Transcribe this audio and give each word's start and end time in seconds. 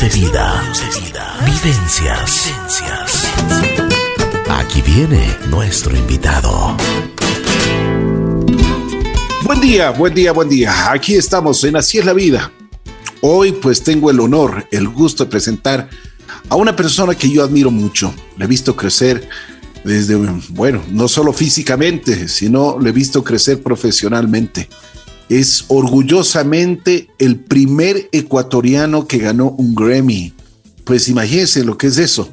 De 0.00 0.08
vida. 0.08 0.64
Vivencias. 1.44 2.50
Aquí 4.48 4.80
viene 4.80 5.36
nuestro 5.50 5.94
invitado. 5.94 6.76
Buen 9.44 9.60
día, 9.60 9.90
buen 9.90 10.14
día, 10.14 10.32
buen 10.32 10.48
día. 10.48 10.90
Aquí 10.90 11.14
estamos 11.14 11.62
en 11.64 11.76
Así 11.76 11.98
es 11.98 12.06
la 12.06 12.14
vida. 12.14 12.50
Hoy 13.20 13.52
pues 13.52 13.82
tengo 13.82 14.10
el 14.10 14.18
honor, 14.20 14.66
el 14.72 14.88
gusto 14.88 15.24
de 15.24 15.30
presentar 15.30 15.90
a 16.48 16.56
una 16.56 16.74
persona 16.74 17.14
que 17.14 17.30
yo 17.30 17.44
admiro 17.44 17.70
mucho. 17.70 18.14
Le 18.38 18.46
he 18.46 18.48
visto 18.48 18.74
crecer 18.74 19.28
desde, 19.84 20.16
bueno, 20.48 20.82
no 20.88 21.06
solo 21.06 21.34
físicamente, 21.34 22.28
sino 22.28 22.78
le 22.80 22.88
he 22.88 22.92
visto 22.92 23.22
crecer 23.22 23.62
profesionalmente. 23.62 24.70
Es 25.28 25.64
orgullosamente 25.68 27.08
el 27.18 27.36
primer 27.36 28.08
ecuatoriano 28.12 29.06
que 29.06 29.18
ganó 29.18 29.50
un 29.50 29.74
Grammy. 29.74 30.32
Pues 30.84 31.08
imagínense 31.08 31.64
lo 31.64 31.78
que 31.78 31.86
es 31.86 31.98
eso. 31.98 32.28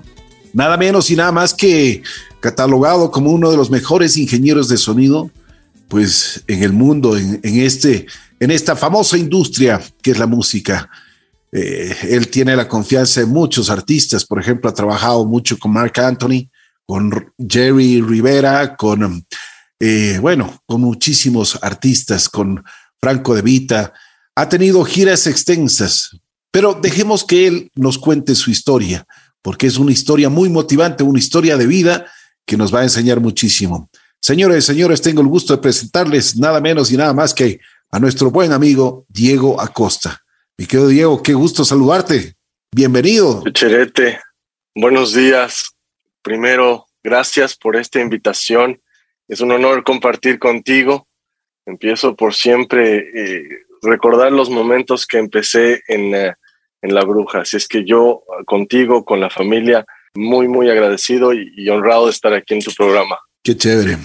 Nada 0.53 0.77
menos 0.77 1.09
y 1.12 1.15
nada 1.15 1.31
más 1.31 1.53
que 1.53 2.02
catalogado 2.39 3.12
como 3.12 3.31
uno 3.31 3.52
de 3.52 3.57
los 3.57 3.70
mejores 3.70 4.17
ingenieros 4.17 4.67
de 4.70 4.77
sonido, 4.77 5.29
pues 5.88 6.43
en 6.48 6.63
el 6.63 6.73
mundo, 6.73 7.17
en, 7.17 7.39
este, 7.43 8.05
en 8.39 8.52
esta 8.52 8.75
famosa 8.75 9.17
industria 9.17 9.81
que 10.01 10.12
es 10.12 10.20
la 10.20 10.27
música. 10.27 10.90
Eh, 11.51 11.95
él 12.09 12.27
tiene 12.29 12.55
la 12.55 12.67
confianza 12.67 13.21
de 13.21 13.26
muchos 13.26 13.70
artistas, 13.70 14.26
por 14.26 14.40
ejemplo, 14.40 14.70
ha 14.70 14.73
trabajado 14.73 15.26
mucho 15.26 15.57
con 15.57 15.71
Mark 15.71 15.99
Anthony, 15.99 16.49
con 16.85 17.12
Jerry 17.37 18.01
Rivera, 18.01 18.76
con, 18.76 19.26
eh, 19.79 20.17
bueno, 20.21 20.61
con 20.65 20.81
muchísimos 20.81 21.57
artistas, 21.61 22.29
con 22.29 22.63
Franco 22.99 23.35
de 23.35 23.41
Vita. 23.41 23.93
Ha 24.35 24.49
tenido 24.49 24.83
giras 24.83 25.27
extensas, 25.27 26.17
pero 26.51 26.73
dejemos 26.73 27.23
que 27.23 27.47
él 27.47 27.71
nos 27.75 27.97
cuente 27.97 28.35
su 28.35 28.51
historia, 28.51 29.05
porque 29.41 29.67
es 29.67 29.77
una 29.77 29.91
historia 29.91 30.29
muy 30.29 30.49
motivante, 30.49 31.04
una 31.04 31.20
historia 31.20 31.57
de 31.57 31.67
vida 31.67 32.12
que 32.45 32.57
nos 32.57 32.73
va 32.73 32.81
a 32.81 32.84
enseñar 32.84 33.20
muchísimo. 33.20 33.89
Señores, 34.21 34.65
señores, 34.65 35.01
tengo 35.01 35.21
el 35.21 35.27
gusto 35.27 35.55
de 35.55 35.62
presentarles 35.62 36.35
nada 36.35 36.59
menos 36.59 36.91
y 36.91 36.98
nada 36.98 37.13
más 37.13 37.34
que 37.34 37.59
a 37.91 37.99
nuestro 37.99 38.32
buen 38.32 38.51
amigo 38.51 39.05
Diego 39.07 39.61
Acosta. 39.61 40.21
Mi 40.57 40.65
querido 40.65 40.89
Diego, 40.89 41.23
qué 41.23 41.34
gusto 41.34 41.63
saludarte. 41.63 42.35
Bienvenido. 42.71 43.43
Cherete, 43.54 44.20
buenos 44.76 45.13
días 45.13 45.71
primero, 46.21 46.85
gracias 47.04 47.55
por 47.55 47.76
esta 47.76 47.99
invitación. 47.99 48.82
Es 49.30 49.41
un 49.41 49.52
honor 49.52 49.84
compartir 49.84 50.40
contigo. 50.40 51.08
Empiezo 51.68 52.16
por 52.16 52.34
siempre 52.34 52.98
eh, 52.98 53.48
recordar 53.84 54.32
los 54.32 54.49
momentos 54.49 55.05
que 55.05 55.20
empecé 55.20 55.84
en, 55.88 56.16
eh, 56.16 56.34
en 56.82 56.96
La 56.96 57.05
Bruja. 57.05 57.41
Así 57.41 57.55
es 57.55 57.68
que 57.68 57.85
yo 57.85 58.24
contigo, 58.48 59.05
con 59.05 59.20
la 59.20 59.30
familia, 59.30 59.85
muy, 60.16 60.48
muy 60.48 60.68
agradecido 60.72 61.32
y, 61.32 61.70
honrado 61.70 62.05
de 62.05 62.12
estar 62.12 62.34
aquí 62.34 62.55
en 62.55 62.62
tu 62.62 62.74
programa. 62.74 63.20
Qué 63.44 63.55
chévere. 63.55 64.00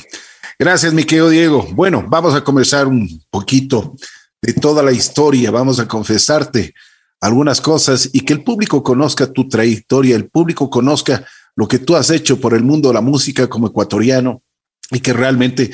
Gracias, 0.58 0.92
mi 0.92 1.04
querido 1.04 1.30
Diego. 1.30 1.66
Bueno, 1.72 2.04
vamos 2.06 2.34
a 2.34 2.44
conversar 2.44 2.86
un 2.86 3.08
poquito 3.30 3.94
de 4.42 4.52
toda 4.52 4.82
la 4.82 4.92
historia. 4.92 5.50
Vamos 5.50 5.80
a 5.80 5.88
confesarte 5.88 6.74
algunas 7.22 7.62
cosas 7.62 8.10
y 8.12 8.20
que 8.20 8.34
el 8.34 8.44
público 8.44 8.82
conozca 8.82 9.32
tu 9.32 9.48
trayectoria, 9.48 10.16
el 10.16 10.28
público 10.28 10.68
conozca 10.68 11.26
lo 11.56 11.66
que 11.66 11.78
tú 11.78 11.96
has 11.96 12.10
hecho 12.10 12.38
por 12.38 12.52
el 12.52 12.62
mundo 12.62 12.88
de 12.88 12.94
la 12.94 13.00
música 13.00 13.48
como 13.48 13.68
ecuatoriano 13.68 14.43
y 14.90 15.00
que 15.00 15.12
realmente 15.12 15.70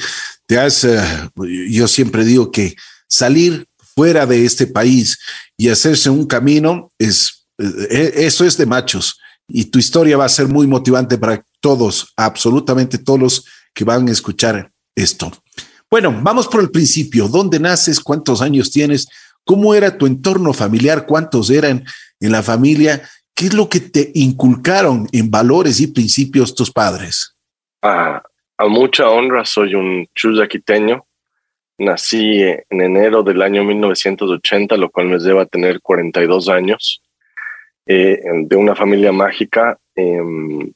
te 0.47 0.59
has, 0.59 0.85
eh, 0.85 1.01
yo 1.71 1.89
siempre 1.89 2.25
digo 2.25 2.51
que 2.51 2.77
salir 3.09 3.67
fuera 3.95 4.27
de 4.27 4.45
este 4.45 4.67
país 4.67 5.19
y 5.57 5.69
hacerse 5.69 6.11
un 6.11 6.27
camino 6.27 6.91
es, 6.99 7.47
eh, 7.59 8.13
eso 8.17 8.45
es 8.45 8.57
de 8.57 8.67
machos 8.67 9.19
y 9.53 9.67
tu 9.67 9.79
historia 9.79 10.17
va 10.17 10.25
a 10.25 10.29
ser 10.29 10.49
muy 10.49 10.67
motivante 10.67 11.19
para 11.19 11.45
todos, 11.61 12.13
absolutamente 12.17 12.99
todos 12.99 13.21
los 13.21 13.45
que 13.75 13.85
van 13.85 14.09
a 14.09 14.13
escuchar 14.13 14.71
esto. 14.95 15.31
Bueno, 15.91 16.17
vamos 16.23 16.47
por 16.47 16.61
el 16.61 16.71
principio. 16.71 17.29
¿Dónde 17.29 17.59
naces? 17.59 18.01
¿Cuántos 18.01 18.43
años 18.43 18.71
tienes? 18.71 19.09
¿Cómo 19.45 19.75
era 19.75 19.99
tu 19.99 20.07
entorno 20.07 20.53
familiar? 20.53 21.05
¿Cuántos 21.05 21.51
eran 21.51 21.85
en 22.21 22.33
la 22.33 22.43
familia? 22.43 23.03
¿Qué 23.35 23.47
es 23.47 23.55
lo 23.55 23.69
que 23.69 23.81
te 23.81 24.13
inculcaron 24.15 25.09
en 25.13 25.31
valores 25.31 25.81
y 25.81 25.89
principios 25.89 26.55
tus 26.55 26.71
padres? 26.71 27.35
A 28.61 28.69
mucha 28.69 29.09
honra, 29.09 29.47
soy 29.47 29.75
un 29.75 30.07
chuyaquiteño. 30.15 31.07
Nací 31.79 32.43
en 32.43 32.81
enero 32.83 33.23
del 33.23 33.41
año 33.41 33.65
1980, 33.65 34.77
lo 34.77 34.91
cual 34.91 35.07
me 35.07 35.19
lleva 35.19 35.43
a 35.43 35.47
tener 35.47 35.81
42 35.81 36.51
años. 36.51 37.03
Eh, 37.87 38.21
de 38.23 38.57
una 38.57 38.75
familia 38.75 39.13
mágica. 39.13 39.79
Em, 39.95 40.71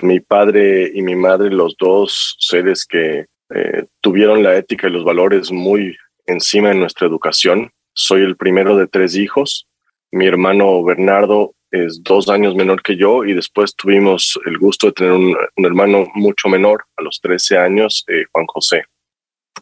mi 0.00 0.20
padre 0.20 0.92
y 0.94 1.02
mi 1.02 1.16
madre, 1.16 1.50
los 1.50 1.74
dos 1.76 2.36
seres 2.38 2.86
que 2.86 3.26
eh, 3.52 3.86
tuvieron 4.00 4.44
la 4.44 4.54
ética 4.54 4.86
y 4.86 4.92
los 4.92 5.04
valores 5.04 5.50
muy 5.50 5.96
encima 6.24 6.68
de 6.68 6.76
nuestra 6.76 7.08
educación. 7.08 7.72
Soy 7.94 8.22
el 8.22 8.36
primero 8.36 8.76
de 8.76 8.86
tres 8.86 9.16
hijos. 9.16 9.66
Mi 10.10 10.26
hermano 10.26 10.82
Bernardo 10.84 11.54
es 11.70 12.02
dos 12.02 12.28
años 12.28 12.54
menor 12.54 12.82
que 12.82 12.96
yo 12.96 13.24
y 13.24 13.34
después 13.34 13.74
tuvimos 13.74 14.38
el 14.46 14.58
gusto 14.58 14.86
de 14.86 14.92
tener 14.94 15.12
un, 15.12 15.36
hermano 15.56 16.06
mucho 16.14 16.48
menor, 16.48 16.84
a 16.96 17.02
los 17.02 17.20
13 17.20 17.58
años, 17.58 18.04
eh, 18.08 18.24
Juan 18.32 18.46
José, 18.46 18.84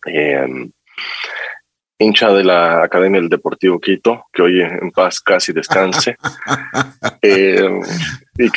em, 0.05 0.71
hincha 1.99 2.33
de 2.33 2.45
la 2.45 2.85
Academia 2.85 3.21
del 3.21 3.29
Deportivo 3.29 3.81
Quito, 3.81 4.25
que 4.33 4.43
hoy 4.43 4.61
en 4.61 4.91
paz 4.93 5.21
casi 5.21 5.53
descanse. 5.53 6.17
Em, 7.23 7.81
y 8.39 8.49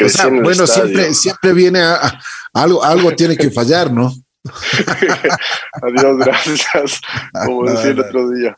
bueno, 0.41 0.67
siempre, 0.67 1.13
siempre 1.13 1.53
viene 1.53 1.79
a, 1.81 2.19
algo, 2.53 2.83
algo 2.83 3.15
tiene 3.15 3.35
que 3.35 3.49
fallar, 3.49 3.91
¿no? 3.91 4.11
Adiós, 5.81 6.17
gracias, 6.17 7.01
como 7.45 7.65
decía 7.65 7.91
el 7.91 7.99
otro 7.99 8.29
día. 8.29 8.55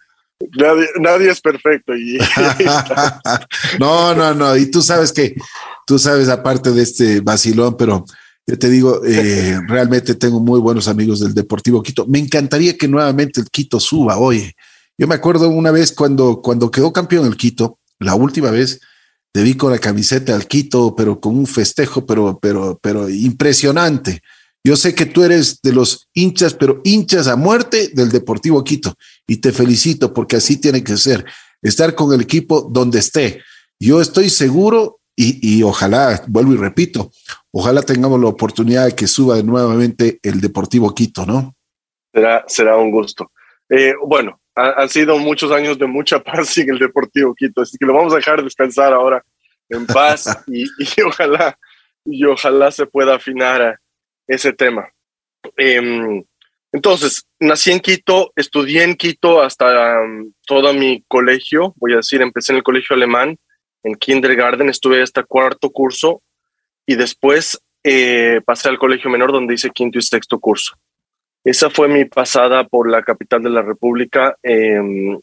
Nadie, 1.00 1.30
es 1.30 1.42
perfecto. 1.42 1.96
Y, 1.96 2.18
no, 3.80 4.16
no, 4.16 4.34
no. 4.34 4.58
Y 4.58 4.70
tú 4.70 4.82
sabes 4.82 5.12
que, 5.12 5.36
tú 5.86 6.00
sabes, 6.00 6.30
aparte 6.30 6.72
de 6.72 6.84
este 6.84 7.22
vacilón, 7.22 7.76
pero 7.78 8.06
yo 8.48 8.58
te 8.58 8.70
digo, 8.70 9.02
eh, 9.06 9.60
realmente 9.68 10.16
tengo 10.16 10.40
muy 10.40 10.60
buenos 10.60 10.88
amigos 10.88 11.20
del 11.20 11.34
Deportivo 11.34 11.82
Quito. 11.82 12.06
Me 12.08 12.20
encantaría 12.20 12.78
que 12.78 12.88
nuevamente 12.88 13.42
el 13.42 13.48
Quito 13.50 13.80
suba. 13.80 14.18
Oye, 14.18 14.56
yo 14.98 15.08
me 15.08 15.16
acuerdo 15.16 15.50
una 15.50 15.72
vez 15.72 15.92
cuando, 15.92 16.42
cuando 16.42 16.72
quedó 16.72 16.92
campeón 16.92 17.26
el 17.26 17.38
Quito, 17.38 17.80
la 18.00 18.16
última 18.16 18.52
vez, 18.52 18.82
te 19.32 19.44
vi 19.44 19.56
con 19.56 19.72
la 19.72 19.80
camiseta 19.80 20.36
al 20.36 20.48
Quito, 20.48 20.96
pero 20.96 21.20
con 21.20 21.38
un 21.38 21.48
festejo, 21.48 22.06
pero, 22.06 22.40
pero, 22.42 22.80
pero 22.82 23.10
impresionante. 23.10 24.22
Yo 24.64 24.76
sé 24.76 24.94
que 24.94 25.06
tú 25.06 25.24
eres 25.24 25.62
de 25.62 25.74
los 25.74 26.10
hinchas, 26.14 26.54
pero 26.54 26.82
hinchas 26.84 27.28
a 27.28 27.36
muerte 27.36 27.90
del 27.94 28.10
Deportivo 28.10 28.64
Quito. 28.64 28.94
Y 29.28 29.38
te 29.38 29.52
felicito 29.52 30.14
porque 30.14 30.36
así 30.36 30.60
tiene 30.60 30.84
que 30.84 30.98
ser. 30.98 31.26
Estar 31.62 31.96
con 31.96 32.14
el 32.14 32.22
equipo 32.22 32.62
donde 32.62 33.00
esté. 33.00 33.42
Yo 33.80 34.02
estoy 34.02 34.30
seguro 34.30 35.00
y, 35.16 35.62
ojalá, 35.62 36.24
vuelvo 36.28 36.54
y 36.54 36.58
repito, 36.58 37.12
ojalá 37.52 37.84
tengamos 37.84 38.20
la 38.20 38.28
oportunidad 38.28 38.86
de 38.86 38.96
que 38.96 39.08
suba 39.08 39.40
nuevamente 39.44 40.20
el 40.24 40.42
Deportivo 40.42 40.96
Quito, 40.96 41.26
¿no? 41.26 41.56
Será, 42.12 42.44
será 42.48 42.78
un 42.78 42.90
gusto. 42.90 43.32
Eh, 43.70 43.94
bueno, 44.04 44.40
han 44.56 44.90
sido 44.90 45.18
muchos 45.18 45.52
años 45.52 45.78
de 45.78 45.88
mucha 45.88 46.20
paz 46.24 46.50
sin 46.50 46.70
el 46.70 46.80
Deportivo 46.80 47.36
Quito, 47.36 47.62
así 47.62 47.78
que 47.78 47.86
lo 47.86 47.94
vamos 47.94 48.14
a 48.14 48.18
dejar 48.18 48.44
descansar 48.44 48.94
ahora 48.94 49.24
en 49.70 49.86
paz 49.86 50.26
y, 50.48 50.66
ojalá 51.02 51.58
y 52.06 52.26
ojalá 52.26 52.72
se 52.72 52.86
pueda 52.86 53.16
afinar 53.16 53.62
a, 53.62 53.81
ese 54.34 54.54
tema. 54.54 54.90
Em, 55.58 56.24
entonces, 56.72 57.28
nací 57.40 57.72
en 57.72 57.80
Quito, 57.80 58.32
estudié 58.36 58.84
en 58.84 58.96
Quito 58.96 59.42
hasta 59.42 60.02
um, 60.02 60.32
todo 60.46 60.74
mi 60.74 61.04
colegio, 61.08 61.74
voy 61.76 61.94
a 61.94 61.98
decir, 61.98 62.22
empecé 62.22 62.54
en 62.54 62.58
el 62.58 62.64
colegio 62.64 62.96
alemán, 62.96 63.38
en 63.84 63.96
kindergarten, 63.96 64.70
estuve 64.70 65.02
hasta 65.02 65.24
cuarto 65.24 65.70
curso 65.70 66.22
y 66.86 66.96
después 66.96 67.60
eh, 67.84 68.42
pasé 68.46 68.70
al 68.70 68.78
colegio 68.78 69.10
menor 69.10 69.32
donde 69.32 69.56
hice 69.56 69.72
quinto 69.72 70.00
y 70.00 70.02
sexto 70.02 70.40
curso. 70.40 70.78
Esa 71.44 71.70
fue 71.70 71.88
mi 71.88 72.06
pasada 72.06 72.64
por 72.68 72.90
la 72.90 73.02
capital 73.02 73.42
de 73.42 73.50
la 73.50 73.64
República. 73.64 74.38
Em, 74.44 75.20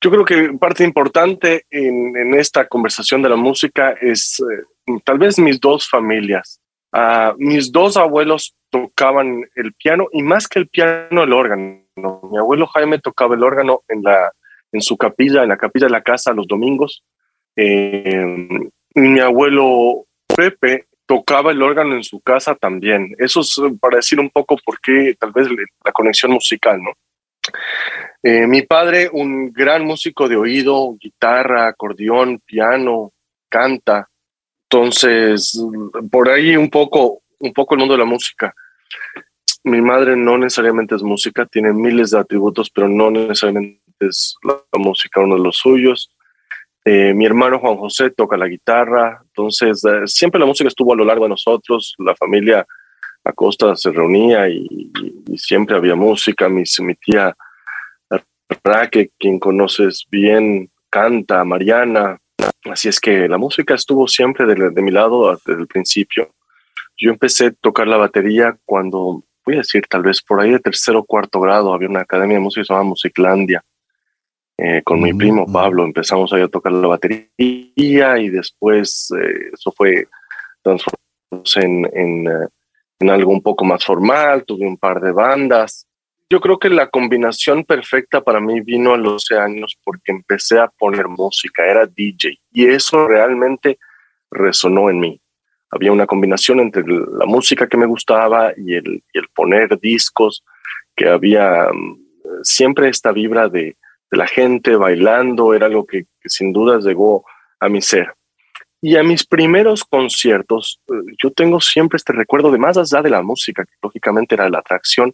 yo 0.00 0.10
creo 0.10 0.24
que 0.24 0.52
parte 0.60 0.84
importante 0.84 1.64
en, 1.70 2.34
esta 2.34 2.68
conversación 2.68 3.22
de 3.22 3.30
la 3.30 3.36
música 3.36 3.96
es 4.00 4.40
eh, 4.40 4.94
tal 5.04 5.18
vez 5.18 5.38
mis 5.38 5.58
dos 5.58 5.88
familias. 5.88 6.60
Ah, 6.92 7.34
mis 7.36 7.70
dos 7.70 7.96
abuelos 7.96 8.56
tocaban 8.70 9.44
el 9.54 9.72
piano 9.74 10.08
y 10.12 10.22
más 10.22 10.48
que 10.48 10.58
el 10.58 10.68
piano, 10.68 11.22
el 11.22 11.32
órgano. 11.32 11.82
Mi 11.96 12.38
abuelo 12.38 12.66
Jaime 12.68 12.98
tocaba 12.98 13.34
el 13.34 13.42
órgano 13.42 13.82
en, 13.88 14.02
la, 14.02 14.32
en 14.72 14.80
su 14.80 14.96
capilla, 14.96 15.42
en 15.42 15.48
la 15.48 15.56
capilla 15.56 15.86
de 15.86 15.92
la 15.92 16.02
casa 16.02 16.32
los 16.32 16.46
domingos. 16.46 17.04
Eh, 17.56 18.48
mi 18.94 19.20
abuelo 19.20 20.06
Pepe 20.34 20.86
tocaba 21.06 21.52
el 21.52 21.62
órgano 21.62 21.94
en 21.94 22.04
su 22.04 22.20
casa 22.20 22.54
también. 22.54 23.14
Eso 23.18 23.40
es 23.40 23.58
para 23.80 23.96
decir 23.96 24.20
un 24.20 24.30
poco 24.30 24.56
por 24.64 24.80
qué 24.80 25.16
tal 25.18 25.32
vez 25.32 25.48
la 25.84 25.92
conexión 25.92 26.32
musical, 26.32 26.82
¿no? 26.82 26.92
Eh, 28.22 28.46
mi 28.46 28.62
padre, 28.62 29.08
un 29.12 29.52
gran 29.52 29.84
músico 29.84 30.28
de 30.28 30.36
oído, 30.36 30.96
guitarra, 31.00 31.68
acordeón, 31.68 32.40
piano, 32.44 33.12
canta. 33.48 34.07
Entonces, 34.70 35.58
por 36.10 36.28
ahí 36.28 36.54
un 36.56 36.68
poco, 36.68 37.22
un 37.38 37.52
poco 37.54 37.74
el 37.74 37.78
mundo 37.80 37.94
de 37.94 37.98
la 37.98 38.04
música. 38.04 38.54
Mi 39.64 39.80
madre 39.80 40.14
no 40.14 40.36
necesariamente 40.36 40.94
es 40.94 41.02
música, 41.02 41.46
tiene 41.46 41.72
miles 41.72 42.10
de 42.10 42.18
atributos, 42.18 42.70
pero 42.70 42.88
no 42.88 43.10
necesariamente 43.10 43.80
es 44.00 44.36
la, 44.42 44.60
música 44.78 45.20
uno 45.20 45.36
de 45.36 45.42
los 45.42 45.56
suyos. 45.56 46.10
Eh, 46.84 47.12
mi 47.14 47.24
hermano 47.24 47.58
Juan 47.58 47.76
José 47.76 48.10
toca 48.10 48.36
la 48.36 48.46
guitarra, 48.46 49.20
entonces 49.24 49.82
eh, 49.84 50.06
siempre 50.06 50.38
la 50.38 50.46
música 50.46 50.68
estuvo 50.68 50.92
a 50.92 50.96
lo 50.96 51.04
largo 51.04 51.24
de 51.24 51.30
nosotros, 51.30 51.94
la 51.98 52.14
familia 52.14 52.66
Acosta 53.24 53.74
se 53.76 53.90
reunía 53.90 54.48
y, 54.48 54.90
siempre 55.36 55.76
había 55.76 55.94
música. 55.94 56.48
Mi, 56.48 56.64
mi 56.80 56.94
tía 56.94 57.34
Raque, 58.64 59.10
quien 59.18 59.38
conoces 59.38 60.06
bien, 60.10 60.70
canta, 60.90 61.44
Mariana. 61.44 62.18
Así 62.70 62.88
es 62.88 63.00
que 63.00 63.28
la 63.28 63.38
música 63.38 63.74
estuvo 63.74 64.06
siempre 64.06 64.46
de, 64.46 64.82
mi 64.82 64.90
lado 64.90 65.38
desde 65.44 65.60
el 65.60 65.66
principio. 65.66 66.34
Yo 66.96 67.10
empecé 67.10 67.46
a 67.46 67.52
tocar 67.52 67.86
la 67.86 67.96
batería 67.96 68.56
cuando, 68.64 69.22
voy 69.44 69.54
a 69.54 69.58
decir, 69.58 69.84
tal 69.88 70.02
vez 70.02 70.20
por 70.22 70.40
ahí 70.40 70.50
de 70.50 70.58
tercero 70.58 71.00
o 71.00 71.04
cuarto 71.04 71.40
grado, 71.40 71.72
había 71.72 71.88
una 71.88 72.00
academia 72.00 72.36
de 72.36 72.42
música 72.42 72.62
que 72.62 72.66
se 72.66 72.72
llama 72.72 72.90
Musiclandia. 72.90 73.64
Eh, 74.56 74.82
con 74.82 75.00
mi 75.00 75.14
primo 75.14 75.46
Pablo 75.50 75.84
empezamos 75.84 76.32
ahí 76.32 76.42
a 76.42 76.48
tocar 76.48 76.72
la 76.72 76.88
batería 76.88 77.28
y 78.18 78.28
después 78.28 79.08
eh, 79.16 79.50
eso 79.52 79.70
fue 79.70 80.08
transformándose 80.62 81.60
en, 81.60 81.88
en, 81.92 82.26
eh, 82.26 82.48
en 82.98 83.10
algo 83.10 83.30
un 83.30 83.40
poco 83.40 83.64
más 83.64 83.84
formal, 83.84 84.44
tuve 84.44 84.66
un 84.66 84.76
par 84.76 85.00
de 85.00 85.12
bandas. 85.12 85.87
Yo 86.30 86.40
creo 86.40 86.58
que 86.58 86.68
la 86.68 86.90
combinación 86.90 87.64
perfecta 87.64 88.20
para 88.20 88.38
mí 88.38 88.60
vino 88.60 88.92
a 88.92 88.98
los 88.98 89.26
12 89.28 89.38
años 89.38 89.78
porque 89.82 90.12
empecé 90.12 90.58
a 90.58 90.68
poner 90.68 91.08
música, 91.08 91.64
era 91.64 91.86
DJ 91.86 92.38
y 92.52 92.66
eso 92.66 93.08
realmente 93.08 93.78
resonó 94.30 94.90
en 94.90 95.00
mí. 95.00 95.20
Había 95.70 95.90
una 95.90 96.06
combinación 96.06 96.60
entre 96.60 96.84
la 96.86 97.24
música 97.24 97.66
que 97.66 97.78
me 97.78 97.86
gustaba 97.86 98.52
y 98.56 98.74
el, 98.74 99.02
poner 99.34 99.78
discos, 99.80 100.44
que 100.94 101.08
había 101.08 101.70
mm, 101.72 101.96
siempre 102.42 102.90
esta 102.90 103.10
vibra 103.12 103.48
de, 103.48 103.76
de, 104.10 104.16
la 104.16 104.26
gente 104.26 104.76
bailando, 104.76 105.54
era 105.54 105.66
algo 105.66 105.86
que, 105.86 106.04
que 106.20 106.28
sin 106.28 106.52
duda 106.52 106.78
llegó 106.78 107.24
a 107.60 107.68
mi 107.70 107.80
ser. 107.80 108.12
Y 108.80 108.96
a 108.96 109.02
mis 109.02 109.26
primeros 109.26 109.84
conciertos, 109.84 110.80
eh, 110.88 111.14
yo 111.22 111.32
tengo 111.32 111.60
siempre 111.60 111.96
este 111.96 112.12
recuerdo 112.12 112.50
de 112.50 112.58
más 112.58 112.76
allá 112.76 113.02
de 113.02 113.10
la 113.10 113.22
música, 113.22 113.64
que 113.64 113.74
lógicamente 113.82 114.34
era 114.34 114.48
la 114.48 114.60
atracción, 114.60 115.12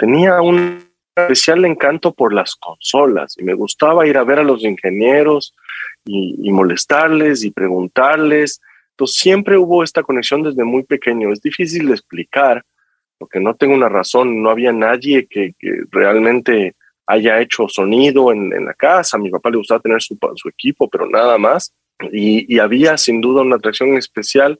tenía 0.00 0.40
un 0.40 0.82
especial 1.14 1.64
encanto 1.66 2.14
por 2.14 2.32
las 2.32 2.56
consolas 2.56 3.36
y 3.38 3.44
me 3.44 3.52
gustaba 3.54 4.06
ir 4.06 4.16
a 4.16 4.24
ver 4.24 4.38
a 4.38 4.44
los 4.44 4.64
ingenieros 4.64 5.54
y, 6.04 6.50
molestarles 6.50 7.44
y 7.44 7.50
preguntarles. 7.50 8.60
Entonces 8.92 9.18
siempre 9.18 9.58
hubo 9.58 9.84
esta 9.84 10.02
conexión 10.02 10.42
desde 10.42 10.64
muy 10.64 10.84
pequeño. 10.84 11.30
Es 11.32 11.42
difícil 11.42 11.88
de 11.88 11.92
explicar 11.92 12.64
porque 13.18 13.38
no 13.38 13.54
tengo 13.54 13.74
una 13.74 13.90
razón, 13.90 14.42
no 14.42 14.48
había 14.48 14.72
nadie 14.72 15.26
que, 15.26 15.52
realmente 15.90 16.74
haya 17.06 17.40
hecho 17.40 17.68
sonido 17.68 18.32
en, 18.32 18.64
la 18.64 18.72
casa. 18.72 19.18
A 19.18 19.20
mi 19.20 19.30
papá 19.30 19.50
le 19.50 19.58
gustaba 19.58 19.80
tener 19.80 20.00
su, 20.00 20.18
su 20.36 20.48
equipo, 20.48 20.88
pero 20.88 21.06
nada 21.06 21.36
más 21.36 21.74
y, 22.12 22.58
había 22.58 22.96
sin 22.96 23.20
duda 23.20 23.42
una 23.42 23.56
atracción 23.56 23.96
especial 23.96 24.58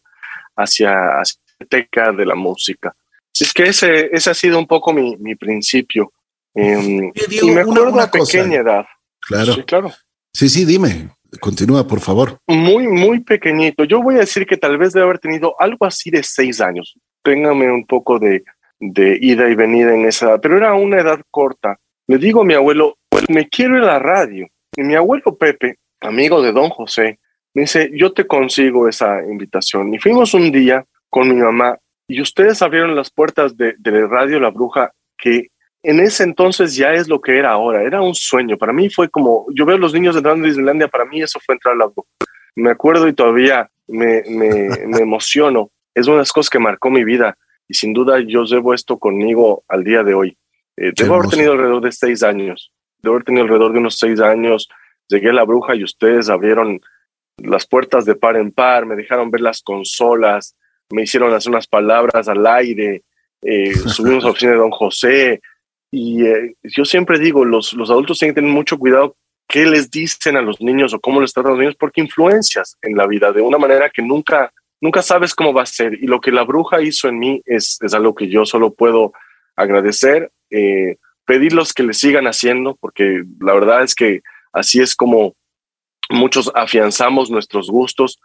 hacia, 0.56 0.90
la 0.90 1.66
teca 1.69 2.12
de 2.12 2.26
la 2.26 2.34
música. 2.34 2.94
Así 3.40 3.48
es 3.48 3.54
que 3.54 3.62
ese, 3.62 4.10
ese 4.12 4.28
ha 4.28 4.34
sido 4.34 4.58
un 4.58 4.66
poco 4.66 4.92
mi, 4.92 5.16
mi 5.16 5.34
principio. 5.34 6.12
Em, 6.54 7.10
y 7.31 7.50
me 7.50 7.62
acuerdo 7.62 7.90
una, 7.90 8.10
pequeña 8.10 8.56
edad. 8.56 8.84
Claro. 9.19 9.54
Sí, 9.54 9.62
claro. 9.62 9.90
Sí, 10.31 10.50
sí, 10.50 10.66
dime. 10.66 11.08
Continúa, 11.40 11.87
por 11.87 12.00
favor. 12.00 12.38
Muy, 12.46 12.87
muy 12.87 13.20
pequeñito. 13.20 13.84
Yo 13.84 14.02
voy 14.02 14.16
a 14.16 14.20
decir 14.20 14.44
que 14.44 14.58
tal 14.58 14.76
vez 14.76 14.92
debe 14.92 15.06
haber 15.06 15.20
tenido 15.20 15.58
algo 15.58 15.87
así 15.87 16.10
de 16.10 16.22
seis 16.22 16.60
años. 16.60 16.98
Téngame 17.22 17.72
un 17.72 17.87
poco 17.87 18.19
de, 18.19 18.44
de 18.78 19.16
ida 19.19 19.48
y 19.48 19.54
venida 19.54 19.94
en 19.94 20.04
esa 20.04 20.26
edad, 20.26 20.40
pero 20.43 20.58
era 20.58 20.75
una 20.75 21.00
edad 21.00 21.22
corta. 21.31 21.78
Le 22.08 22.19
digo 22.19 22.43
a 22.43 22.44
mi 22.44 22.52
abuelo, 22.52 22.98
me 23.31 23.48
quiero 23.48 23.78
ir 23.78 23.84
a 23.84 23.86
la 23.86 23.98
radio. 24.00 24.48
Y 24.76 24.82
mi 24.82 24.96
abuelo 24.96 25.34
Pepe, 25.38 25.78
amigo 26.02 26.43
de 26.43 26.52
don 26.52 26.69
José, 26.69 27.20
me 27.54 27.62
dice, 27.62 27.90
yo 27.94 28.12
te 28.12 28.26
consigo 28.26 28.86
esa 28.86 29.22
invitación. 29.25 29.94
Y 29.94 29.98
fuimos 29.98 30.34
un 30.34 30.52
día 30.52 30.84
con 31.08 31.26
mi 31.26 31.36
mamá 31.36 31.78
y 32.10 32.20
ustedes 32.20 32.60
abrieron 32.60 32.96
las 32.96 33.08
puertas 33.08 33.56
de, 33.56 33.76
de 33.78 34.04
Radio 34.08 34.40
La 34.40 34.50
Bruja, 34.50 34.92
que 35.16 35.46
en 35.84 36.00
ese 36.00 36.24
entonces 36.24 36.74
ya 36.74 36.92
es 36.92 37.08
lo 37.08 37.20
que 37.20 37.38
era 37.38 37.52
ahora. 37.52 37.84
Era 37.84 38.02
un 38.02 38.16
sueño. 38.16 38.58
Para 38.58 38.72
mí 38.72 38.90
fue 38.90 39.08
como, 39.08 39.46
yo 39.54 39.64
veo 39.64 39.76
a 39.76 39.78
los 39.78 39.94
niños 39.94 40.16
entrando 40.16 40.44
a 40.44 40.48
Disneylandia, 40.48 40.88
para 40.88 41.04
mí 41.04 41.22
eso 41.22 41.38
fue 41.46 41.54
entrar 41.54 41.76
a 41.76 41.78
La 41.78 41.86
Bruja. 41.86 42.08
Me 42.56 42.70
acuerdo 42.70 43.06
y 43.06 43.12
todavía 43.12 43.70
me, 43.86 44.24
me, 44.28 44.86
me 44.88 44.98
emociono. 45.00 45.70
Es 45.94 46.08
una 46.08 46.16
de 46.16 46.22
las 46.22 46.32
cosas 46.32 46.50
que 46.50 46.58
marcó 46.58 46.90
mi 46.90 47.04
vida 47.04 47.38
y 47.68 47.74
sin 47.74 47.92
duda 47.92 48.18
yo 48.18 48.42
llevo 48.42 48.74
esto 48.74 48.98
conmigo 48.98 49.62
al 49.68 49.84
día 49.84 50.02
de 50.02 50.14
hoy. 50.14 50.36
Eh, 50.76 50.90
debo 50.96 51.14
haber 51.14 51.30
tenido 51.30 51.52
alrededor 51.52 51.80
de 51.80 51.92
seis 51.92 52.24
años. 52.24 52.72
Debo 52.98 53.14
haber 53.14 53.24
tenido 53.24 53.44
alrededor 53.44 53.72
de 53.72 53.78
unos 53.78 54.00
seis 54.00 54.20
años. 54.20 54.68
Llegué 55.08 55.30
a 55.30 55.34
La 55.34 55.44
Bruja 55.44 55.76
y 55.76 55.84
ustedes 55.84 56.28
abrieron 56.28 56.80
las 57.36 57.68
puertas 57.68 58.04
de 58.04 58.16
par 58.16 58.36
en 58.36 58.50
par, 58.50 58.84
me 58.84 58.96
dejaron 58.96 59.30
ver 59.30 59.42
las 59.42 59.62
consolas, 59.62 60.56
me 60.90 61.02
hicieron 61.02 61.32
hacer 61.32 61.50
unas 61.50 61.66
palabras 61.66 62.28
al 62.28 62.46
aire, 62.46 63.02
eh, 63.42 63.75
subimos 63.87 64.25
a 64.25 64.28
la 64.28 64.31
oficina 64.32 64.52
de 64.52 64.58
don 64.58 64.70
José. 64.70 65.40
Y 65.90 66.25
eh, 66.25 66.54
yo 66.62 66.84
siempre 66.84 67.19
digo, 67.19 67.44
los, 67.44 67.72
los 67.72 67.90
adultos 67.90 68.19
tienen 68.19 68.34
que 68.34 68.40
tener 68.40 68.54
mucho 68.54 68.78
cuidado 68.78 69.16
qué 69.48 69.66
les 69.66 69.90
dicen 69.90 70.37
a 70.37 70.42
los 70.42 70.60
niños 70.60 70.94
o 70.94 71.00
cómo 71.00 71.20
les 71.20 71.32
tratan 71.32 71.50
a 71.50 71.54
los 71.54 71.60
niños, 71.60 71.76
porque 71.78 72.00
influencias 72.00 72.76
en 72.82 72.96
la 72.96 73.06
vida 73.06 73.32
de 73.32 73.40
una 73.40 73.58
manera 73.58 73.90
que 73.90 74.00
nunca, 74.00 74.52
nunca 74.81 75.02
sabes 75.02 75.34
cómo 75.34 75.52
va 75.52 75.62
a 75.62 75.66
ser. 75.66 75.94
Y 75.94 76.06
lo 76.06 76.20
que 76.20 76.31
la 76.31 76.44
bruja 76.44 76.81
hizo 76.81 77.08
en 77.08 77.19
mí 77.19 77.43
es, 77.44 77.78
es 77.82 77.93
algo 77.93 78.14
que 78.14 78.28
yo 78.28 78.46
solo 78.46 78.72
puedo 78.72 79.12
agradecer, 79.56 80.31
eh, 80.50 80.96
pedirlos 81.25 81.75
que 81.75 81.82
le 81.82 81.94
sigan 81.94 82.26
haciendo, 82.26 82.76
porque 82.81 83.25
la 83.40 83.52
verdad 83.54 83.82
es 83.82 83.94
que 83.96 84.22
así 84.52 84.81
es 84.81 84.94
como 84.94 85.34
muchos 86.10 86.50
afianzamos 86.54 87.31
nuestros 87.31 87.69
gustos, 87.70 88.20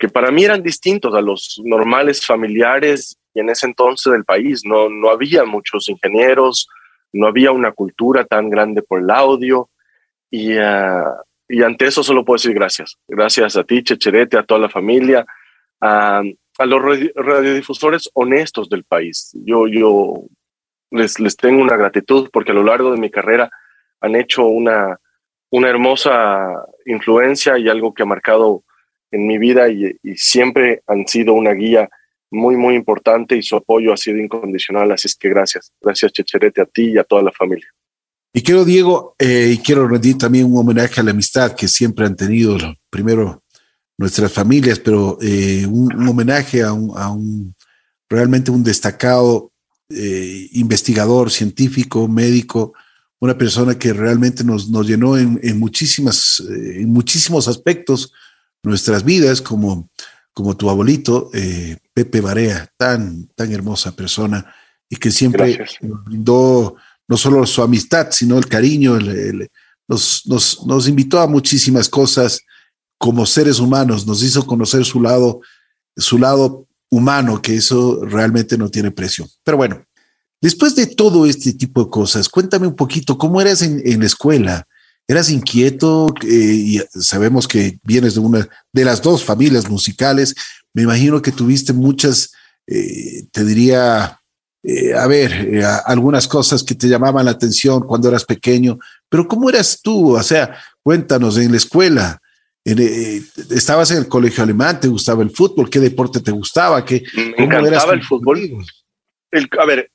que 0.00 0.08
para 0.08 0.30
mí 0.30 0.44
eran 0.44 0.62
distintos 0.62 1.14
a 1.14 1.20
los 1.20 1.60
normales 1.62 2.24
familiares 2.24 3.18
y 3.34 3.40
en 3.40 3.50
ese 3.50 3.66
entonces 3.66 4.10
del 4.10 4.24
país. 4.24 4.62
No, 4.64 4.88
no 4.88 5.10
había 5.10 5.44
muchos 5.44 5.90
ingenieros, 5.90 6.68
no 7.12 7.26
había 7.26 7.52
una 7.52 7.72
cultura 7.72 8.24
tan 8.24 8.48
grande 8.48 8.82
por 8.82 9.00
el 9.00 9.10
audio 9.10 9.68
y, 10.30 10.56
ah, 10.56 11.04
y 11.46 11.62
ante 11.62 11.86
eso 11.86 12.02
solo 12.02 12.24
puedo 12.24 12.36
decir 12.36 12.54
gracias. 12.54 12.96
Gracias 13.06 13.56
a 13.56 13.64
ti, 13.64 13.82
Checherete, 13.84 14.38
a 14.38 14.42
toda 14.42 14.60
la 14.60 14.70
familia, 14.70 15.26
a, 15.82 16.22
a 16.58 16.66
los 16.66 16.82
radiodifusores 17.14 18.10
honestos 18.14 18.70
del 18.70 18.84
país. 18.84 19.36
Yo, 19.44 19.68
yo 19.68 20.22
les, 20.90 21.20
les 21.20 21.36
tengo 21.36 21.60
una 21.60 21.76
gratitud 21.76 22.30
porque 22.32 22.52
a 22.52 22.54
lo 22.54 22.64
largo 22.64 22.90
de 22.90 22.98
mi 22.98 23.10
carrera 23.10 23.50
han 24.00 24.16
hecho 24.16 24.46
una, 24.46 24.98
una 25.50 25.68
hermosa 25.68 26.64
influencia 26.86 27.58
y 27.58 27.68
algo 27.68 27.92
que 27.92 28.02
ha 28.02 28.06
marcado 28.06 28.64
en 29.10 29.26
mi 29.26 29.38
vida 29.38 29.68
y, 29.68 29.98
siempre 30.16 30.82
han 30.86 31.06
sido 31.06 31.34
una 31.34 31.52
guía 31.52 31.88
muy, 32.30 32.56
muy 32.56 32.74
importante 32.74 33.36
y 33.36 33.42
su 33.42 33.56
apoyo 33.56 33.92
ha 33.92 33.96
sido 33.96 34.18
incondicional. 34.18 34.92
Así 34.92 35.08
es 35.08 35.16
que 35.16 35.28
gracias, 35.28 35.72
gracias 35.80 36.12
Checherete 36.12 36.60
a 36.60 36.66
ti 36.66 36.92
y 36.92 36.98
a 36.98 37.04
toda 37.04 37.22
la 37.22 37.32
familia. 37.32 37.66
Y 38.32 38.42
quiero, 38.42 38.64
Diego, 38.64 39.16
eh, 39.18 39.50
y 39.54 39.58
quiero 39.58 39.88
rendir 39.88 40.16
también 40.16 40.46
un 40.46 40.58
homenaje 40.58 41.00
a 41.00 41.04
la 41.04 41.10
amistad 41.10 41.56
que 41.56 41.66
siempre 41.66 42.06
han 42.06 42.14
tenido, 42.14 42.56
primero 42.88 43.42
nuestras 43.98 44.32
familias, 44.32 44.78
pero 44.78 45.18
eh, 45.20 45.66
un, 45.66 46.08
homenaje 46.08 46.62
a 46.62 46.72
un, 46.72 47.54
realmente 48.08 48.50
un 48.50 48.62
destacado 48.62 49.52
eh, 49.90 50.48
investigador, 50.52 51.30
científico, 51.30 52.08
médico, 52.08 52.72
una 53.18 53.36
persona 53.36 53.78
que 53.78 53.92
realmente 53.92 54.42
nos, 54.42 54.70
nos 54.70 54.86
llenó 54.86 55.18
en, 55.18 55.38
en 55.42 55.58
muchísimas, 55.58 56.42
eh, 56.48 56.80
en 56.80 56.92
muchísimos 56.92 57.46
aspectos 57.48 58.12
nuestras 58.62 59.04
vidas, 59.04 59.40
como, 59.42 59.90
como 60.32 60.56
tu 60.56 60.70
abuelito, 60.70 61.30
eh, 61.32 61.78
Pepe 61.92 62.20
Barea, 62.20 62.68
tan, 62.76 63.28
tan 63.34 63.52
hermosa 63.52 63.94
persona 63.94 64.54
y 64.88 64.96
que 64.96 65.10
siempre 65.10 65.66
nos 65.80 66.04
brindó 66.04 66.76
no 67.08 67.16
solo 67.16 67.46
su 67.46 67.62
amistad, 67.62 68.08
sino 68.10 68.38
el 68.38 68.46
cariño, 68.46 68.98
nos, 69.88 70.22
nos, 70.26 70.66
nos 70.66 70.88
invitó 70.88 71.20
a 71.20 71.26
muchísimas 71.26 71.88
cosas 71.88 72.40
como 72.98 73.26
seres 73.26 73.58
humanos, 73.58 74.06
nos 74.06 74.22
hizo 74.22 74.46
conocer 74.46 74.84
su 74.84 75.00
lado, 75.00 75.40
su 75.96 76.18
lado 76.18 76.66
humano, 76.90 77.40
que 77.40 77.56
eso 77.56 78.04
realmente 78.04 78.56
no 78.58 78.68
tiene 78.68 78.90
precio. 78.90 79.26
Pero 79.42 79.56
bueno, 79.56 79.84
Después 80.40 80.74
de 80.74 80.86
todo 80.86 81.26
este 81.26 81.52
tipo 81.52 81.84
de 81.84 81.90
cosas, 81.90 82.28
cuéntame 82.28 82.66
un 82.66 82.74
poquito, 82.74 83.18
¿cómo 83.18 83.40
eras 83.40 83.60
en, 83.60 84.00
la 84.00 84.06
escuela? 84.06 84.66
¿Eras 85.10 85.28
inquieto? 85.28 86.14
Eh, 86.22 86.28
y 86.28 86.80
sabemos 87.00 87.48
que 87.48 87.80
vienes 87.82 88.14
de 88.14 88.20
una 88.20 88.48
de 88.72 88.84
las 88.84 89.02
dos 89.02 89.24
familias 89.24 89.68
musicales. 89.68 90.36
Me 90.72 90.82
imagino 90.82 91.20
que 91.20 91.32
tuviste 91.32 91.72
muchas, 91.72 92.30
eh, 92.68 93.24
te 93.32 93.44
diría, 93.44 94.20
eh, 94.62 94.94
a 94.94 95.08
ver, 95.08 95.64
algunas 95.84 96.28
cosas 96.28 96.62
que 96.62 96.76
te 96.76 96.86
llamaban 96.86 97.24
la 97.24 97.32
atención 97.32 97.80
cuando 97.88 98.08
eras 98.08 98.24
pequeño, 98.24 98.78
pero 99.08 99.26
¿cómo 99.26 99.50
eras 99.50 99.80
tú? 99.82 100.16
O 100.16 100.22
sea, 100.22 100.56
cuéntanos 100.80 101.38
en 101.38 101.50
la 101.50 101.56
escuela. 101.56 102.20
eh, 102.64 103.20
estabas 103.50 103.90
en 103.90 103.96
el 103.96 104.06
colegio 104.06 104.44
alemán, 104.44 104.78
te 104.78 104.86
gustaba 104.86 105.24
el 105.24 105.30
fútbol, 105.30 105.68
¿qué 105.68 105.80
deporte 105.80 106.20
te 106.20 106.30
gustaba? 106.30 106.84
¿Qué, 106.84 107.02
Me 107.36 107.46
encantaba 107.46 107.94
el 107.94 108.04
fútbol. 108.04 108.64
A 109.32 109.64
ver, 109.64 109.90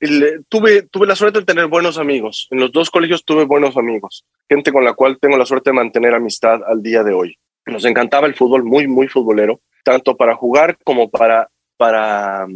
tuve, 0.48 0.82
tuve 0.82 1.06
la 1.06 1.14
suerte 1.16 1.40
de 1.40 1.44
tener 1.44 1.66
buenos 1.66 1.98
amigos. 1.98 2.48
En 2.50 2.60
los 2.60 2.72
dos 2.72 2.90
colegios 2.90 3.24
tuve 3.24 3.44
buenos 3.44 3.76
amigos, 3.76 4.24
gente 4.48 4.72
con 4.72 4.84
la 4.84 4.94
cual 4.94 5.18
tengo 5.20 5.36
la 5.36 5.46
suerte 5.46 5.70
de 5.70 5.74
mantener 5.74 6.14
amistad 6.14 6.60
al 6.66 6.82
día 6.82 7.02
de 7.02 7.12
hoy. 7.12 7.38
Nos 7.66 7.84
encantaba 7.84 8.26
el 8.26 8.34
fútbol, 8.34 8.64
muy, 8.64 8.86
muy 8.86 9.08
futbolero, 9.08 9.60
tanto 9.84 10.16
para 10.16 10.34
jugar 10.34 10.78
como 10.84 11.10
para, 11.10 11.48
para, 11.76 12.46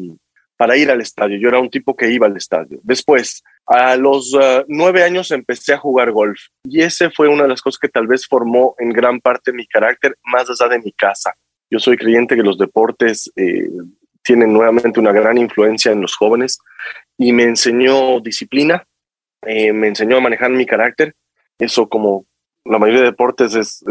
para 0.56 0.76
ir 0.76 0.90
al 0.90 1.00
estadio. 1.00 1.38
Yo 1.38 1.48
era 1.48 1.58
un 1.58 1.70
tipo 1.70 1.96
que 1.96 2.10
iba 2.10 2.26
al 2.26 2.36
estadio. 2.36 2.80
Después, 2.82 3.42
a 3.66 3.96
los 3.96 4.34
uh, 4.34 4.64
nueve 4.68 5.02
años 5.04 5.30
empecé 5.30 5.72
a 5.74 5.78
jugar 5.78 6.10
golf 6.10 6.40
y 6.64 6.80
ese 6.80 7.10
fue 7.10 7.28
una 7.28 7.44
de 7.44 7.50
las 7.50 7.62
cosas 7.62 7.78
que 7.78 7.88
tal 7.88 8.06
vez 8.06 8.26
formó 8.26 8.74
en 8.78 8.90
gran 8.90 9.20
parte 9.20 9.52
mi 9.52 9.66
carácter 9.66 10.16
más 10.24 10.48
allá 10.50 10.68
de 10.68 10.80
mi 10.80 10.92
casa. 10.92 11.34
Yo 11.70 11.78
soy 11.78 11.96
creyente 11.96 12.34
que 12.34 12.42
los 12.42 12.58
deportes 12.58 13.30
eh, 13.36 13.68
tienen 14.30 14.52
nuevamente 14.52 15.00
una 15.00 15.10
gran 15.10 15.38
influencia 15.38 15.90
en 15.90 16.00
los 16.00 16.14
jóvenes 16.14 16.60
y 17.18 17.32
me 17.32 17.42
enseñó 17.42 18.20
disciplina, 18.20 18.86
eh, 19.42 19.72
me 19.72 19.88
enseñó 19.88 20.18
a 20.18 20.20
manejar 20.20 20.50
mi 20.50 20.64
carácter. 20.64 21.16
Eso 21.58 21.88
como 21.88 22.26
la 22.64 22.78
mayoría 22.78 23.00
de 23.00 23.06
deportes 23.06 23.56
es, 23.56 23.82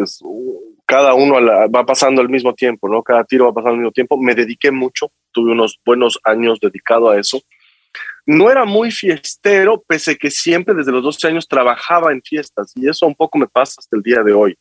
cada 0.86 1.13
uno 1.13 1.36
va 1.69 1.86
pasando 1.86 2.22
al 2.22 2.29
mismo 2.29 2.53
tiempo, 2.53 2.88
¿no? 2.88 3.03
Cada 3.03 3.25
tiro 3.25 3.48
va 3.48 3.53
pasando 3.53 3.74
al 3.74 3.79
mismo 3.79 3.91
tiempo. 3.91 4.15
Me 4.15 4.34
dediqué 4.34 4.72
mucho, 4.72 5.12
tuve 5.34 5.51
unos 5.51 5.77
buenos 5.86 6.17
años 6.24 6.58
dedicado 6.62 7.10
a 7.10 7.19
eso 7.19 7.41
no 8.25 8.51
era 8.51 8.63
muy 8.63 8.91
fiestero, 8.91 9.84
pese 9.88 10.15
que 10.15 10.29
siempre 10.29 10.75
desde 10.75 10.91
los 10.91 11.01
12 11.01 11.27
años 11.29 11.48
trabajaba 11.48 12.12
en 12.12 12.22
fiestas 12.22 12.72
y 12.75 12.88
eso 12.88 13.08
un 13.08 13.15
poco 13.15 13.39
me 13.39 13.48
pasa 13.48 13.75
hasta 13.79 13.98
el 13.98 14.03
día 14.03 14.22
de 14.22 14.34
hoy. 14.34 14.55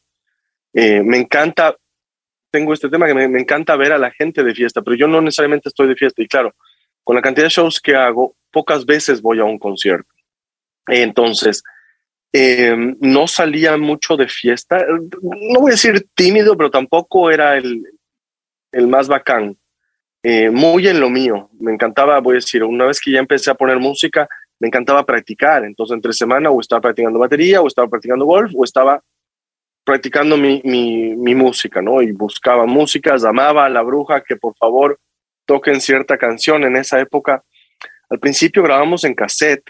Eh, 0.73 1.03
me 1.03 1.19
encanta, 1.19 1.77
tengo 2.51 2.73
este 2.73 2.89
tema 2.89 3.07
que 3.07 3.15
me, 3.15 3.25
encanta 3.25 3.77
ver 3.77 3.93
a 3.93 3.99
la 3.99 4.11
gente 4.11 4.43
de 4.43 4.55
fiesta, 4.55 4.83
pero 4.83 4.97
yo 4.97 5.07
no 5.09 5.21
necesariamente 5.21 5.69
estoy 5.69 5.89
de 5.89 5.97
fiesta 5.97 6.23
y 6.23 6.29
claro, 6.29 6.55
con 7.05 7.17
la 7.17 7.23
cantidad 7.23 7.47
de 7.47 7.51
shows 7.51 7.81
que 7.81 7.95
hago, 7.95 8.35
pocas 8.51 8.85
veces 8.87 9.23
voy 9.23 9.41
a 9.41 9.45
un 9.45 9.59
concierto. 9.59 10.13
Entonces, 10.87 11.63
eh, 12.33 12.75
no 13.01 13.27
salía 13.27 13.77
mucho 13.77 14.17
de 14.17 14.29
fiesta, 14.29 14.85
no 15.23 15.61
voy 15.61 15.71
a 15.71 15.75
decir 15.75 16.07
tímido, 16.15 16.57
pero 16.57 16.71
tampoco 16.71 17.31
era 17.31 17.57
el, 17.57 17.83
el 18.73 18.87
más 18.87 19.09
bacán. 19.09 19.57
Eh, 20.23 20.51
muy 20.51 20.89
en 20.89 21.01
lo 21.01 21.11
mío. 21.11 21.49
Me 21.59 21.73
encantaba, 21.73 22.19
voy 22.21 22.35
a 22.35 22.35
decir, 22.37 22.65
una 22.65 22.87
vez 22.87 23.01
que 23.01 23.13
ya 23.13 23.21
empecé 23.21 23.51
a 23.51 23.55
poner 23.55 23.79
música, 23.79 24.29
me 24.59 24.69
encantaba 24.69 25.07
practicar. 25.07 25.65
Entonces, 25.65 25.95
entre 25.95 26.13
semana 26.13 26.51
o 26.51 26.61
estaba 26.61 26.81
practicando 26.81 27.19
batería, 27.19 27.61
o 27.61 27.69
estaba 27.69 27.89
practicando 27.89 28.25
golf, 28.25 28.53
o 28.57 28.65
estaba 28.65 29.03
practicando 29.89 30.37
mi, 30.37 30.61
mi, 30.67 31.17
mi 31.17 31.35
música, 31.35 31.81
¿no? 31.81 32.03
Y 32.03 32.13
buscaba 32.13 32.67
música, 32.67 33.17
llamaba 33.17 33.65
a 33.65 33.71
la 33.71 33.81
bruja 33.81 34.23
que 34.23 34.37
por 34.37 34.55
favor 34.55 35.01
toquen 35.47 35.81
cierta 35.81 36.19
canción. 36.19 36.63
En 36.65 36.77
esa 36.77 37.01
época, 37.01 37.43
al 38.11 38.19
principio 38.19 38.63
grabamos 38.63 39.05
en 39.05 39.15
cassette. 39.15 39.65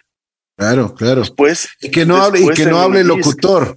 Claro, 0.56 0.92
claro. 0.92 1.20
Después, 1.20 1.68
y 1.80 1.88
que 1.88 2.04
no 2.04 2.16
hable, 2.16 2.40
y 2.40 2.48
que 2.48 2.66
no 2.66 2.80
hable 2.80 3.02
el 3.02 3.06
locutor. 3.06 3.76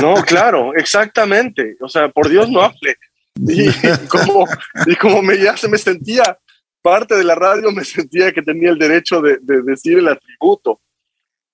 No, 0.00 0.14
claro, 0.24 0.72
exactamente. 0.74 1.76
O 1.82 1.90
sea, 1.90 2.08
por 2.08 2.30
Dios 2.30 2.48
no 2.48 2.62
hable. 2.62 2.96
Y 3.34 3.68
como, 4.08 4.46
y 4.86 4.96
como 4.96 5.20
me, 5.20 5.36
ya 5.36 5.58
se 5.58 5.68
me 5.68 5.76
sentía 5.76 6.38
parte 6.80 7.16
de 7.16 7.24
la 7.24 7.34
radio, 7.34 7.70
me 7.70 7.84
sentía 7.84 8.32
que 8.32 8.40
tenía 8.40 8.70
el 8.70 8.78
derecho 8.78 9.20
de, 9.20 9.38
decir 9.42 9.98
el 9.98 10.08
atributo. 10.08 10.80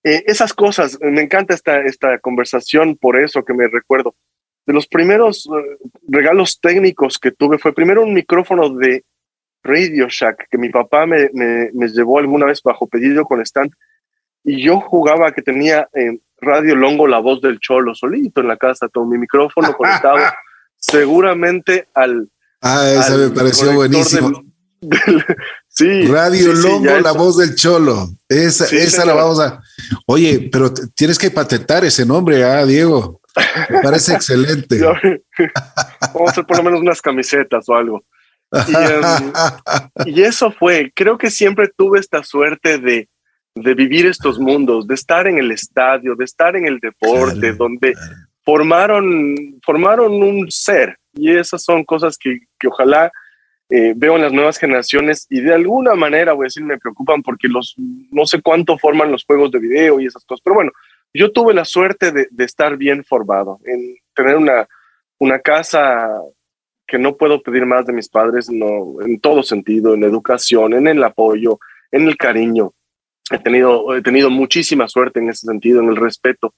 Eh, 0.06 0.22
esas 0.28 0.54
cosas, 0.54 0.98
me 1.00 1.20
encanta 1.20 1.52
esta, 1.52 1.80
esta 1.80 2.20
conversación 2.20 2.96
por 2.96 3.18
eso 3.18 3.44
que 3.44 3.52
me 3.52 3.66
recuerdo. 3.66 4.14
De 4.64 4.72
los 4.72 4.86
primeros 4.86 5.46
eh, 5.46 5.78
regalos 6.06 6.60
técnicos 6.60 7.18
que 7.18 7.32
tuve 7.32 7.58
fue 7.58 7.74
primero 7.74 8.04
un 8.04 8.14
micrófono 8.14 8.70
de 8.70 9.04
Radio 9.64 10.06
Shack 10.08 10.46
que 10.48 10.58
mi 10.58 10.68
papá 10.68 11.06
me, 11.06 11.28
me, 11.32 11.88
llevó 11.88 12.20
alguna 12.20 12.46
vez 12.46 12.62
bajo 12.62 12.86
pedido 12.86 13.24
con 13.24 13.40
stand 13.40 13.72
y 14.44 14.62
yo 14.62 14.78
jugaba 14.78 15.32
que 15.32 15.42
tenía 15.42 15.88
en 15.92 16.22
Radio 16.40 16.76
Longo 16.76 17.08
la 17.08 17.18
voz 17.18 17.40
del 17.40 17.58
cholo 17.58 17.92
solito 17.92 18.40
en 18.40 18.46
la 18.46 18.56
casa 18.56 18.88
con 18.88 19.08
mi 19.08 19.18
micrófono 19.18 19.72
conectado 19.72 20.18
seguramente 20.76 21.88
al. 21.94 22.30
Ah, 22.60 22.88
esa 22.88 23.16
me 23.16 23.30
pareció 23.30 23.72
buenísimo. 23.72 24.44
sí. 25.66 26.06
Radio 26.06 26.52
Longo, 26.52 27.00
la 27.00 27.10
voz 27.10 27.38
del 27.38 27.56
Cholo. 27.56 28.10
Esa, 28.28 28.66
esa 28.66 29.04
la 29.04 29.14
vamos 29.14 29.40
a. 29.40 29.60
Oye, 30.06 30.48
pero 30.50 30.72
tienes 30.72 31.18
que 31.18 31.30
patentar 31.30 31.84
ese 31.84 32.06
nombre, 32.06 32.42
ah, 32.44 32.64
Diego. 32.64 33.20
Me 33.70 33.80
parece 33.80 34.12
excelente. 34.14 34.80
vamos 34.80 36.28
a 36.28 36.30
hacer 36.30 36.46
por 36.46 36.56
lo 36.56 36.62
menos 36.62 36.80
unas 36.80 37.02
camisetas 37.02 37.68
o 37.68 37.74
algo. 37.74 38.04
Em, 38.52 39.32
y, 40.06 40.22
eso 40.22 40.52
fue, 40.52 40.92
creo 40.94 41.18
que 41.18 41.30
siempre 41.30 41.68
tuve 41.76 41.98
esta 41.98 42.22
suerte 42.22 42.78
de, 42.78 43.08
de, 43.56 43.74
vivir 43.74 44.06
estos 44.06 44.38
mundos, 44.38 44.86
de 44.86 44.94
estar 44.94 45.26
en 45.26 45.38
el 45.38 45.50
estadio, 45.50 46.14
de 46.14 46.24
estar 46.24 46.54
en 46.54 46.66
el 46.66 46.78
deporte, 46.78 47.52
donde, 47.54 47.94
formaron, 48.46 49.58
formaron 49.64 50.22
un 50.22 50.50
ser 50.50 50.96
y 51.12 51.36
esas 51.36 51.64
son 51.64 51.84
cosas 51.84 52.16
que, 52.16 52.38
que 52.58 52.68
ojalá 52.68 53.10
eh, 53.68 53.94
veo 53.96 54.16
en 54.16 54.22
las 54.22 54.32
nuevas 54.32 54.58
generaciones 54.58 55.26
y 55.28 55.40
de 55.40 55.52
alguna 55.52 55.94
manera, 55.94 56.32
voy 56.34 56.44
a 56.44 56.48
decir, 56.48 56.62
me 56.62 56.78
preocupan 56.78 57.22
porque 57.22 57.48
los, 57.48 57.74
no 57.76 58.24
sé 58.26 58.40
cuánto 58.40 58.78
forman 58.78 59.10
los 59.10 59.24
juegos 59.24 59.50
de 59.50 59.58
video 59.58 60.00
y 60.00 60.06
esas 60.06 60.24
cosas, 60.24 60.42
pero 60.44 60.54
bueno, 60.54 60.72
yo 61.12 61.32
tuve 61.32 61.54
la 61.54 61.64
suerte 61.64 62.12
de, 62.12 62.44
estar 62.44 62.76
bien 62.76 63.04
formado, 63.04 63.58
en 63.64 63.96
tener 64.14 64.36
una, 64.36 64.68
una 65.18 65.38
casa 65.40 66.10
que 66.86 66.98
no 66.98 67.16
puedo 67.16 67.42
pedir 67.42 67.66
más 67.66 67.86
de 67.86 67.92
mis 67.92 68.08
padres, 68.08 68.48
no, 68.48 69.00
en 69.04 69.18
todo 69.18 69.42
sentido, 69.42 69.94
en 69.94 70.04
educación, 70.04 70.74
en 70.74 70.86
el 70.86 71.02
apoyo, 71.02 71.58
en 71.90 72.06
el 72.06 72.16
cariño. 72.16 72.72
He 73.30 73.38
tenido, 73.38 73.96
he 73.96 74.02
tenido 74.02 74.30
muchísima 74.30 74.86
suerte 74.86 75.18
en 75.18 75.28
ese 75.28 75.46
sentido, 75.46 75.80
en 75.80 75.88
el 75.88 75.96
respeto. 75.96 76.54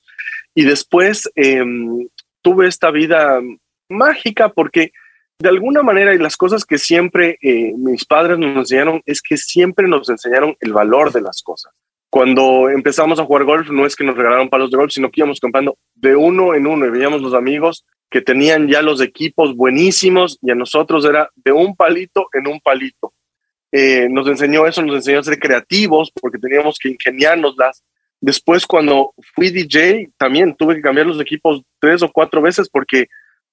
Y 0.54 0.64
después 0.64 1.30
em, 1.34 2.08
tuve 2.42 2.66
esta 2.66 2.90
vida 2.90 3.40
mágica 3.88 4.50
porque 4.50 4.92
de 5.38 5.48
alguna 5.48 5.82
manera 5.82 6.14
y 6.14 6.18
las 6.18 6.36
cosas 6.36 6.64
que 6.64 6.78
siempre 6.78 7.38
eh, 7.40 7.72
mis 7.76 8.04
padres 8.04 8.38
nos 8.38 8.56
enseñaron 8.56 9.02
es 9.06 9.22
que 9.22 9.36
siempre 9.36 9.86
nos 9.86 10.08
enseñaron 10.08 10.56
el 10.60 10.72
valor 10.72 11.12
de 11.12 11.20
las 11.20 11.42
cosas. 11.42 11.72
Cuando 12.10 12.68
empezamos 12.70 13.20
a 13.20 13.24
jugar 13.24 13.44
golf, 13.44 13.70
no 13.70 13.86
es 13.86 13.94
que 13.94 14.04
nos 14.04 14.16
regalaron 14.16 14.48
palos 14.48 14.70
de 14.70 14.78
golf, 14.78 14.92
sino 14.92 15.10
que 15.10 15.20
íbamos 15.20 15.40
comprando 15.40 15.76
de 15.94 16.16
uno 16.16 16.54
en 16.54 16.66
uno 16.66 16.86
y 16.86 16.90
veíamos 16.90 17.22
los 17.22 17.34
amigos 17.34 17.84
que 18.10 18.22
tenían 18.22 18.66
ya 18.66 18.82
los 18.82 19.00
equipos 19.00 19.54
buenísimos 19.54 20.38
y 20.40 20.50
a 20.50 20.54
nosotros 20.54 21.04
era 21.04 21.30
de 21.36 21.52
un 21.52 21.76
palito 21.76 22.28
en 22.32 22.48
un 22.48 22.60
palito. 22.60 23.12
Eh, 23.70 24.08
nos 24.10 24.26
enseñó 24.26 24.66
eso, 24.66 24.82
nos 24.82 24.96
enseñó 24.96 25.20
a 25.20 25.24
ser 25.24 25.38
creativos 25.38 26.10
porque 26.10 26.38
teníamos 26.38 26.78
que 26.78 26.88
ingeniárnoslas 26.88 27.84
Después, 28.20 28.66
cuando 28.66 29.14
fui 29.34 29.50
DJ, 29.50 30.10
también 30.16 30.54
tuve 30.56 30.74
que 30.74 30.82
cambiar 30.82 31.06
los 31.06 31.20
equipos 31.20 31.62
tres 31.78 32.02
o 32.02 32.10
cuatro 32.10 32.42
veces 32.42 32.68
porque 32.68 33.06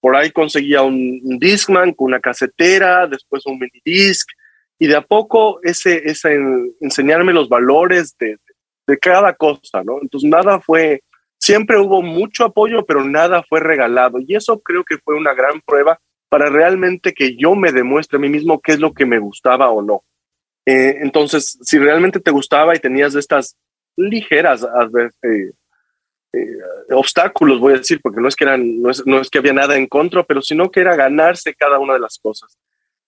por 0.05 0.15
ahí 0.15 0.29
conseguía 0.29 0.83
un, 0.83 1.19
Discman 1.39 1.91
con 1.91 2.05
una 2.05 2.19
casetera, 2.19 3.07
después 3.07 3.43
un 3.47 3.57
mini 3.57 3.81
disc, 3.83 4.29
y 4.77 4.85
de 4.85 4.97
a 4.97 5.01
poco 5.01 5.59
ese, 5.63 6.07
ese 6.07 6.37
enseñarme 6.79 7.33
los 7.33 7.49
valores 7.49 8.15
de, 8.19 8.37
de 8.85 8.99
cada 8.99 9.33
cosa, 9.33 9.83
¿no? 9.83 9.97
Entonces, 9.99 10.29
nada 10.29 10.59
fue, 10.59 11.01
siempre 11.39 11.79
hubo 11.79 12.03
mucho 12.03 12.45
apoyo, 12.45 12.85
pero 12.85 13.03
nada 13.03 13.41
fue 13.49 13.61
regalado. 13.61 14.19
Y 14.19 14.35
eso 14.35 14.59
creo 14.59 14.83
que 14.83 14.99
fue 14.99 15.15
una 15.15 15.33
gran 15.33 15.59
prueba 15.61 15.99
para 16.29 16.51
realmente 16.51 17.11
que 17.11 17.35
yo 17.35 17.55
me 17.55 17.71
demuestre 17.71 18.17
a 18.17 18.21
mí 18.21 18.29
mismo 18.29 18.61
qué 18.61 18.73
es 18.73 18.79
lo 18.79 18.93
que 18.93 19.07
me 19.07 19.17
gustaba 19.17 19.71
o 19.71 19.81
no. 19.81 20.03
Eh, 20.67 20.97
entonces, 21.01 21.57
si 21.63 21.79
realmente 21.79 22.19
te 22.19 22.29
gustaba 22.29 22.75
y 22.75 22.79
tenías 22.79 23.15
estas 23.15 23.57
ligeras 23.97 24.63
eh, 25.23 25.51
eh, 26.35 26.93
obstáculos, 26.93 27.59
voy 27.59 27.73
a 27.73 27.77
decir, 27.77 27.99
porque 28.01 28.21
no 28.21 28.27
es, 28.27 28.35
que 28.35 28.43
eran, 28.43 28.81
no 28.81 28.89
es, 28.89 29.05
no, 29.05 29.19
es, 29.19 29.29
que 29.29 29.39
había 29.39 29.53
nada 29.53 29.77
en 29.77 29.87
contra, 29.87 30.23
pero 30.23 30.41
sino 30.41 30.69
que 30.69 30.81
era 30.81 30.95
ganarse 30.95 31.53
cada 31.53 31.79
una 31.79 31.93
de 31.93 31.99
las 31.99 32.17
cosas. 32.19 32.57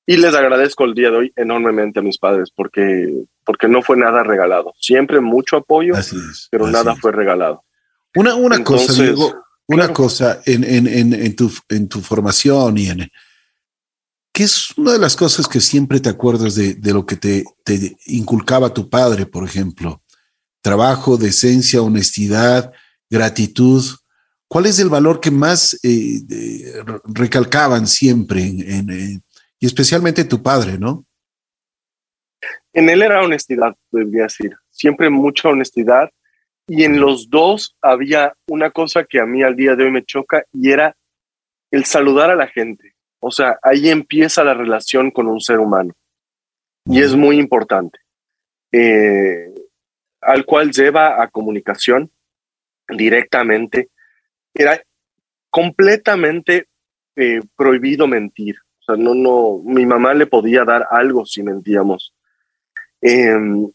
Y 0.06 0.18
les 0.18 0.34
agradezco 0.34 0.86
el 0.86 0.94
día 0.94 1.12
de 1.12 1.18
hoy 1.18 1.34
enormemente 1.36 2.00
a 2.00 2.04
mis 2.04 2.18
padres 2.18 2.50
porque, 2.56 3.26
porque 3.44 3.68
no 3.68 3.82
fue 3.82 3.98
nada 3.98 4.24
regalado. 4.24 4.74
Siempre 4.80 5.20
mucho 5.20 5.58
apoyo, 5.58 5.96
pero 6.50 6.68
nada 6.68 6.96
fue 6.96 7.12
regalado. 7.12 7.64
Una, 8.16 8.36
una 8.36 8.64
cosa, 8.64 8.94
Diego, 8.94 9.44
una 9.68 9.92
cosa 9.92 10.42
en, 10.46 10.64
en, 10.64 10.88
en, 10.88 11.14
en, 11.14 11.36
tu, 11.36 11.52
en 11.70 11.90
tu 11.90 12.00
formación 12.00 12.78
y 12.78 12.88
en, 12.88 13.12
¿Qué 14.32 14.44
es 14.44 14.78
una 14.78 14.94
de 14.94 15.00
las 15.00 15.16
cosas 15.16 15.48
que 15.48 15.60
siempre 15.60 16.00
te 16.00 16.10
acuerdas 16.10 16.56
de, 16.56 16.76
de 16.76 16.94
lo 16.94 17.06
que 17.06 17.16
te, 17.18 17.44
te, 17.64 17.98
inculcaba 18.06 18.74
tu 18.74 18.90
padre, 18.90 19.26
por 19.26 19.44
ejemplo? 19.44 20.02
trabajo, 20.68 21.16
decencia, 21.16 21.82
honestidad, 21.82 22.74
gratitud. 23.10 23.84
¿Cuál 24.48 24.66
es 24.66 24.80
el 24.80 24.90
valor 24.90 25.20
que 25.20 25.32
más 25.32 25.78
eh, 25.84 26.22
recalcaban 27.06 27.88
siempre, 27.88 28.42
en, 28.42 29.22
y 29.60 29.66
especialmente 29.66 30.24
tu 30.24 30.42
padre, 30.42 30.78
no? 30.78 31.06
En 32.74 32.90
él 32.90 33.02
era 33.02 33.24
honestidad, 33.24 33.76
debería 33.92 34.24
decir, 34.24 34.56
siempre 34.70 35.10
mucha 35.10 35.50
honestidad. 35.50 36.10
Y 36.68 36.84
en 36.84 37.00
los 37.00 37.30
dos 37.30 37.76
había 37.82 38.34
una 38.48 38.72
cosa 38.72 39.06
que 39.06 39.20
a 39.20 39.26
mí 39.26 39.42
al 39.42 39.56
día 39.56 39.76
de 39.76 39.86
hoy 39.86 39.92
me 39.92 40.04
choca 40.04 40.44
y 40.54 40.70
era 40.70 40.96
el 41.72 41.86
saludar 41.86 42.30
a 42.30 42.36
la 42.36 42.48
gente. 42.48 42.94
O 43.20 43.32
sea, 43.32 43.58
ahí 43.64 43.90
empieza 43.90 44.44
la 44.44 44.54
relación 44.54 45.12
con 45.12 45.28
un 45.28 45.42
ser 45.42 45.60
humano. 45.60 45.94
Y 46.86 47.02
es 47.02 47.16
muy 47.16 47.40
importante. 47.40 48.00
Eh, 48.72 49.54
al 50.22 50.46
cual 50.46 50.72
lleva 50.72 51.22
a 51.22 51.30
comunicación 51.30 52.12
directamente. 52.90 53.90
Era 54.54 54.82
completamente 55.50 56.68
eh, 57.16 57.42
prohibido 57.56 58.08
mentir. 58.08 58.56
O 58.80 58.84
sea, 58.84 58.96
no, 58.96 59.14
no, 59.14 59.62
mi 59.64 59.86
mamá 59.86 60.14
le 60.14 60.28
podía 60.28 60.64
dar 60.64 60.88
algo 60.90 61.26
si 61.26 61.44
mentíamos. 61.44 62.14
Em, 63.02 63.70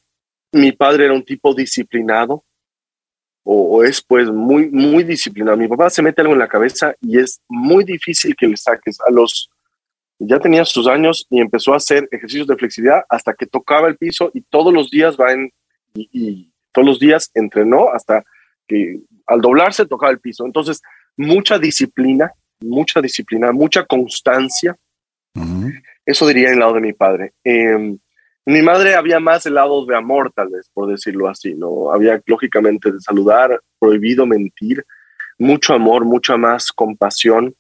mi 0.52 0.72
padre 0.72 1.06
era 1.06 1.14
un 1.14 1.24
tipo 1.24 1.54
disciplinado, 1.54 2.44
o, 3.44 3.82
es 3.82 4.02
pues 4.02 4.30
muy, 4.30 4.70
muy 4.70 5.02
disciplinado. 5.02 5.56
Mi 5.56 5.68
papá 5.68 5.90
se 5.90 6.02
mete 6.02 6.20
algo 6.20 6.34
en 6.34 6.38
la 6.38 6.48
cabeza 6.48 6.94
y 7.00 7.18
es 7.18 7.40
muy 7.48 7.84
difícil 7.84 8.36
que 8.36 8.46
le 8.46 8.56
saques. 8.56 8.98
A 9.00 9.10
los, 9.10 9.50
ya 10.18 10.38
tenía 10.38 10.64
sus 10.64 10.86
años 10.86 11.26
y 11.28 11.40
empezó 11.40 11.74
a 11.74 11.78
hacer 11.78 12.08
ejercicios 12.12 12.46
de 12.46 12.56
flexibilidad 12.56 13.02
hasta 13.08 13.34
que 13.34 13.46
tocaba 13.46 13.88
el 13.88 13.96
piso 13.96 14.30
y 14.34 14.42
todos 14.42 14.72
los 14.72 14.90
días 14.90 15.16
va 15.16 15.32
en, 15.32 15.50
y, 15.94 16.50
todos 16.72 16.86
los 16.86 16.98
días 16.98 17.30
entrenó 17.34 17.90
hasta 17.90 18.24
que 18.72 19.00
al 19.26 19.40
doblarse 19.40 19.86
tocaba 19.86 20.12
el 20.12 20.20
piso. 20.20 20.46
Entonces, 20.46 20.80
mucha 21.16 21.58
disciplina, 21.58 22.32
mucha 22.60 23.00
disciplina, 23.00 23.52
mucha 23.52 23.84
constancia. 23.84 24.76
Eso 26.04 26.26
diría 26.26 26.48
en 26.48 26.54
el 26.54 26.60
lado 26.60 26.74
de 26.74 26.80
mi 26.80 26.92
padre. 26.92 27.32
Eh, 27.44 27.96
mi 28.44 28.62
madre 28.62 28.94
había 28.94 29.20
más 29.20 29.46
el 29.46 29.54
lado 29.54 29.86
de 29.86 29.96
amor, 29.96 30.32
tal 30.34 30.48
vez, 30.48 30.68
por 30.72 30.90
decirlo 30.90 31.28
así, 31.28 31.54
¿no? 31.54 31.92
Había 31.92 32.20
lógicamente 32.26 32.90
de 32.90 33.00
saludar, 33.00 33.60
prohibido 33.78 34.26
mentir, 34.26 34.84
mucho 35.38 35.74
amor, 35.74 36.04
mucha 36.04 36.36
más 36.36 36.72
compasión. 36.72 37.54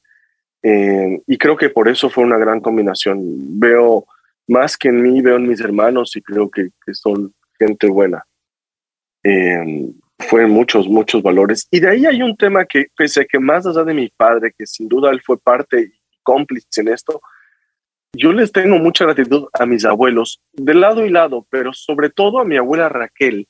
Eh, 0.62 1.20
y 1.26 1.38
creo 1.38 1.56
que 1.56 1.70
por 1.70 1.88
eso 1.88 2.10
fue 2.10 2.24
una 2.24 2.38
gran 2.38 2.60
combinación. 2.60 3.20
Veo 3.60 4.06
más 4.48 4.76
que 4.76 4.88
en 4.88 5.02
mí, 5.02 5.20
veo 5.20 5.36
en 5.36 5.46
mis 5.46 5.60
hermanos 5.60 6.16
y 6.16 6.22
creo 6.22 6.50
que, 6.50 6.70
son 6.92 7.32
gente 7.58 7.88
buena. 7.88 8.24
Eh, 9.22 9.92
fueron 10.22 10.50
muchos, 10.50 10.88
muchos 10.88 11.22
valores. 11.22 11.66
Y 11.70 11.80
de 11.80 11.90
ahí 11.90 12.06
hay 12.06 12.22
un 12.22 12.36
tema 12.36 12.64
que, 12.64 12.86
pese 12.96 13.22
a 13.22 13.24
que 13.24 13.38
más 13.38 13.66
allá 13.66 13.84
de 13.84 13.94
mi 13.94 14.08
padre, 14.08 14.54
que 14.56 14.66
sin 14.66 14.88
duda 14.88 15.10
él 15.10 15.20
fue 15.22 15.38
parte 15.38 15.80
y 15.82 15.92
cómplice 16.22 16.80
en 16.80 16.88
esto, 16.88 17.20
yo 18.14 18.32
les 18.32 18.52
tengo 18.52 18.78
mucha 18.78 19.04
gratitud 19.06 19.48
a 19.52 19.64
mis 19.64 19.84
abuelos, 19.84 20.40
de 20.52 20.74
lado 20.74 21.06
y 21.06 21.10
lado, 21.10 21.46
pero 21.50 21.72
sobre 21.72 22.10
todo 22.10 22.38
a 22.38 22.44
mi 22.44 22.56
abuela 22.56 22.88
Raquel, 22.88 23.48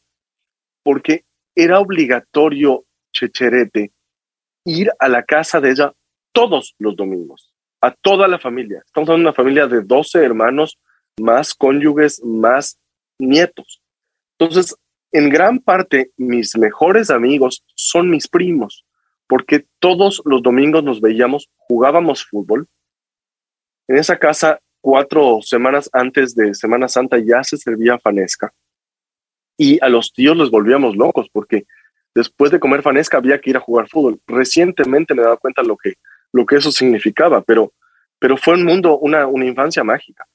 porque 0.85 1.25
era 1.55 1.81
obligatorio, 1.81 2.85
Checherete, 3.12 3.93
ir 4.64 4.91
a 4.99 5.09
la 5.09 5.25
casa 5.25 5.61
de 5.61 5.71
ella 5.71 5.93
todos 6.33 6.75
los 6.79 6.97
domingos, 6.97 7.52
a 7.81 7.91
toda 7.91 8.29
la 8.29 8.38
familia. 8.38 8.83
Estamos 8.87 9.09
hablando 9.09 9.26
de 9.26 9.31
una 9.31 9.37
familia 9.37 9.67
de 9.67 9.83
12 9.83 10.25
hermanos, 10.25 10.79
más 11.21 11.55
cónyuges, 11.55 12.23
más 12.25 12.79
nietos. 13.19 13.83
Entonces, 14.38 14.76
en 15.12 15.28
gran 15.28 15.59
parte, 15.59 16.11
mis 16.16 16.57
mejores 16.57 17.11
amigos 17.11 17.64
son 17.75 18.11
mis 18.11 18.28
primos, 18.28 18.85
porque 19.26 19.66
todos 19.78 20.23
los 20.25 20.42
domingos 20.42 20.83
nos 20.83 21.00
veíamos, 21.00 21.50
jugábamos 21.57 22.25
fútbol, 22.25 22.66
en 23.88 23.99
esa 23.99 24.19
casa, 24.19 24.59
cuatro 24.81 25.40
semanas 25.42 25.90
antes 25.92 26.35
de 26.35 26.54
Semana 26.54 26.88
Santa 26.88 27.19
ya 27.19 27.45
se 27.45 27.57
servía 27.57 27.99
fanesca. 27.99 28.52
Y 29.59 29.78
a 29.85 29.88
los 29.88 30.12
tíos 30.12 30.37
les 30.37 30.50
volvíamos 30.50 30.97
locos 30.97 31.28
porque 31.33 31.66
después 32.14 32.50
de 32.50 32.61
comer 32.61 32.83
fanesca 32.83 33.19
había 33.19 33.40
que 33.40 33.50
ir 33.50 33.57
a 33.57 33.61
jugar 33.61 33.88
fútbol. 33.88 34.21
Recientemente 34.26 35.14
me 35.14 35.23
he 35.23 35.25
dado 35.25 35.38
cuenta 35.38 35.62
lo 35.62 35.76
que, 35.76 35.95
lo 36.33 36.47
que 36.47 36.57
eso 36.57 36.73
significaba, 36.73 37.42
pero, 37.42 37.75
pero 38.19 38.37
fue 38.37 38.54
un 38.54 38.64
mundo, 38.64 38.99
una, 38.99 39.26
una 39.26 39.47
infancia 39.47 39.85
mágica. 39.85 40.26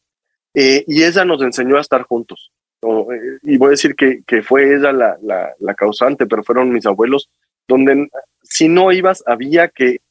Eh, 0.54 0.84
y 0.88 1.04
ella 1.04 1.26
nos 1.26 1.42
enseñó 1.42 1.78
a 1.78 1.82
estar 1.82 2.04
juntos. 2.04 2.52
Eh, 2.88 3.40
y 3.44 3.58
voy 3.58 3.68
a 3.68 3.72
decir 3.72 3.96
que, 3.96 4.22
que 4.26 4.42
fue 4.42 4.76
ella 4.76 4.92
la, 4.92 5.18
la, 5.22 5.54
la, 5.60 5.74
causante, 5.74 6.26
pero 6.26 6.44
fueron 6.44 6.72
mis 6.72 6.86
abuelos, 6.86 7.30
donde 7.68 8.10
si 8.44 8.68
no 8.68 8.92
ibas 8.92 9.24
había 9.26 9.68
que 9.68 10.02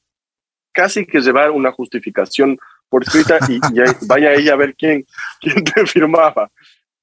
casi 0.73 1.07
que 1.07 1.21
llevar 1.21 1.51
una 1.51 1.73
justificación 1.73 2.59
por 2.89 3.03
escrita 3.03 3.39
y, 3.49 3.59
vaya 4.07 4.35
ella 4.35 4.53
a 4.53 4.57
ver 4.57 4.75
quién, 4.77 5.07
quién 5.41 5.65
te 5.65 5.87
firmaba. 5.87 6.51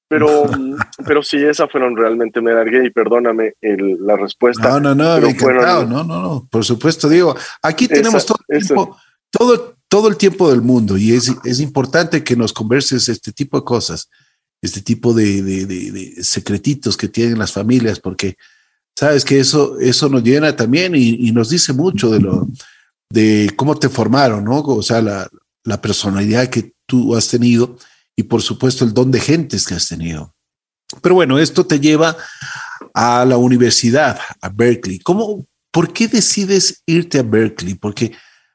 Pero, 0.08 0.44
pero 1.08 1.24
sí, 1.24 1.38
esas 1.38 1.72
fueron 1.72 1.98
realmente, 1.98 2.40
me 2.40 2.54
largué 2.54 2.86
y 2.86 2.92
perdóname 2.92 3.56
la 3.62 4.16
respuesta. 4.16 4.70
No, 4.70 4.80
no, 4.80 4.94
no, 4.94 5.20
no, 5.20 5.86
no, 5.86 6.04
no, 6.04 6.48
por 6.52 6.64
supuesto, 6.64 7.10
digo, 7.10 7.36
aquí 7.64 7.88
tenemos 7.88 8.24
todo, 8.24 8.38
el 8.48 8.64
tiempo, 8.64 8.98
todo, 9.32 9.76
todo, 9.88 10.08
el 10.10 10.18
tiempo 10.18 10.52
del 10.52 10.62
mundo 10.62 10.98
y 10.98 11.14
es, 11.14 11.34
es 11.44 11.60
importante 11.60 12.24
que 12.24 12.36
nos 12.36 12.54
converses 12.54 13.10
este 13.10 13.32
tipo 13.32 13.58
de 13.58 13.64
cosas, 13.64 14.08
este 14.64 14.82
tipo 14.82 15.14
de, 15.14 16.16
secretitos 16.22 16.96
que 16.96 17.10
tienen 17.10 17.38
las 17.38 17.52
familias, 17.52 18.00
porque 18.00 18.38
sabes 18.96 19.26
que 19.26 19.40
eso, 19.40 19.78
eso 19.80 20.08
nos 20.08 20.24
llena 20.24 20.56
también 20.56 20.96
y, 20.96 21.32
nos 21.34 21.50
dice 21.50 21.74
mucho 21.74 22.10
de 22.10 22.22
lo 22.22 22.48
de 23.10 23.52
cómo 23.58 23.76
te 23.76 23.90
formaron, 23.90 24.46
¿no? 24.46 24.62
O 24.62 24.82
sea, 24.82 25.02
la, 25.02 25.30
la 25.66 25.82
personalidad 25.82 26.50
que 26.50 26.74
tú 26.88 27.16
has 27.16 27.28
tenido 27.28 27.78
y 28.16 28.24
por 28.24 28.42
supuesto 28.42 28.86
el 28.86 28.94
don 28.94 29.12
de 29.12 29.20
gentes 29.20 29.68
que 29.68 29.76
has 29.76 29.88
tenido. 29.88 30.34
Pero 31.02 31.16
bueno, 31.16 31.38
esto 31.38 31.66
te 31.66 31.80
lleva 31.80 32.16
a 32.94 33.26
la 33.26 33.36
universidad, 33.36 34.18
a 34.42 34.50
Berkeley. 34.50 35.00
¿Cómo, 35.00 35.46
por 35.72 35.92
qué 35.92 36.08
decides 36.08 36.84
irte 36.86 37.20
a 37.20 37.24
Berkeley? 37.24 37.76
Porque 37.76 38.14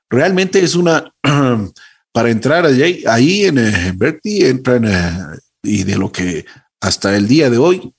realmente 0.09 0.65
es 0.65 0.75
una, 0.75 1.13
para 2.13 2.31
entrar 2.31 2.65
allí, 2.65 3.05
ahí 3.07 3.45
en, 3.45 3.59
eh, 3.59 3.93
Berkeley, 3.95 4.45
entran, 4.45 4.87
eh, 4.87 5.39
y 5.69 5.85
de 5.85 5.97
lo 5.97 6.11
que 6.11 6.47
hasta 6.81 7.17
el 7.17 7.29
día 7.29 7.51
de 7.51 7.59
hoy, 7.59 7.95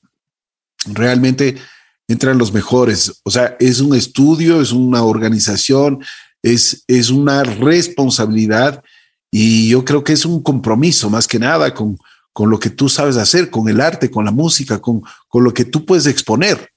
realmente 0.86 1.56
entran 2.08 2.38
los 2.38 2.54
mejores. 2.54 3.22
O 3.24 3.30
sea, 3.30 3.56
es 3.60 3.82
un 3.82 3.96
estudio, 3.96 4.62
es 4.62 4.72
una 4.72 5.04
organización, 5.04 6.04
es, 6.42 6.84
es 6.88 7.10
una 7.10 7.44
responsabilidad 7.44 8.84
y 9.32 9.70
yo 9.70 9.86
creo 9.86 10.04
que 10.04 10.14
es 10.14 10.26
un 10.26 10.42
compromiso 10.42 11.10
más 11.10 11.28
que 11.28 11.40
nada 11.40 11.74
con, 11.74 11.98
con 12.34 12.50
lo 12.50 12.60
que 12.60 12.70
tú 12.70 12.90
sabes 12.90 13.18
hacer, 13.18 13.50
con 13.50 13.70
el 13.70 13.80
arte, 13.80 14.10
con 14.10 14.26
la 14.26 14.32
música, 14.32 14.80
con, 14.80 15.02
con 15.28 15.44
lo 15.44 15.54
que 15.54 15.66
tú 15.66 15.86
puedes 15.86 16.08
exponer. 16.08 16.70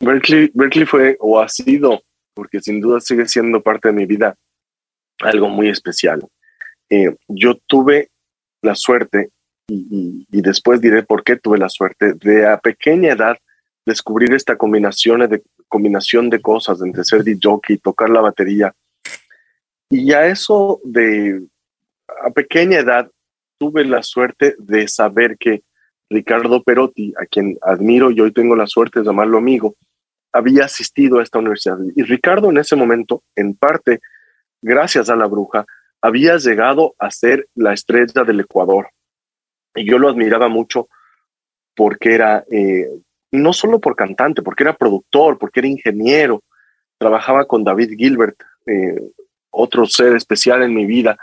Berkeley, 0.00 0.50
Berkeley 0.54 0.86
fue 0.86 1.16
o 1.20 1.38
ha 1.38 1.48
sido, 1.48 2.02
porque 2.34 2.60
sin 2.60 2.80
duda 2.80 3.00
sigue 3.00 3.28
siendo 3.28 3.62
parte 3.62 3.88
de 3.88 3.94
mi 3.94 4.06
vida, 4.06 4.34
algo 5.18 5.48
muy 5.48 5.68
especial. 5.68 6.26
Eh, 6.88 7.14
yo 7.28 7.56
tuve 7.66 8.10
la 8.62 8.74
suerte, 8.74 9.30
y, 9.70 10.40
después 10.42 10.80
diré 10.80 11.02
por 11.02 11.22
qué 11.22 11.36
tuve 11.36 11.58
la 11.58 11.68
suerte, 11.68 12.14
de 12.14 12.46
a 12.46 12.58
pequeña 12.58 13.12
edad 13.12 13.36
descubrir 13.86 14.34
esta 14.34 14.56
combinación 14.56 15.28
de, 15.28 15.42
combinación 15.68 16.30
de 16.30 16.40
cosas, 16.40 16.80
entre 16.82 17.04
ser 17.04 17.24
DJ 17.24 17.58
y 17.68 17.78
tocar 17.78 18.10
la 18.10 18.20
batería, 18.20 18.74
y 19.88 20.12
a 20.12 20.26
eso 20.26 20.80
de, 20.84 21.42
a 22.24 22.30
pequeña 22.30 22.78
edad, 22.78 23.10
tuve 23.58 23.84
la 23.84 24.02
suerte 24.02 24.54
de 24.58 24.88
saber 24.88 25.36
que 25.36 25.62
Ricardo 26.08 26.62
Perotti, 26.62 27.12
a 27.20 27.26
quien 27.26 27.58
admiro 27.62 28.10
y 28.10 28.20
hoy 28.20 28.32
tengo 28.32 28.56
la 28.56 28.66
suerte 28.66 29.00
de 29.00 29.06
llamarlo 29.06 29.38
amigo, 29.38 29.76
había 30.32 30.64
asistido 30.64 31.18
a 31.18 31.22
esta 31.22 31.38
universidad. 31.38 31.78
Y 31.94 32.02
Ricardo 32.02 32.50
en 32.50 32.58
ese 32.58 32.76
momento, 32.76 33.22
en 33.36 33.54
parte, 33.54 34.00
gracias 34.62 35.10
a 35.10 35.16
la 35.16 35.26
bruja, 35.26 35.66
había 36.00 36.36
llegado 36.36 36.94
a 36.98 37.10
ser 37.10 37.48
la 37.54 37.72
estrella 37.74 38.24
del 38.24 38.40
Ecuador. 38.40 38.88
Y 39.74 39.88
yo 39.88 39.98
lo 39.98 40.08
admiraba 40.08 40.48
mucho 40.48 40.88
porque 41.74 42.14
era, 42.14 42.44
eh, 42.50 42.88
no 43.32 43.52
solo 43.52 43.80
por 43.80 43.96
cantante, 43.96 44.42
porque 44.42 44.64
era 44.64 44.76
productor, 44.76 45.38
porque 45.38 45.60
era 45.60 45.68
ingeniero, 45.68 46.42
trabajaba 46.98 47.46
con 47.46 47.64
David 47.64 47.94
Gilbert, 47.96 48.36
eh, 48.66 49.00
otro 49.50 49.86
ser 49.86 50.14
especial 50.14 50.62
en 50.62 50.74
mi 50.74 50.84
vida, 50.84 51.16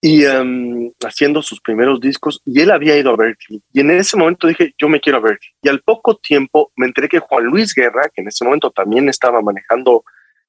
y 0.00 0.24
em, 0.24 0.92
haciendo 1.04 1.42
sus 1.42 1.60
primeros 1.60 2.00
discos, 2.00 2.40
y 2.44 2.60
él 2.60 2.70
había 2.70 2.96
ido 2.96 3.10
a 3.10 3.16
Berkeley. 3.16 3.62
Y 3.72 3.80
en 3.80 3.90
ese 3.90 4.16
momento 4.16 4.46
dije, 4.46 4.74
yo 4.78 4.88
me 4.88 5.00
quiero 5.00 5.18
a 5.18 5.22
Berkeley. 5.22 5.50
Y 5.62 5.68
al 5.68 5.80
poco 5.80 6.16
tiempo 6.16 6.70
me 6.76 6.86
enteré 6.86 7.08
que 7.08 7.18
Juan 7.18 7.44
Luis 7.44 7.74
Guerra, 7.74 8.08
que 8.14 8.20
en 8.20 8.28
ese 8.28 8.44
momento 8.44 8.70
también 8.70 9.08
estaba 9.08 9.42
manejando 9.42 10.04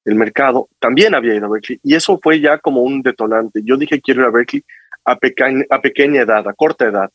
el 0.06 0.16
mercado, 0.16 0.70
también 0.80 1.16
había 1.16 1.36
ido 1.36 1.48
a 1.48 1.50
Berkeley. 1.50 1.80
Y 1.84 1.96
eso 1.96 2.20
fue 2.22 2.40
ya 2.40 2.60
como 2.60 2.82
un 2.82 3.02
detonante. 3.02 3.62
Yo 3.64 3.78
dije, 3.78 4.02
quiero 4.02 4.22
ir 4.22 4.28
a 4.28 4.32
Berkeley 4.32 4.64
a, 5.12 5.76
a 5.76 5.82
pequeña 5.82 6.22
edad, 6.22 6.48
a 6.48 6.54
corta 6.54 6.86
edad. 6.86 7.10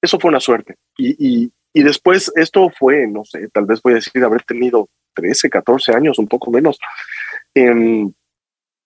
Eso 0.00 0.18
fue 0.18 0.28
una 0.28 0.40
suerte. 0.40 0.76
Y, 0.96 1.16
y, 1.18 1.52
y 1.72 1.82
después 1.82 2.32
esto 2.36 2.70
fue, 2.70 3.06
no 3.06 3.24
sé, 3.24 3.48
tal 3.52 3.66
vez 3.66 3.80
voy 3.82 3.92
a 3.92 3.96
decir 3.96 4.22
haber 4.24 4.42
tenido 4.42 4.88
13, 5.14 5.50
14 5.50 5.92
años, 5.94 6.18
un 6.18 6.28
poco 6.28 6.50
menos. 6.50 6.78
Eh, 7.54 8.06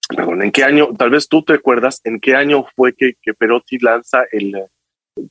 perdón, 0.08 0.42
¿en 0.42 0.52
qué 0.52 0.64
año, 0.64 0.88
tal 0.96 1.10
vez 1.10 1.28
tú 1.28 1.42
te 1.42 1.54
acuerdas, 1.54 2.00
en 2.04 2.20
qué 2.20 2.34
año 2.34 2.66
fue 2.74 2.94
que, 2.94 3.14
que 3.20 3.34
Perotti 3.34 3.78
lanza 3.78 4.24
el, 4.30 4.52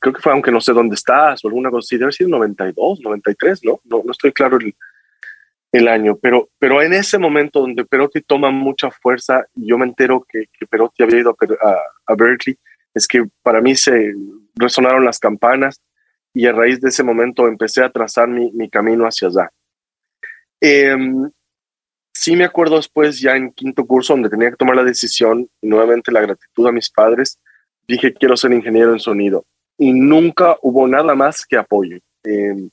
creo 0.00 0.14
que 0.14 0.22
fue, 0.22 0.32
aunque 0.32 0.52
no 0.52 0.60
sé 0.60 0.72
dónde 0.72 0.94
estás, 0.94 1.44
o 1.44 1.48
alguna 1.48 1.70
cosa 1.70 1.96
debe 1.96 2.12
ser 2.12 2.28
92, 2.28 3.00
93, 3.00 3.60
¿no? 3.64 3.80
No, 3.84 4.02
no 4.04 4.12
estoy 4.12 4.32
claro. 4.32 4.58
El, 4.58 4.74
el 5.72 5.86
año, 5.86 6.18
pero, 6.20 6.48
pero 6.58 6.82
en 6.82 6.92
ese 6.92 7.16
momento 7.18 7.60
donde 7.60 7.84
Perotti 7.84 8.22
toma 8.22 8.50
mucha 8.50 8.90
fuerza, 8.90 9.46
yo 9.54 9.78
me 9.78 9.86
entero 9.86 10.24
que, 10.28 10.46
que 10.52 10.66
Perotti 10.66 11.02
había 11.02 11.20
ido 11.20 11.36
a, 11.62 12.12
a, 12.12 12.14
Berkeley, 12.16 12.58
es 12.94 13.06
que 13.06 13.24
para 13.42 13.60
mí 13.60 13.74
se 13.76 14.12
resonaron 14.54 15.04
las 15.04 15.18
campanas 15.18 15.80
y 16.32 16.46
a 16.46 16.52
raíz 16.52 16.80
de 16.80 16.88
ese 16.88 17.02
momento 17.02 17.46
empecé 17.46 17.82
a 17.82 17.90
trazar 17.90 18.28
mi, 18.28 18.50
mi 18.52 18.68
camino 18.68 19.04
hacia 19.04 19.28
allá. 19.28 19.50
Em, 20.60 21.30
sí 22.12 22.36
me 22.36 22.44
acuerdo 22.44 22.76
después, 22.76 23.20
ya 23.20 23.36
en 23.36 23.52
quinto 23.52 23.86
curso, 23.86 24.12
donde 24.12 24.28
tenía 24.28 24.50
que 24.50 24.56
tomar 24.56 24.76
la 24.76 24.84
decisión, 24.84 25.48
nuevamente 25.62 26.12
la 26.12 26.20
gratitud 26.20 26.66
a 26.66 26.72
mis 26.72 26.90
padres, 26.90 27.40
dije 27.88 28.14
quiero 28.14 28.36
ser 28.36 28.52
ingeniero 28.52 28.92
en 28.92 29.00
sonido 29.00 29.44
y 29.78 29.92
nunca 29.92 30.58
hubo 30.62 30.86
nada 30.86 31.14
más 31.14 31.46
que 31.46 31.56
apoyo. 31.56 31.98
Em, 32.22 32.70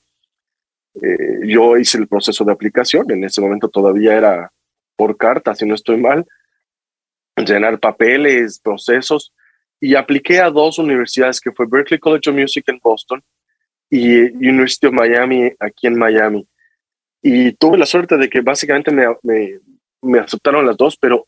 eh, 1.02 1.40
yo 1.46 1.76
hice 1.78 1.96
el 1.98 2.06
proceso 2.06 2.44
de 2.44 2.52
aplicación, 2.52 3.10
en 3.10 3.24
ese 3.24 3.40
momento 3.40 3.68
todavía 3.68 4.14
era 4.16 4.52
por 4.96 5.16
carta, 5.16 5.54
si 5.54 5.64
no 5.64 5.74
estoy 5.74 5.96
mal, 5.96 6.26
llenar 7.36 7.78
papeles, 7.78 8.58
procesos, 8.58 9.32
y 9.80 9.94
apliqué 9.94 10.40
a 10.40 10.50
dos 10.50 10.78
universidades, 10.78 11.40
que 11.40 11.52
fue 11.52 11.66
Berkeley 11.68 12.00
College 12.00 12.30
of 12.30 12.36
Music 12.36 12.64
en 12.68 12.78
Boston 12.82 13.22
y 13.90 14.20
University 14.20 14.86
of 14.86 14.92
Miami 14.92 15.52
aquí 15.60 15.86
en 15.86 15.98
Miami. 15.98 16.46
Y 17.22 17.52
tuve 17.52 17.78
la 17.78 17.86
suerte 17.86 18.16
de 18.16 18.28
que 18.28 18.40
básicamente 18.40 18.90
me, 18.90 19.06
me, 19.22 19.60
me 20.02 20.18
aceptaron 20.18 20.66
las 20.66 20.76
dos, 20.76 20.96
pero, 21.00 21.26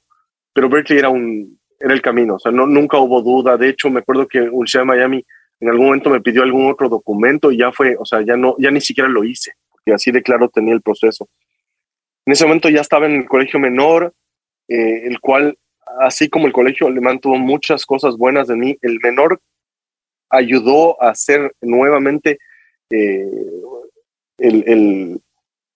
pero 0.52 0.68
Berkeley 0.68 0.98
era, 0.98 1.08
un, 1.08 1.58
era 1.78 1.94
el 1.94 2.02
camino, 2.02 2.36
o 2.36 2.38
sea, 2.38 2.52
no, 2.52 2.66
nunca 2.66 2.98
hubo 2.98 3.22
duda. 3.22 3.56
De 3.56 3.68
hecho, 3.68 3.90
me 3.90 4.00
acuerdo 4.00 4.26
que 4.26 4.40
Universidad 4.40 4.82
de 4.82 4.86
Miami 4.86 5.24
en 5.60 5.68
algún 5.68 5.86
momento 5.86 6.10
me 6.10 6.20
pidió 6.20 6.42
algún 6.42 6.70
otro 6.70 6.88
documento 6.88 7.52
y 7.52 7.58
ya 7.58 7.70
fue, 7.70 7.96
o 7.98 8.04
sea, 8.04 8.22
ya 8.22 8.36
no, 8.36 8.56
ya 8.58 8.70
ni 8.70 8.80
siquiera 8.80 9.08
lo 9.08 9.24
hice, 9.24 9.52
porque 9.70 9.92
así 9.92 10.10
de 10.10 10.22
claro 10.22 10.48
tenía 10.48 10.74
el 10.74 10.82
proceso. 10.82 11.28
En 12.24 12.32
ese 12.32 12.44
momento 12.44 12.68
ya 12.68 12.80
estaba 12.80 13.06
en 13.06 13.16
el 13.16 13.26
colegio 13.26 13.60
menor, 13.60 14.14
eh, 14.68 15.06
el 15.06 15.20
cual, 15.20 15.58
así 16.00 16.28
como 16.28 16.46
el 16.46 16.52
colegio 16.52 16.86
alemán 16.86 17.18
tuvo 17.18 17.36
muchas 17.36 17.84
cosas 17.84 18.16
buenas 18.16 18.48
de 18.48 18.56
mí, 18.56 18.78
el 18.82 18.98
menor 19.02 19.40
ayudó 20.28 21.02
a 21.02 21.10
hacer 21.10 21.52
nuevamente 21.60 22.38
eh, 22.90 23.26
el, 24.38 25.20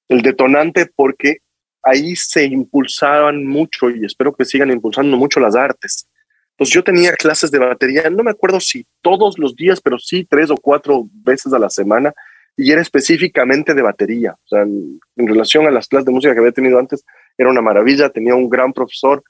el 0.08 0.22
detonante 0.22 0.90
porque 0.94 1.38
ahí 1.82 2.16
se 2.16 2.44
impulsaban 2.44 3.44
mucho 3.44 3.90
y 3.90 4.04
espero 4.04 4.32
que 4.32 4.44
sigan 4.44 4.70
impulsando 4.70 5.16
mucho 5.16 5.40
las 5.40 5.56
artes 5.56 6.08
pues 6.56 6.70
yo 6.70 6.84
tenía 6.84 7.12
clases 7.14 7.50
de 7.50 7.58
batería, 7.58 8.08
no 8.10 8.22
me 8.22 8.30
acuerdo 8.30 8.60
si 8.60 8.86
todos 9.02 9.38
los 9.38 9.56
días, 9.56 9.80
pero 9.80 9.98
sí 9.98 10.24
tres 10.24 10.50
o 10.50 10.56
cuatro 10.56 11.08
veces 11.12 11.52
a 11.52 11.58
la 11.58 11.68
semana, 11.68 12.12
y 12.56 12.70
era 12.70 12.80
específicamente 12.80 13.74
de 13.74 13.82
batería. 13.82 14.36
O 14.44 14.48
sea, 14.48 14.62
en, 14.62 15.00
relación 15.16 15.66
a 15.66 15.72
las 15.72 15.88
clases 15.88 16.06
de 16.06 16.12
música 16.12 16.32
que 16.32 16.38
había 16.38 16.52
tenido 16.52 16.78
antes, 16.78 17.04
era 17.36 17.50
una 17.50 17.60
maravilla. 17.60 18.10
Tenía 18.10 18.36
un 18.36 18.48
gran 18.48 18.72
profesor, 18.72 19.24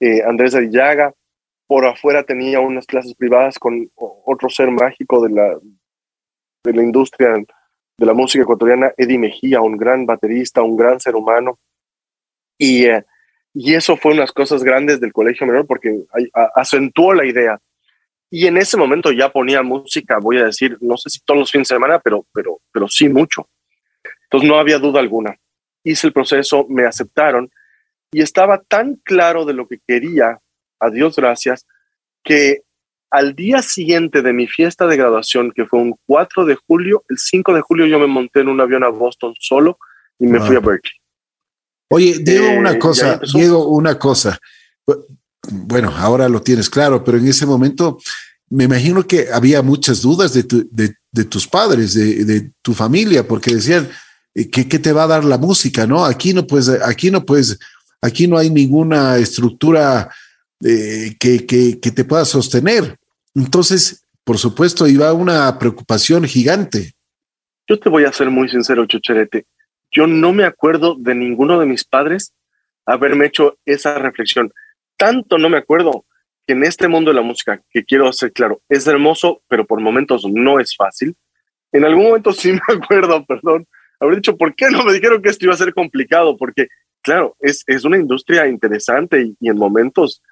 eh, 0.00 0.22
Andrés 0.24 0.54
Arillaga. 0.54 1.12
Por 1.66 1.84
afuera 1.84 2.22
tenía 2.22 2.60
unas 2.60 2.86
clases 2.86 3.14
privadas 3.14 3.58
con 3.58 3.90
otro 3.94 4.48
ser 4.48 4.70
mágico 4.70 5.22
de 5.22 5.34
la, 5.34 5.58
de 6.64 6.72
la 6.72 6.82
industria 6.82 7.34
de 7.34 8.06
la 8.06 8.14
música 8.14 8.42
ecuatoriana, 8.42 8.92
Eddie 8.96 9.18
Mejía, 9.18 9.60
un 9.60 9.76
gran 9.76 10.06
baterista, 10.06 10.62
un 10.62 10.76
gran 10.76 11.00
ser 11.00 11.14
humano. 11.16 11.58
Y 12.56 12.86
eh, 12.86 13.04
y 13.60 13.74
eso 13.74 13.96
fue 13.96 14.12
unas 14.12 14.30
cosas 14.30 14.62
grandes 14.62 15.00
del 15.00 15.12
colegio 15.12 15.44
menor 15.44 15.66
porque 15.66 16.04
acentuó 16.54 17.12
la 17.12 17.26
idea. 17.26 17.58
Y 18.30 18.46
en 18.46 18.56
ese 18.58 18.76
momento 18.76 19.10
ya 19.10 19.32
ponía 19.32 19.62
música, 19.62 20.18
voy 20.20 20.38
a 20.38 20.44
decir, 20.44 20.76
no 20.80 20.96
sé 20.96 21.10
si 21.10 21.18
todos 21.24 21.40
los 21.40 21.50
fines 21.50 21.68
de 21.68 21.74
semana, 21.74 21.98
pero, 21.98 22.24
pero, 22.32 22.60
pero 22.70 22.86
sí 22.86 23.08
mucho. 23.08 23.48
Entonces 24.24 24.48
no 24.48 24.58
había 24.58 24.78
duda 24.78 25.00
alguna. 25.00 25.34
Hice 25.82 26.06
el 26.06 26.12
proceso, 26.12 26.66
me 26.68 26.84
aceptaron 26.84 27.50
y 28.12 28.22
estaba 28.22 28.62
tan 28.62 28.96
claro 29.04 29.44
de 29.44 29.54
lo 29.54 29.68
que 29.68 29.78
quería, 29.86 30.38
a 30.80 30.90
Dios 30.90 31.16
gracias, 31.16 31.66
que 32.24 32.62
al 33.10 33.34
día 33.34 33.62
siguiente 33.62 34.22
de 34.22 34.32
mi 34.32 34.46
fiesta 34.46 34.86
de 34.86 34.96
graduación, 34.96 35.52
que 35.52 35.66
fue 35.66 35.80
un 35.80 35.94
4 36.06 36.44
de 36.44 36.56
julio, 36.66 37.04
el 37.08 37.18
5 37.18 37.54
de 37.54 37.60
julio 37.62 37.86
yo 37.86 37.98
me 37.98 38.06
monté 38.06 38.40
en 38.40 38.48
un 38.48 38.60
avión 38.60 38.84
a 38.84 38.88
Boston 38.88 39.34
solo 39.38 39.78
y 40.18 40.26
me 40.26 40.40
fui 40.40 40.56
a 40.56 40.60
Berkeley. 40.60 40.94
Oye, 41.90 42.18
Diego, 42.20 42.50
una 42.50 42.72
eh, 42.72 42.78
cosa, 42.78 43.20
Diego, 43.32 43.68
una 43.68 43.98
cosa. 43.98 44.38
Bueno, 45.50 45.90
ahora 45.96 46.28
lo 46.28 46.42
tienes 46.42 46.68
claro, 46.68 47.02
pero 47.02 47.16
en 47.16 47.26
ese 47.26 47.46
momento 47.46 47.98
me 48.50 48.64
imagino 48.64 49.06
que 49.06 49.28
había 49.32 49.62
muchas 49.62 50.02
dudas 50.02 50.34
de, 50.34 50.42
de, 50.42 51.24
tus 51.24 51.46
padres, 51.46 51.94
de, 51.94 52.50
tu 52.60 52.74
familia, 52.74 53.26
porque 53.26 53.54
decían 53.54 53.88
eh, 54.34 54.50
qué 54.50 54.78
te 54.78 54.92
va 54.92 55.04
a 55.04 55.08
dar 55.08 55.24
la 55.24 55.38
música, 55.38 55.86
¿no? 55.86 56.04
Aquí 56.04 56.34
no 56.34 56.46
puedes, 56.46 56.68
aquí 56.68 57.10
no 57.10 57.24
puedes, 57.24 57.58
aquí 58.00 58.26
no 58.26 58.38
hay 58.38 58.50
ninguna 58.50 59.16
estructura 59.16 60.10
eh, 60.64 61.16
que, 61.18 61.40
te 61.78 62.04
pueda 62.04 62.24
sostener. 62.24 62.96
Entonces, 63.34 64.04
por 64.24 64.38
supuesto, 64.38 64.86
iba 64.86 65.12
una 65.12 65.58
preocupación 65.58 66.24
gigante. 66.24 66.92
Yo 67.68 67.78
te 67.78 67.88
voy 67.88 68.04
a 68.04 68.12
ser 68.12 68.30
muy 68.30 68.48
sincero, 68.48 68.86
Chucherete 68.86 69.46
yo 69.90 70.06
no 70.06 70.32
me 70.32 70.44
acuerdo 70.44 70.96
de 70.98 71.14
ninguno 71.14 71.58
de 71.58 71.66
mis 71.66 71.84
padres 71.84 72.34
haberme 72.86 73.26
hecho 73.26 73.58
esa 73.64 73.98
reflexión. 73.98 74.52
Tanto 74.96 75.38
no 75.38 75.48
me 75.48 75.58
acuerdo 75.58 76.04
que 76.46 76.54
en 76.54 76.64
este 76.64 76.88
mundo 76.88 77.10
de 77.10 77.16
la 77.16 77.22
música, 77.22 77.62
que 77.70 77.84
quiero 77.84 78.08
hacer 78.08 78.32
claro, 78.32 78.60
es 78.68 78.86
hermoso, 78.86 79.42
pero 79.48 79.66
por 79.66 79.80
momentos 79.80 80.24
no 80.26 80.60
es 80.60 80.74
fácil. 80.76 81.16
En 81.72 81.84
algún 81.84 82.04
momento 82.04 82.32
sí 82.32 82.52
me 82.68 82.74
acuerdo, 82.74 83.24
perdón, 83.26 83.66
haber 84.00 84.16
dicho, 84.16 84.36
¿por 84.36 84.54
qué 84.54 84.70
no 84.70 84.84
me 84.84 84.92
dijeron 84.92 85.22
que 85.22 85.28
esto 85.28 85.44
iba 85.44 85.54
a 85.54 85.58
ser 85.58 85.74
complicado? 85.74 86.36
Porque, 86.36 86.68
claro, 87.02 87.36
es, 87.40 87.62
es 87.66 87.84
una 87.84 87.98
industria 87.98 88.46
interesante 88.46 89.34
y, 89.40 89.48
en 89.48 89.56
momentos, 89.56 90.22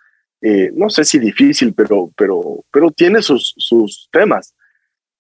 eh, 0.41 0.71
no 0.75 0.91
sé 0.91 1.05
si 1.05 1.19
difícil, 1.19 1.75
pero, 1.75 2.11
pero, 2.17 2.65
pero 2.71 2.91
tiene 2.91 3.23
sus, 3.23 3.55
sus 3.57 4.09
temas. 4.13 4.55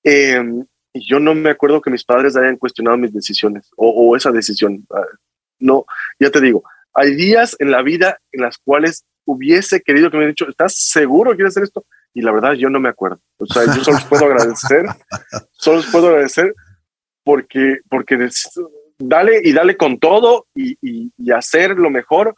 Eh, 0.05 0.43
yo 0.95 1.21
no 1.21 1.35
me 1.35 1.51
acuerdo 1.51 1.81
que 1.81 1.91
mis 1.91 2.05
padres 2.05 2.37
hayan 2.37 2.57
cuestionado 2.57 2.97
mis 2.97 3.13
decisiones 3.13 3.71
o, 3.77 4.17
esa 4.17 4.31
decisión. 4.31 4.87
Ah, 4.91 5.05
no, 5.59 5.85
ya 6.19 6.31
te 6.31 6.41
digo, 6.41 6.63
hay 6.95 7.15
días 7.15 7.57
en 7.59 7.71
la 7.71 7.83
vida 7.83 8.19
en 8.33 8.43
las 8.43 8.59
cuales 8.59 9.05
hubiese 9.25 9.81
querido 9.81 10.11
que 10.11 10.17
me 10.17 10.21
hubieran 10.21 10.33
dicho, 10.33 10.49
¿estás 10.49 10.75
seguro 10.77 11.31
que 11.31 11.39
quieres 11.39 11.53
hacer 11.53 11.65
esto? 11.65 11.85
Y 12.15 12.23
la 12.23 12.33
verdad, 12.33 12.53
yo 12.53 12.71
no 12.71 12.81
me 12.81 12.89
acuerdo. 12.89 13.21
O 13.39 13.47
sea, 13.47 13.65
yo 13.67 13.85
solo 13.85 13.99
les 13.99 14.07
puedo 14.07 14.25
agradecer, 14.25 14.87
solo 15.53 15.79
les 15.79 15.91
puedo 15.91 16.09
agradecer 16.09 16.55
porque, 17.25 17.81
porque 17.91 18.17
dale 18.99 19.41
y 19.45 19.53
dale 19.53 19.77
con 19.77 19.99
todo 19.99 20.47
y, 20.55 20.79
y, 20.81 21.31
hacer 21.33 21.77
lo 21.77 21.91
mejor, 21.91 22.35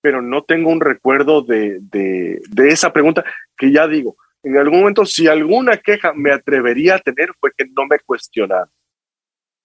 pero 0.00 0.22
no 0.22 0.44
tengo 0.44 0.70
un 0.70 0.80
recuerdo 0.80 1.42
de, 1.42 1.78
de, 1.80 2.40
de 2.48 2.68
esa 2.68 2.92
pregunta 2.92 3.24
que 3.56 3.72
ya 3.72 3.88
digo, 3.88 4.16
en 4.42 4.56
algún 4.56 4.80
momento, 4.80 5.04
si 5.04 5.26
alguna 5.26 5.76
queja 5.76 6.12
me 6.14 6.30
atrevería 6.30 6.94
a 6.94 6.98
tener, 7.00 7.30
fue 7.40 7.50
que 7.56 7.64
no 7.64 7.84
me 7.90 7.98
cuestionaron. 7.98 8.70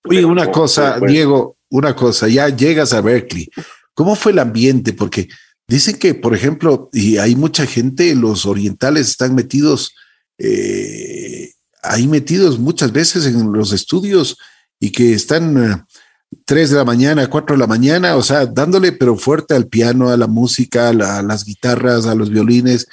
Oye, 0.06 0.26
una 0.26 0.50
cosa, 0.50 1.00
Diego, 1.00 1.58
una 1.70 1.96
cosa, 1.96 2.28
ya 2.28 2.50
llegas 2.50 2.92
a 2.94 3.02
Berkeley. 3.02 3.48
¿Cómo 3.94 4.16
fue 4.16 4.32
el 4.32 4.40
ambiente? 4.40 4.94
Porque 4.94 5.28
dicen 5.68 6.00
que, 6.00 6.16
por 6.16 6.34
ejemplo, 6.34 6.90
y 6.92 7.18
hay 7.18 7.36
mucha 7.36 7.68
gente, 7.68 8.16
los 8.16 8.48
orientales 8.48 9.10
están 9.10 9.36
metidos, 9.36 9.94
eh, 10.40 11.52
ahí 11.84 12.08
metidos 12.08 12.58
muchas 12.58 12.92
veces 12.92 13.28
en 13.28 13.54
los 13.54 13.74
estudios 13.74 14.38
y 14.80 14.92
que 14.92 15.14
están 15.14 15.86
eh, 16.32 16.38
tres 16.46 16.70
de 16.70 16.78
la 16.78 16.86
mañana, 16.86 17.30
cuatro 17.30 17.56
de 17.56 17.60
la 17.60 17.67
mañana, 17.67 18.15
o 18.15 18.22
sea, 18.22 18.46
dándole 18.46 18.91
pero 18.91 19.15
fuerte 19.15 19.56
al 19.56 19.67
piano, 19.67 20.10
a 20.10 20.17
la 20.17 20.28
música, 20.28 20.89
a 20.89 20.94
las 20.94 21.46
guitarras, 21.46 22.06
a 22.06 22.15
los 22.15 22.30
violines. 22.30 22.88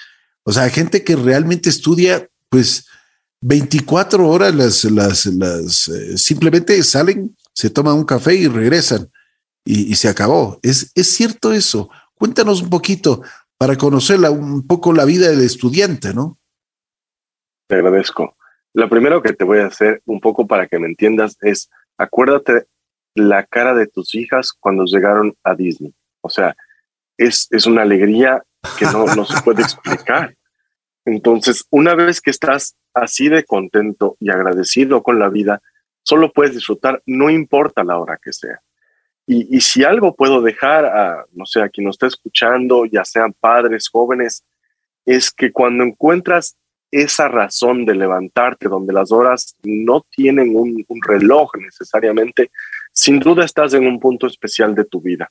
O 0.44 0.52
sea, 0.52 0.68
gente 0.70 1.04
que 1.04 1.16
realmente 1.16 1.68
estudia, 1.68 2.28
pues 2.48 2.86
24 3.40 4.28
horas 4.28 4.54
las, 4.54 4.84
las, 4.84 5.26
las 5.26 5.88
eh, 5.88 6.18
simplemente 6.18 6.82
salen, 6.82 7.36
se 7.52 7.70
toman 7.70 7.94
un 7.94 8.04
café 8.04 8.34
y 8.34 8.48
regresan 8.48 9.10
y, 9.64 9.94
se 9.96 10.08
acabó. 10.08 10.58
¿Es, 10.62 10.92
es 10.94 11.14
cierto 11.14 11.52
eso. 11.52 11.90
Cuéntanos 12.14 12.62
un 12.62 12.70
poquito 12.70 13.22
para 13.58 13.76
conocer 13.76 14.18
un 14.30 14.66
poco 14.66 14.92
la 14.92 15.04
vida 15.04 15.28
del 15.28 15.42
estudiante, 15.42 16.14
¿no? 16.14 16.38
Te 17.68 17.76
agradezco. 17.76 18.36
Lo 18.72 18.88
primero 18.88 19.22
que 19.22 19.32
te 19.32 19.44
voy 19.44 19.58
a 19.58 19.66
hacer 19.66 20.02
un 20.06 20.20
poco 20.20 20.46
para 20.46 20.68
que 20.68 20.78
me 20.78 20.86
entiendas 20.86 21.36
es, 21.42 21.68
acuérdate 21.98 22.66
la 23.14 23.44
cara 23.44 23.74
de 23.74 23.86
tus 23.86 24.14
hijas 24.14 24.52
cuando 24.52 24.84
llegaron 24.84 25.34
a 25.42 25.54
Disney. 25.54 25.92
O 26.20 26.30
sea, 26.30 26.54
es, 27.16 27.48
es 27.50 27.66
una 27.66 27.82
alegría 27.82 28.42
que 28.78 28.86
no, 28.86 29.06
no 29.14 29.24
se 29.24 29.42
puede 29.42 29.62
explicar. 29.62 30.34
Entonces, 31.04 31.64
una 31.70 31.94
vez 31.94 32.20
que 32.20 32.30
estás 32.30 32.76
así 32.94 33.28
de 33.28 33.44
contento 33.44 34.16
y 34.20 34.30
agradecido 34.30 35.02
con 35.02 35.18
la 35.18 35.28
vida, 35.28 35.62
solo 36.02 36.32
puedes 36.32 36.54
disfrutar, 36.54 37.02
no 37.06 37.30
importa 37.30 37.84
la 37.84 37.98
hora 37.98 38.18
que 38.22 38.32
sea. 38.32 38.60
Y, 39.30 39.60
si 39.60 39.84
algo 39.84 40.14
puedo 40.16 40.40
dejar 40.40 40.86
a, 40.86 41.26
no 41.32 41.44
sé, 41.44 41.60
a 41.60 41.68
quien 41.68 41.84
nos 41.84 41.96
está 41.96 42.06
escuchando, 42.06 42.86
ya 42.86 43.04
sean 43.04 43.34
padres, 43.34 43.90
jóvenes, 43.90 44.42
es 45.04 45.30
que 45.30 45.52
cuando 45.52 45.84
encuentras 45.84 46.56
esa 46.90 47.28
razón 47.28 47.84
de 47.84 47.94
levantarte, 47.94 48.68
donde 48.68 48.94
las 48.94 49.12
horas 49.12 49.54
no 49.62 50.06
tienen 50.16 50.56
un 50.56 51.02
reloj 51.06 51.50
necesariamente, 51.58 52.50
sin 52.98 53.20
duda 53.20 53.44
estás 53.44 53.74
en 53.74 53.86
un 53.86 54.00
punto 54.00 54.26
especial 54.26 54.74
de 54.74 54.84
tu 54.84 55.00
vida. 55.00 55.30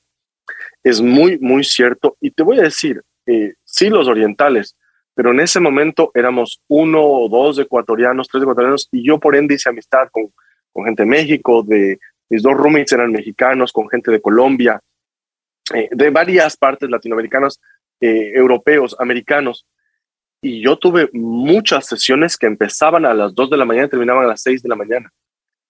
Es 0.81 1.01
muy, 1.01 1.37
muy 1.39 1.65
cierto. 1.65 2.15
Y 2.21 2.31
te 2.31 2.41
voy 2.41 2.59
a 2.59 2.63
decir, 2.63 3.01
eh, 3.25 3.55
sí, 3.65 3.89
los 3.89 4.07
orientales, 4.07 4.77
pero 5.13 5.31
en 5.31 5.41
ese 5.41 5.59
momento 5.59 6.09
éramos 6.13 6.61
uno 6.69 7.03
o 7.03 7.27
dos 7.27 7.59
ecuatorianos, 7.59 8.29
tres 8.29 8.43
ecuatorianos, 8.43 8.87
y 8.89 9.05
yo 9.05 9.19
por 9.19 9.35
ende 9.35 9.55
hice 9.55 9.67
amistad 9.67 10.07
con, 10.11 10.31
con 10.71 10.85
gente 10.85 11.03
de 11.03 11.09
México, 11.09 11.61
de 11.61 11.99
mis 12.29 12.41
dos 12.41 12.53
roommates 12.53 12.93
eran 12.93 13.11
mexicanos, 13.11 13.73
con 13.73 13.89
gente 13.89 14.11
de 14.11 14.21
Colombia, 14.21 14.79
eh, 15.75 15.89
de 15.91 16.09
varias 16.09 16.55
partes 16.55 16.89
latinoamericanas, 16.89 17.59
eh, 17.99 18.31
europeos, 18.33 18.95
americanos. 18.97 19.65
Y 20.41 20.61
yo 20.61 20.77
tuve 20.77 21.09
muchas 21.11 21.85
sesiones 21.85 22.37
que 22.37 22.47
empezaban 22.47 23.05
a 23.05 23.13
las 23.13 23.35
2 23.35 23.49
de 23.49 23.57
la 23.57 23.65
mañana 23.65 23.87
y 23.87 23.89
terminaban 23.89 24.23
a 24.23 24.27
las 24.27 24.41
6 24.41 24.63
de 24.63 24.69
la 24.69 24.75
mañana. 24.77 25.11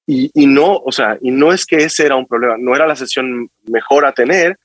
Y, 0.10 0.48
no, 0.48 0.78
o 0.78 0.92
sea, 0.94 1.18
y 1.22 1.32
no 1.32 1.52
es 1.52 1.66
que 1.66 1.76
ese 1.84 2.06
era 2.06 2.16
un 2.16 2.26
problema, 2.26 2.56
no 2.58 2.74
era 2.74 2.88
la 2.88 2.96
sesión 2.96 3.52
mejor 3.66 4.06
a 4.06 4.14
tener, 4.14 4.58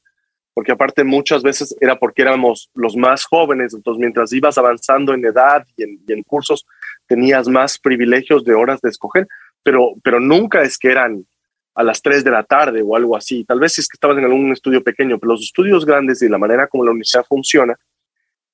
porque 0.55 0.71
aparte 0.71 1.03
muchas 1.03 1.43
veces 1.43 1.75
era 1.81 1.99
porque 1.99 2.23
éramos 2.23 2.71
los 2.75 2.97
más 2.97 3.25
jóvenes, 3.25 3.75
entonces 3.75 3.99
mientras 3.99 4.33
ibas 4.33 4.57
avanzando 4.57 5.13
en 5.13 5.25
edad 5.25 5.67
y 5.77 5.83
en, 5.83 6.23
cursos, 6.23 6.65
tenías 7.09 7.49
más 7.49 7.77
privilegios 7.81 8.45
de 8.45 8.55
horas 8.55 8.81
de 8.83 8.91
escoger, 8.91 9.27
pero, 9.65 9.95
pero 10.05 10.21
nunca 10.21 10.63
es 10.63 10.79
que 10.79 10.93
eran 10.93 11.27
a 11.75 11.83
las 11.83 12.03
3 12.03 12.23
de 12.23 12.31
la 12.31 12.45
tarde 12.45 12.81
o 12.81 12.95
algo 12.95 13.17
así. 13.17 13.45
Tal 13.45 13.59
vez 13.59 13.77
es 13.81 13.89
que 13.89 13.97
estabas 13.97 14.19
en 14.19 14.25
algún 14.25 14.53
estudio 14.53 14.85
pequeño, 14.85 15.19
pero 15.19 15.33
los 15.33 15.43
estudios 15.43 15.85
grandes 15.85 16.23
y 16.23 16.29
la 16.29 16.39
manera 16.39 16.69
como 16.69 16.85
la 16.85 16.93
universidad 16.93 17.25
funciona 17.29 17.75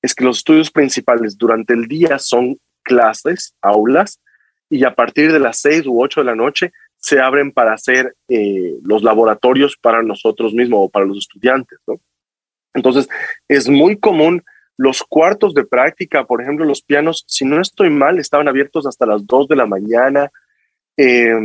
es 0.01 0.15
que 0.15 0.23
los 0.23 0.37
estudios 0.39 0.71
principales 0.71 1.37
durante 1.37 1.73
el 1.73 1.87
día 1.87 2.17
son 2.17 2.57
clases, 2.81 3.53
aulas, 3.61 4.19
y 4.69 4.83
a 4.83 4.93
partir 4.93 5.31
de 5.31 5.39
las 5.39 5.59
6 5.59 5.87
u 5.87 6.01
8 6.01 6.21
de 6.21 6.25
la 6.25 6.35
noche 6.35 6.71
se 6.97 7.19
abren 7.19 7.51
para 7.51 7.73
hacer 7.73 8.15
eh, 8.27 8.75
los 8.83 9.03
laboratorios 9.03 9.77
para 9.81 10.03
nosotros 10.03 10.53
mismos 10.53 10.79
o 10.83 10.89
para 10.89 11.05
los 11.05 11.17
estudiantes. 11.17 11.79
¿no? 11.87 11.99
Entonces, 12.73 13.07
es 13.47 13.69
muy 13.69 13.97
común 13.97 14.43
los 14.77 15.03
cuartos 15.03 15.53
de 15.53 15.65
práctica, 15.65 16.25
por 16.25 16.41
ejemplo, 16.41 16.65
los 16.65 16.81
pianos, 16.81 17.25
si 17.27 17.45
no 17.45 17.59
estoy 17.59 17.89
mal, 17.89 18.17
estaban 18.17 18.47
abiertos 18.47 18.85
hasta 18.85 19.05
las 19.05 19.25
2 19.25 19.47
de 19.49 19.55
la 19.55 19.65
mañana. 19.65 20.29
Eh, 20.95 21.35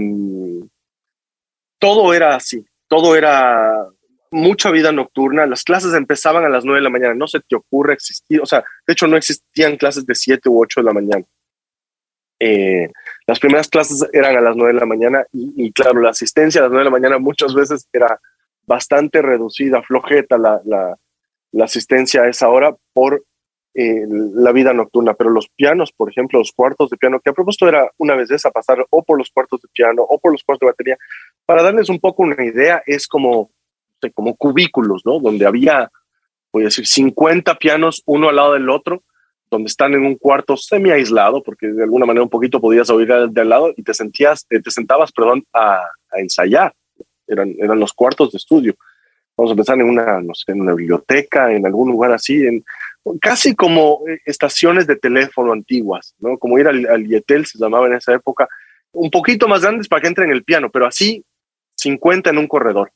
todo 1.78 2.14
era 2.14 2.37
así, 2.37 2.64
todo 2.88 3.16
era 3.16 3.88
mucha 4.30 4.70
vida 4.70 4.92
nocturna. 4.92 5.46
Las 5.46 5.64
clases 5.64 5.94
empezaban 5.94 6.44
a 6.44 6.48
las 6.48 6.64
9 6.64 6.78
de 6.78 6.84
la 6.84 6.90
mañana, 6.90 7.14
no 7.14 7.26
se 7.26 7.40
te 7.40 7.56
ocurre 7.56 7.94
existir, 7.94 8.40
o 8.40 8.46
sea, 8.46 8.64
de 8.87 8.92
hecho 8.92 9.06
no 9.06 9.16
existían 9.16 9.76
clases 9.76 10.06
de 10.06 10.14
7 10.14 10.48
u 10.48 10.60
8 10.62 10.80
de 10.80 10.84
la 10.84 10.92
mañana. 10.92 11.24
Eh, 12.46 12.90
las 13.26 13.40
primeras 13.40 13.68
clases 13.68 14.07
eran 14.12 14.37
a 14.37 14.40
las 14.42 14.54
9 14.54 14.74
de 14.74 14.80
la 14.80 14.85
mañana 14.85 15.24
y, 15.33 15.72
claro, 15.72 16.02
la 16.02 16.11
asistencia 16.11 16.61
a 16.61 16.64
las 16.64 16.72
9 16.72 16.80
de 16.80 16.90
la 16.90 16.98
mañana 16.98 17.18
muchas 17.18 17.54
veces 17.54 17.88
era 17.90 18.20
bastante 18.66 19.22
reducida, 19.22 19.83
flojeta 19.83 20.37
la, 20.37 20.61
la, 20.66 20.94
la 21.52 21.64
asistencia 21.64 22.20
a 22.20 22.28
esa 22.28 22.50
hora 22.50 22.76
por 22.92 23.24
eh, 23.72 24.04
la 24.07 24.52
vida 24.52 24.74
nocturna, 24.74 25.14
pero 25.14 25.30
los 25.30 25.48
pianos, 25.48 25.90
por 25.92 26.11
ejemplo, 26.11 26.38
los 26.38 26.52
cuartos 26.52 26.90
de 26.90 26.98
piano, 26.98 27.18
que 27.18 27.30
a 27.30 27.33
propósito 27.33 27.66
era 27.66 27.90
una 27.96 28.14
vez 28.14 28.30
esa 28.30 28.50
pasar 28.50 28.85
o 28.90 29.02
por 29.02 29.16
los 29.16 29.30
cuartos 29.30 29.62
de 29.62 29.68
piano 29.72 30.02
o 30.02 30.18
por 30.18 30.30
los 30.30 30.44
cuartos 30.44 30.66
de 30.66 30.72
batería, 30.72 30.98
para 31.46 31.62
darles 31.62 31.88
un 31.88 31.98
poco 31.98 32.24
una 32.24 32.44
idea, 32.44 32.83
es 32.85 33.09
como, 33.09 33.52
como 34.12 34.37
cubículos, 34.37 35.00
¿no? 35.07 35.18
Donde 35.18 35.46
había, 35.46 35.90
voy 36.52 36.64
a 36.64 36.66
decir, 36.66 36.87
50 36.87 37.54
pianos 37.54 38.02
uno 38.04 38.28
al 38.28 38.37
lado 38.37 38.52
del 38.52 38.68
otro, 38.68 39.02
donde 39.54 39.68
están 39.68 39.94
en 39.94 40.04
un 40.04 40.16
cuarto 40.16 40.56
semi 40.56 40.90
aislado, 40.90 41.42
porque 41.42 41.68
de 41.68 41.84
alguna 41.84 42.06
manera 42.06 42.22
un 42.22 42.30
poquito 42.30 42.60
podías 42.60 42.90
oír 42.90 43.08
de 43.08 43.40
al 43.40 43.48
lado 43.48 43.72
y 43.76 43.82
te 43.82 43.94
sentías, 43.94 44.46
te 44.46 44.70
sentabas, 44.70 45.12
perdón, 45.12 45.44
a, 45.52 45.82
ensayar. 46.16 46.74
Eran, 47.26 47.54
eran 47.58 47.80
los 47.80 47.92
cuartos 47.92 48.32
de 48.32 48.38
estudio. 48.38 48.74
Vamos 49.36 49.50
a 49.50 49.54
empezar 49.54 49.80
en 49.80 49.88
una, 49.88 50.20
no 50.20 50.34
sé, 50.34 50.52
en 50.52 50.60
una 50.60 50.74
biblioteca, 50.74 51.52
en 51.52 51.66
algún 51.66 51.90
lugar 51.90 52.12
así, 52.12 52.46
en, 52.46 52.64
casi 53.20 53.54
como 53.54 54.02
eh, 54.08 54.20
estaciones 54.24 54.86
de 54.86 54.96
teléfono 54.96 55.52
antiguas, 55.52 56.14
¿no? 56.18 56.38
Como 56.38 56.58
ir 56.58 56.68
al, 56.68 56.86
al 56.86 57.06
Yetel, 57.06 57.46
se 57.46 57.58
llamaba 57.58 57.86
en 57.86 57.94
esa 57.94 58.14
época, 58.14 58.48
un 58.92 59.10
poquito 59.10 59.48
más 59.48 59.62
grandes 59.62 59.88
para 59.88 60.02
que 60.02 60.08
entren 60.08 60.30
el 60.30 60.44
piano, 60.44 60.70
pero 60.70 60.86
así 60.86 61.24
50 61.76 62.30
en 62.30 62.38
un 62.38 62.46
corredor, 62.46 62.92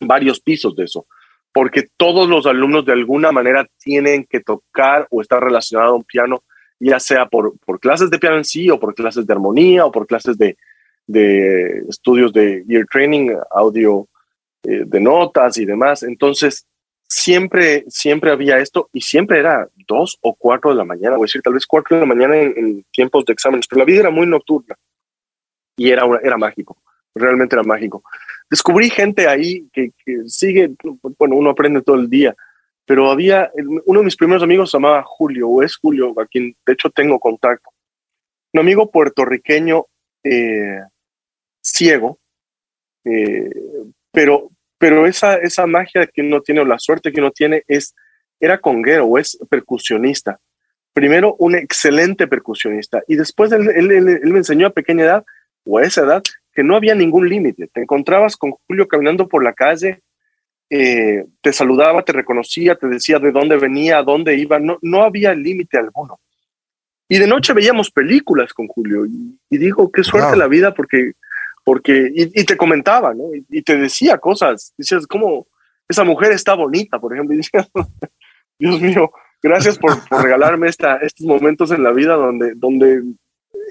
varios 0.00 0.40
pisos 0.40 0.74
de 0.74 0.84
eso, 0.84 1.06
porque 1.52 1.88
todos 1.96 2.28
los 2.28 2.46
alumnos 2.46 2.84
de 2.84 2.92
alguna 2.92 3.32
manera 3.32 3.66
tienen 3.78 4.24
que 4.24 4.40
tocar 4.40 5.06
o 5.10 5.20
estar 5.20 5.42
relacionado 5.42 5.92
a 5.92 5.96
un 5.96 6.04
piano, 6.04 6.42
ya 6.80 6.98
sea 6.98 7.26
por, 7.26 7.58
por 7.58 7.78
clases 7.78 8.10
de 8.10 8.18
piano 8.18 8.36
en 8.36 8.44
sí, 8.44 8.70
o 8.70 8.80
por 8.80 8.94
clases 8.94 9.26
de 9.26 9.32
armonía, 9.32 9.84
o 9.84 9.92
por 9.92 10.06
clases 10.06 10.38
de, 10.38 10.56
de 11.06 11.84
estudios 11.88 12.32
de 12.32 12.64
ear 12.68 12.86
training, 12.90 13.36
audio 13.50 14.08
eh, 14.64 14.84
de 14.86 15.00
notas 15.00 15.58
y 15.58 15.64
demás. 15.64 16.02
Entonces, 16.02 16.66
siempre, 17.06 17.84
siempre 17.88 18.30
había 18.30 18.58
esto 18.58 18.88
y 18.92 19.02
siempre 19.02 19.38
era 19.38 19.68
dos 19.86 20.18
o 20.22 20.34
cuatro 20.34 20.70
de 20.70 20.76
la 20.76 20.84
mañana, 20.84 21.16
a 21.16 21.20
decir 21.20 21.42
tal 21.42 21.54
vez 21.54 21.66
cuatro 21.66 21.96
de 21.96 22.00
la 22.00 22.06
mañana 22.06 22.36
en, 22.36 22.54
en 22.56 22.84
tiempos 22.90 23.24
de 23.24 23.34
exámenes, 23.34 23.66
pero 23.68 23.80
la 23.80 23.84
vida 23.84 24.00
era 24.00 24.10
muy 24.10 24.26
nocturna 24.26 24.76
y 25.76 25.90
era, 25.90 26.04
era 26.22 26.36
mágico, 26.38 26.78
realmente 27.14 27.54
era 27.54 27.62
mágico. 27.62 28.02
Descubrí 28.50 28.90
gente 28.90 29.28
ahí 29.28 29.66
que, 29.72 29.92
sigue, 30.26 30.72
bueno, 31.18 31.36
uno 31.36 31.50
aprende 31.50 31.82
todo 31.82 31.96
el 31.96 32.08
día, 32.08 32.34
pero 32.84 33.10
había, 33.10 33.50
uno 33.86 34.00
de 34.00 34.04
mis 34.04 34.16
primeros 34.16 34.42
amigos 34.42 34.70
se 34.70 34.76
llamaba 34.76 35.02
Julio, 35.04 35.48
o 35.48 35.62
es 35.62 35.76
Julio, 35.76 36.14
a 36.20 36.26
quien 36.26 36.54
de 36.66 36.72
hecho 36.72 36.90
tengo 36.90 37.18
contacto, 37.18 37.70
un 38.52 38.60
amigo 38.60 38.90
puertorriqueño 38.90 39.86
eh, 40.24 40.80
ciego, 41.62 42.18
eh, 43.04 43.50
pero, 44.10 44.50
pero 44.78 45.06
esa, 45.06 45.36
esa 45.36 45.66
magia 45.66 46.06
que 46.06 46.22
uno 46.22 46.42
tiene 46.42 46.60
o 46.60 46.64
la 46.64 46.78
suerte 46.78 47.12
que 47.12 47.20
uno 47.20 47.30
tiene 47.30 47.62
es, 47.66 47.94
era 48.38 48.58
conguero 48.58 49.06
o 49.06 49.18
es 49.18 49.38
percusionista. 49.48 50.38
Primero, 50.92 51.36
un 51.38 51.54
excelente 51.54 52.26
percusionista 52.26 53.02
y 53.08 53.16
después 53.16 53.50
él, 53.52 53.70
él 53.70 54.30
me 54.30 54.38
enseñó 54.38 54.66
a 54.66 54.70
pequeña 54.70 55.04
edad 55.04 55.24
o 55.64 55.78
a 55.78 55.82
esa 55.82 56.02
edad 56.02 56.22
que 56.52 56.62
no 56.62 56.76
había 56.76 56.94
ningún 56.94 57.28
límite. 57.28 57.68
Te 57.68 57.80
encontrabas 57.80 58.36
con 58.36 58.52
Julio 58.66 58.86
caminando 58.86 59.28
por 59.28 59.42
la 59.42 59.52
calle, 59.52 60.00
eh, 60.70 61.24
te 61.40 61.52
saludaba, 61.52 62.02
te 62.02 62.12
reconocía, 62.12 62.74
te 62.76 62.88
decía 62.88 63.18
de 63.18 63.32
dónde 63.32 63.56
venía, 63.56 63.98
a 63.98 64.02
dónde 64.02 64.36
iba, 64.36 64.58
no, 64.58 64.78
no 64.82 65.02
había 65.02 65.34
límite 65.34 65.78
alguno. 65.78 66.20
Y 67.08 67.18
de 67.18 67.26
noche 67.26 67.52
veíamos 67.52 67.90
películas 67.90 68.52
con 68.52 68.68
Julio 68.68 69.04
y, 69.06 69.38
y 69.50 69.58
digo, 69.58 69.90
qué 69.92 70.02
suerte 70.02 70.30
wow. 70.30 70.38
la 70.38 70.48
vida 70.48 70.72
porque 70.74 71.12
porque, 71.64 72.10
y, 72.14 72.40
y 72.40 72.44
te 72.44 72.56
comentaba, 72.56 73.14
¿no? 73.14 73.34
Y, 73.34 73.46
y, 73.48 73.62
te 73.62 73.76
decía 73.76 74.18
cosas, 74.18 74.74
decías, 74.76 75.06
¿cómo 75.06 75.46
esa 75.88 76.04
mujer 76.04 76.32
está 76.32 76.54
bonita, 76.54 76.98
por 76.98 77.12
ejemplo? 77.12 77.34
Y 77.34 77.38
decías, 77.38 77.70
Dios 78.58 78.80
mío, 78.80 79.12
gracias 79.42 79.78
por, 79.78 80.06
por 80.08 80.22
regalarme 80.22 80.68
esta, 80.68 80.96
estos 80.96 81.26
momentos 81.26 81.70
en 81.70 81.82
la 81.82 81.92
vida 81.92 82.14
donde, 82.14 82.54
donde 82.56 83.02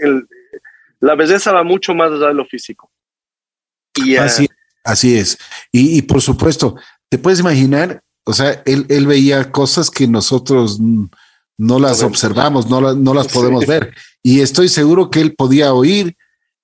el, 0.02 0.28
la 1.02 1.16
belleza 1.16 1.52
va 1.52 1.64
mucho 1.64 1.94
más 1.94 2.12
allá 2.12 2.28
de 2.28 2.34
lo 2.34 2.46
físico. 2.46 2.90
Y, 3.96 4.18
uh, 4.18 4.22
así, 4.22 4.48
así 4.84 5.18
es. 5.18 5.38
Y, 5.72 5.98
y, 5.98 6.02
por 6.04 6.22
supuesto, 6.22 6.76
te 7.10 7.18
puedes 7.18 7.40
imaginar, 7.40 8.02
o 8.24 8.34
sea, 8.34 8.62
él, 8.66 8.86
él 8.88 9.08
veía 9.08 9.52
cosas 9.52 9.92
que 9.92 10.08
nosotros 10.08 10.80
no 11.58 11.80
las 11.80 12.04
observamos, 12.04 12.70
no, 12.70 12.80
la, 12.80 12.94
no 12.94 13.14
las 13.14 13.28
podemos 13.28 13.64
sí. 13.64 13.70
ver. 13.70 13.94
Y 14.24 14.42
estoy 14.42 14.70
seguro 14.70 15.10
que 15.10 15.20
él 15.20 15.36
podía 15.36 15.74
oír 15.74 16.16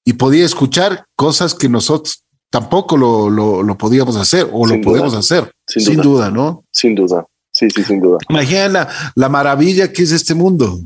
y 0.05 0.13
podía 0.13 0.45
escuchar 0.45 1.05
cosas 1.15 1.53
que 1.53 1.67
nosotros 1.67 2.23
tampoco 2.49 2.95
lo, 2.95 3.29
lo, 3.29 3.61
lo 3.63 3.77
podíamos 3.77 4.15
hacer 4.15 4.47
o 4.53 4.67
sin 4.67 4.77
lo 4.77 4.83
podemos 4.83 5.13
hacer. 5.13 5.51
Sin, 5.67 5.83
sin 5.83 5.95
duda. 5.97 6.29
duda. 6.29 6.31
¿no? 6.31 6.63
Sin 6.71 6.95
duda. 6.95 7.25
Sí, 7.51 7.67
sí, 7.69 7.83
sin 7.83 7.99
duda. 7.99 8.19
Imagina 8.29 8.67
la, 8.67 9.13
la 9.15 9.29
maravilla 9.29 9.91
que 9.91 10.03
es 10.03 10.11
este 10.11 10.35
mundo. 10.35 10.79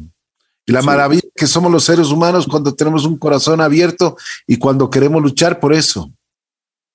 Y 0.66 0.72
la 0.72 0.80
sí. 0.82 0.86
maravilla 0.86 1.21
que 1.42 1.48
somos 1.48 1.72
los 1.72 1.84
seres 1.84 2.12
humanos 2.12 2.46
cuando 2.46 2.72
tenemos 2.76 3.04
un 3.04 3.18
corazón 3.18 3.62
abierto 3.62 4.16
y 4.46 4.60
cuando 4.60 4.92
queremos 4.92 5.24
luchar 5.24 5.60
por 5.60 5.74
eso. 5.74 6.12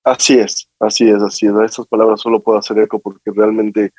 Así 0.05 0.39
es, 0.39 0.69
así 0.79 1.09
es, 1.09 1.21
así 1.21 1.47
es. 1.47 1.53
Esas 1.65 1.85
palabras 1.89 2.21
solo 2.21 2.41
puedo 2.41 2.57
hacer 2.57 2.79
eco 2.79 3.01
porque 3.01 3.33
realmente 3.35 3.93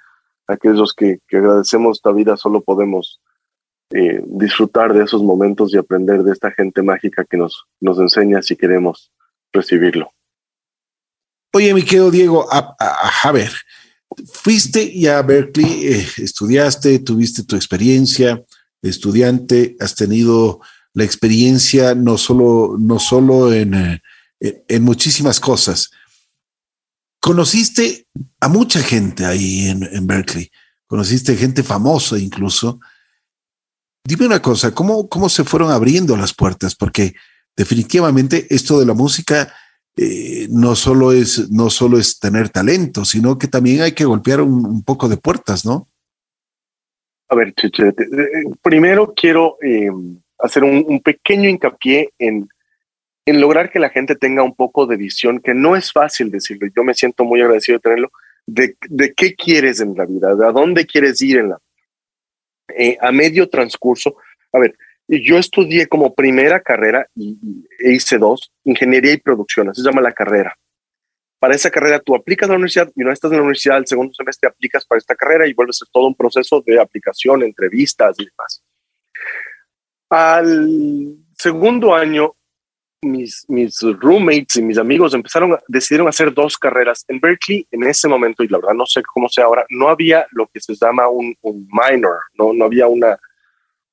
aquellos 0.48 0.94
que, 0.94 1.20
que 1.28 1.36
agradecemos 1.36 1.98
esta 1.98 2.14
vida 2.14 2.38
solo 2.38 2.62
podemos 2.62 3.20
eh, 3.94 4.24
disfrutar 4.26 4.94
de 4.94 5.04
esos 5.04 5.22
momentos 5.22 5.74
y 5.74 5.78
aprender 5.78 6.24
de 6.24 6.32
esta 6.32 6.50
gente 6.52 6.82
mágica 6.82 7.26
que 7.26 7.36
nos, 7.36 7.66
nos 7.82 8.00
enseña 8.00 8.42
si 8.42 8.56
queremos 8.56 9.12
recibirlo. 9.52 10.14
Oye, 11.54 11.74
mi 11.74 11.84
querido 11.84 12.10
Diego, 12.10 12.48
a, 12.50 12.74
a, 12.80 13.28
a 13.28 13.32
ver, 13.34 13.52
fuiste 14.32 14.98
ya 14.98 15.20
a 15.20 15.24
Berkeley, 15.24 15.88
eh, 15.88 16.08
estudiaste, 16.20 17.00
tuviste 17.00 17.44
tu 17.44 17.58
experiencia, 17.58 18.46
estudiante, 18.82 19.76
has 19.80 19.96
tenido 19.96 20.62
la 20.94 21.04
experiencia 21.04 21.96
no 21.96 22.18
solo, 22.18 22.78
no 22.80 23.00
solo 23.00 23.54
en, 23.54 23.74
eh, 23.74 24.02
en 24.40 24.84
muchísimas 24.84 25.40
cosas. 25.40 25.92
Conociste 27.20 28.08
a 28.40 28.48
mucha 28.48 28.82
gente 28.82 29.26
ahí 29.26 29.68
en, 29.68 29.84
en 29.84 30.08
Berkeley, 30.08 30.50
conociste 30.88 31.36
gente 31.36 31.64
famosa 31.64 32.18
incluso, 32.18 32.80
Dime 34.08 34.26
una 34.26 34.42
cosa, 34.42 34.74
¿cómo, 34.74 35.10
¿cómo 35.10 35.28
se 35.28 35.44
fueron 35.44 35.70
abriendo 35.70 36.16
las 36.16 36.34
puertas? 36.34 36.76
Porque 36.76 37.14
definitivamente 37.58 38.48
esto 38.50 38.80
de 38.80 38.86
la 38.86 38.94
música 38.94 39.54
eh, 39.98 40.48
no, 40.50 40.78
solo 40.78 41.12
es, 41.12 41.52
no 41.52 41.70
solo 41.70 42.00
es 42.00 42.18
tener 42.18 42.48
talento, 42.48 43.04
sino 43.04 43.38
que 43.38 43.50
también 43.50 43.82
hay 43.82 43.92
que 43.92 44.06
golpear 44.06 44.40
un, 44.40 44.82
poco 44.84 45.10
de 45.10 45.18
puertas, 45.18 45.66
¿no? 45.66 45.90
A 47.30 47.36
ver, 47.36 47.54
Cheche, 47.54 47.94
primero 48.62 49.14
quiero 49.14 49.58
eh, 49.62 49.90
hacer 50.40 50.64
un, 50.64 51.02
pequeño 51.02 51.50
hincapié 51.50 52.14
en, 52.18 52.48
en 53.26 53.42
lograr 53.42 53.70
que 53.70 53.80
la 53.80 53.90
gente 53.90 54.16
tenga 54.16 54.44
un 54.44 54.56
poco 54.56 54.88
de 54.88 54.96
visión, 54.96 55.40
que 55.40 55.54
no 55.54 55.76
es 55.76 55.92
fácil 55.92 56.32
decirlo. 56.32 56.70
Yo 56.76 56.84
me 56.84 56.94
siento 56.94 57.26
muy 57.26 57.42
agradecido 57.42 57.78
de 57.78 57.82
tenerlo. 57.82 58.12
De, 58.46 58.78
qué 59.14 59.36
quieres 59.36 59.82
en 59.82 59.94
la 59.96 60.06
vida, 60.06 60.34
de 60.34 60.46
a 60.46 60.52
dónde 60.52 60.86
quieres 60.86 61.22
ir 61.22 61.38
en 61.38 61.50
la 61.50 61.58
vida. 61.58 62.78
Eh, 62.78 62.98
a 63.02 63.12
medio 63.12 63.50
transcurso, 63.50 64.16
a 64.54 64.60
ver, 64.60 64.78
yo 65.08 65.38
estudié 65.38 65.88
como 65.88 66.16
primera 66.16 66.62
carrera 66.62 67.08
y, 67.14 67.38
e 67.80 67.92
hice 67.92 68.18
dos, 68.18 68.52
ingeniería 68.64 69.14
y 69.14 69.18
producción, 69.18 69.70
así 69.70 69.82
se 69.82 69.88
llama 69.88 70.02
la 70.02 70.14
carrera. 70.14 70.56
Para 71.40 71.56
esa 71.56 71.70
carrera 71.70 72.00
tú 72.00 72.16
aplicas 72.16 72.50
a 72.50 72.54
la 72.54 72.58
universidad 72.58 72.90
y 72.96 73.04
no 73.04 73.12
estás 73.12 73.32
en 73.32 73.38
la 73.38 73.44
universidad, 73.44 73.78
el 73.78 73.88
segundo 73.88 74.14
semestre 74.14 74.50
aplicas 74.50 74.86
para 74.86 74.98
esta 74.98 75.16
carrera 75.16 75.48
y 75.48 75.54
vuelves 75.54 75.82
a 75.84 75.86
todo 75.92 76.08
un 76.08 76.16
proceso 76.16 76.64
de 76.66 76.80
aplicación, 76.80 77.44
entrevistas 77.44 78.16
y 78.20 78.26
demás. 78.26 78.64
Al 80.10 81.16
segundo 81.38 81.94
año, 81.94 82.36
mis, 83.04 83.46
mis 83.48 83.82
roommates 83.82 84.56
y 84.56 84.62
mis 84.64 84.78
amigos 84.78 85.14
empezaron, 85.14 85.58
decidieron 85.68 86.08
hacer 86.08 86.34
dos 86.34 86.58
carreras. 86.58 87.06
En 87.08 87.20
Berkeley, 87.20 87.68
en 87.72 87.84
ese 87.84 88.08
momento, 88.08 88.44
y 88.44 88.48
la 88.48 88.58
verdad 88.58 88.74
no 88.74 88.86
sé 88.86 89.04
cómo 89.04 89.30
sea 89.30 89.46
ahora, 89.46 89.66
no 89.70 89.90
había 89.90 90.26
lo 90.32 90.48
que 90.48 90.60
se 90.60 90.76
llama 90.76 91.08
un, 91.08 91.36
un 91.42 91.68
minor, 91.72 92.20
no, 92.34 92.54
no 92.54 92.66
había 92.66 92.88
una, 92.88 93.20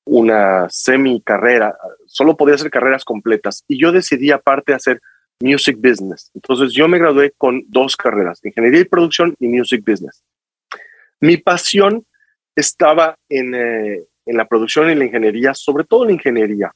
una 0.05 0.67
semi 0.69 1.21
carrera, 1.21 1.75
solo 2.05 2.37
podía 2.37 2.55
hacer 2.55 2.71
carreras 2.71 3.03
completas 3.03 3.63
y 3.67 3.79
yo 3.79 3.91
decidí 3.91 4.31
aparte 4.31 4.73
hacer 4.73 5.01
music 5.41 5.77
business. 5.79 6.31
Entonces 6.33 6.73
yo 6.73 6.87
me 6.87 6.99
gradué 6.99 7.33
con 7.37 7.63
dos 7.67 7.95
carreras, 7.95 8.39
ingeniería 8.43 8.81
y 8.81 8.85
producción 8.85 9.35
y 9.39 9.47
music 9.47 9.83
business. 9.85 10.23
Mi 11.19 11.37
pasión 11.37 12.05
estaba 12.55 13.17
en, 13.29 13.53
eh, 13.55 14.03
en 14.25 14.37
la 14.37 14.45
producción 14.45 14.89
y 14.89 14.95
la 14.95 15.05
ingeniería, 15.05 15.53
sobre 15.53 15.83
todo 15.83 16.05
la 16.05 16.13
ingeniería. 16.13 16.71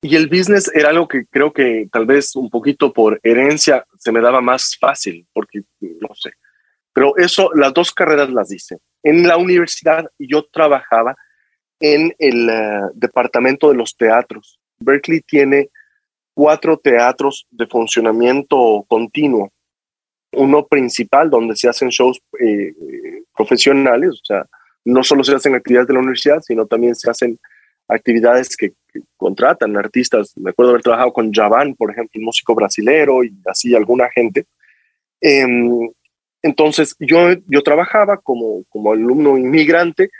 Y 0.00 0.14
el 0.14 0.28
business 0.28 0.70
era 0.72 0.90
algo 0.90 1.08
que 1.08 1.26
creo 1.26 1.52
que 1.52 1.88
tal 1.90 2.06
vez 2.06 2.36
un 2.36 2.50
poquito 2.50 2.92
por 2.92 3.18
herencia 3.22 3.84
se 3.98 4.12
me 4.12 4.20
daba 4.20 4.40
más 4.40 4.76
fácil, 4.78 5.26
porque 5.32 5.62
no 5.80 6.14
sé. 6.14 6.32
Pero 6.92 7.16
eso, 7.16 7.50
las 7.54 7.74
dos 7.74 7.92
carreras 7.92 8.30
las 8.30 8.52
hice. 8.52 8.78
En 9.02 9.26
la 9.26 9.36
universidad 9.36 10.06
yo 10.18 10.44
trabajaba 10.52 11.16
en 11.80 12.14
el 12.18 12.48
eh, 12.48 12.80
departamento 12.94 13.70
de 13.70 13.76
los 13.76 13.96
teatros. 13.96 14.60
Berkeley 14.78 15.20
tiene 15.20 15.70
cuatro 16.38 16.76
teatros 16.76 17.48
de 17.50 17.66
funcionamiento 17.66 18.84
continuo. 18.86 19.50
Uno 20.34 20.64
principal 20.64 21.28
donde 21.28 21.56
se 21.56 21.68
hacen 21.68 21.88
shows 21.88 22.20
eh, 22.38 22.72
profesionales, 23.36 24.10
o 24.10 24.24
sea, 24.24 24.46
no 24.84 25.02
solo 25.02 25.24
se 25.24 25.34
hacen 25.34 25.56
actividades 25.56 25.88
de 25.88 25.94
la 25.94 25.98
universidad, 25.98 26.40
sino 26.40 26.64
también 26.64 26.94
se 26.94 27.10
hacen 27.10 27.40
actividades 27.88 28.56
que, 28.56 28.72
contratan 29.16 29.76
artistas. 29.76 30.32
Me 30.36 30.50
acuerdo 30.50 30.70
haber 30.70 30.82
trabajado 30.82 31.12
con 31.12 31.32
Javan, 31.32 31.74
por 31.74 31.90
ejemplo, 31.90 32.20
un 32.20 32.26
músico 32.26 32.54
brasilero 32.54 33.24
y 33.24 33.36
así 33.46 33.74
alguna 33.74 34.08
gente. 34.08 34.46
Em, 35.20 35.90
entonces, 36.42 36.94
yo, 37.00 37.32
yo 37.48 37.62
trabajaba 37.62 38.16
como, 38.16 38.62
como 38.68 38.92
alumno 38.92 39.36
inmigrante 39.36 40.10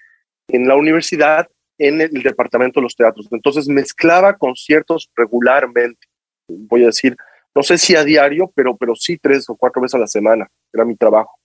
en 0.49 0.67
la 0.67 0.75
universidad 0.75 1.47
en 1.79 2.01
el 2.01 2.23
departamento 2.25 2.81
de 2.81 2.85
los 2.85 2.97
teatros. 2.97 3.29
Entonces 3.31 3.69
mezclaba 3.69 4.37
conciertos 4.37 5.09
regularmente, 5.15 6.08
voy 6.49 6.83
a 6.83 6.87
decir, 6.87 7.17
no 7.55 7.63
sé 7.63 7.79
si 7.79 7.95
a 7.97 8.05
diario, 8.05 8.51
pero, 8.55 8.77
pero 8.77 8.95
sí 8.95 9.19
tres 9.19 9.49
o 9.49 9.57
cuatro 9.57 9.83
veces 9.83 9.95
a 9.95 9.99
la 9.99 10.07
semana, 10.07 10.49
era 10.73 10.85
mi 10.85 10.97
trabajo. 10.97 11.39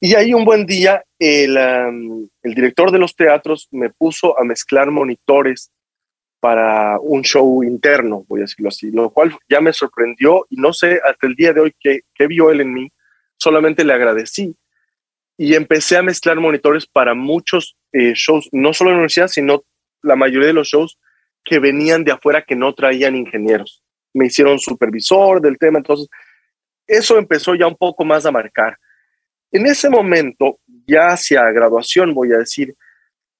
Y 0.00 0.14
ahí 0.14 0.34
un 0.34 0.44
buen 0.44 0.66
día 0.66 1.02
el, 1.18 2.28
director 2.42 2.90
de 2.90 2.98
los 2.98 3.16
teatros 3.16 3.68
me 3.70 3.90
puso 3.90 4.38
a 4.38 4.44
mezclar 4.44 4.90
monitores 4.90 5.70
para 6.40 6.98
un 7.00 7.22
show 7.22 7.62
interno, 7.64 8.24
voy 8.28 8.40
a 8.40 8.42
decirlo 8.42 8.68
así, 8.68 8.90
lo 8.90 9.10
cual 9.10 9.34
ya 9.48 9.62
me 9.62 9.72
sorprendió 9.72 10.46
y 10.50 10.56
no 10.56 10.74
sé 10.74 11.00
hasta 11.02 11.26
el 11.26 11.34
día 11.34 11.54
de 11.54 11.60
hoy 11.60 11.74
qué, 11.80 12.00
qué 12.14 12.26
vio 12.26 12.50
él 12.50 12.60
en 12.60 12.74
mí, 12.74 12.92
solamente 13.38 13.82
le 13.82 13.94
agradecí 13.94 14.54
y 15.36 15.54
empecé 15.54 15.96
a 15.96 16.02
mezclar 16.02 16.38
monitores 16.38 16.86
para 16.86 17.14
muchos 17.14 17.76
eh, 17.92 18.12
shows, 18.14 18.48
no 18.52 18.72
solo 18.72 18.90
en 18.90 18.94
la 18.94 18.98
universidad, 18.98 19.28
sino 19.28 19.64
la 20.02 20.16
mayoría 20.16 20.48
de 20.48 20.54
los 20.54 20.68
shows 20.68 20.98
que 21.44 21.58
venían 21.58 22.04
de 22.04 22.12
afuera 22.12 22.42
que 22.42 22.56
no 22.56 22.74
traían 22.74 23.16
ingenieros. 23.16 23.83
Me 24.14 24.26
hicieron 24.26 24.58
supervisor 24.58 25.40
del 25.40 25.58
tema, 25.58 25.78
entonces 25.78 26.08
eso 26.86 27.18
empezó 27.18 27.54
ya 27.54 27.66
un 27.66 27.76
poco 27.76 28.04
más 28.04 28.24
a 28.26 28.32
marcar. 28.32 28.78
En 29.50 29.66
ese 29.66 29.90
momento, 29.90 30.58
ya 30.86 31.08
hacia 31.08 31.50
graduación, 31.50 32.14
voy 32.14 32.32
a 32.32 32.38
decir, 32.38 32.74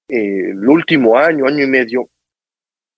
eh, 0.07 0.51
el 0.51 0.67
último 0.67 1.17
año, 1.17 1.47
año 1.47 1.63
y 1.63 1.67
medio, 1.67 2.09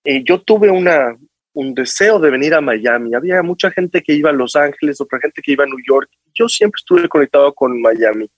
eh, 0.04 0.24
yo 0.24 0.42
tuve 0.42 0.70
una, 0.70 1.16
un 1.54 1.74
deseo 1.74 2.20
de 2.20 2.30
venir 2.30 2.54
a 2.54 2.62
Miami. 2.62 3.14
Había 3.14 3.42
mucha 3.44 3.72
gente 3.72 4.02
que 4.02 4.14
iba 4.14 4.30
a 4.30 4.34
Los 4.34 4.56
Ángeles, 4.56 5.02
otra 5.02 5.20
gente 5.20 5.42
que 5.42 5.52
iba 5.52 5.64
a 5.64 5.68
New 5.68 5.82
York. 5.86 6.10
Yo 6.34 6.48
siempre 6.48 6.78
estuve 6.80 7.10
conectado 7.10 7.54
con 7.54 7.82
Miami. 7.82 8.30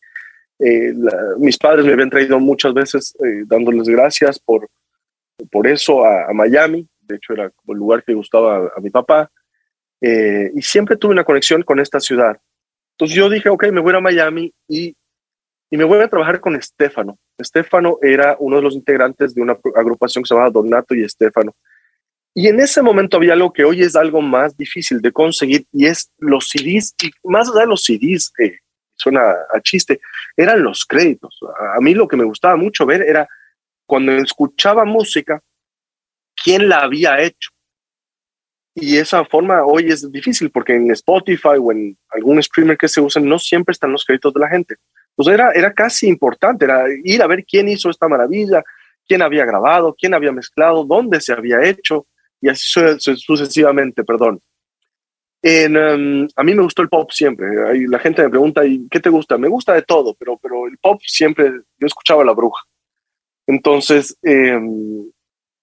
Eh, 0.58 0.94
mis 1.38 1.58
padres 1.58 1.86
me 1.86 1.94
habían 1.94 2.10
traído 2.10 2.40
muchas 2.40 2.74
veces 2.74 3.14
eh, 3.24 3.44
dándoles 3.46 3.88
gracias 3.88 4.40
por, 4.40 4.70
por 5.52 5.68
eso 5.68 6.04
a, 6.04 6.34
Miami. 6.34 6.88
De 7.10 7.16
hecho, 7.16 7.34
era 7.34 7.46
el 7.46 7.76
lugar 7.76 8.04
que 8.04 8.14
gustaba 8.14 8.72
a, 8.76 8.80
mi 8.80 8.90
papá. 8.90 9.30
Eh, 10.00 10.52
y 10.56 10.62
siempre 10.62 10.96
tuve 10.96 11.12
una 11.12 11.26
conexión 11.26 11.64
con 11.64 11.80
esta 11.80 12.00
ciudad. 12.00 12.40
Entonces 12.92 13.18
yo 13.18 13.30
dije, 13.30 13.50
ok, 13.50 13.68
me 13.72 13.82
voy 13.82 13.94
a 13.96 14.00
Miami 14.00 14.54
y, 14.68 14.96
y 15.70 15.78
me 15.78 15.84
voy 15.84 16.00
a 16.00 16.08
trabajar 16.08 16.40
con 16.40 16.56
Estefano. 16.56 17.18
Estefano 17.38 17.98
era 18.02 18.38
uno 18.40 18.58
de 18.58 18.62
los 18.62 18.76
integrantes 18.76 19.36
de 19.36 19.42
una 19.42 19.58
agrupación 19.76 20.24
que 20.24 20.28
se 20.28 20.34
llamaba 20.34 20.52
Donato 20.52 20.96
y 20.96 21.04
Estefano. 21.04 21.54
Y 22.34 22.48
en 22.48 22.60
ese 22.60 22.82
momento 22.82 23.18
había 23.18 23.34
algo 23.34 23.52
que 23.52 23.66
hoy 23.66 23.82
es 23.82 23.96
algo 23.96 24.22
más 24.22 24.56
difícil 24.56 25.02
de 25.02 25.12
conseguir 25.12 25.66
y 25.74 25.88
es 25.88 26.12
los 26.20 26.48
CDs, 26.48 26.94
y 27.02 27.12
más 27.24 27.50
allá 27.50 27.62
de 27.62 27.68
los 27.68 27.84
CDs, 27.84 28.32
eh, 28.40 28.60
suena 28.96 29.34
a 29.54 29.60
chiste, 29.62 30.00
eran 30.38 30.62
los 30.64 30.86
créditos. 30.86 31.40
A, 31.76 31.80
mí 31.82 31.94
lo 31.94 32.08
que 32.08 32.18
me 32.18 32.24
gustaba 32.24 32.56
mucho 32.56 32.86
ver 32.86 33.02
era 33.02 33.28
cuando 33.86 34.12
escuchaba 34.14 34.86
música, 34.86 35.42
quién 36.50 36.68
la 36.68 36.80
había 36.80 37.22
hecho. 37.22 37.52
Y 38.74 38.98
esa 38.98 39.24
forma 39.26 39.64
hoy 39.64 39.92
es 39.92 40.12
difícil 40.12 40.50
porque 40.50 40.74
en 40.74 40.90
Spotify 40.92 41.58
o 41.60 41.72
en 41.72 41.96
algún 42.10 42.42
streamer 42.42 42.76
que 42.76 42.88
se 42.88 43.02
usa 43.02 43.22
no 43.22 43.38
siempre 43.38 43.74
están 43.74 43.92
los 43.92 44.04
créditos 44.04 44.34
de 44.34 44.40
la 44.40 44.50
gente. 44.50 44.76
Pues 45.16 45.28
era, 45.28 45.52
era 45.52 45.72
casi 45.74 46.08
importante, 46.08 46.66
era 46.66 46.86
ir 47.04 47.22
a 47.22 47.28
ver 47.28 47.46
quién 47.46 47.70
hizo 47.70 47.92
esta 47.92 48.08
maravilla, 48.08 48.64
quién 49.08 49.22
había 49.22 49.46
grabado, 49.46 49.96
quién 49.96 50.16
había 50.16 50.32
mezclado, 50.32 50.86
dónde 50.86 51.22
se 51.22 51.34
había 51.34 51.64
hecho 51.64 52.08
y 52.42 52.50
así 52.50 52.68
sucesivamente, 52.98 54.04
perdón. 54.04 54.42
Em, 55.44 56.28
a 56.36 56.44
mí 56.44 56.56
me 56.56 56.64
gustó 56.64 56.82
el 56.82 56.90
pop 56.90 57.12
siempre. 57.12 57.48
la 57.88 58.00
gente 58.00 58.24
me 58.24 58.30
pregunta, 58.30 58.66
¿y 58.66 58.88
qué 58.90 59.00
te 59.00 59.10
gusta? 59.10 59.38
Me 59.38 59.50
gusta 59.50 59.74
de 59.74 59.84
todo, 59.84 60.16
pero, 60.16 60.38
pero 60.38 60.66
el 60.66 60.80
pop 60.80 61.00
siempre, 61.06 61.52
yo 61.78 61.86
escuchaba 61.86 62.26
la 62.26 62.34
bruja. 62.34 62.64
Entonces, 63.46 64.18
em, 64.24 65.06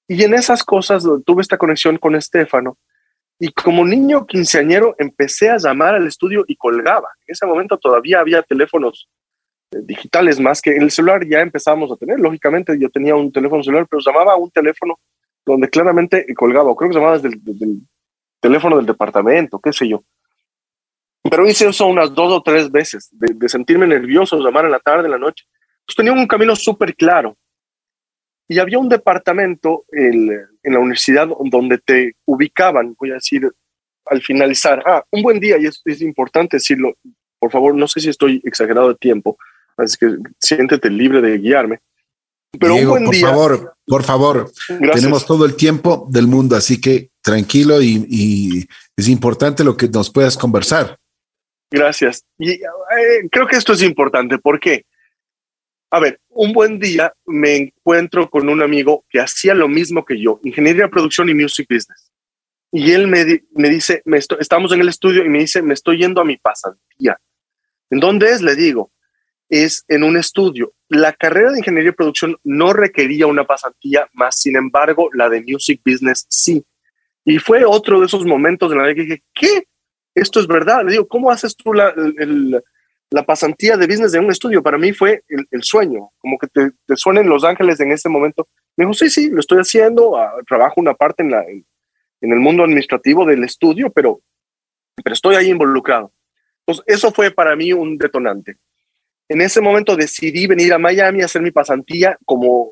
y 0.08 0.22
en 0.22 0.34
esas 0.34 0.62
cosas 0.62 1.04
tuve 1.24 1.42
esta 1.42 1.58
conexión 1.58 1.96
con 1.98 2.14
Estefano. 2.14 2.78
Y 3.38 3.52
como 3.52 3.84
niño 3.84 4.26
quinceañero 4.26 4.94
empecé 4.98 5.50
a 5.50 5.58
llamar 5.58 5.94
al 5.94 6.06
estudio 6.06 6.44
y 6.46 6.56
colgaba. 6.56 7.08
En 7.26 7.32
ese 7.32 7.44
momento 7.44 7.76
todavía 7.76 8.20
había 8.20 8.42
teléfonos 8.42 9.08
eh, 9.72 9.78
digitales 9.82 10.40
más 10.40 10.62
que 10.62 10.76
el 10.76 10.90
celular 10.90 11.26
ya 11.28 11.40
empezábamos 11.40 11.92
a 11.92 11.96
tener. 11.96 12.18
Lógicamente 12.18 12.78
yo 12.78 12.88
tenía 12.88 13.14
un 13.14 13.32
teléfono 13.32 13.62
celular, 13.62 13.86
pero 13.90 14.00
llamaba 14.00 14.32
a 14.32 14.36
un 14.36 14.50
teléfono 14.50 14.98
donde 15.44 15.68
claramente 15.68 16.26
colgaba. 16.34 16.74
Creo 16.74 16.90
que 16.90 16.96
llamaba 16.96 17.18
desde 17.18 17.28
el, 17.28 17.80
teléfono 18.40 18.76
del 18.76 18.86
departamento, 18.86 19.58
qué 19.58 19.72
sé 19.72 19.88
yo. 19.88 20.02
Pero 21.28 21.48
hice 21.48 21.68
eso 21.68 21.86
unas 21.86 22.14
dos 22.14 22.32
o 22.32 22.42
tres 22.42 22.70
veces, 22.70 23.08
de, 23.10 23.48
sentirme 23.48 23.86
nervioso, 23.86 24.38
llamar 24.38 24.66
en 24.66 24.70
la 24.70 24.78
tarde, 24.78 25.06
en 25.06 25.10
la 25.10 25.18
noche. 25.18 25.44
Pues 25.84 25.96
tenía 25.96 26.12
un 26.12 26.26
camino 26.26 26.54
súper 26.54 26.94
claro. 26.94 27.36
Y 28.48 28.58
había 28.58 28.78
un 28.78 28.88
departamento 28.88 29.84
en 29.90 30.28
la 30.62 30.78
universidad 30.78 31.28
donde 31.50 31.78
te 31.78 32.14
ubicaban, 32.24 32.94
voy 32.98 33.10
a 33.10 33.14
decir, 33.14 33.50
al 34.06 34.22
finalizar, 34.22 34.82
ah, 34.86 35.04
un 35.10 35.22
buen 35.22 35.40
día, 35.40 35.58
y 35.58 35.66
es, 35.66 35.82
es 35.84 36.00
importante 36.00 36.58
decirlo, 36.58 36.94
por 37.38 37.50
favor, 37.50 37.74
no 37.74 37.88
sé 37.88 38.00
si 38.00 38.08
estoy 38.08 38.40
exagerado 38.44 38.88
de 38.88 38.94
tiempo, 38.94 39.36
así 39.76 39.96
que 39.98 40.16
siéntete 40.38 40.90
libre 40.90 41.20
de 41.20 41.38
guiarme. 41.38 41.80
Pero 42.58 42.76
un 42.76 42.88
buen 42.88 43.04
por 43.04 43.16
favor, 43.16 43.76
por 43.86 44.02
favor, 44.04 44.52
tenemos 44.94 45.26
todo 45.26 45.44
el 45.44 45.56
tiempo 45.56 46.06
del 46.10 46.26
mundo, 46.26 46.56
así 46.56 46.80
que 46.80 47.10
tranquilo 47.20 47.82
y, 47.82 48.66
es 48.96 49.08
importante 49.08 49.62
lo 49.62 49.76
que 49.76 49.88
nos 49.88 50.10
puedas 50.10 50.38
conversar. 50.38 50.98
Gracias. 51.70 52.24
Y 52.38 52.52
eh, 52.52 52.62
creo 53.30 53.46
que 53.46 53.56
esto 53.56 53.74
es 53.74 53.82
importante. 53.82 54.38
¿Por 54.38 54.58
qué? 54.58 54.86
A 55.90 56.00
ver, 56.00 56.18
un 56.36 56.52
buen 56.52 56.78
día 56.78 57.12
me 57.26 57.56
encuentro 57.56 58.28
con 58.30 58.48
un 58.48 58.62
amigo 58.62 59.04
que 59.08 59.20
hacía 59.20 59.54
lo 59.54 59.68
mismo 59.68 60.04
que 60.04 60.20
yo, 60.20 60.40
ingeniería 60.44 60.88
producción 60.88 61.28
y 61.28 61.34
music 61.34 61.66
business. 61.68 62.12
y 62.72 62.92
él 62.92 63.06
me, 63.08 63.44
me 63.52 63.68
dice, 63.68 64.02
me 64.04 64.18
estamos 64.18 64.72
en 64.72 64.80
el 64.80 64.88
estudio 64.88 65.24
y 65.24 65.28
me 65.28 65.38
dice, 65.38 65.62
me 65.62 65.74
estoy 65.74 65.98
yendo 65.98 66.20
a 66.20 66.24
mi 66.24 66.36
pasantía. 66.36 67.18
¿En 67.90 68.00
dónde 68.00 68.30
es? 68.30 68.42
Le 68.42 68.56
digo, 68.56 68.90
es 69.48 69.84
en 69.88 70.02
un 70.02 70.16
estudio. 70.16 70.72
La 70.88 71.12
carrera 71.12 71.52
de 71.52 71.58
ingeniería 71.58 71.90
y 71.90 71.94
producción 71.94 72.36
no 72.44 72.72
requería 72.72 73.26
una 73.26 73.46
pasantía, 73.46 74.08
más 74.12 74.40
sin 74.40 74.56
embargo, 74.56 75.10
la 75.12 75.28
de 75.28 75.42
music 75.42 75.80
business 75.84 76.26
sí. 76.28 76.64
Y 77.24 77.38
fue 77.38 77.64
otro 77.64 78.00
de 78.00 78.06
esos 78.06 78.24
momentos 78.24 78.70
en 78.72 78.78
la 78.78 78.94
que 78.94 79.02
dije, 79.02 79.22
¿qué? 79.34 79.66
Esto 80.14 80.40
es 80.40 80.46
verdad. 80.46 80.84
Le 80.84 80.92
digo, 80.92 81.08
¿cómo 81.08 81.30
haces 81.30 81.56
tú 81.56 81.72
la, 81.72 81.92
la 83.10 83.24
pasantía 83.24 83.76
de 83.76 83.86
business 83.86 84.12
de 84.12 84.18
un 84.18 84.30
estudio? 84.30 84.62
Para 84.62 84.78
mí 84.78 84.92
fue 84.92 85.22
el, 85.28 85.62
sueño, 85.62 86.10
como 86.18 86.38
que 86.38 86.46
te, 86.48 86.70
te 86.86 86.96
suena 86.96 87.20
en 87.20 87.28
Los 87.28 87.44
Ángeles 87.44 87.80
en 87.80 87.92
ese 87.92 88.08
momento. 88.08 88.48
Me 88.76 88.84
dijo, 88.84 88.94
sí, 88.94 89.10
sí, 89.10 89.30
lo 89.30 89.40
estoy 89.40 89.58
haciendo, 89.58 90.16
ah, 90.16 90.32
trabajo 90.46 90.74
una 90.80 90.94
parte 90.94 91.22
en, 91.22 91.30
la, 91.30 91.44
en, 91.44 91.64
el 92.20 92.38
mundo 92.38 92.64
administrativo 92.64 93.24
del 93.24 93.44
estudio, 93.44 93.90
pero, 93.90 94.20
pero 95.02 95.14
estoy 95.14 95.36
ahí 95.36 95.50
involucrado. 95.50 96.12
Entonces, 96.66 96.84
eso 96.86 97.12
fue 97.12 97.30
para 97.30 97.54
mí 97.54 97.72
un 97.72 97.96
detonante. 97.96 98.56
En 99.28 99.40
ese 99.40 99.60
momento 99.60 99.96
decidí 99.96 100.46
venir 100.46 100.72
a 100.72 100.78
Miami 100.78 101.22
a 101.22 101.26
hacer 101.26 101.42
mi 101.42 101.50
pasantía 101.50 102.18
como, 102.24 102.70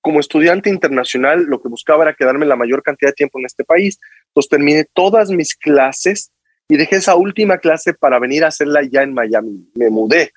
como 0.00 0.20
estudiante 0.20 0.68
internacional. 0.70 1.44
Lo 1.44 1.60
que 1.60 1.68
buscaba 1.68 2.04
era 2.04 2.14
quedarme 2.14 2.46
la 2.46 2.56
mayor 2.56 2.82
cantidad 2.82 3.10
de 3.10 3.14
tiempo 3.14 3.38
en 3.38 3.46
este 3.46 3.64
país. 3.64 3.98
Entonces 4.28 4.50
terminé 4.50 4.86
todas 4.92 5.30
mis 5.30 5.54
clases 5.56 6.32
y 6.70 6.76
dejé 6.76 6.96
esa 6.96 7.16
última 7.16 7.58
clase 7.58 7.94
para 7.94 8.20
venir 8.20 8.44
a 8.44 8.48
hacerla 8.48 8.82
ya 8.82 9.02
en 9.02 9.12
Miami. 9.12 9.68
Me 9.74 9.90
mudé 9.90 10.30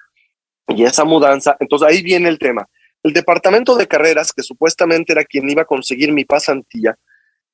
y 0.67 0.83
esa 0.83 1.05
mudanza, 1.05 1.55
entonces 1.59 1.87
ahí 1.87 2.01
viene 2.01 2.27
el 2.27 2.39
tema. 2.39 2.67
El 3.03 3.13
departamento 3.13 3.75
de 3.75 3.87
carreras, 3.87 4.33
que 4.33 4.41
supuestamente 4.41 5.13
era 5.13 5.23
quien 5.25 5.47
iba 5.47 5.61
a 5.61 5.65
conseguir 5.65 6.11
mi 6.11 6.25
pasantía, 6.25 6.97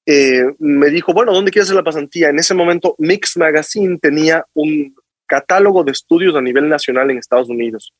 eh, 0.05 0.45
me 0.59 0.89
dijo, 0.89 1.13
bueno, 1.13 1.33
¿dónde 1.33 1.51
quieres 1.51 1.67
hacer 1.67 1.75
la 1.75 1.83
pasantía? 1.83 2.29
En 2.29 2.39
ese 2.39 2.53
momento, 2.53 2.95
Mix 2.99 3.35
Magazine 3.35 3.97
tenía 4.01 4.45
un 4.53 4.95
catálogo 5.25 5.83
de 5.83 5.91
estudios 5.91 6.35
a 6.37 6.41
nivel 6.41 6.69
nacional 6.69 7.11
en 7.11 7.17
Estados 7.17 7.49
Unidos. 7.49 7.93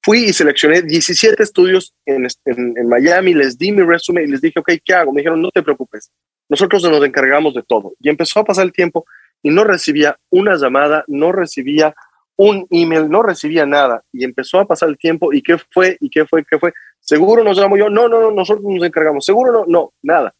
Fui 0.00 0.26
y 0.26 0.32
seleccioné 0.32 0.82
17 0.82 1.42
estudios 1.42 1.92
en, 2.06 2.26
en, 2.44 2.88
Miami, 2.88 3.34
les 3.34 3.58
di 3.58 3.72
mi 3.72 3.82
resumen 3.82 4.28
y 4.28 4.30
les 4.30 4.40
dije, 4.40 4.60
ok, 4.60 4.72
¿qué 4.84 4.94
hago? 4.94 5.12
Me 5.12 5.22
dijeron, 5.22 5.42
no 5.42 5.50
te 5.50 5.62
preocupes, 5.62 6.12
nosotros 6.48 6.84
nos 6.84 7.04
encargamos 7.04 7.52
de 7.54 7.62
todo. 7.64 7.94
Y 7.98 8.08
empezó 8.08 8.40
a 8.40 8.44
pasar 8.44 8.64
el 8.64 8.72
tiempo 8.72 9.04
y 9.42 9.50
no 9.50 9.64
recibía 9.64 10.18
una 10.30 10.56
llamada, 10.56 11.04
no 11.08 11.32
recibía 11.32 11.94
un 12.36 12.66
email, 12.70 13.08
no 13.10 13.22
recibía 13.22 13.66
nada. 13.66 14.02
Y 14.12 14.24
empezó 14.24 14.60
a 14.60 14.66
pasar 14.66 14.88
el 14.88 14.98
tiempo 14.98 15.32
y 15.32 15.42
qué 15.42 15.58
fue, 15.70 15.96
y 16.00 16.08
qué 16.08 16.26
fue, 16.26 16.44
qué 16.44 16.58
fue. 16.58 16.72
Seguro 16.98 17.44
nos 17.44 17.58
llamo 17.58 17.76
yo, 17.76 17.90
no, 17.90 18.08
no, 18.08 18.20
no, 18.20 18.30
nosotros 18.30 18.64
nos 18.66 18.84
encargamos. 18.84 19.24
Seguro 19.24 19.52
no, 19.52 19.64
no, 19.66 19.92
nada. 20.02 20.34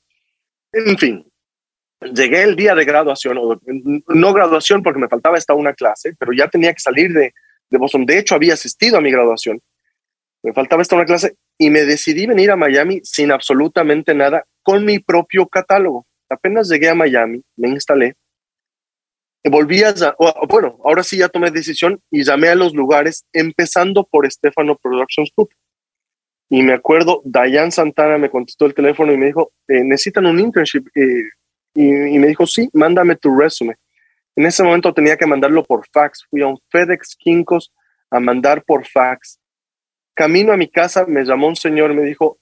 En 0.72 0.96
fin, 0.96 1.26
llegué 2.00 2.42
el 2.42 2.56
día 2.56 2.74
de 2.74 2.84
graduación, 2.84 3.38
no 4.06 4.32
graduación 4.32 4.82
porque 4.82 5.00
me 5.00 5.08
faltaba 5.08 5.36
esta 5.36 5.54
una 5.54 5.74
clase, 5.74 6.14
pero 6.18 6.32
ya 6.32 6.48
tenía 6.48 6.72
que 6.72 6.80
salir 6.80 7.12
de, 7.12 7.34
de 7.68 7.78
Boston. 7.78 8.06
De 8.06 8.18
hecho, 8.18 8.34
había 8.34 8.54
asistido 8.54 8.98
a 8.98 9.00
mi 9.00 9.10
graduación. 9.10 9.60
Me 10.42 10.52
faltaba 10.52 10.82
esta 10.82 10.96
una 10.96 11.04
clase 11.04 11.34
y 11.58 11.68
me 11.68 11.84
decidí 11.84 12.26
venir 12.26 12.50
a 12.50 12.56
Miami 12.56 13.00
sin 13.04 13.30
absolutamente 13.30 14.14
nada 14.14 14.44
con 14.62 14.84
mi 14.84 14.98
propio 14.98 15.46
catálogo. 15.46 16.06
Apenas 16.30 16.68
llegué 16.68 16.88
a 16.88 16.94
Miami, 16.94 17.42
me 17.56 17.68
instalé, 17.68 18.14
volví 19.44 19.82
a, 19.82 19.94
bueno, 20.48 20.78
ahora 20.84 21.02
sí 21.02 21.16
ya 21.16 21.28
tomé 21.28 21.50
decisión 21.50 22.02
y 22.10 22.24
llamé 22.24 22.48
a 22.48 22.54
los 22.54 22.74
lugares, 22.74 23.24
empezando 23.32 24.04
por 24.04 24.30
Stefano 24.30 24.76
Productions 24.76 25.30
Group. 25.34 25.50
Y 26.50 26.62
me 26.62 26.74
acuerdo, 26.74 27.22
Dayan 27.24 27.70
Santana 27.70 28.18
me 28.18 28.28
contestó 28.28 28.66
el 28.66 28.74
teléfono 28.74 29.12
y 29.12 29.16
me 29.16 29.26
dijo, 29.26 29.52
eh, 29.68 29.84
necesitan 29.84 30.26
un 30.26 30.40
internship. 30.40 30.84
Eh, 30.96 31.30
y, 31.74 32.18
me 32.18 32.26
dijo, 32.26 32.46
sí, 32.46 32.68
mándame 32.72 33.16
tu 33.16 33.34
resumen. 33.38 33.76
En 34.34 34.46
ese 34.46 34.62
momento 34.62 34.92
tenía 34.92 35.16
que 35.16 35.26
mandarlo 35.26 35.64
por 35.64 35.86
fax. 35.92 36.26
Fui 36.28 36.42
a 36.42 36.48
un 36.48 36.58
FedEx 36.68 37.16
Kinkos 37.16 37.72
a 38.10 38.18
mandar 38.18 38.64
por 38.64 38.84
fax. 38.86 39.38
Camino 40.14 40.52
a 40.52 40.56
mi 40.56 40.68
casa, 40.68 41.06
me 41.06 41.24
llamó 41.24 41.46
un 41.46 41.56
señor, 41.56 41.94
me 41.94 42.02
dijo, 42.02 42.38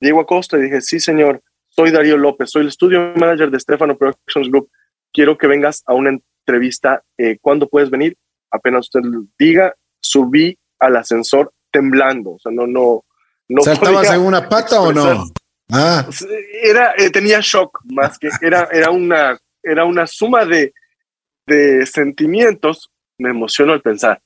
Diego 0.00 0.20
Acosta, 0.20 0.56
y 0.56 0.62
dije, 0.62 0.80
sí, 0.80 0.98
señor, 0.98 1.42
soy 1.68 1.90
Darío 1.90 2.16
López, 2.16 2.50
soy 2.50 2.62
el 2.62 2.72
studio 2.72 3.12
manager 3.16 3.50
de 3.50 3.60
Stefano 3.60 3.96
Productions 3.96 4.50
Group. 4.50 4.70
Quiero 5.12 5.36
que 5.36 5.46
vengas 5.46 5.82
a 5.86 5.92
una 5.92 6.18
entrevista. 6.46 7.02
Eh, 7.16 7.38
¿Cuándo 7.40 7.68
puedes 7.68 7.90
venir? 7.90 8.16
Apenas 8.50 8.86
usted 8.86 9.00
diga, 9.38 9.74
subí 10.00 10.58
al 10.78 10.96
ascensor 10.96 11.52
temblando. 11.70 12.32
O 12.32 12.38
sea, 12.38 12.52
no, 12.52 12.66
no, 12.66 13.04
no. 13.48 13.62
¿Saltabas 13.62 14.12
en 14.12 14.20
una 14.20 14.48
pata 14.48 14.80
o 14.80 14.92
no? 14.92 15.24
Ah. 15.70 16.06
Era, 16.62 16.94
eh, 16.98 17.10
tenía 17.10 17.40
shock 17.40 17.80
más 17.84 18.18
que 18.18 18.28
era, 18.42 18.68
era 18.70 18.90
una, 18.90 19.38
era 19.62 19.84
una 19.84 20.06
suma 20.06 20.44
de, 20.44 20.74
de 21.46 21.86
sentimientos. 21.86 22.90
Me 23.18 23.30
emociono 23.30 23.72
al 23.72 23.80
pensar. 23.80 24.20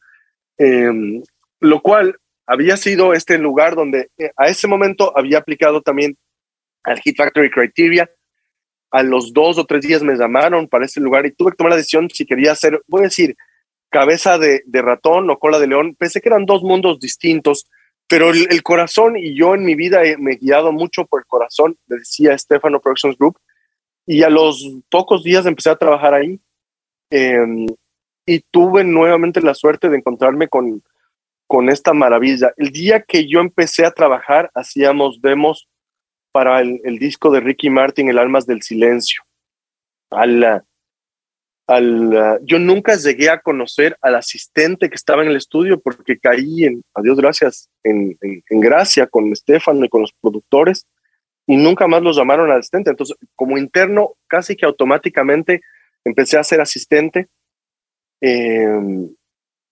Em, 0.58 1.22
lo 1.60 1.80
cual 1.82 2.16
había 2.46 2.76
sido 2.76 3.12
este 3.12 3.38
lugar 3.38 3.74
donde 3.74 4.10
eh, 4.18 4.30
a 4.36 4.48
ese 4.48 4.66
momento 4.66 5.16
había 5.16 5.38
aplicado 5.38 5.82
también 5.82 6.16
al 6.84 6.98
Hit 7.00 7.16
Factory 7.16 7.50
Criteria. 7.50 8.10
A 8.90 9.02
los 9.02 9.32
dos 9.32 9.58
o 9.58 9.64
tres 9.64 9.82
días 9.82 10.02
me 10.02 10.16
llamaron 10.16 10.68
para 10.68 10.84
ese 10.84 11.00
lugar 11.00 11.26
y 11.26 11.32
tuve 11.32 11.50
que 11.50 11.56
tomar 11.56 11.72
la 11.72 11.76
decisión 11.76 12.08
si 12.10 12.24
quería 12.24 12.52
hacer, 12.52 12.82
voy 12.86 13.00
a 13.00 13.04
decir, 13.04 13.36
cabeza 13.90 14.38
de, 14.38 14.62
ratón 14.72 15.28
o 15.30 15.38
cola 15.38 15.58
de 15.58 15.66
león. 15.66 15.94
Pensé 15.98 16.20
que 16.20 16.28
eran 16.28 16.46
dos 16.46 16.62
mundos 16.62 17.00
distintos 17.00 17.66
pero 18.08 18.30
el, 18.30 18.62
corazón 18.62 19.16
y 19.16 19.34
yo 19.34 19.54
en 19.54 19.64
mi 19.64 19.74
vida 19.74 20.00
me 20.18 20.34
he 20.34 20.36
guiado 20.36 20.72
mucho 20.72 21.06
por 21.06 21.20
el 21.20 21.26
corazón, 21.26 21.76
le 21.88 21.98
decía 21.98 22.38
Stefano 22.38 22.80
Productions 22.80 23.18
Group, 23.18 23.38
y 24.06 24.22
a 24.22 24.30
los 24.30 24.64
pocos 24.88 25.24
días 25.24 25.44
empecé 25.46 25.70
a 25.70 25.76
trabajar 25.76 26.14
ahí 26.14 26.40
em, 27.10 27.66
y 28.24 28.40
tuve 28.50 28.84
nuevamente 28.84 29.40
la 29.40 29.54
suerte 29.54 29.88
de 29.88 29.96
encontrarme 29.96 30.46
con, 30.46 30.84
con 31.48 31.68
esta 31.68 31.92
maravilla. 31.92 32.52
El 32.56 32.70
día 32.70 33.02
que 33.02 33.26
yo 33.28 33.40
empecé 33.40 33.84
a 33.84 33.90
trabajar, 33.90 34.50
hacíamos 34.54 35.20
demos 35.20 35.68
para 36.36 36.60
el, 36.60 36.82
el 36.84 36.98
disco 36.98 37.30
de 37.30 37.40
Ricky 37.40 37.70
Martin, 37.70 38.10
El 38.10 38.18
Almas 38.18 38.44
del 38.44 38.60
Silencio. 38.60 39.22
Al, 40.10 40.62
al, 41.66 42.40
yo 42.42 42.58
nunca 42.58 42.94
llegué 42.94 43.30
a 43.30 43.40
conocer 43.40 43.96
al 44.02 44.16
asistente 44.16 44.90
que 44.90 44.96
estaba 44.96 45.22
en 45.22 45.30
el 45.30 45.36
estudio 45.36 45.80
porque 45.80 46.18
caí 46.18 46.64
en, 46.64 46.82
a 46.94 47.00
Dios 47.00 47.16
gracias, 47.16 47.70
en, 47.82 48.18
en, 48.20 48.60
gracia 48.60 49.06
con 49.06 49.32
Estefano 49.32 49.82
y 49.86 49.88
con 49.88 50.02
los 50.02 50.12
productores 50.20 50.86
y 51.46 51.56
nunca 51.56 51.88
más 51.88 52.02
los 52.02 52.18
llamaron 52.18 52.50
al 52.50 52.58
asistente. 52.58 52.90
Entonces, 52.90 53.16
como 53.34 53.56
interno, 53.56 54.16
casi 54.26 54.56
que 54.56 54.66
automáticamente 54.66 55.62
empecé 56.04 56.36
a 56.36 56.44
ser 56.44 56.60
asistente. 56.60 57.28
Em, 58.20 59.08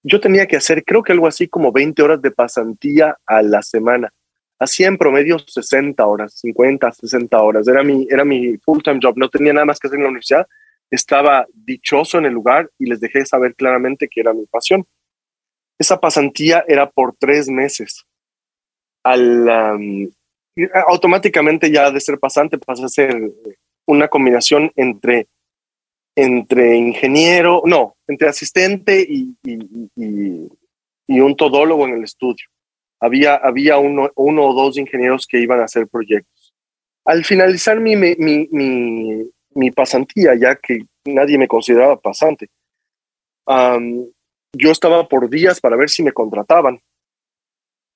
yo 0.02 0.18
tenía 0.18 0.46
que 0.46 0.56
hacer, 0.56 0.82
creo 0.82 1.02
que 1.02 1.12
algo 1.12 1.26
así 1.26 1.46
como 1.46 1.72
20 1.72 2.02
horas 2.02 2.22
de 2.22 2.30
pasantía 2.30 3.18
a 3.26 3.42
la 3.42 3.62
semana. 3.62 4.14
Hacía 4.58 4.88
en 4.88 4.96
promedio 4.96 5.38
60 5.38 6.06
horas, 6.06 6.38
50, 6.40 6.92
60 6.92 7.42
horas. 7.42 7.68
Era 7.68 7.82
mi, 7.82 8.06
era 8.08 8.24
mi 8.24 8.56
full-time 8.58 9.00
job. 9.02 9.14
No 9.16 9.28
tenía 9.28 9.52
nada 9.52 9.66
más 9.66 9.78
que 9.78 9.88
hacer 9.88 9.98
en 9.98 10.04
la 10.04 10.10
universidad 10.10 10.46
estaba 10.94 11.46
dichoso 11.52 12.18
en 12.18 12.26
el 12.26 12.32
lugar 12.32 12.70
y 12.78 12.86
les 12.86 13.00
dejé 13.00 13.24
saber 13.26 13.54
claramente 13.54 14.08
que 14.08 14.20
era 14.20 14.32
mi 14.32 14.46
pasión. 14.46 14.86
Esa 15.78 16.00
pasantía 16.00 16.64
era 16.68 16.88
por 16.88 17.16
tres 17.18 17.48
meses. 17.48 18.04
Al, 19.02 19.48
automáticamente 20.86 21.70
ya 21.70 21.90
de 21.90 22.00
ser 22.00 22.18
pasante 22.18 22.58
pasa 22.58 22.86
a 22.86 22.88
ser 22.88 23.32
una 23.86 24.08
combinación 24.08 24.72
entre, 24.76 25.26
entre 26.16 26.76
ingeniero, 26.76 27.62
no, 27.66 27.96
entre 28.06 28.28
asistente 28.28 29.04
y, 29.06 29.36
y, 29.44 31.20
un 31.20 31.36
todólogo 31.36 31.86
en 31.86 31.94
el 31.94 32.04
estudio. 32.04 32.46
Había, 33.00 33.36
había 33.36 33.78
uno, 33.78 34.10
uno, 34.16 34.46
o 34.46 34.54
dos 34.54 34.78
ingenieros 34.78 35.26
que 35.26 35.40
iban 35.40 35.60
a 35.60 35.64
hacer 35.64 35.88
proyectos. 35.88 36.54
Al 37.04 37.24
finalizar 37.24 37.80
mi, 37.80 37.96
mi, 37.96 38.16
mi, 38.16 39.70
pasantía, 39.72 40.34
ya 40.34 40.56
que 40.56 40.86
nadie 41.04 41.36
me 41.36 41.48
consideraba 41.48 42.00
pasante. 42.00 42.48
yo 43.46 44.70
estaba 44.70 45.06
por 45.08 45.28
días 45.28 45.60
para 45.60 45.76
ver 45.76 45.90
si 45.90 46.02
me 46.02 46.12
contrataban. 46.12 46.80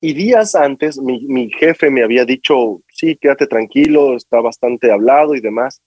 Y 0.01 0.13
días 0.13 0.55
antes 0.55 0.99
mi, 0.99 1.27
mi, 1.27 1.51
jefe 1.51 1.91
me 1.91 2.05
había 2.05 2.25
dicho, 2.25 2.83
sí, 2.89 3.17
quédate 3.17 3.47
tranquilo, 3.47 4.15
está 4.15 4.41
bastante 4.41 4.93
hablado 4.93 5.35
y 5.35 5.41
demás. 5.41 5.81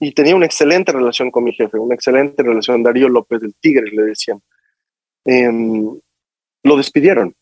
Y 0.00 0.12
tenía 0.12 0.34
una 0.34 0.46
excelente 0.46 0.92
relación 0.92 1.30
con 1.30 1.44
mi 1.44 1.52
jefe, 1.52 1.78
una 1.78 1.94
excelente 1.94 2.42
relación. 2.42 2.82
Darío 2.82 3.08
López 3.08 3.40
del 3.40 3.54
Tigre, 3.54 3.90
le 3.90 4.02
decían. 4.02 4.42
Em, 5.24 5.98
lo 6.62 6.76
despidieron. 6.76 7.34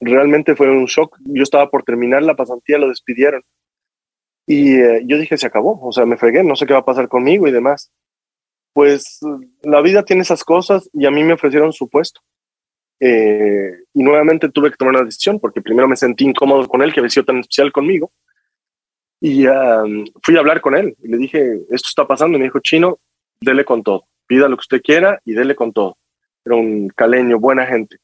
Realmente 0.00 0.54
fue 0.54 0.70
un 0.70 0.86
shock. 0.86 1.18
Yo 1.24 1.42
estaba 1.42 1.70
por 1.70 1.82
terminar 1.82 2.22
la 2.22 2.36
pasantía, 2.36 2.78
lo 2.78 2.88
despidieron. 2.88 3.42
Y 4.46 4.76
eh, 4.76 5.02
yo 5.04 5.18
dije, 5.18 5.36
se 5.36 5.46
acabó, 5.46 5.78
o 5.82 5.92
sea, 5.92 6.06
me 6.06 6.16
fregué, 6.16 6.42
no 6.42 6.56
sé 6.56 6.64
qué 6.64 6.72
va 6.72 6.78
a 6.80 6.84
pasar 6.84 7.08
conmigo 7.08 7.46
y 7.46 7.52
demás. 7.52 7.92
Pues 8.72 9.20
la 9.62 9.80
vida 9.82 10.04
tiene 10.04 10.22
esas 10.22 10.44
cosas 10.44 10.88
y 10.92 11.04
a 11.04 11.10
mí 11.10 11.22
me 11.22 11.34
ofrecieron 11.34 11.72
su 11.72 11.88
puesto. 11.88 12.20
Eh, 13.00 13.72
y 13.92 14.02
nuevamente 14.02 14.48
tuve 14.48 14.70
que 14.70 14.76
tomar 14.76 14.94
una 14.94 15.04
decisión 15.04 15.38
porque 15.38 15.60
primero 15.60 15.86
me 15.86 15.96
sentí 15.96 16.24
incómodo 16.24 16.66
con 16.66 16.82
él, 16.82 16.92
que 16.92 17.00
había 17.00 17.10
sido 17.10 17.26
tan 17.26 17.38
especial 17.40 17.72
conmigo. 17.72 18.10
Y 19.20 19.44
fui 20.22 20.36
a 20.36 20.38
hablar 20.38 20.60
con 20.60 20.76
él 20.76 20.96
y 21.02 21.08
le 21.08 21.18
dije, 21.18 21.54
esto 21.70 21.88
está 21.88 22.06
pasando. 22.06 22.36
Y 22.36 22.40
me 22.40 22.46
dijo, 22.46 22.60
Chino, 22.60 23.00
dele 23.40 23.64
con 23.64 23.82
todo, 23.82 24.06
pida 24.26 24.48
lo 24.48 24.56
que 24.56 24.62
usted 24.62 24.82
quiera 24.82 25.20
y 25.24 25.32
dele 25.32 25.54
con 25.54 25.72
todo. 25.72 25.98
Era 26.44 26.56
un 26.56 26.88
caleño, 26.88 27.38
buena 27.38 27.66
gente. 27.66 27.98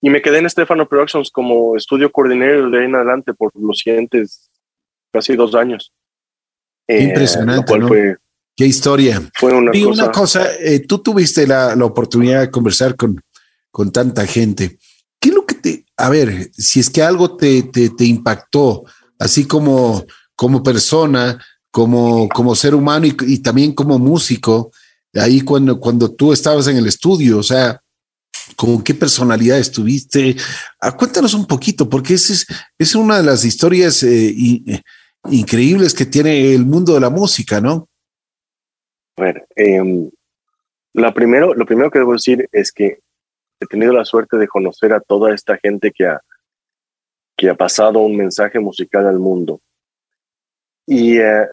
Y 0.00 0.10
me 0.10 0.22
quedé 0.22 0.38
en 0.38 0.48
Stefano 0.48 0.88
Productions 0.88 1.30
como 1.30 1.76
estudio 1.76 2.10
coordinador 2.10 2.70
de 2.70 2.78
ahí 2.78 2.84
en 2.86 2.94
adelante 2.94 3.34
por 3.34 3.52
los 3.54 3.78
siguientes 3.78 4.50
casi 5.12 5.36
dos 5.36 5.54
años. 5.54 5.92
Eh, 6.88 7.04
Impresionante. 7.04 7.78
¿no? 7.78 7.88
Qué 8.56 8.66
historia. 8.66 9.22
Fue 9.34 9.52
una 9.52 9.70
y 9.74 9.84
cosa, 9.84 10.02
una 10.04 10.12
cosa 10.12 10.46
eh, 10.58 10.80
tú 10.80 10.98
tuviste 10.98 11.46
la, 11.46 11.74
la, 11.76 11.84
oportunidad 11.84 12.40
de 12.40 12.50
conversar 12.50 12.96
con, 12.96 13.20
con 13.70 13.92
tanta 13.92 14.26
gente. 14.26 14.78
¿Qué 15.18 15.28
es 15.28 15.34
lo 15.34 15.46
que 15.46 15.54
te, 15.54 15.84
a 15.96 16.08
ver, 16.08 16.50
si 16.52 16.80
es 16.80 16.90
que 16.90 17.02
algo 17.02 17.36
te, 17.36 17.62
te, 17.64 17.90
te 17.90 18.04
impactó, 18.04 18.84
así 19.18 19.46
como, 19.46 20.04
como 20.34 20.62
persona, 20.62 21.38
como, 21.70 22.28
como 22.28 22.54
ser 22.54 22.74
humano 22.74 23.06
y, 23.06 23.16
y, 23.26 23.38
también 23.38 23.72
como 23.72 23.98
músico, 23.98 24.72
ahí 25.14 25.42
cuando, 25.42 25.78
cuando 25.78 26.10
tú 26.10 26.32
estabas 26.32 26.66
en 26.66 26.76
el 26.76 26.86
estudio, 26.86 27.38
o 27.38 27.42
sea, 27.42 27.80
¿con 28.56 28.82
qué 28.82 28.94
personalidad 28.94 29.58
estuviste? 29.58 30.36
Ah, 30.80 30.96
cuéntanos 30.96 31.34
un 31.34 31.46
poquito, 31.46 31.88
porque 31.88 32.14
esa 32.14 32.34
es, 32.78 32.94
una 32.94 33.18
de 33.18 33.24
las 33.24 33.44
historias 33.44 34.02
eh, 34.02 34.32
y, 34.34 34.80
increíbles 35.30 35.94
que 35.94 36.06
tiene 36.06 36.54
el 36.54 36.64
mundo 36.64 36.94
de 36.94 37.00
la 37.00 37.10
música, 37.10 37.60
¿no? 37.60 37.88
A 39.16 39.22
ver, 39.22 39.46
eh, 39.56 40.10
la 40.94 41.12
primero, 41.12 41.54
lo 41.54 41.66
primero 41.66 41.90
que 41.90 41.98
debo 41.98 42.12
decir 42.12 42.48
es 42.52 42.72
que 42.72 43.00
he 43.60 43.66
tenido 43.66 43.92
la 43.92 44.04
suerte 44.04 44.36
de 44.38 44.48
conocer 44.48 44.92
a 44.92 45.00
toda 45.00 45.34
esta 45.34 45.58
gente 45.58 45.92
que 45.92 46.06
ha, 46.06 46.20
que 47.36 47.50
ha 47.50 47.54
pasado 47.54 48.00
un 48.00 48.16
mensaje 48.16 48.58
musical 48.58 49.06
al 49.06 49.18
mundo. 49.18 49.60
Y, 50.86 51.18
eh, 51.18 51.46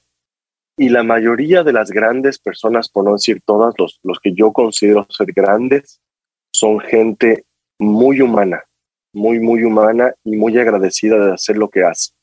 y 0.77 0.89
la 0.89 1.03
mayoría 1.03 1.63
de 1.63 1.73
las 1.73 1.91
grandes 1.91 2.39
personas, 2.39 2.89
por 2.89 3.03
no 3.03 3.13
decir 3.13 3.41
todas, 3.43 3.73
los, 3.77 3.99
los 4.03 4.19
que 4.19 4.33
yo 4.33 4.53
considero 4.53 5.05
ser 5.09 5.33
grandes, 5.33 5.99
son 6.57 6.79
gente 6.79 7.45
muy 7.79 8.19
humana, 8.19 8.63
muy, 9.13 9.39
muy 9.39 9.63
humana 9.63 10.15
y 10.23 10.35
muy 10.37 10.57
agradecida 10.57 11.23
de 11.23 11.33
hacer 11.33 11.55
lo 11.55 11.69
que 11.69 11.83
hace. 11.83 12.13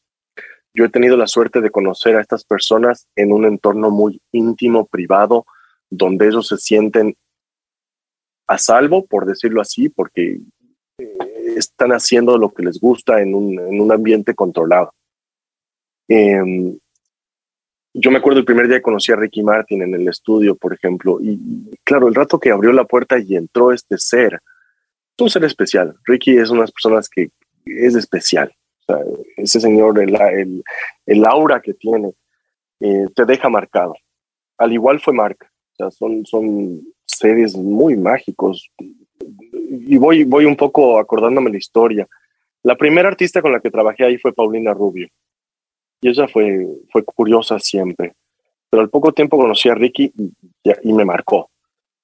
Yo 0.74 0.84
he 0.84 0.88
tenido 0.88 1.16
la 1.16 1.28
suerte 1.28 1.60
de 1.60 1.70
conocer 1.70 2.16
a 2.16 2.20
estas 2.20 2.44
personas 2.44 3.06
en 3.14 3.30
un 3.32 3.44
entorno 3.44 3.90
muy 3.90 4.20
íntimo, 4.32 4.86
privado, 4.86 5.46
donde 5.88 6.26
ellos 6.26 6.48
se 6.48 6.56
sienten 6.56 7.14
a 8.48 8.58
salvo, 8.58 9.06
por 9.06 9.24
decirlo 9.24 9.60
así, 9.60 9.88
porque 9.88 10.40
eh, 10.98 11.54
están 11.56 11.92
haciendo 11.92 12.36
lo 12.36 12.52
que 12.52 12.64
les 12.64 12.80
gusta 12.80 13.22
en 13.22 13.36
un, 13.36 13.56
en 13.60 13.80
un 13.80 13.92
ambiente 13.92 14.34
controlado. 14.34 14.92
Eh, 16.08 16.76
yo 17.94 18.10
me 18.10 18.18
acuerdo 18.18 18.40
el 18.40 18.44
primer 18.44 18.66
día 18.66 18.78
que 18.78 18.82
conocí 18.82 19.12
a 19.12 19.16
Ricky 19.16 19.42
Martin 19.42 19.82
en 19.82 19.94
el 19.94 20.08
estudio, 20.08 20.56
por 20.56 20.74
ejemplo, 20.74 21.18
y, 21.20 21.38
claro, 21.84 22.08
el 22.08 22.14
rato 22.14 22.40
que 22.40 22.50
abrió 22.50 22.72
la 22.72 22.84
puerta 22.84 23.18
y 23.18 23.36
entró 23.36 23.72
este 23.72 23.96
ser, 23.98 24.34
es 24.34 25.22
un 25.22 25.30
ser 25.30 25.44
especial. 25.44 25.94
Ricky 26.04 26.36
es 26.36 26.50
una 26.50 26.64
de 26.64 26.72
personas 26.72 27.08
que 27.08 27.30
es 27.64 27.94
especial. 27.94 28.52
O 28.80 28.92
sea, 28.92 29.04
ese 29.36 29.60
señor, 29.60 30.00
el 30.00 31.24
aura 31.24 31.60
que 31.60 31.72
tiene, 31.74 32.12
eh, 32.80 33.06
te 33.14 33.24
deja 33.24 33.48
marcado. 33.48 33.94
Al 34.58 34.72
igual 34.72 35.00
fue 35.00 35.14
Mark. 35.14 35.38
O 35.72 35.76
sea, 35.76 35.90
son, 35.90 36.26
son 36.26 36.82
seres 37.06 37.56
muy 37.56 37.96
mágicos. 37.96 38.70
Y 39.70 39.96
voy, 39.96 40.24
voy 40.24 40.44
un 40.44 40.56
poco 40.56 40.98
acordándome 40.98 41.50
la 41.50 41.58
historia. 41.58 42.06
La 42.62 42.76
primera 42.76 43.08
artista 43.08 43.40
con 43.40 43.52
la 43.52 43.60
que 43.60 43.70
trabajé 43.70 44.04
ahí 44.04 44.18
fue 44.18 44.32
Paulina 44.32 44.74
Rubio. 44.74 45.08
Y 46.04 46.10
ella 46.10 46.28
fue, 46.28 46.66
fue 46.92 47.02
curiosa 47.02 47.58
siempre. 47.58 48.12
Pero 48.68 48.82
al 48.82 48.90
poco 48.90 49.12
tiempo 49.12 49.38
conocí 49.38 49.70
a 49.70 49.74
Ricky 49.74 50.12
y, 50.62 50.92
me 50.92 51.06
marcó. 51.06 51.48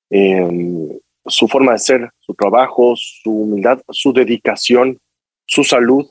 Eh, 0.09 0.99
su 1.27 1.47
forma 1.49 1.73
de 1.73 1.81
ser, 1.81 2.11
su 2.19 2.33
trabajo, 2.33 2.95
su 2.97 3.31
humildad, 3.31 3.83
su 3.91 4.15
dedicación, 4.15 4.99
su 5.47 5.65
salud, 5.65 6.09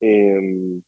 eh, 0.00 0.82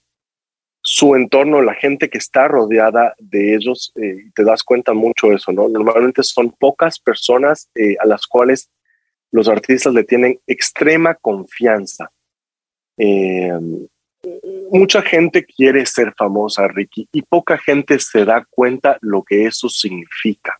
su 0.82 1.14
entorno, 1.14 1.62
la 1.62 1.72
gente 1.72 2.10
que 2.10 2.18
está 2.18 2.48
rodeada 2.48 3.14
de 3.18 3.54
ellos, 3.54 3.90
eh, 3.96 4.26
te 4.34 4.44
das 4.44 4.62
cuenta 4.62 4.92
mucho 4.92 5.32
eso, 5.32 5.52
¿no? 5.52 5.70
Normalmente 5.70 6.22
son 6.22 6.50
pocas 6.50 7.00
personas 7.00 7.70
eh, 7.76 7.96
a 7.98 8.04
las 8.04 8.26
cuales 8.26 8.68
los 9.30 9.48
artistas 9.48 9.94
le 9.94 10.04
tienen 10.04 10.38
extrema 10.46 11.14
confianza. 11.14 12.10
Eh, 14.26 14.68
mucha 14.70 15.02
gente 15.02 15.44
quiere 15.44 15.86
ser 15.86 16.12
famosa, 16.16 16.66
Ricky, 16.68 17.08
y 17.12 17.22
poca 17.22 17.56
gente 17.58 17.98
se 18.00 18.24
da 18.24 18.44
cuenta 18.50 18.98
lo 19.00 19.22
que 19.22 19.46
eso 19.46 19.68
significa. 19.68 20.58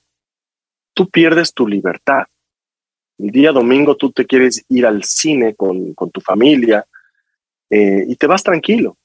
Tú 0.94 1.10
pierdes 1.10 1.52
tu 1.52 1.66
libertad. 1.66 2.24
El 3.18 3.30
día 3.30 3.52
domingo 3.52 3.96
tú 3.96 4.12
te 4.12 4.26
quieres 4.26 4.64
ir 4.68 4.86
al 4.86 5.02
cine 5.04 5.54
con, 5.54 5.94
con 5.94 6.10
tu 6.10 6.20
familia 6.20 6.86
y 7.68 8.14
te 8.14 8.28
vas 8.28 8.44
tranquilo 8.44 8.96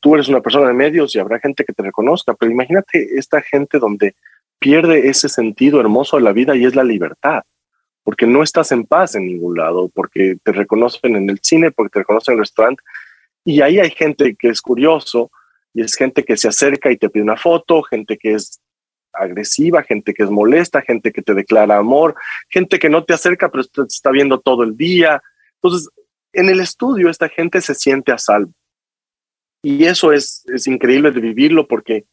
tú 0.00 0.14
eres 0.14 0.28
una 0.28 0.40
persona 0.40 0.68
de 0.68 0.74
medios 0.74 1.14
y 1.14 1.18
habrá 1.18 1.38
gente 1.38 1.64
que 1.64 1.72
te 1.72 1.82
reconozca, 1.82 2.34
pero 2.34 2.52
imagínate 2.52 3.18
esta 3.18 3.40
gente 3.40 3.78
donde 3.78 4.14
pierde 4.58 5.08
ese 5.08 5.28
sentido 5.28 5.80
hermoso 5.80 6.16
de 6.16 6.22
la 6.22 6.32
vida 6.32 6.56
y 6.56 6.64
es 6.64 6.74
la 6.74 6.84
libertad, 6.84 7.42
porque 8.02 8.26
no 8.26 8.42
estás 8.42 8.72
en 8.72 8.84
paz 8.84 9.14
en 9.14 9.26
ningún 9.26 9.56
lado, 9.56 9.90
porque 9.94 10.36
te 10.42 10.52
reconocen 10.52 11.16
en 11.16 11.30
el 11.30 11.38
cine, 11.42 11.70
porque 11.70 11.90
te 11.90 11.98
reconocen 12.00 12.32
en 12.32 12.38
el 12.38 12.42
restaurante, 12.42 12.82
y 13.44 13.60
ahí 13.60 13.78
hay 13.78 13.90
gente 13.90 14.34
que 14.36 14.48
es 14.48 14.60
curioso 14.60 15.30
y 15.72 15.82
es 15.82 15.94
gente 15.94 16.24
que 16.24 16.36
se 16.36 16.48
acerca 16.48 16.90
y 16.90 16.96
te 16.96 17.10
pide 17.10 17.22
una 17.22 17.36
foto, 17.36 17.82
gente 17.82 18.16
que 18.16 18.34
es 18.34 18.60
agresiva, 19.12 19.82
gente 19.82 20.12
que 20.12 20.24
es 20.24 20.30
molesta, 20.30 20.82
gente 20.82 21.12
que 21.12 21.22
te 21.22 21.34
declara 21.34 21.76
amor, 21.76 22.14
gente 22.48 22.78
que 22.78 22.88
no 22.88 23.04
te 23.04 23.14
acerca 23.14 23.50
pero 23.50 23.64
te 23.64 23.82
está 23.82 24.10
viendo 24.10 24.40
todo 24.40 24.62
el 24.62 24.76
día. 24.76 25.22
Entonces, 25.62 25.88
en 26.32 26.48
el 26.48 26.60
estudio 26.60 27.10
esta 27.10 27.28
gente 27.28 27.60
se 27.60 27.74
siente 27.74 28.12
a 28.12 28.18
salvo 28.18 28.52
y 29.64 29.86
eso 29.86 30.12
es, 30.12 30.44
es 30.52 30.66
increíble 30.66 31.10
de 31.10 31.20
vivirlo 31.20 31.66
porque 31.66 32.04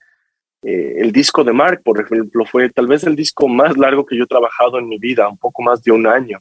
eh, 0.63 0.95
el 0.99 1.11
disco 1.11 1.43
de 1.43 1.51
Mark, 1.51 1.81
por 1.83 1.99
ejemplo, 1.99 2.45
fue 2.45 2.69
tal 2.69 2.87
vez 2.87 3.03
el 3.03 3.15
disco 3.15 3.47
más 3.49 3.77
largo 3.77 4.05
que 4.05 4.15
yo 4.15 4.23
he 4.23 4.27
trabajado 4.27 4.79
en 4.79 4.87
mi 4.87 4.97
vida, 4.97 5.27
un 5.27 5.37
poco 5.37 5.61
más 5.61 5.83
de 5.83 5.91
un 5.91 6.07
año. 6.07 6.39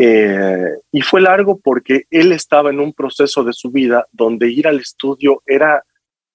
Eh, 0.00 0.76
y 0.92 1.02
fue 1.02 1.20
largo 1.20 1.58
porque 1.58 2.04
él 2.10 2.30
estaba 2.30 2.70
en 2.70 2.78
un 2.78 2.92
proceso 2.92 3.42
de 3.42 3.52
su 3.52 3.70
vida 3.70 4.06
donde 4.12 4.48
ir 4.48 4.68
al 4.68 4.78
estudio 4.78 5.42
era 5.44 5.82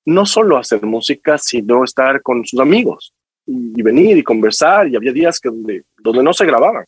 no 0.05 0.25
solo 0.25 0.57
hacer 0.57 0.83
música, 0.83 1.37
sino 1.37 1.85
estar 1.85 2.21
con 2.21 2.45
sus 2.45 2.59
amigos 2.59 3.13
y, 3.45 3.81
venir 3.81 4.17
y 4.17 4.23
conversar. 4.23 4.89
Y 4.89 4.95
había 4.97 5.13
días 5.13 5.39
que 5.39 5.49
donde, 5.49 6.23
no 6.23 6.33
se 6.33 6.45
grababan. 6.45 6.85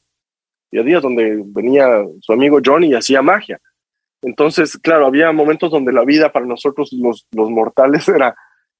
Había 0.71 0.83
días 0.83 1.01
donde 1.01 1.41
venía 1.45 2.03
su 2.19 2.33
amigo 2.33 2.59
Johnny 2.63 2.89
y 2.89 2.95
hacía 2.95 3.21
magia. 3.21 3.59
Entonces, 4.21 4.77
claro, 4.77 5.05
había 5.05 5.31
momentos 5.31 5.71
donde 5.71 5.93
la 5.93 6.03
vida 6.03 6.31
para 6.31 6.45
nosotros 6.45 6.89
los, 6.91 7.25
los 7.31 7.49
mortales 7.49 8.07
era, 8.09 8.35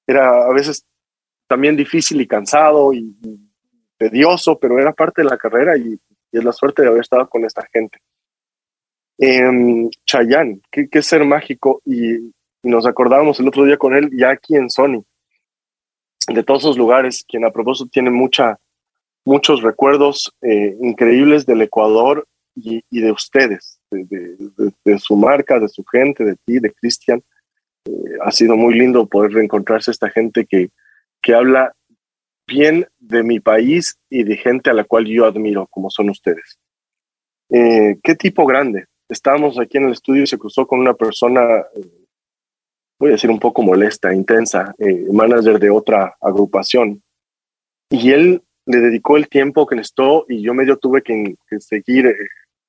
era 0.06 0.44
a 0.44 0.52
veces 0.52 0.84
también 1.46 1.76
difícil 1.76 2.20
y 2.20 2.26
cansado 2.26 2.92
y, 2.92 3.16
tedioso, 3.98 4.58
pero 4.58 4.78
era 4.78 4.92
parte 4.92 5.22
de 5.22 5.28
la 5.28 5.38
carrera 5.38 5.76
y, 5.76 5.98
es 6.38 6.44
la 6.44 6.52
suerte 6.52 6.82
de 6.82 6.88
haber 6.88 7.00
estado 7.00 7.28
con 7.28 7.44
esta 7.44 7.66
gente. 7.72 7.98
Eh, 9.18 9.88
Chayanne, 10.04 10.60
qué, 10.70 11.02
ser 11.02 11.24
mágico 11.24 11.80
y, 11.84 12.32
nos 12.62 12.84
acordábamos 12.84 13.38
el 13.38 13.46
otro 13.46 13.64
día 13.64 13.76
con 13.76 13.94
él 13.94 14.10
ya 14.12 14.30
aquí 14.30 14.56
en 14.56 14.68
Sony, 14.68 15.04
de 16.26 16.42
todos 16.42 16.62
esos 16.62 16.76
lugares, 16.76 17.24
quien 17.26 17.44
a 17.44 17.52
propósito 17.52 17.88
tiene 17.92 18.10
mucha, 18.10 18.58
muchos 19.24 19.62
recuerdos 19.62 20.32
eh, 20.42 20.76
increíbles 20.80 21.46
del 21.46 21.62
Ecuador 21.62 22.26
y, 22.56 22.82
de 22.90 23.12
ustedes 23.12 23.78
de, 23.90 24.98
su 24.98 25.16
marca, 25.16 25.60
de 25.60 25.68
su 25.68 25.84
gente, 25.84 26.24
de 26.24 26.36
ti, 26.44 26.58
de 26.58 26.72
Cristian. 26.72 27.22
Eh, 27.84 27.92
ha 28.24 28.32
sido 28.32 28.56
muy 28.56 28.74
lindo 28.74 29.06
poder 29.06 29.32
reencontrarse 29.32 29.90
esta 29.90 30.10
gente 30.10 30.46
que, 30.46 30.70
que 31.22 31.34
habla 31.34 31.72
bien 32.46 32.86
de 32.98 33.22
mi 33.22 33.40
país 33.40 33.98
y 34.08 34.22
de 34.24 34.36
gente 34.36 34.70
a 34.70 34.74
la 34.74 34.84
cual 34.84 35.06
yo 35.06 35.26
admiro, 35.26 35.66
como 35.68 35.90
son 35.90 36.10
ustedes. 36.10 36.58
Eh, 37.50 37.98
¿Qué 38.02 38.14
tipo 38.14 38.46
grande? 38.46 38.86
Estábamos 39.08 39.58
aquí 39.58 39.78
en 39.78 39.86
el 39.86 39.92
estudio 39.92 40.22
y 40.22 40.26
se 40.26 40.38
cruzó 40.38 40.66
con 40.66 40.80
una 40.80 40.94
persona, 40.94 41.60
eh, 41.74 42.06
voy 42.98 43.10
a 43.10 43.12
decir 43.12 43.30
un 43.30 43.38
poco 43.38 43.62
molesta, 43.62 44.14
intensa, 44.14 44.74
manager 45.12 45.58
de 45.58 45.70
otra 45.70 46.16
agrupación. 46.20 47.02
Y 47.90 48.10
él 48.10 48.42
le 48.66 48.78
dedicó 48.78 49.16
el 49.16 49.28
tiempo 49.28 49.66
que 49.66 49.76
necesitó 49.76 50.26
y 50.28 50.42
yo 50.42 50.54
medio 50.54 50.76
tuve 50.76 51.02
que, 51.02 51.36
que 51.48 51.60
seguir 51.60 52.14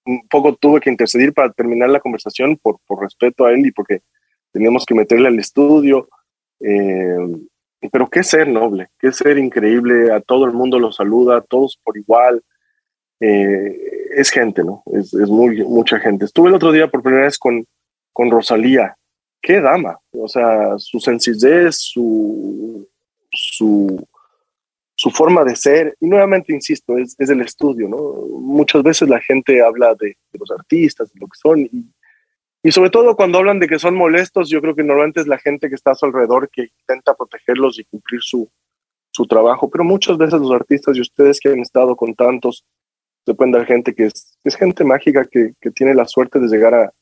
un 0.07 0.28
poco 0.28 0.55
tuve 0.55 0.80
que 0.80 0.89
intercedir 0.89 1.34
para 1.34 1.51
terminar 1.51 1.89
la 1.89 1.99
conversación 1.99 2.57
por, 2.57 2.80
por 2.88 3.01
respeto 3.01 3.45
a 3.45 3.51
él 3.51 3.65
y 3.65 3.71
porque 3.71 4.01
teníamos 4.51 4.86
que 4.86 4.95
meterle 4.95 5.28
al 5.28 5.38
estudio. 5.38 6.07
Eh, 6.59 7.17
pero 7.91 8.09
qué 8.09 8.23
ser 8.23 8.47
noble, 8.47 8.89
qué 8.99 9.11
ser 9.11 9.38
increíble, 9.38 10.11
a 10.11 10.19
todo 10.19 10.45
el 10.45 10.53
mundo 10.53 10.80
lo 10.80 10.91
saluda, 10.91 11.38
a 11.38 11.41
todos 11.41 11.80
por 11.84 11.97
igual. 11.97 12.43
Eh, 13.19 14.09
es 14.15 14.30
gente, 14.30 14.63
¿no? 14.63 14.84
Es, 14.93 15.13
es, 15.13 15.30
muy, 15.30 15.63
mucha 15.63 15.99
gente. 15.99 16.25
Estuve 16.25 16.49
el 16.49 16.55
otro 16.55 16.71
día 16.71 16.88
por 16.88 17.01
primera 17.01 17.25
vez 17.25 17.38
con, 17.38 17.65
con 18.13 18.32
Rosalía. 18.32 18.95
Qué 19.41 19.61
dama, 19.61 19.97
o 20.11 20.28
sea, 20.28 20.78
su 20.78 20.99
sencillez, 20.99 21.75
su, 21.78 22.88
su, 23.32 24.07
su 24.95 25.11
forma 25.11 25.43
de 25.43 25.55
ser. 25.55 25.95
Y 25.99 26.07
nuevamente, 26.07 26.53
insisto, 26.53 26.97
es, 26.97 27.15
es 27.19 27.30
el 27.30 27.41
estudio, 27.41 27.88
¿no? 27.88 27.97
Muchas 28.39 28.82
veces 28.84 29.07
la 29.07 29.19
gente 29.19 29.61
habla 29.61 29.95
de, 29.95 30.17
los 30.34 30.49
artistas, 30.51 31.13
de 31.13 31.19
lo 31.19 31.28
que 31.28 31.38
son, 31.39 31.59
y, 31.61 31.86
y, 32.64 32.72
sobre 32.72 32.89
todo 32.89 33.16
cuando 33.16 33.38
hablan 33.38 33.60
de 33.60 33.68
que 33.68 33.80
son 33.80 33.95
molestos, 33.95 34.49
yo 34.49 34.62
creo 34.62 34.76
que 34.76 34.84
normalmente 34.84 35.22
es 35.22 35.28
la 35.28 35.38
gente 35.38 35.70
que 35.70 35.76
está 35.76 35.91
a 35.91 35.95
su 35.95 36.05
alrededor 36.05 36.49
que 36.49 36.70
intenta 36.80 37.16
protegerlos 37.16 37.80
y 37.80 37.86
cumplir 37.86 38.22
su, 38.22 38.49
su 39.12 39.26
trabajo. 39.26 39.70
Pero 39.70 39.84
muchas 39.84 40.18
veces 40.18 40.39
los 40.39 40.51
artistas 40.51 40.97
y 40.97 41.01
ustedes 41.01 41.39
que 41.39 41.49
han 41.49 41.60
estado 41.60 41.95
con 41.95 42.16
tantos, 42.16 42.66
se 43.26 43.34
pueden 43.34 43.51
dar 43.51 43.66
gente 43.66 43.93
que 43.93 44.05
es, 44.05 44.38
es 44.43 44.55
gente 44.55 44.84
mágica 44.84 45.26
que, 45.26 45.53
que 45.60 45.72
tiene 45.72 45.93
la 45.93 46.05
suerte 46.05 46.39
de 46.39 46.47
llegar 46.47 46.74
a, 46.74 46.93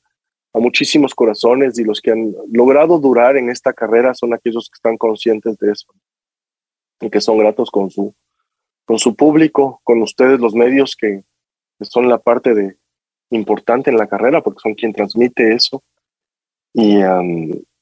a 0.55 0.59
muchísimos 0.59 1.13
corazones 1.13 1.77
y 1.77 1.83
los 1.83 1.99
que 1.99 2.11
han 2.11 2.33
logrado 2.49 2.97
durar 2.97 3.35
en 3.35 3.49
esta 3.49 3.73
carrera 3.73 4.13
son 4.13 4.33
aquellos 4.33 4.69
que 4.69 4.77
están 4.77 4.97
conscientes 4.97 5.57
de 5.57 5.71
eso 5.73 5.87
y 7.01 7.09
que 7.09 7.19
son 7.19 7.37
gratos 7.37 7.69
con 7.69 7.91
su, 7.91 8.15
con 8.85 8.97
su 8.97 9.17
público, 9.17 9.81
con 9.83 10.01
ustedes 10.01 10.39
los 10.39 10.55
medios 10.55 10.95
que, 10.95 11.23
son 11.81 12.07
la 12.07 12.19
parte 12.19 12.53
de 12.53 12.77
importante 13.29 13.89
en 13.89 13.97
la 13.97 14.07
carrera 14.07 14.41
porque 14.41 14.59
son 14.61 14.75
quien 14.75 14.93
transmite 14.93 15.53
eso. 15.53 15.83
Y, 16.73 16.99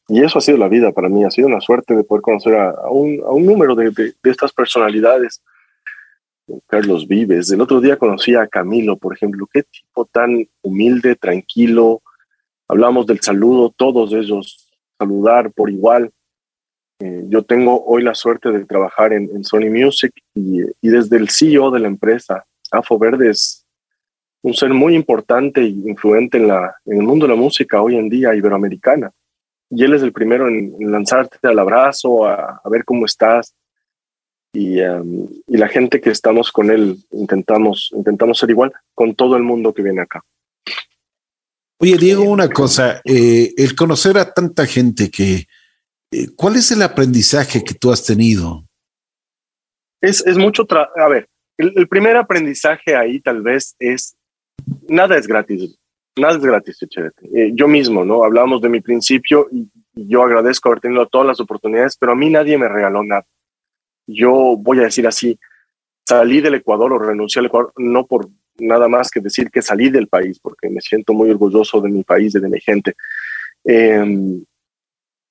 y 0.07 0.23
eso 0.23 0.37
ha 0.37 0.41
sido 0.41 0.57
la 0.57 0.67
vida 0.67 0.91
para 0.91 1.09
mí, 1.09 1.23
ha 1.23 1.31
sido 1.31 1.47
una 1.47 1.61
suerte 1.61 1.95
de 1.95 2.03
poder 2.03 2.21
conocer 2.21 2.55
a, 2.55 2.89
un, 2.89 3.21
a 3.25 3.31
un, 3.31 3.45
número 3.45 3.75
de, 3.75 3.89
de, 3.91 4.13
estas 4.23 4.51
personalidades. 4.51 5.41
Carlos 6.67 7.07
Vives, 7.07 7.51
el 7.51 7.61
otro 7.61 7.79
día 7.79 7.97
conocí 7.97 8.35
a 8.35 8.47
Camilo, 8.47 8.97
por 8.97 9.15
ejemplo, 9.15 9.47
qué 9.51 9.63
tipo 9.63 10.05
tan 10.05 10.45
humilde, 10.61 11.15
tranquilo. 11.15 12.01
Hablamos 12.67 13.07
del 13.07 13.21
saludo, 13.21 13.73
todos 13.75 14.11
ellos 14.13 14.69
saludar 14.97 15.51
por 15.51 15.69
igual. 15.69 16.11
Eh, 16.99 17.23
yo 17.27 17.43
tengo 17.43 17.83
hoy 17.85 18.03
la 18.03 18.15
suerte 18.15 18.51
de 18.51 18.65
trabajar 18.65 19.13
en, 19.13 19.43
Sony 19.43 19.69
Music 19.69 20.13
y, 20.35 20.61
desde 20.81 21.17
el 21.17 21.29
CEO 21.29 21.71
de 21.71 21.79
la 21.79 21.87
empresa, 21.87 22.45
Afo 22.71 22.97
Verde 22.97 23.29
es 23.29 23.62
un 24.43 24.53
ser 24.53 24.69
muy 24.69 24.95
importante 24.95 25.61
e 25.61 25.67
influente 25.67 26.37
en, 26.37 26.47
la, 26.47 26.75
en 26.85 26.97
el 26.97 27.03
mundo 27.03 27.25
de 27.25 27.33
la 27.33 27.39
música 27.39 27.81
hoy 27.81 27.95
en 27.95 28.09
día 28.09 28.35
iberoamericana. 28.35 29.11
Y 29.69 29.83
él 29.83 29.93
es 29.93 30.03
el 30.03 30.13
primero 30.13 30.47
en, 30.47 30.75
lanzarte 30.79 31.39
al 31.47 31.57
abrazo, 31.57 32.25
a, 32.25 32.61
ver 32.69 32.85
cómo 32.85 33.05
estás. 33.05 33.55
Y, 34.53 34.79
um, 34.81 35.27
y, 35.47 35.57
la 35.57 35.67
gente 35.67 35.99
que 35.99 36.11
estamos 36.11 36.51
con 36.51 36.69
él 36.69 36.97
intentamos, 37.11 37.89
intentamos 37.95 38.37
ser 38.37 38.51
igual 38.51 38.71
con 38.93 39.15
todo 39.15 39.35
el 39.35 39.41
mundo 39.41 39.73
que 39.73 39.81
viene 39.81 40.01
acá. 40.01 40.23
Oye, 41.79 41.97
Diego, 41.97 42.23
una 42.23 42.49
cosa, 42.49 43.01
eh, 43.03 43.51
el 43.57 43.75
conocer 43.75 44.17
a 44.19 44.31
tanta 44.31 44.67
gente 44.67 45.09
que, 45.09 45.47
eh, 46.13 46.27
¿Cuál 46.35 46.57
es 46.57 46.71
el 46.71 46.81
aprendizaje 46.83 47.63
que 47.63 47.73
tú 47.73 47.91
has 47.91 48.05
tenido? 48.05 48.63
Es, 49.99 50.25
es 50.27 50.37
mucho, 50.37 50.67
a 50.69 51.07
ver, 51.07 51.27
el, 51.57 51.87
primer 51.87 52.17
aprendizaje 52.17 52.95
ahí 52.95 53.19
tal 53.19 53.41
vez 53.41 53.75
es, 53.79 54.15
nada 54.87 55.17
es 55.17 55.27
gratis, 55.27 55.77
nada 56.17 56.35
es 56.35 56.43
gratis, 56.43 56.77
eh, 57.35 57.51
yo 57.53 57.67
mismo, 57.67 58.05
¿no? 58.05 58.23
Hablamos 58.23 58.61
de 58.61 58.69
mi 58.69 58.81
principio 58.81 59.47
y, 59.51 59.69
yo 59.95 60.23
agradezco 60.23 60.69
haber 60.69 60.81
tenido 60.81 61.05
todas 61.05 61.27
las 61.27 61.39
oportunidades, 61.39 61.97
pero 61.97 62.13
a 62.13 62.15
mí 62.15 62.27
nadie 62.27 62.57
me 62.57 62.67
regaló 62.67 63.03
nada. 63.03 63.27
Yo 64.07 64.55
voy 64.57 64.79
a 64.79 64.83
decir 64.85 65.05
así, 65.05 65.37
salí 66.03 66.41
del 66.41 66.55
Ecuador 66.55 66.91
o 66.93 66.97
renuncié 66.97 67.39
al 67.41 67.45
Ecuador, 67.45 67.73
no 67.77 68.07
por 68.07 68.27
nada 68.57 68.87
más 68.87 69.11
que 69.11 69.19
decir 69.19 69.51
que 69.51 69.61
salí 69.61 69.91
del 69.91 70.07
país, 70.07 70.39
porque 70.39 70.67
me 70.69 70.81
siento 70.81 71.13
muy 71.13 71.29
orgulloso 71.29 71.79
de 71.79 71.89
mi 71.89 72.03
país 72.03 72.33
de 72.33 72.49
mi 72.49 72.59
gente. 72.59 72.95
Eh, 73.65 74.41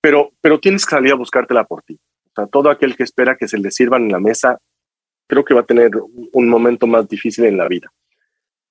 pero, 0.01 0.33
pero 0.41 0.61
tienes 0.61 0.85
que 0.85 0.95
salir 0.95 1.13
a 1.13 1.17
buscártela 1.17 1.65
por 1.65 1.83
ti. 1.83 1.99
O 2.27 2.33
sea, 2.35 2.47
todo 2.47 2.71
aquel 2.71 2.97
que 2.97 3.03
espera 3.05 3.37
que 3.37 3.49
se 3.49 3.59
le 3.59 3.71
sirvan 3.71 4.05
en 4.05 4.13
la 4.13 4.21
mesa, 4.21 4.59
creo 5.29 5.45
que 5.45 5.55
va 5.55 5.61
a 5.61 5.67
tener 5.67 5.91
un 6.33 6.49
momento 6.49 6.87
más 6.87 7.09
difícil 7.09 7.45
en 7.45 7.57
la 7.57 7.69
vida. 7.69 7.93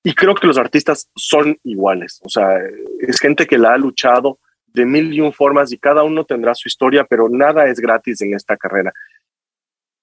Y 0.03 0.13
creo 0.13 0.35
que 0.35 0.47
los 0.47 0.57
artistas 0.57 1.09
son 1.15 1.57
iguales. 1.63 2.19
O 2.23 2.29
sea, 2.29 2.59
es 2.99 3.19
gente 3.19 3.45
que 3.45 3.57
la 3.57 3.73
ha 3.73 3.77
luchado 3.77 4.39
de 4.67 4.85
mil 4.85 5.13
y 5.13 5.21
un 5.21 5.33
formas 5.33 5.71
y 5.71 5.77
cada 5.77 6.03
uno 6.03 6.25
tendrá 6.25 6.55
su 6.55 6.67
historia, 6.67 7.05
pero 7.05 7.29
nada 7.29 7.67
es 7.67 7.79
gratis 7.79 8.21
en 8.21 8.33
esta 8.33 8.57
carrera. 8.57 8.91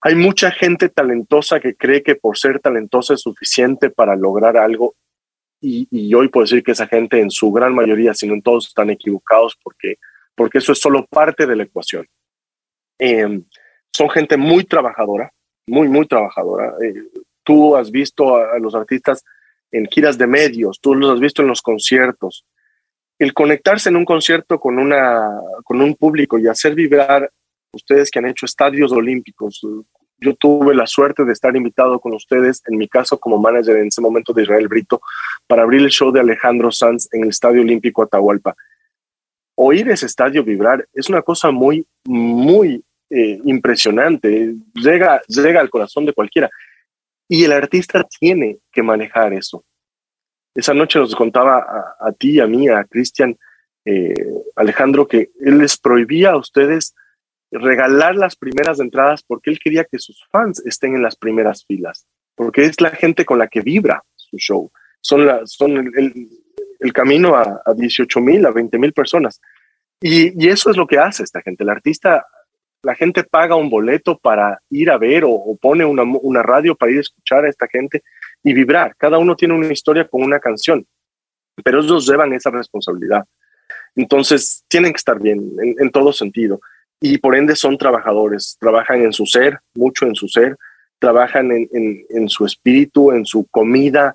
Hay 0.01 0.15
mucha 0.15 0.51
gente 0.51 0.89
talentosa 0.89 1.59
que 1.59 1.75
cree 1.75 2.03
que 2.03 2.15
por 2.15 2.39
ser 2.39 2.61
talentosa 2.61 3.15
es 3.15 3.23
suficiente 3.23 3.91
para 3.91 4.15
lograr 4.15 4.57
algo 4.57 4.95
y, 5.61 5.89
y 5.91 6.15
hoy 6.15 6.29
puedo 6.29 6.45
decir 6.45 6.63
que 6.63 6.71
esa 6.71 6.87
gente 6.87 7.21
en 7.21 7.31
su 7.31 7.51
gran 7.51 7.75
mayoría, 7.75 8.15
si 8.15 8.29
no 8.29 8.35
en 8.35 8.43
todos, 8.43 8.69
están 8.69 8.91
equivocados 8.91 9.59
porque 9.61 9.99
porque 10.39 10.59
eso 10.59 10.73
es 10.73 10.79
solo 10.79 11.05
parte 11.05 11.47
de 11.47 11.57
la 11.57 11.65
ecuación. 11.65 12.07
Em, 12.99 13.45
son 13.93 14.09
gente 14.09 14.37
muy 14.37 14.65
trabajadora, 14.65 15.31
muy, 15.67 15.89
muy 15.89 16.07
trabajadora. 16.07 16.75
Eh, 16.81 16.95
tú 17.43 17.77
has 17.77 17.91
visto 17.91 18.37
a, 18.37 18.59
los 18.59 18.75
artistas 18.75 19.25
en 19.71 19.87
giras 19.87 20.19
de 20.19 20.27
medios, 20.27 20.81
tú 20.81 20.95
los 20.95 21.15
has 21.15 21.21
visto 21.21 21.43
en 21.43 21.49
los 21.49 21.63
conciertos. 21.63 22.45
El 23.19 23.35
conectarse 23.35 23.89
en 23.89 23.97
un 23.97 24.05
concierto 24.05 24.59
con, 24.61 24.79
una, 24.79 25.29
con 25.65 25.81
un 25.81 25.95
público 25.95 26.39
y 26.39 26.47
hacer 26.47 26.75
vibrar, 26.75 27.31
ustedes 27.73 28.11
que 28.11 28.19
han 28.19 28.27
hecho 28.27 28.47
estadios 28.47 28.93
olímpicos, 28.93 29.61
yo 30.21 30.35
tuve 30.35 30.75
la 30.75 30.87
suerte 30.87 31.25
de 31.25 31.33
estar 31.33 31.55
invitado 31.55 32.01
con 32.01 32.15
ustedes, 32.15 32.63
en 32.67 32.77
mi 32.77 32.89
caso 32.89 33.19
como 33.19 33.39
manager 33.39 33.77
en 33.77 33.89
ese 33.89 34.01
momento 34.01 34.33
de 34.33 34.43
Israel 34.43 34.69
Brito, 34.69 35.01
para 35.47 35.63
abrir 35.63 35.83
el 35.83 35.91
show 35.91 36.11
de 36.11 36.21
Alejandro 36.21 36.73
Sanz 36.73 37.09
en 37.13 37.23
el 37.23 37.29
Estadio 37.29 37.63
Olímpico 37.63 38.03
Atahualpa 38.03 38.55
oír 39.61 39.91
ese 39.91 40.07
estadio 40.07 40.45
vibrar 40.45 40.87
es 40.95 41.09
una 41.09 41.21
cosa 41.23 41.51
muy, 41.51 41.85
muy 42.07 42.83
eh, 43.11 43.41
impresionante. 43.45 44.55
Llega, 44.75 45.21
llega 45.27 45.61
al 45.61 45.69
corazón 45.69 46.07
de 46.07 46.13
cualquiera. 46.13 46.49
Y 47.29 47.45
el 47.45 47.53
artista 47.53 48.05
tiene 48.05 48.59
que 48.73 48.83
manejar 48.83 49.35
eso. 49.35 49.65
Esa 50.55 50.75
noche 50.75 50.99
nos 50.99 51.15
contaba 51.15 51.95
a, 52.01 52.13
ti, 52.13 52.41
a 52.41 52.47
mí, 52.47 52.69
a 52.69 52.85
Cristian, 52.85 53.37
eh, 53.85 54.15
Alejandro, 54.57 55.07
que 55.07 55.31
él 55.41 55.59
les 55.59 55.77
prohibía 55.79 56.31
a 56.31 56.39
ustedes 56.39 56.95
regalar 57.51 58.17
las 58.17 58.37
primeras 58.37 58.81
entradas 58.81 59.23
porque 59.23 59.51
él 59.51 59.59
quería 59.59 59.85
que 59.85 59.99
sus 59.99 60.27
fans 60.31 60.61
estén 60.67 60.95
en 60.95 61.03
las 61.03 61.17
primeras 61.17 61.65
filas, 61.65 62.07
porque 62.35 62.65
es 62.65 62.81
la 62.81 62.91
gente 62.91 63.25
con 63.25 63.39
la 63.39 63.49
que 63.49 63.61
vibra 63.61 64.03
su 64.17 64.37
show. 64.37 64.71
Son, 65.01 65.27
la, 65.27 65.47
son 65.47 65.93
el, 65.97 66.93
camino 66.93 67.37
a, 67.37 67.63
a 67.65 67.75
18 67.75 68.21
mil, 68.21 68.45
a 68.45 68.51
20 68.51 68.79
mil 68.79 68.93
personas. 68.93 69.41
Y, 70.01 70.45
y, 70.45 70.49
eso 70.49 70.71
es 70.71 70.77
lo 70.77 70.87
que 70.87 70.99
hace 70.99 71.23
esta 71.23 71.41
gente. 71.43 71.63
El 71.63 71.71
artista, 71.71 72.27
la 72.83 72.95
gente 72.95 73.25
paga 73.25 73.57
un 73.57 73.71
boleto 73.71 74.19
para 74.19 74.61
ir 74.71 74.91
a 74.91 74.99
ver 74.99 75.25
o, 75.27 75.57
pone 75.61 75.85
una, 75.85 76.43
radio 76.43 76.75
para 76.75 76.93
ir 76.93 76.99
a 76.99 77.03
escuchar 77.03 77.45
a 77.45 77.49
esta 77.49 77.67
gente 77.67 78.03
y 78.43 78.53
vibrar. 78.53 78.95
Cada 78.97 79.19
uno 79.19 79.35
tiene 79.35 79.55
una 79.55 79.73
historia 79.73 80.07
con 80.07 80.23
una 80.23 80.39
canción, 80.39 80.87
pero 81.65 81.81
ellos 81.81 82.07
llevan 82.09 82.33
esa 82.33 82.51
responsabilidad. 82.51 83.25
Entonces, 83.97 84.65
tienen 84.69 84.93
que 84.93 84.99
estar 84.99 85.21
bien 85.21 85.53
en, 85.61 85.75
en 85.79 85.91
todo 85.91 86.13
sentido. 86.13 86.61
Y 87.01 87.19
por 87.19 87.37
ende 87.37 87.57
son 87.57 87.79
trabajadores, 87.79 88.57
trabajan 88.61 89.03
en 89.03 89.13
su 89.13 89.27
ser, 89.27 89.59
mucho 89.75 90.07
en 90.07 90.15
su 90.15 90.29
ser, 90.29 90.57
trabajan 90.99 91.51
en 91.53 92.29
su 92.29 92.45
espíritu, 92.45 93.13
en 93.13 93.25
su 93.25 93.47
comida, 93.53 94.15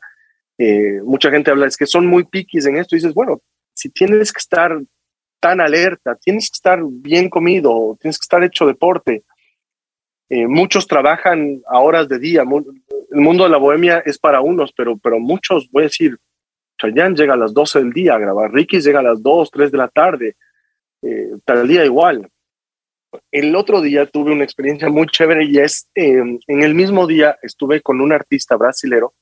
eh, 0.57 1.01
mucha 1.03 1.31
gente 1.31 1.51
habla, 1.51 1.67
es 1.67 1.77
que 1.77 1.87
son 1.87 2.05
muy 2.05 2.23
piquis 2.25 2.65
en 2.65 2.77
esto. 2.77 2.95
Y 2.95 2.99
dices, 2.99 3.13
bueno, 3.13 3.41
si 3.73 3.89
tienes 3.89 4.31
que 4.31 4.39
estar 4.39 4.79
tan 5.43 5.59
alerta, 5.59 6.15
tienes 6.15 6.49
que 6.49 6.55
estar 6.55 6.79
bien 6.81 7.29
comido, 7.29 7.97
tienes 7.99 8.17
que 8.17 8.23
estar 8.23 8.41
hecho 8.45 8.65
deporte. 8.65 9.23
Eh, 10.29 10.47
muchos 10.47 10.87
trabajan 10.87 11.61
a 11.67 11.81
horas 11.81 12.07
de 12.07 12.17
día. 12.17 12.43
El 12.43 13.19
mundo 13.19 13.43
de 13.43 13.49
la 13.49 13.57
bohemia 13.57 14.01
es 14.05 14.17
para 14.17 14.39
unos, 14.39 14.71
pero, 14.71 14.97
pero 14.97 15.19
muchos, 15.19 15.69
voy 15.69 15.81
a 15.81 15.87
decir, 15.87 16.17
Chayanne 16.81 17.17
llega 17.17 17.33
a 17.33 17.37
las 17.37 17.53
12 17.53 17.79
del 17.79 17.91
día 17.91 18.15
a 18.15 18.19
grabar, 18.19 18.53
Ricky 18.53 18.79
llega 18.79 18.99
a 18.99 19.03
las 19.03 19.21
2, 19.21 19.51
3 19.51 19.69
de 19.69 19.77
la 19.77 19.89
tarde, 19.89 20.37
eh, 21.01 21.31
tal 21.43 21.67
día 21.67 21.83
igual. 21.83 22.25
El 23.29 23.53
otro 23.53 23.81
día 23.81 24.05
tuve 24.05 24.31
una 24.31 24.45
experiencia 24.45 24.87
muy 24.87 25.07
chévere 25.07 25.43
y 25.43 25.57
es, 25.57 25.89
en 25.93 26.39
el 26.47 26.73
mismo 26.73 27.05
día 27.05 27.37
estuve 27.41 27.81
con 27.81 27.99
un 27.99 28.13
artista 28.13 28.55
brasilero 28.55 29.13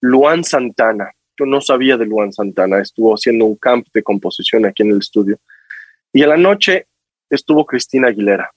Luan 0.00 0.42
Santana. 0.42 1.12
Yo 1.38 1.44
no 1.44 1.60
sabía 1.60 1.98
de 1.98 2.06
Luan 2.06 2.32
Santana, 2.32 2.80
estuvo 2.80 3.12
haciendo 3.12 3.44
un 3.44 3.56
camp 3.56 3.86
de 3.92 4.02
composición 4.02 4.64
aquí 4.64 4.82
en 4.82 4.92
el 4.92 4.98
estudio. 5.00 5.38
Y 6.16 6.22
a 6.22 6.28
la 6.28 6.38
noche 6.38 6.86
estuvo 7.28 7.66
Cristina 7.66 8.08
Aguilera. 8.08 8.50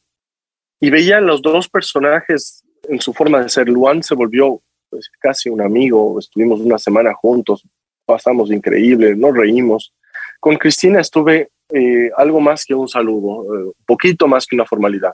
Y 0.79 0.89
veía 0.91 1.19
los 1.19 1.41
dos 1.41 1.67
personajes 1.67 2.63
en 2.87 3.01
su 3.01 3.13
forma 3.13 3.41
de 3.41 3.49
ser. 3.49 3.67
Luan 3.67 4.01
se 4.01 4.15
volvió 4.15 4.61
pues, 4.89 5.09
casi 5.19 5.49
un 5.49 5.59
amigo, 5.59 6.17
estuvimos 6.17 6.61
una 6.61 6.77
semana 6.77 7.13
juntos, 7.13 7.67
pasamos 8.05 8.49
increíble, 8.49 9.13
nos 9.13 9.35
reímos. 9.35 9.93
Con 10.39 10.55
Cristina 10.55 11.01
estuve 11.01 11.49
eh, 11.73 12.09
algo 12.15 12.39
más 12.39 12.63
que 12.63 12.73
un 12.73 12.87
saludo, 12.87 13.41
un 13.41 13.69
eh, 13.71 13.73
poquito 13.85 14.25
más 14.25 14.45
que 14.45 14.55
una 14.55 14.65
formalidad. 14.65 15.13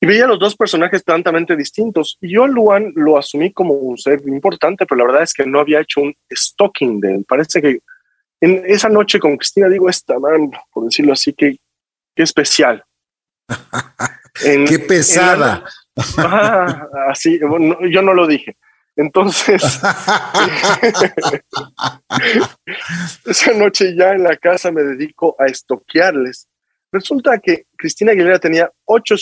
Y 0.00 0.06
veía 0.06 0.28
los 0.28 0.38
dos 0.38 0.54
personajes 0.54 1.02
tantamente 1.02 1.56
distintos. 1.56 2.18
Y 2.20 2.34
yo 2.34 2.44
a 2.44 2.46
Luan 2.46 2.92
lo 2.94 3.18
asumí 3.18 3.52
como 3.52 3.74
un 3.74 3.98
ser 3.98 4.22
importante, 4.28 4.86
pero 4.86 5.00
la 5.00 5.06
verdad 5.06 5.22
es 5.24 5.34
que 5.34 5.44
no 5.44 5.58
había 5.58 5.80
hecho 5.80 6.02
un 6.02 6.14
stalking 6.32 7.00
de 7.00 7.14
él. 7.16 7.24
Parece 7.28 7.60
que 7.60 7.80
en 8.40 8.62
esa 8.66 8.88
noche 8.88 9.18
con 9.18 9.36
Cristina 9.36 9.68
digo, 9.68 9.88
esta 9.88 10.18
man, 10.18 10.50
por 10.72 10.84
decirlo 10.84 11.12
así, 11.12 11.32
que, 11.32 11.58
qué 12.14 12.22
especial. 12.22 12.84
qué 14.42 14.78
pesada. 14.78 15.64
Ah, 16.16 16.86
así, 17.10 17.38
yo 17.40 18.02
no 18.02 18.14
lo 18.14 18.26
dije. 18.26 18.56
Entonces, 18.98 19.62
esa 23.26 23.52
noche 23.54 23.94
ya 23.96 24.10
en 24.10 24.24
la 24.24 24.36
casa 24.36 24.72
me 24.72 24.82
dedico 24.82 25.36
a 25.38 25.46
estoquearles. 25.46 26.48
Resulta 26.90 27.38
que 27.38 27.66
Cristina 27.76 28.10
Aguilera 28.10 28.40
tenía 28.40 28.72
8, 28.86 29.14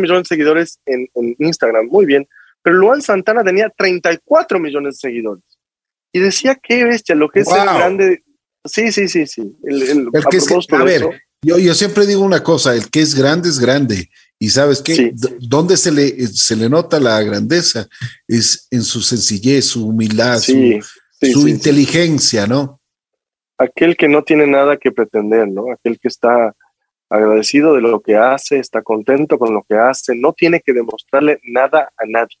millones 0.00 0.22
de 0.22 0.28
seguidores 0.28 0.78
en, 0.86 1.08
Instagram, 1.40 1.86
muy 1.86 2.06
bien, 2.06 2.28
pero 2.62 2.76
Luan 2.76 3.02
Santana 3.02 3.42
tenía 3.42 3.68
34 3.68 4.60
millones 4.60 4.94
de 4.94 5.08
seguidores. 5.08 5.42
Y 6.12 6.20
decía, 6.20 6.54
qué 6.54 6.84
bestia, 6.84 7.16
lo 7.16 7.28
que 7.28 7.40
es 7.40 7.48
el 7.48 7.64
grande. 7.64 8.22
Sí, 8.66 8.92
sí, 8.92 9.08
sí, 9.08 9.26
sí. 9.26 9.56
El, 9.64 10.08
a, 10.12 10.84
ver, 10.84 11.02
yo, 11.42 11.58
yo 11.58 11.74
siempre 11.74 12.06
digo 12.06 12.22
una 12.22 12.42
cosa, 12.42 12.74
el 12.74 12.90
que 12.90 13.00
es 13.00 13.14
grande 13.14 13.48
es 13.48 13.58
grande 13.58 14.10
y 14.38 14.50
sabes 14.50 14.82
qué, 14.82 15.12
¿dónde 15.40 15.76
se 15.76 15.90
le, 15.90 16.26
se 16.26 16.56
le 16.56 16.68
nota 16.68 17.00
la 17.00 17.22
grandeza? 17.22 17.88
Es 18.28 18.68
en 18.70 18.82
su 18.82 19.00
sencillez, 19.00 19.64
su 19.64 19.88
humildad, 19.88 20.38
su, 20.38 21.48
inteligencia, 21.48 22.46
¿no? 22.46 22.80
Aquel 23.56 23.96
que 23.96 24.08
no 24.08 24.22
tiene 24.22 24.46
nada 24.46 24.76
que 24.76 24.92
pretender, 24.92 25.48
¿no? 25.48 25.72
Aquel 25.72 25.98
que 25.98 26.08
está 26.08 26.54
agradecido 27.08 27.74
de 27.74 27.80
lo 27.80 28.00
que 28.00 28.16
hace, 28.16 28.58
está 28.58 28.82
contento 28.82 29.38
con 29.38 29.54
lo 29.54 29.64
que 29.66 29.76
hace, 29.76 30.14
no 30.14 30.34
tiene 30.34 30.60
que 30.60 30.74
demostrarle 30.74 31.40
nada 31.44 31.90
a 31.96 32.04
nadie. 32.06 32.36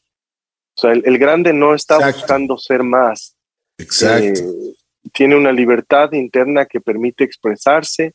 O 0.76 0.80
sea, 0.80 0.92
el, 0.92 1.18
grande 1.18 1.54
no 1.54 1.74
está 1.74 2.10
buscando 2.10 2.58
ser 2.58 2.82
más. 2.82 3.34
Exacto. 3.78 4.42
Eh, 4.42 4.74
tiene 5.12 5.36
una 5.36 5.52
libertad 5.52 6.12
interna 6.12 6.66
que 6.66 6.80
permite 6.80 7.24
expresarse, 7.24 8.12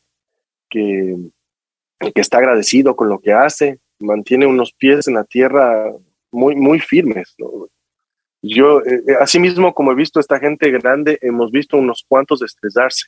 que, 0.68 1.16
que 2.00 2.20
está 2.20 2.38
agradecido 2.38 2.96
con 2.96 3.08
lo 3.08 3.18
que 3.18 3.32
hace, 3.32 3.78
mantiene 4.00 4.46
unos 4.46 4.72
pies 4.72 5.08
en 5.08 5.14
la 5.14 5.24
tierra 5.24 5.92
muy, 6.30 6.56
muy 6.56 6.80
firmes. 6.80 7.34
Yo, 8.42 8.80
eh, 8.80 9.02
eh, 9.06 9.14
así 9.20 9.38
como 9.74 9.92
he 9.92 9.94
visto 9.94 10.18
esta 10.18 10.40
gente 10.40 10.70
grande, 10.70 11.18
hemos 11.22 11.52
visto 11.52 11.76
unos 11.76 12.04
cuantos 12.08 12.42
estrellarse. 12.42 13.06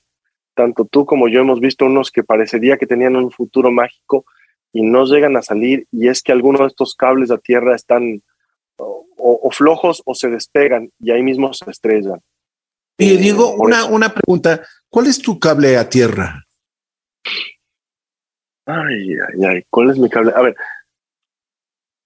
Tanto 0.54 0.84
tú 0.84 1.04
como 1.04 1.26
yo 1.26 1.40
hemos 1.40 1.58
visto 1.58 1.86
unos 1.86 2.12
que 2.12 2.22
parecería 2.22 2.76
que 2.76 2.86
tenían 2.86 3.16
un 3.16 3.32
futuro 3.32 3.72
mágico 3.72 4.24
y 4.72 4.82
no 4.82 5.04
llegan 5.06 5.36
a 5.36 5.42
salir 5.42 5.86
y 5.90 6.08
es 6.08 6.22
que 6.22 6.30
algunos 6.30 6.60
de 6.60 6.66
estos 6.68 6.94
cables 6.94 7.32
a 7.32 7.38
tierra 7.38 7.74
están 7.74 8.22
o, 8.76 9.50
flojos 9.50 10.02
o 10.04 10.14
se 10.14 10.28
despegan 10.28 10.90
y 11.00 11.10
ahí 11.10 11.22
mismo 11.22 11.52
se 11.52 11.70
estrellan. 11.70 12.20
Y 12.98 13.16
Diego, 13.16 13.52
eh, 13.52 13.56
una, 13.58 13.84
una 13.86 14.14
pregunta, 14.14 14.62
¿cuál 14.88 15.06
es 15.06 15.20
tu 15.20 15.38
cable 15.38 15.76
a 15.76 15.88
tierra? 15.88 16.44
Ay, 18.66 19.12
ay, 19.12 19.44
ay, 19.46 19.64
¿cuál 19.68 19.90
es 19.90 19.98
mi 19.98 20.08
cable? 20.08 20.32
A 20.34 20.40
ver, 20.40 20.56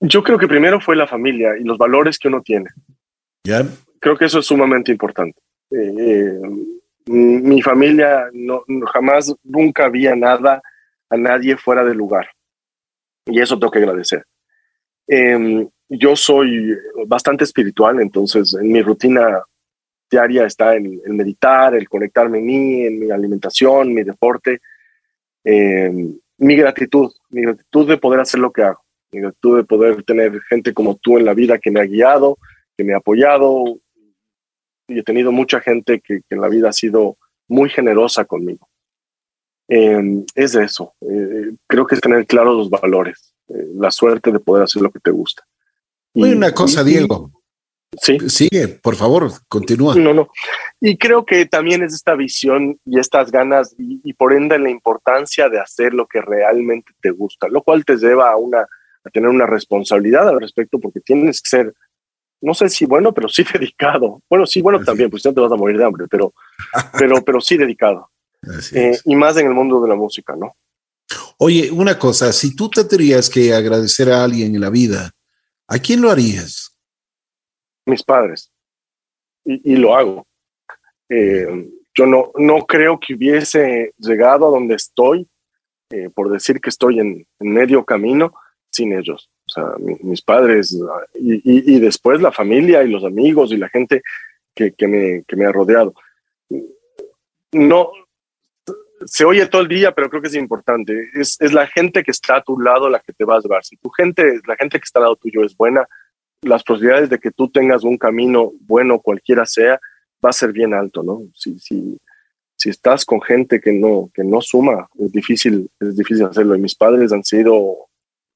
yo 0.01 0.23
creo 0.23 0.39
que 0.39 0.49
primero 0.49 0.81
fue 0.81 0.97
la 0.97 1.07
familia 1.07 1.57
y 1.59 1.65
los 1.65 1.79
valores 1.79 2.19
que 2.19 2.29
uno 2.29 2.43
tiene. 2.43 2.71
¿Ya? 3.45 3.65
Creo 4.01 4.17
que 4.17 4.25
eso 4.25 4.39
es 4.39 4.47
sumamente 4.47 4.93
importante. 4.93 5.41
Eh, 5.71 6.41
mi 7.07 7.63
familia 7.63 8.29
no, 8.33 8.63
jamás, 8.93 9.35
nunca 9.43 9.87
había 9.87 10.15
nada 10.15 10.63
a 11.11 11.17
nadie 11.17 11.57
fuera 11.57 11.85
del 11.85 11.97
lugar. 11.97 12.29
Y 13.27 13.41
eso 13.41 13.59
tengo 13.59 13.71
que 13.71 13.79
agradecer. 13.79 14.25
Em, 15.07 15.69
yo 15.89 16.17
soy 16.17 16.77
bastante 17.07 17.45
espiritual, 17.45 18.01
entonces 18.01 18.55
en 18.55 18.71
mi 18.71 18.83
rutina 18.83 19.43
diaria 20.11 20.47
está 20.47 20.75
el, 20.75 21.01
el, 21.05 21.13
meditar, 21.13 21.75
el 21.75 21.89
conectarme 21.89 22.39
en 22.39 22.47
mí, 22.47 22.87
en 22.87 22.99
mi 22.99 23.11
alimentación, 23.11 23.93
mi 23.93 24.03
deporte. 24.03 24.61
Eh, 25.45 25.93
mi 26.39 26.57
gratitud, 26.57 27.11
mi 27.31 27.43
gratitud 27.43 27.89
de 27.89 27.99
poder 27.99 28.21
hacer 28.21 28.41
lo 28.41 28.53
que 28.53 28.63
hago, 28.63 28.85
mi 29.11 29.21
gratitud 29.21 29.57
de 29.57 29.65
poder 29.65 30.03
tener 30.05 30.41
gente 30.43 30.73
como 30.73 30.97
tú 30.97 31.19
en 31.19 31.25
la 31.25 31.35
vida 31.35 31.59
que 31.59 31.71
me 31.71 31.81
ha 31.81 31.85
guiado, 31.85 32.39
que 32.77 32.85
me 32.85 32.95
ha 32.95 32.99
apoyado. 32.99 33.79
Y 34.87 35.01
he 35.01 35.03
tenido 35.03 35.33
mucha 35.33 35.61
gente 35.61 36.01
que, 36.01 36.21
en 36.31 36.41
la 36.41 36.49
vida 36.49 36.71
ha 36.71 36.73
sido 36.73 37.19
muy 37.49 37.69
generosa 37.69 38.25
conmigo. 38.25 38.69
Em, 39.69 40.25
es 40.35 40.55
eso. 40.55 40.95
Eh, 41.01 41.55
creo 41.67 41.87
que 41.87 41.95
es 41.95 42.01
tener 42.01 42.27
claros 42.27 42.57
los 42.57 42.71
valores, 42.71 43.35
eh, 43.49 43.67
la 43.75 43.91
suerte 43.91 44.33
de 44.33 44.41
poder 44.41 44.63
hacer 44.63 44.81
lo 44.81 44.91
que 44.91 45.01
te 45.01 45.11
gusta. 45.11 45.45
Y, 46.15 46.33
una 46.33 46.53
cosa, 46.53 46.83
Diego. 46.83 47.31
Sí. 48.01 48.19
Sigue, 48.29 48.69
por 48.69 48.97
favor, 48.97 49.33
continúa. 49.49 49.95
No, 49.95 50.13
no. 50.13 50.29
Y 50.81 50.99
creo 50.99 51.25
que 51.25 51.47
también 51.47 51.83
es 51.83 51.95
esta 51.95 52.15
visión 52.15 52.79
y 52.85 52.99
estas 52.99 53.31
ganas 53.31 53.75
y, 53.79 54.13
por 54.13 54.35
ende 54.35 54.59
la 54.59 54.71
importancia 54.71 55.49
de 55.49 55.59
hacer 55.59 55.95
lo 55.95 56.07
que 56.07 56.21
realmente 56.21 56.93
te 57.01 57.11
gusta, 57.11 57.49
lo 57.49 57.63
cual 57.63 57.85
te 57.85 57.97
lleva 57.97 58.31
a, 58.31 58.37
una, 58.37 58.61
a 58.61 59.11
tener 59.11 59.31
una 59.31 59.47
responsabilidad 59.47 60.29
al 60.29 60.41
respecto 60.41 60.79
porque 60.79 61.01
tienes 61.01 61.41
que 61.41 61.49
ser, 61.49 61.75
no 62.43 62.53
sé 62.53 62.69
si 62.69 62.85
bueno, 62.85 63.15
pero 63.15 63.29
sí 63.29 63.43
dedicado. 63.53 64.23
Bueno, 64.29 64.47
sí, 64.47 64.61
bueno 64.61 64.85
también, 64.85 65.09
pues 65.09 65.25
no 65.25 65.33
te 65.33 65.41
vas 65.41 65.53
a 65.53 65.57
morir 65.57 65.79
de 65.79 65.85
hambre, 65.85 66.07
pero, 66.11 66.35
pero, 66.99 67.25
pero 67.25 67.41
sí 67.41 67.57
dedicado. 67.57 68.11
Eh, 68.73 68.99
y 69.05 69.17
más 69.17 69.37
en 69.39 69.47
el 69.47 69.55
mundo 69.55 69.81
de 69.81 69.89
la 69.89 69.97
música, 69.97 70.37
¿no? 70.37 70.55
Oye, 71.39 71.71
una 71.71 71.99
cosa, 71.99 72.33
si 72.33 72.55
tú 72.55 72.69
te 72.69 72.85
tendrías 72.85 73.31
que 73.31 73.55
agradecer 73.55 74.11
a 74.11 74.25
alguien 74.25 74.55
en 74.55 74.61
la 74.61 74.71
vida, 74.71 75.13
¿a 75.67 75.79
quién 75.79 76.03
lo 76.03 76.11
harías? 76.11 76.68
Mis 77.89 78.03
padres. 78.03 78.53
Y, 79.45 79.77
lo 79.77 79.97
hago. 79.97 80.27
Eh, 81.09 81.69
yo 81.95 82.07
no, 82.07 82.33
no 82.37 82.67
creo 82.67 83.01
que 83.01 83.15
hubiese 83.15 83.93
llegado 83.99 84.47
a 84.47 84.51
donde 84.51 84.75
estoy, 84.75 85.27
eh, 85.91 86.11
por 86.15 86.31
decir 86.31 86.61
que 86.61 86.69
estoy 86.69 87.01
en, 87.01 87.27
medio 87.41 87.85
camino, 87.85 88.35
sin 88.71 88.93
ellos. 88.93 89.31
O 89.47 89.51
sea, 89.51 89.65
mis 89.79 90.21
padres 90.21 90.79
y, 91.15 91.81
después 91.81 92.21
la 92.21 92.31
familia 92.31 92.83
y 92.83 92.89
los 92.89 93.05
amigos 93.05 93.51
y 93.51 93.57
la 93.57 93.71
gente 93.71 94.03
que, 94.55 94.73
que, 94.73 94.87
me, 94.87 95.25
que 95.27 95.37
me 95.37 95.47
ha 95.47 95.53
rodeado. 95.53 95.95
No, 97.53 97.91
se 99.07 99.25
oye 99.25 99.47
todo 99.47 99.63
el 99.63 99.69
día, 99.69 99.95
pero 99.95 100.11
creo 100.11 100.21
que 100.21 100.29
es 100.29 100.35
importante. 100.35 101.09
Es, 101.15 101.41
es, 101.41 101.55
la 101.55 101.67
gente 101.67 102.03
que 102.03 102.11
está 102.11 102.37
a 102.37 102.43
tu 102.43 102.61
lado 102.61 102.91
la 102.91 103.01
que 103.01 103.15
te 103.15 103.25
va 103.25 103.37
a 103.37 103.41
llevar. 103.41 103.65
Si 103.65 103.77
tu 103.77 103.89
gente, 103.91 104.41
la 104.47 104.57
gente 104.57 104.79
que 104.79 104.85
está 104.85 104.99
al 104.99 105.05
lado 105.05 105.17
tuyo 105.17 105.43
es 105.43 105.57
buena, 105.57 105.87
las 106.43 106.63
posibilidades 106.63 107.11
de 107.11 107.19
que 107.19 107.31
tú 107.31 107.49
tengas 107.49 107.85
un 107.85 107.99
camino 107.99 108.53
bueno, 108.61 109.01
cualquiera 109.01 109.47
sea, 109.47 109.81
va 110.25 110.31
a 110.31 110.33
ser 110.33 110.53
bien 110.53 110.75
alto, 110.75 111.03
¿no? 111.03 111.23
Si, 111.35 111.59
si, 111.59 111.99
si 112.57 112.71
estás 112.71 113.05
con 113.05 113.21
gente 113.21 113.61
que 113.61 113.73
no, 113.73 114.11
que 114.15 114.25
no 114.25 114.41
suma, 114.41 114.89
es 114.99 115.13
difícil, 115.13 115.71
es 115.81 115.97
difícil 115.97 116.25
hacerlo. 116.25 116.55
Y 116.55 116.61
mis 116.61 116.75
padres 116.75 117.13
han 117.13 117.25
sido 117.25 117.89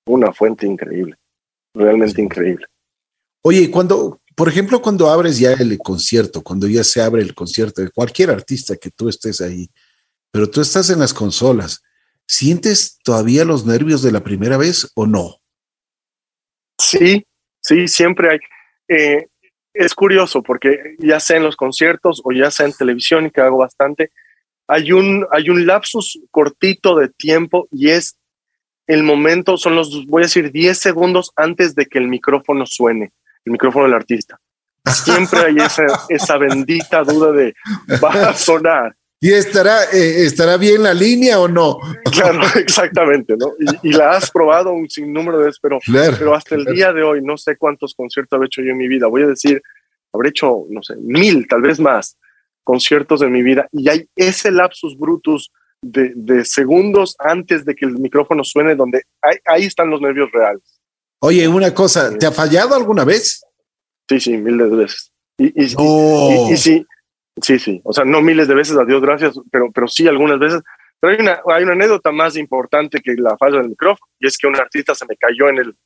una 0.06 0.32
fuente 0.32 0.66
increíble, 0.66 1.16
realmente 1.74 2.22
increíble. 2.22 2.66
Oye, 3.44 3.70
cuando, 3.70 4.20
por 4.36 4.48
ejemplo, 4.48 4.80
cuando 4.80 5.08
abres 5.08 5.38
ya 5.38 5.52
el 5.52 5.76
concierto, 5.78 6.42
cuando 6.42 6.68
ya 6.68 6.84
se 6.84 7.02
abre 7.02 7.22
el 7.22 7.34
concierto 7.34 7.82
de 7.82 7.90
cualquier 7.90 8.30
artista 8.30 8.76
que 8.76 8.90
tú 8.90 9.08
estés 9.08 9.40
ahí, 9.40 9.68
pero 10.30 10.48
tú 10.48 10.60
estás 10.60 10.90
en 10.90 11.00
las 11.00 11.12
consolas, 11.12 11.82
¿sientes 12.26 12.98
todavía 13.02 13.44
los 13.44 13.66
nervios 13.66 14.02
de 14.02 14.12
la 14.12 14.22
primera 14.22 14.56
vez 14.56 14.90
o 14.94 15.06
no? 15.06 15.38
Sí, 16.80 17.26
Sí, 17.62 17.88
siempre 17.88 18.30
hay. 18.30 18.38
Eh, 18.88 19.28
es 19.74 19.94
curioso 19.94 20.42
porque 20.42 20.96
ya 20.98 21.18
sea 21.18 21.38
en 21.38 21.44
los 21.44 21.56
conciertos 21.56 22.20
o 22.24 22.32
ya 22.32 22.50
sea 22.50 22.66
en 22.66 22.72
televisión, 22.72 23.26
y 23.26 23.30
que 23.30 23.40
hago 23.40 23.56
bastante, 23.56 24.10
hay 24.68 24.92
un, 24.92 25.26
hay 25.30 25.48
un 25.48 25.66
lapsus 25.66 26.20
cortito 26.30 26.96
de 26.96 27.08
tiempo 27.08 27.68
y 27.70 27.90
es 27.90 28.18
el 28.86 29.02
momento, 29.02 29.56
son 29.56 29.76
los, 29.76 30.06
voy 30.06 30.22
a 30.22 30.26
decir, 30.26 30.50
10 30.50 30.78
segundos 30.78 31.32
antes 31.36 31.74
de 31.74 31.86
que 31.86 31.98
el 31.98 32.08
micrófono 32.08 32.66
suene, 32.66 33.12
el 33.44 33.52
micrófono 33.52 33.84
del 33.84 33.94
artista. 33.94 34.38
Siempre 34.84 35.40
hay 35.40 35.56
esa, 35.56 35.86
esa 36.08 36.36
bendita 36.36 37.02
duda 37.04 37.32
de, 37.32 37.54
va 38.02 38.30
a 38.30 38.34
sonar. 38.34 38.94
¿Y 39.22 39.32
estará, 39.32 39.84
eh, 39.92 40.24
estará 40.24 40.56
bien 40.56 40.82
la 40.82 40.92
línea 40.92 41.38
o 41.38 41.46
no? 41.46 41.78
Claro, 42.10 42.40
exactamente, 42.56 43.36
¿no? 43.38 43.52
Y, 43.84 43.92
la 43.92 44.16
has 44.16 44.28
probado 44.28 44.72
un 44.72 44.90
sinnúmero 44.90 45.38
de 45.38 45.44
veces, 45.44 45.60
pero, 45.62 45.78
pero 46.18 46.34
hasta 46.34 46.56
el 46.56 46.64
día 46.64 46.92
de 46.92 47.04
hoy 47.04 47.22
no 47.22 47.36
sé 47.36 47.56
cuántos 47.56 47.94
conciertos 47.94 48.42
he 48.42 48.46
hecho 48.46 48.62
yo 48.62 48.72
en 48.72 48.78
mi 48.78 48.88
vida. 48.88 49.06
Voy 49.06 49.22
a 49.22 49.28
decir, 49.28 49.62
habré 50.12 50.30
hecho, 50.30 50.66
no 50.68 50.82
sé, 50.82 50.96
mil, 50.96 51.46
tal 51.46 51.62
vez 51.62 51.78
más 51.78 52.18
conciertos 52.64 53.22
en 53.22 53.30
mi 53.30 53.42
vida 53.42 53.68
y 53.72 53.88
hay 53.88 54.08
ese 54.16 54.50
lapsus 54.50 54.98
brutus 54.98 55.52
de, 55.80 56.12
de 56.16 56.44
segundos 56.44 57.14
antes 57.18 57.64
de 57.64 57.76
que 57.76 57.86
el 57.86 57.98
micrófono 57.98 58.42
suene 58.42 58.74
donde 58.74 59.02
ahí 59.46 59.64
están 59.64 59.88
los 59.88 60.00
nervios 60.00 60.30
reales. 60.32 60.80
Oye, 61.20 61.46
una 61.46 61.72
cosa, 61.72 62.16
¿te 62.18 62.26
ha 62.26 62.32
fallado 62.32 62.74
alguna 62.74 63.04
vez? 63.04 63.44
Sí, 64.08 64.18
sí, 64.18 64.36
mil 64.36 64.58
de 64.58 64.66
veces. 64.66 65.12
Y, 65.38 65.46
y, 65.46 65.66
y, 65.66 66.86
Sí, 67.40 67.58
sí, 67.58 67.80
o 67.84 67.92
sea, 67.92 68.04
no 68.04 68.20
miles 68.20 68.46
de 68.46 68.54
veces, 68.54 68.76
a 68.76 68.84
Dios 68.84 69.00
gracias, 69.00 69.34
pero, 69.50 69.70
pero 69.72 69.88
sí 69.88 70.06
algunas 70.06 70.38
veces. 70.38 70.60
Pero 71.00 71.14
hay 71.14 71.20
una, 71.20 71.40
hay 71.46 71.64
una 71.64 71.72
anécdota 71.72 72.12
más 72.12 72.36
importante 72.36 73.00
que 73.00 73.14
la 73.14 73.36
falla 73.36 73.58
del 73.58 73.70
micrófono, 73.70 74.10
y 74.20 74.26
es 74.26 74.36
que 74.38 74.46
un 74.46 74.56
artista 74.56 74.94
se 74.94 75.06
me 75.06 75.16
cayó 75.16 75.48
en 75.48 75.58
el, 75.58 75.76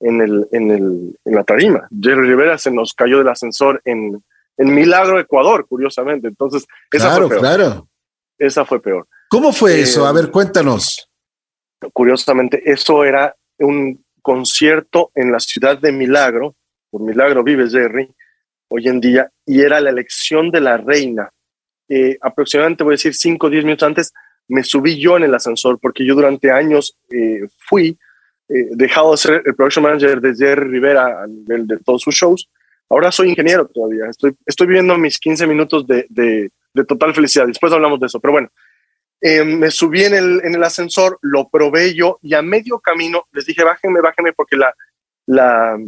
en 0.00 0.20
el, 0.20 0.48
en 0.52 0.70
el, 0.70 1.18
en 1.24 1.34
la 1.34 1.44
tarima. 1.44 1.88
Jerry 2.00 2.28
Rivera 2.28 2.58
se 2.58 2.70
nos 2.70 2.92
cayó 2.94 3.18
del 3.18 3.28
ascensor 3.28 3.80
en, 3.84 4.22
en 4.56 4.74
Milagro, 4.74 5.18
Ecuador, 5.18 5.66
curiosamente. 5.66 6.28
Entonces, 6.28 6.66
esa 6.92 7.08
claro, 7.08 7.28
fue 7.28 7.36
peor. 7.36 7.40
Claro. 7.40 7.88
Esa 8.38 8.64
fue 8.64 8.80
peor. 8.80 9.06
¿Cómo 9.28 9.52
fue 9.52 9.80
eso? 9.80 10.06
A 10.06 10.12
ver, 10.12 10.30
cuéntanos. 10.30 11.08
Curiosamente, 11.92 12.62
eso 12.70 13.04
era 13.04 13.34
un 13.58 14.04
concierto 14.22 15.10
en 15.14 15.32
la 15.32 15.40
ciudad 15.40 15.78
de 15.78 15.92
Milagro, 15.92 16.54
por 16.90 17.02
Milagro 17.02 17.42
vive 17.42 17.68
Jerry, 17.68 18.12
hoy 18.70 18.88
en 18.88 19.00
día, 19.00 19.30
y 19.44 19.60
era 19.60 19.80
la 19.80 19.90
elección 19.90 20.50
de 20.50 20.60
la 20.60 20.78
reina. 20.78 21.30
Eh, 21.88 22.16
aproximadamente, 22.20 22.84
voy 22.84 22.92
a 22.92 22.94
decir, 22.94 23.14
5 23.14 23.46
o 23.46 23.50
10 23.50 23.64
minutos 23.64 23.86
antes, 23.86 24.12
me 24.48 24.64
subí 24.64 24.98
yo 24.98 25.16
en 25.16 25.24
el 25.24 25.34
ascensor, 25.34 25.78
porque 25.80 26.04
yo 26.04 26.14
durante 26.14 26.50
años 26.50 26.96
eh, 27.10 27.46
fui 27.68 27.98
eh, 28.48 28.66
dejado 28.72 29.12
de 29.12 29.16
ser 29.16 29.42
el 29.44 29.54
production 29.54 29.84
manager 29.84 30.20
de 30.20 30.34
Jerry 30.34 30.68
Rivera 30.68 31.22
a 31.22 31.26
de 31.28 31.78
todos 31.84 32.02
sus 32.02 32.14
shows. 32.14 32.50
Ahora 32.88 33.12
soy 33.12 33.30
ingeniero 33.30 33.66
todavía. 33.68 34.06
Estoy, 34.10 34.34
estoy 34.44 34.66
viviendo 34.66 34.98
mis 34.98 35.18
15 35.18 35.46
minutos 35.46 35.86
de, 35.86 36.50
total 36.88 37.14
felicidad. 37.14 37.46
Después 37.46 37.72
hablamos 37.72 38.00
de 38.00 38.06
eso. 38.06 38.18
Pero 38.18 38.32
bueno, 38.32 38.48
eh, 39.20 39.44
me 39.44 39.70
subí 39.70 40.02
en 40.02 40.14
el, 40.14 40.40
en 40.42 40.56
el 40.56 40.64
ascensor, 40.64 41.18
lo 41.22 41.48
probé 41.48 41.94
yo 41.94 42.18
y 42.22 42.34
a 42.34 42.42
medio 42.42 42.80
camino 42.80 43.28
les 43.30 43.46
dije, 43.46 43.62
bájenme, 43.62 44.00
bájenme, 44.00 44.32
porque 44.32 44.56
la, 45.26 45.78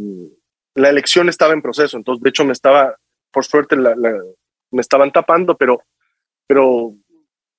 la 0.75 0.89
elección 0.89 1.29
estaba 1.29 1.53
en 1.53 1.61
proceso. 1.61 1.97
Entonces, 1.97 2.23
de 2.23 2.29
hecho, 2.29 2.45
me 2.45 2.53
estaba, 2.53 2.95
por 3.31 3.45
suerte, 3.45 3.75
me 3.75 4.81
estaban 4.81 5.11
tapando, 5.11 5.57
pero, 5.57 5.83
pero 6.47 6.95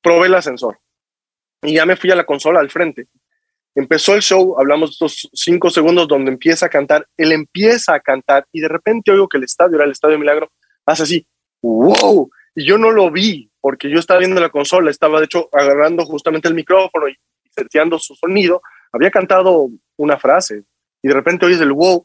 probé 0.02 0.26
el 0.26 0.34
ascensor. 0.34 0.78
Y 1.62 1.74
ya 1.74 1.86
me 1.86 1.96
fui 1.96 2.10
a 2.10 2.16
la 2.16 2.26
consola 2.26 2.60
al 2.60 2.70
frente 2.70 3.08
Empezó 3.76 4.14
el 4.14 4.22
show, 4.22 4.54
hablamos 4.56 4.92
estos 4.92 5.28
cinco 5.32 5.68
segundos 5.68 6.06
donde 6.06 6.30
empieza 6.30 6.66
a 6.66 6.68
cantar, 6.68 7.08
él 7.16 7.32
empieza 7.32 7.94
a 7.94 8.00
cantar 8.00 8.46
y 8.52 8.60
de 8.60 8.68
repente 8.68 9.10
oigo 9.10 9.28
que 9.28 9.38
el 9.38 9.42
estadio, 9.42 9.74
era 9.74 9.84
el 9.84 9.90
Estadio 9.90 10.16
Milagro, 10.16 10.52
hace 10.86 11.02
así, 11.02 11.26
wow, 11.60 12.30
y 12.54 12.64
yo 12.64 12.78
no 12.78 12.92
lo 12.92 13.10
vi 13.10 13.50
porque 13.60 13.90
yo 13.90 13.98
estaba 13.98 14.20
viendo 14.20 14.40
la 14.40 14.50
consola, 14.50 14.92
estaba 14.92 15.18
de 15.18 15.24
hecho 15.24 15.48
agarrando 15.52 16.04
justamente 16.04 16.46
el 16.46 16.54
micrófono 16.54 17.08
y 17.08 17.16
seteando 17.50 17.98
su 17.98 18.14
sonido, 18.14 18.62
había 18.92 19.10
cantado 19.10 19.68
una 19.96 20.18
frase 20.18 20.62
y 21.02 21.08
de 21.08 21.14
repente 21.14 21.46
oyes 21.46 21.60
el 21.60 21.72
wow 21.72 22.04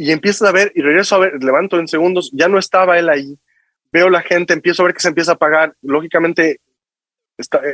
y 0.00 0.12
empiezas 0.12 0.48
a 0.48 0.52
ver 0.52 0.72
y 0.74 0.80
regreso 0.80 1.14
a 1.14 1.18
ver, 1.18 1.44
levanto 1.44 1.78
en 1.78 1.86
segundos, 1.86 2.30
ya 2.32 2.48
no 2.48 2.58
estaba 2.58 2.98
él 2.98 3.10
ahí, 3.10 3.38
veo 3.92 4.08
la 4.08 4.22
gente, 4.22 4.54
empiezo 4.54 4.82
a 4.82 4.86
ver 4.86 4.94
que 4.94 5.02
se 5.02 5.08
empieza 5.08 5.32
a 5.32 5.34
apagar, 5.34 5.74
lógicamente 5.82 6.60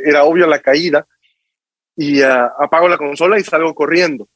era 0.05 0.25
obvio 0.25 0.49
la 0.49 0.59
caída, 0.59 1.07
y 1.95 2.23
uh, 2.23 2.51
apago 2.59 2.89
la 2.89 2.99
consola 2.99 3.39
y 3.39 3.45
salgo 3.45 3.73
corriendo 3.77 4.29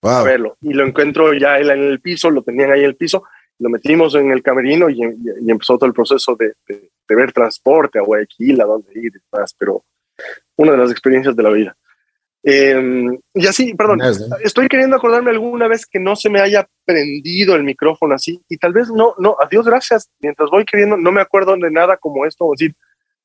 wow. 0.00 0.12
a 0.12 0.22
verlo. 0.22 0.56
Y 0.62 0.72
lo 0.72 0.86
encuentro 0.86 1.34
ya 1.34 1.58
él 1.58 1.68
en 1.68 1.80
el 1.80 2.00
piso, 2.00 2.30
lo 2.30 2.42
tenían 2.42 2.72
ahí 2.72 2.80
en 2.80 2.86
el 2.86 2.96
piso, 2.96 3.24
lo 3.58 3.68
metimos 3.68 4.14
en 4.14 4.30
el 4.30 4.42
camerino 4.42 4.88
y, 4.88 5.02
y, 5.02 5.50
empezó 5.50 5.76
todo 5.76 5.86
el 5.86 5.92
proceso 5.92 6.34
de, 6.34 6.54
de, 6.66 6.90
de, 7.06 7.14
ver 7.14 7.32
transporte 7.34 7.98
a 7.98 8.02
Guayaquil, 8.02 8.58
a 8.62 8.64
dónde 8.64 8.90
ir 8.94 9.12
y 9.14 9.18
demás, 9.30 9.54
pero 9.58 9.84
una 10.56 10.72
de 10.72 10.78
las 10.78 10.90
experiencias 10.90 11.36
de 11.36 11.42
la 11.42 11.50
vida. 11.50 11.76
Eh, 12.50 13.18
y 13.34 13.46
así, 13.46 13.74
perdón, 13.74 14.00
estoy 14.42 14.68
queriendo 14.68 14.96
acordarme 14.96 15.32
alguna 15.32 15.68
vez 15.68 15.84
que 15.84 16.00
no 16.00 16.16
se 16.16 16.30
me 16.30 16.40
haya 16.40 16.66
prendido 16.86 17.54
el 17.54 17.62
micrófono 17.62 18.14
así, 18.14 18.40
y 18.48 18.56
tal 18.56 18.72
vez 18.72 18.88
no, 18.88 19.14
no, 19.18 19.36
a 19.38 19.46
Dios 19.48 19.66
gracias, 19.66 20.08
mientras 20.20 20.48
voy 20.48 20.64
queriendo, 20.64 20.96
no 20.96 21.12
me 21.12 21.20
acuerdo 21.20 21.54
de 21.58 21.70
nada 21.70 21.98
como 21.98 22.24
esto, 22.24 22.46
o 22.46 22.52
decir, 22.52 22.74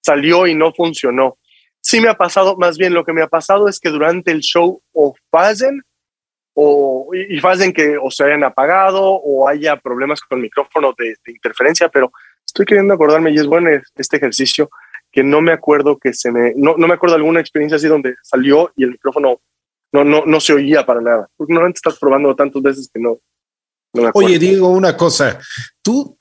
salió 0.01 0.45
y 0.45 0.55
no 0.55 0.73
funcionó. 0.73 1.37
Sí 1.79 2.01
me 2.01 2.09
ha 2.09 2.15
pasado, 2.15 2.57
más 2.57 2.77
bien 2.77 2.93
lo 2.93 3.05
que 3.05 3.13
me 3.13 3.21
ha 3.21 3.27
pasado 3.27 3.69
es 3.69 3.79
que 3.79 3.91
durante 3.91 4.31
el 4.31 4.41
show 4.41 4.81
o 4.91 5.15
fallen 5.31 5.81
o, 6.53 7.09
y 7.13 7.39
fallen 7.39 7.71
que 7.71 7.97
o 7.97 8.11
se 8.11 8.25
hayan 8.25 8.43
apagado 8.43 9.03
o 9.05 9.47
haya 9.47 9.77
problemas 9.77 10.19
con 10.19 10.39
el 10.39 10.43
micrófono 10.43 10.93
de, 10.97 11.15
de, 11.25 11.31
interferencia, 11.31 11.87
pero 11.87 12.11
estoy 12.45 12.65
queriendo 12.65 12.93
acordarme 12.93 13.31
y 13.31 13.37
es 13.37 13.47
bueno 13.47 13.69
este 13.95 14.17
ejercicio 14.17 14.69
que 15.13 15.23
no 15.23 15.41
me 15.41 15.51
acuerdo 15.51 15.99
que 15.99 16.11
se 16.13 16.31
me, 16.31 16.53
no, 16.55 16.75
no 16.75 16.87
me 16.87 16.95
acuerdo 16.95 17.15
de 17.15 17.21
alguna 17.21 17.39
experiencia 17.39 17.77
así 17.77 17.87
donde 17.87 18.15
salió 18.23 18.73
y 18.75 18.83
el 18.83 18.91
micrófono 18.91 19.39
no, 19.93 20.03
no, 20.03 20.25
no 20.25 20.39
se 20.41 20.53
oía 20.53 20.85
para 20.85 21.01
nada. 21.01 21.29
Porque 21.37 21.53
normalmente 21.53 21.77
estás 21.77 21.99
probando 21.99 22.35
tantas 22.35 22.61
veces 22.63 22.89
que 22.91 22.99
no. 22.99 23.19
no 23.93 24.09
Oye, 24.15 24.39
digo 24.39 24.69
una 24.69 24.97
cosa, 24.97 25.39
tú 25.83 26.17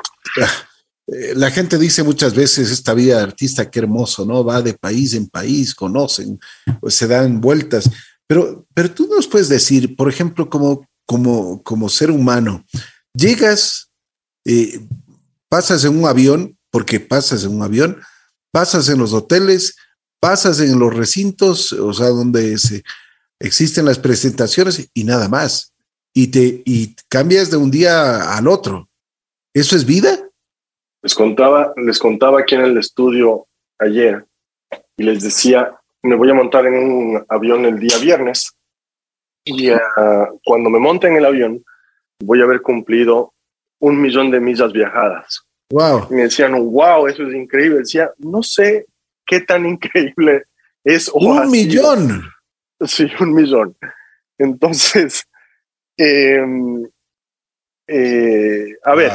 eh, 1.07 1.33
la 1.35 1.51
gente 1.51 1.79
dice 1.79 2.03
muchas 2.03 2.35
veces 2.35 2.71
esta 2.71 2.93
vida 2.93 3.17
de 3.17 3.23
artista, 3.23 3.71
qué 3.71 3.79
hermoso, 3.81 4.27
¿no? 4.27 4.45
Va 4.45 4.61
de 4.61 4.75
país 4.75 5.15
en 5.15 5.27
país, 5.27 5.75
conocen, 5.75 6.39
pues 6.81 6.95
se 6.95 7.07
dan 7.07 7.41
vueltas. 7.41 7.91
Pero, 8.27 8.67
pero 8.75 8.91
tú 8.91 9.09
nos 9.09 9.27
puedes 9.27 9.49
decir, 9.49 9.97
por 9.97 10.11
ejemplo, 10.11 10.51
como, 10.51 10.87
como, 11.07 11.63
como 11.63 11.89
ser 11.89 12.11
humano, 12.11 12.63
llegas, 13.15 13.91
eh, 14.45 14.81
pasas 15.49 15.83
en 15.85 15.99
un 15.99 16.07
avión, 16.07 16.59
porque 16.71 17.01
pasas 17.01 17.45
en 17.45 17.55
un 17.55 17.63
avión, 17.63 18.01
pasas 18.53 18.89
en 18.89 18.99
los 18.99 19.13
hoteles, 19.13 19.77
pasas 20.21 20.61
en 20.61 20.79
los 20.79 20.95
recintos, 20.95 21.73
o 21.73 21.93
sea, 21.93 22.09
donde 22.09 22.57
existen 23.41 23.85
las 23.85 23.99
presentaciones 23.99 24.89
y 24.95 25.05
nada 25.05 25.29
más. 25.29 25.75
Y 26.15 26.29
te 26.29 26.63
y 26.65 26.95
cambias 27.09 27.51
de 27.51 27.57
un 27.57 27.71
día 27.71 28.37
al 28.37 28.47
otro. 28.47 28.89
¿Eso 29.55 29.75
es 29.75 29.85
vida? 29.85 30.29
Les 31.03 31.15
contaba, 31.15 31.73
les 31.77 31.99
contaba 31.99 32.41
aquí 32.41 32.55
en 32.55 32.61
el 32.61 32.79
estudio 32.79 33.49
ayer 33.79 34.25
y 34.97 35.03
les 35.03 35.23
decía, 35.23 35.75
me 36.03 36.15
voy 36.15 36.31
a 36.31 36.35
montar 36.35 36.67
en 36.67 36.75
un 36.75 37.25
avión 37.29 37.65
el 37.65 37.81
día 37.81 37.99
viernes 37.99 38.53
y 39.45 39.71
uh, 39.71 39.79
cuando 40.45 40.71
me 40.71 40.79
monte 40.79 41.09
en 41.09 41.17
el 41.17 41.25
avión 41.25 41.65
voy 42.21 42.41
a 42.41 42.45
haber 42.45 42.63
cumplido 42.63 43.35
un 43.81 44.01
millón 44.01 44.31
de 44.31 44.41
millas 44.41 44.73
viajadas. 44.73 45.45
Wow. 45.73 46.09
Y 46.11 46.15
me 46.15 46.23
decían, 46.25 46.53
wow, 46.53 47.07
eso 47.07 47.27
es 47.27 47.35
increíble. 47.35 47.79
Decía, 47.79 48.13
no 48.19 48.43
sé 48.43 48.87
qué 49.27 49.41
tan 49.41 49.65
increíble 49.75 50.45
es. 50.85 51.09
un 51.09 51.51
millón. 51.51 52.31
Sí, 52.81 53.11
un 53.21 53.33
millón. 53.33 53.75
Entonces, 54.37 55.25
eh, 55.97 56.45
eh, 57.87 58.77
a 58.85 58.91
wow. 58.91 58.99
ver, 58.99 59.13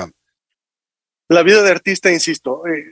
la 1.29 1.43
vida 1.43 1.61
de 1.61 1.71
artista, 1.71 2.11
insisto, 2.11 2.65
eh, 2.65 2.85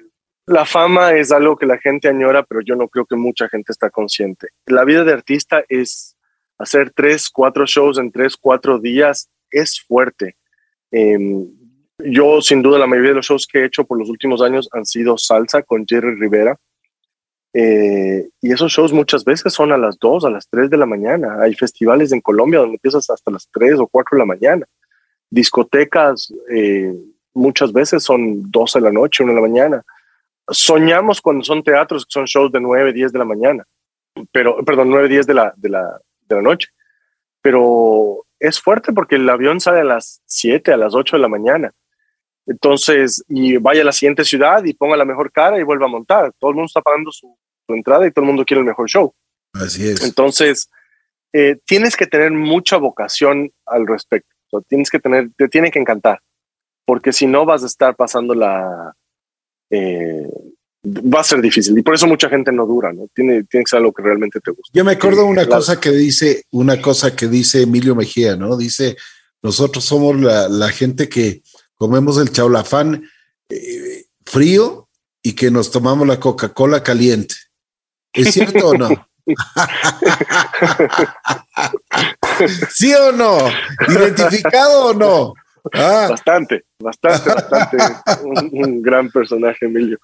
la 0.45 0.65
fama 0.65 1.13
es 1.13 1.31
algo 1.31 1.57
que 1.57 1.65
la 1.65 1.79
gente 1.79 2.07
añora, 2.07 2.43
pero 2.43 2.61
yo 2.61 2.75
no 2.75 2.87
creo 2.87 3.07
que 3.07 3.15
mucha 3.15 3.49
gente 3.49 3.71
está 3.71 3.89
consciente. 3.89 4.49
La 4.67 4.83
vida 4.83 5.03
de 5.03 5.13
artista 5.13 5.63
es 5.69 6.15
hacer 6.59 6.91
tres, 6.93 7.29
cuatro 7.29 7.65
shows 7.65 7.97
en 7.97 8.11
tres, 8.11 8.37
cuatro 8.37 8.77
días, 8.77 9.27
es 9.49 9.81
fuerte. 9.81 10.35
Eh, 10.91 11.17
yo, 12.03 12.41
sin 12.41 12.61
duda, 12.61 12.79
la 12.79 12.87
mayoría 12.87 13.11
de 13.11 13.15
los 13.15 13.25
shows 13.25 13.47
que 13.47 13.59
he 13.59 13.65
hecho 13.65 13.85
por 13.85 13.97
los 13.97 14.09
últimos 14.09 14.41
años 14.41 14.69
han 14.73 14.85
sido 14.85 15.17
salsa 15.17 15.63
con 15.63 15.85
Jerry 15.87 16.15
Rivera. 16.15 16.57
Eh, 17.53 18.27
y 18.41 18.51
esos 18.51 18.71
shows 18.71 18.91
muchas 18.91 19.23
veces 19.23 19.53
son 19.53 19.71
a 19.71 19.77
las 19.77 19.97
dos, 19.97 20.25
a 20.25 20.29
las 20.29 20.47
tres 20.49 20.69
de 20.69 20.77
la 20.77 20.85
mañana. 20.85 21.41
Hay 21.41 21.53
festivales 21.55 22.11
en 22.11 22.19
Colombia 22.19 22.59
donde 22.59 22.75
empiezas 22.75 23.09
hasta 23.09 23.31
las 23.31 23.47
tres 23.49 23.79
o 23.79 23.87
cuatro 23.87 24.17
de 24.17 24.19
la 24.19 24.25
mañana. 24.25 24.65
Discotecas, 25.29 26.33
eh, 26.51 26.93
muchas 27.33 27.71
veces 27.71 28.03
son 28.03 28.51
12 28.51 28.79
de 28.79 28.83
la 28.83 28.91
noche, 28.91 29.23
1 29.23 29.31
de 29.31 29.41
la 29.41 29.47
mañana. 29.47 29.83
Soñamos 30.49 31.21
cuando 31.21 31.43
son 31.43 31.63
teatros 31.63 32.05
que 32.05 32.11
son 32.11 32.25
shows 32.25 32.51
de 32.51 32.59
9, 32.59 32.93
10 32.93 33.11
de 33.13 33.19
la 33.19 33.25
mañana, 33.25 33.63
pero, 34.31 34.63
perdón, 34.63 34.89
9, 34.89 35.07
10 35.07 35.25
de 35.25 35.33
la, 35.33 35.53
de 35.55 35.69
la, 35.69 35.99
de 36.27 36.35
la 36.35 36.41
noche. 36.41 36.69
Pero 37.41 38.25
es 38.39 38.59
fuerte 38.59 38.93
porque 38.93 39.15
el 39.15 39.29
avión 39.29 39.59
sale 39.59 39.79
a 39.79 39.85
las 39.85 40.21
7, 40.25 40.73
a 40.73 40.77
las 40.77 40.93
8 40.93 41.15
de 41.15 41.21
la 41.21 41.27
mañana. 41.27 41.71
Entonces, 42.45 43.23
y 43.27 43.57
vaya 43.57 43.81
a 43.81 43.85
la 43.85 43.91
siguiente 43.91 44.23
ciudad 44.23 44.63
y 44.63 44.73
ponga 44.73 44.97
la 44.97 45.05
mejor 45.05 45.31
cara 45.31 45.59
y 45.59 45.63
vuelva 45.63 45.85
a 45.85 45.89
montar. 45.89 46.31
Todo 46.39 46.51
el 46.51 46.55
mundo 46.55 46.67
está 46.67 46.81
pagando 46.81 47.11
su, 47.11 47.35
su 47.65 47.73
entrada 47.73 48.05
y 48.05 48.11
todo 48.11 48.23
el 48.23 48.27
mundo 48.27 48.45
quiere 48.45 48.59
el 48.59 48.67
mejor 48.67 48.87
show. 48.89 49.13
Así 49.53 49.87
es. 49.87 50.03
Entonces, 50.03 50.69
eh, 51.33 51.57
tienes 51.65 51.95
que 51.95 52.07
tener 52.07 52.31
mucha 52.31 52.77
vocación 52.77 53.51
al 53.65 53.87
respecto. 53.87 54.29
O 54.51 54.59
sea, 54.59 54.65
tienes 54.67 54.89
que 54.89 54.99
tener, 54.99 55.29
te 55.35 55.47
tiene 55.47 55.71
que 55.71 55.79
encantar 55.79 56.19
porque 56.85 57.11
si 57.11 57.25
no 57.25 57.45
vas 57.45 57.63
a 57.63 57.67
estar 57.67 57.95
pasando 57.95 58.33
la... 58.33 58.93
Eh, 59.71 60.29
va 60.87 61.21
a 61.21 61.23
ser 61.23 61.41
difícil 61.41 61.75
y 61.75 61.81
por 61.81 61.95
eso 61.95 62.05
mucha 62.05 62.29
gente 62.29 62.51
no 62.51 62.67
dura, 62.67 62.93
¿no? 62.93 63.07
Tiene, 63.13 63.43
tiene 63.45 63.63
que 63.63 63.69
ser 63.71 63.79
algo 63.79 63.91
que 63.91 64.03
realmente 64.03 64.39
te 64.39 64.51
gusta. 64.51 64.69
Yo 64.71 64.85
me 64.85 64.91
acuerdo 64.91 65.25
una 65.25 65.47
cosa 65.47 65.79
que 65.79 65.89
dice, 65.89 66.43
una 66.51 66.79
cosa 66.79 67.15
que 67.15 67.27
dice 67.27 67.63
Emilio 67.63 67.95
Mejía, 67.95 68.35
¿no? 68.35 68.55
Dice, 68.55 68.95
nosotros 69.41 69.83
somos 69.83 70.15
la, 70.21 70.47
la 70.47 70.69
gente 70.69 71.09
que 71.09 71.41
comemos 71.75 72.17
el 72.17 72.31
chaulafán 72.31 73.07
eh, 73.49 74.05
frío 74.25 74.89
y 75.21 75.33
que 75.33 75.51
nos 75.51 75.71
tomamos 75.71 76.07
la 76.07 76.19
Coca-Cola 76.19 76.83
caliente. 76.83 77.35
¿Es 78.13 78.33
cierto 78.33 78.69
o 78.69 78.73
no? 78.75 78.89
¿Sí 82.71 82.93
o 82.93 83.11
no? 83.11 83.37
¿Identificado 83.87 84.85
o 84.85 84.93
no? 84.93 85.33
Ah. 85.73 86.07
Bastante, 86.11 86.63
bastante, 86.79 87.29
bastante. 87.29 87.77
un, 88.23 88.49
un, 88.53 88.81
gran 88.81 89.09
personaje, 89.09 89.65
Emilio. 89.65 89.97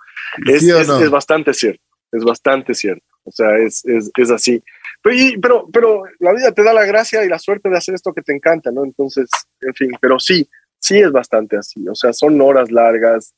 Es, 0.47 0.61
¿Sí 0.61 0.71
es, 0.71 0.87
no? 0.87 0.99
es, 0.99 1.09
bastante 1.09 1.53
cierto, 1.53 1.83
es 2.11 2.23
bastante 2.23 2.73
cierto. 2.73 3.05
O 3.23 3.31
sea, 3.31 3.57
es, 3.57 3.83
es 3.85 4.31
así. 4.31 4.63
Pero, 5.03 5.15
y, 5.15 5.37
pero, 5.37 5.67
pero 5.71 6.03
la 6.19 6.33
vida 6.33 6.51
te 6.51 6.63
da 6.63 6.73
la 6.73 6.85
gracia 6.85 7.23
y 7.23 7.29
la 7.29 7.39
suerte 7.39 7.69
de 7.69 7.77
hacer 7.77 7.95
esto 7.95 8.13
que 8.13 8.21
te 8.21 8.33
encanta, 8.33 8.71
¿no? 8.71 8.83
Entonces, 8.83 9.29
en 9.61 9.73
fin, 9.73 9.91
pero 9.99 10.19
sí, 10.19 10.47
sí 10.81 10.99
es 10.99 11.11
bastante 11.11 11.57
así. 11.57 11.87
O 11.87 11.95
sea, 11.95 12.11
son 12.11 12.41
horas 12.41 12.71
largas. 12.71 13.33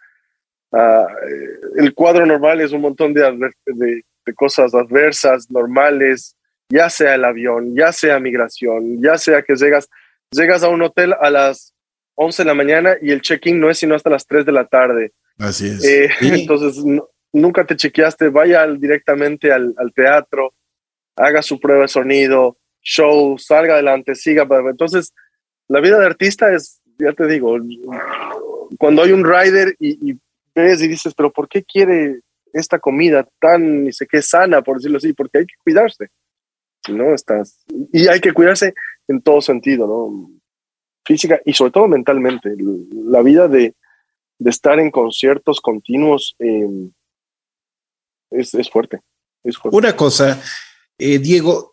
Uh, 0.72 1.06
el 1.78 1.94
cuadro 1.94 2.26
normal 2.26 2.62
es 2.62 2.72
un 2.72 2.82
montón 2.82 3.14
de, 3.14 3.22
de, 3.68 4.02
de 4.26 4.34
cosas 4.34 4.74
adversas, 4.74 5.52
normales, 5.52 6.36
ya 6.70 6.90
sea 6.90 7.14
el 7.14 7.26
avión, 7.26 7.76
ya 7.76 7.92
sea 7.92 8.20
migración, 8.20 9.00
ya 9.00 9.20
sea 9.20 9.44
que 9.44 9.56
llegas 9.56 9.88
llegas 10.34 10.64
a 10.64 10.70
un 10.70 10.82
hotel 10.82 11.14
a 11.20 11.30
las 11.30 11.74
11 12.16 12.44
de 12.44 12.48
la 12.48 12.54
mañana 12.54 12.96
y 13.02 13.12
el 13.12 13.22
check-in 13.22 13.60
no 13.60 13.70
es 13.70 13.80
sino 13.80 13.96
hasta 13.96 14.10
las 14.10 14.28
3 14.28 14.46
de 14.46 14.52
la 14.52 14.66
tarde. 14.66 15.14
Así 15.38 15.68
es. 15.68 15.84
Eh, 15.84 16.10
entonces, 16.22 16.84
nunca 17.32 17.66
te 17.66 17.76
chequeaste, 17.76 18.30
vaya 18.30 18.68
directamente 18.68 19.52
al, 19.52 19.74
al, 19.78 19.94
teatro, 19.94 20.54
haga 21.16 21.42
su 21.42 21.60
prueba 21.60 21.84
de 21.84 21.88
sonido, 21.88 22.58
show, 22.82 23.38
salga 23.38 23.74
adelante, 23.74 24.16
siga. 24.16 24.48
Entonces, 24.70 25.14
la 25.68 25.80
vida 25.80 25.98
de 26.00 26.06
artista 26.06 26.54
es, 26.54 26.82
ya 26.98 27.14
te 27.14 27.28
digo, 27.28 27.58
cuando 28.78 29.04
hay 29.04 29.12
un 29.12 29.24
rider 29.24 29.76
y, 29.80 30.18
ves 30.56 30.82
y 30.82 30.88
dices, 30.88 31.14
pero 31.16 31.32
¿por 31.32 31.48
qué 31.48 31.64
quiere 31.64 32.22
esta 32.54 32.80
comida 32.80 33.28
tan, 33.40 33.86
ni 33.86 33.94
sé 33.94 34.06
qué, 34.08 34.22
sana, 34.22 34.62
por 34.62 34.78
decirlo 34.78 34.98
así? 34.98 35.14
Porque 35.14 35.40
hay 35.40 35.46
que 35.46 35.56
cuidarse. 35.64 36.10
¿no? 36.90 37.14
Estás, 37.14 37.64
y 37.92 38.08
hay 38.08 38.20
que 38.20 38.34
cuidarse 38.34 38.74
en 39.08 39.22
todo 39.22 39.42
sentido, 39.42 39.88
¿no? 39.88 40.32
Física 41.06 41.42
y 41.46 41.54
sobre 41.54 41.72
todo 41.72 41.88
mentalmente. 41.88 42.56
La 42.92 43.22
vida 43.22 43.48
de, 43.48 43.76
de 44.40 44.50
estar 44.50 44.80
en 44.80 44.92
conciertos 44.92 45.60
continuos 45.62 46.36
eh, 46.40 46.90
es, 48.32 48.54
es, 48.54 48.70
fuerte, 48.70 49.02
es, 49.44 49.58
fuerte, 49.58 49.78
Una 49.78 49.96
cosa, 49.96 50.42
eh, 50.98 51.20
Diego, 51.20 51.73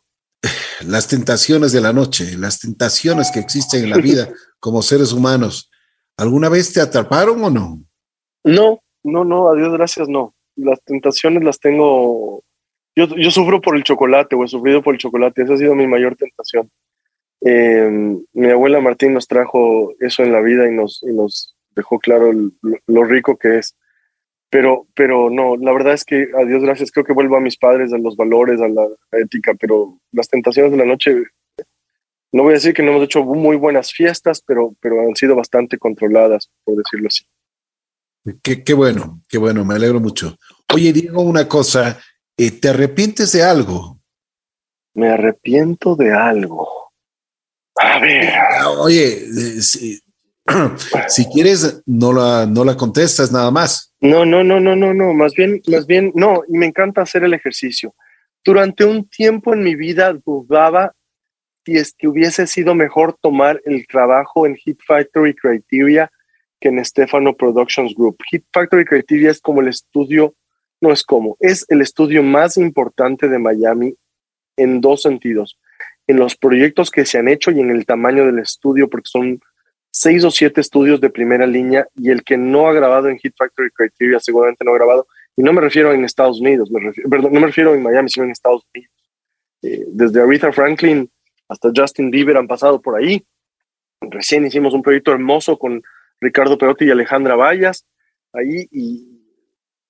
las 0.87 1.09
tentaciones 1.09 1.73
de 1.73 1.81
la 1.81 1.93
noche, 1.93 2.37
las 2.39 2.61
tentaciones 2.61 3.31
que 3.31 3.41
existen 3.41 3.85
en 3.85 3.91
la 3.91 3.99
vida 3.99 4.29
como 4.59 4.83
seres 4.83 5.13
humanos, 5.13 5.71
¿alguna 6.17 6.49
vez 6.49 6.73
te 6.73 6.81
atraparon 6.81 7.43
o 7.45 7.51
no? 7.51 7.83
No, 8.45 8.81
no, 9.03 9.25
no, 9.25 9.51
a 9.51 9.57
Dios 9.57 9.73
gracias, 9.73 10.09
no. 10.09 10.35
Las 10.57 10.83
tentaciones 10.83 11.45
las 11.45 11.59
tengo. 11.59 12.43
Yo, 12.97 13.31
sufro 13.31 13.61
por 13.61 13.77
el 13.77 13.85
chocolate 13.85 14.37
o 14.37 14.45
he 14.45 14.49
sufrido 14.49 14.83
por 14.83 14.95
el 14.95 15.01
chocolate, 15.01 15.43
esa 15.43 15.55
ha 15.55 15.59
sido 15.59 15.75
mi 15.75 15.87
mayor 15.87 16.17
tentación. 16.17 16.71
Eh, 17.43 18.19
mi 18.33 18.51
abuela 18.51 18.81
Martín 18.81 19.15
nos 19.15 19.27
trajo 19.27 19.95
eso 20.01 20.23
en 20.23 20.33
la 20.33 20.41
vida 20.41 20.69
y 20.69 20.75
nos, 20.75 21.03
y 21.03 21.13
nos 21.13 21.57
dejó 21.71 21.99
claro 21.99 22.31
lo 22.87 23.05
rico 23.05 23.39
que 23.39 23.59
es. 23.59 23.77
Pero, 24.51 24.87
pero 24.95 25.31
no, 25.31 25.57
la 25.57 25.73
verdad 25.73 25.95
es 25.95 26.05
que 26.05 26.29
a 26.37 26.45
Dios 26.45 26.63
gracias, 26.63 26.91
creo 26.91 27.05
que 27.05 27.13
vuelvo 27.13 27.37
a 27.37 27.41
mis 27.41 27.57
padres, 27.57 27.93
a 27.93 27.99
los 27.99 28.17
valores, 28.17 28.61
a 28.61 28.69
la 28.69 28.87
ética, 29.13 29.55
pero 29.55 30.01
las 30.11 30.29
tentaciones 30.29 30.73
de 30.73 30.79
la 30.79 30.85
noche, 30.85 31.23
no 32.33 32.43
voy 32.43 32.53
a 32.53 32.55
decir 32.55 32.75
que 32.75 32.83
no 32.83 32.91
hemos 32.91 33.05
hecho 33.05 33.23
muy 33.25 33.57
buenas 33.57 33.93
fiestas, 33.93 34.43
pero, 34.45 34.75
pero 34.81 35.01
han 35.01 35.15
sido 35.15 35.37
bastante 35.37 35.79
controladas, 35.79 36.51
por 36.65 36.77
decirlo 36.77 37.09
así. 37.09 37.25
Qué, 38.43 38.63
qué 38.65 38.75
bueno, 38.75 39.23
qué 39.29 39.39
bueno, 39.39 39.65
me 39.65 39.75
alegro 39.75 40.01
mucho. 40.01 40.37
Oye, 40.75 40.93
Diego, 40.93 41.23
una 41.23 41.49
cosa, 41.49 42.01
eh, 42.37 42.51
¿te 42.51 42.69
arrepientes 42.69 43.33
de 43.33 43.45
algo? 43.45 44.01
Me 44.95 45.09
arrepiento 45.09 45.95
de 45.95 46.13
algo. 46.13 46.91
A 47.77 47.99
ver. 48.01 48.33
Oye, 48.79 49.25
eh, 49.25 50.01
si, 51.09 51.27
quieres, 51.27 51.83
no 51.87 52.13
la, 52.13 52.47
no 52.47 52.65
la 52.65 52.77
contestas 52.77 53.33
nada 53.33 53.51
más. 53.51 53.95
No, 54.01 54.25
no, 54.25 54.43
no, 54.43 54.61
no, 54.61 54.77
no, 54.77 54.95
no. 54.95 55.13
Más 55.15 55.35
bien, 55.35 55.61
más 55.69 55.87
bien, 55.87 56.13
no. 56.15 56.43
Y 56.49 56.59
me 56.59 56.67
encanta 56.67 57.03
hacer 57.03 57.25
el 57.25 57.35
ejercicio. 57.35 57.95
Durante 58.45 58.85
un 58.85 59.09
tiempo 59.09 59.53
en 59.53 59.63
mi 59.63 59.75
vida 59.75 60.13
dudaba 60.25 60.93
si 61.65 61.77
es 61.77 61.95
que 61.97 62.09
hubiese 62.09 62.47
sido 62.47 62.75
mejor 62.75 63.17
tomar 63.21 63.61
el 63.67 63.87
trabajo 63.87 64.47
en 64.47 64.57
Hit 64.57 64.81
Factory 64.87 65.35
Criteria 65.35 66.11
que 66.59 66.69
en 66.69 66.85
Stefano 66.85 67.37
Productions 67.37 67.95
Group. 67.95 68.17
Hit 68.31 68.45
Factory 68.53 68.85
Criteria 68.85 69.31
es 69.31 69.41
como 69.41 69.61
el 69.61 69.69
estudio, 69.69 70.35
no 70.81 70.93
es 70.93 71.03
como, 71.03 71.37
es 71.41 71.65
el 71.69 71.81
estudio 71.83 72.23
más 72.23 72.57
importante 72.57 73.29
de 73.29 73.39
Miami 73.39 73.95
en 74.57 74.81
dos 74.81 75.03
sentidos 75.03 75.59
en 76.11 76.19
los 76.19 76.37
proyectos 76.37 76.91
que 76.91 77.07
se 77.07 77.19
han 77.19 77.29
hecho 77.29 77.51
y 77.51 77.61
en 77.61 77.71
el 77.71 77.87
tamaño 77.87 78.27
del 78.27 78.41
estudio, 78.41 78.91
porque 78.91 79.09
son 79.09 79.41
seis 79.91 80.25
o 80.25 80.31
siete 80.31 80.61
estudios 80.61 81.01
de 81.01 81.11
primera 81.11 81.47
línea 81.47 81.87
y 81.97 82.11
el 82.11 82.23
que 82.23 82.37
no 82.37 82.69
ha 82.69 82.73
grabado 82.73 83.09
en 83.09 83.19
Hit 83.19 83.35
Factory 83.37 83.71
Criteria 83.71 84.21
seguramente 84.21 84.65
no 84.65 84.73
ha 84.73 84.77
grabado. 84.77 85.07
Y 85.37 85.43
no 85.43 85.53
me 85.53 85.61
refiero 85.61 85.93
en 85.93 86.05
Estados 86.05 86.41
Unidos, 86.41 86.71
perdón, 87.09 87.33
no 87.33 87.41
me 87.41 87.47
refiero 87.47 87.75
en 87.75 87.83
Miami, 87.83 88.11
sino 88.11 88.25
en 88.25 88.33
Estados 88.33 88.63
Unidos. 88.75 88.93
Eh, 89.63 89.85
desde 89.89 90.23
Aretha 90.23 90.53
Franklin 90.53 91.11
hasta 91.49 91.71
Justin 91.75 92.11
Bieber 92.11 92.37
han 92.37 92.47
pasado 92.47 92.81
por 92.81 92.97
ahí. 92.97 93.25
Recién 94.01 94.47
hicimos 94.47 94.73
un 94.73 94.83
proyecto 94.83 95.13
hermoso 95.13 95.59
con 95.59 95.83
Ricardo 96.21 96.57
Perotti 96.57 96.87
y 96.87 96.91
Alejandra 96.91 97.37
Vallas 97.37 97.87
ahí 98.33 98.69
y 98.71 99.21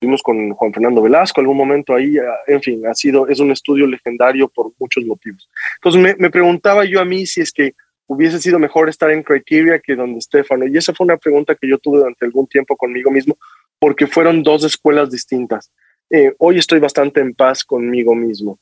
Estuvimos 0.00 0.22
con 0.22 0.52
Juan 0.52 0.72
Fernando 0.72 1.02
Velasco 1.02 1.42
algún 1.42 1.58
momento 1.58 1.94
ahí, 1.94 2.14
en 2.46 2.62
fin, 2.62 2.86
ha 2.86 2.94
sido, 2.94 3.28
es 3.28 3.38
un 3.38 3.50
estudio 3.50 3.86
legendario 3.86 4.48
por 4.48 4.72
muchos 4.78 5.04
motivos. 5.04 5.46
Entonces 5.74 6.00
me, 6.00 6.14
me 6.14 6.30
preguntaba 6.30 6.86
yo 6.86 7.02
a 7.02 7.04
mí 7.04 7.26
si 7.26 7.42
es 7.42 7.52
que 7.52 7.74
hubiese 8.10 8.40
sido 8.40 8.58
mejor 8.58 8.88
estar 8.88 9.10
en 9.10 9.22
Criteria 9.22 9.78
que 9.78 9.96
donde 9.96 10.20
Stefano. 10.20 10.66
Y 10.66 10.76
esa 10.76 10.92
fue 10.94 11.04
una 11.04 11.16
pregunta 11.16 11.54
que 11.54 11.68
yo 11.68 11.78
tuve 11.78 11.98
durante 11.98 12.24
algún 12.24 12.46
tiempo 12.46 12.76
conmigo 12.76 13.10
mismo, 13.10 13.38
porque 13.78 14.06
fueron 14.06 14.42
dos 14.42 14.64
escuelas 14.64 15.10
distintas. 15.10 15.72
Eh, 16.10 16.34
hoy 16.38 16.58
estoy 16.58 16.80
bastante 16.80 17.20
en 17.20 17.34
paz 17.34 17.64
conmigo 17.64 18.14
mismo. 18.14 18.58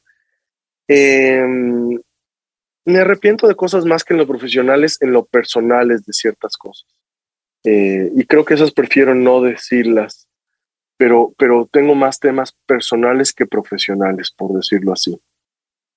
Eh, 0.87 1.45
me 2.85 2.99
arrepiento 2.99 3.49
de 3.49 3.55
cosas 3.55 3.85
más 3.85 4.05
que 4.05 4.15
en 4.15 4.19
lo 4.19 4.27
profesionales, 4.27 4.99
en 5.01 5.13
lo 5.13 5.25
personales 5.25 6.05
de 6.05 6.13
ciertas 6.13 6.57
cosas. 6.57 6.89
Eh, 7.65 8.11
y 8.15 8.25
creo 8.25 8.45
que 8.45 8.55
esas 8.55 8.73
prefiero 8.73 9.15
no 9.15 9.43
decirlas 9.43 10.29
pero, 10.99 11.33
pero 11.39 11.67
tengo 11.73 11.95
más 11.95 12.19
temas 12.19 12.53
personales 12.67 13.33
que 13.33 13.47
profesionales, 13.47 14.31
por 14.37 14.53
decirlo 14.53 14.93
así. 14.93 15.19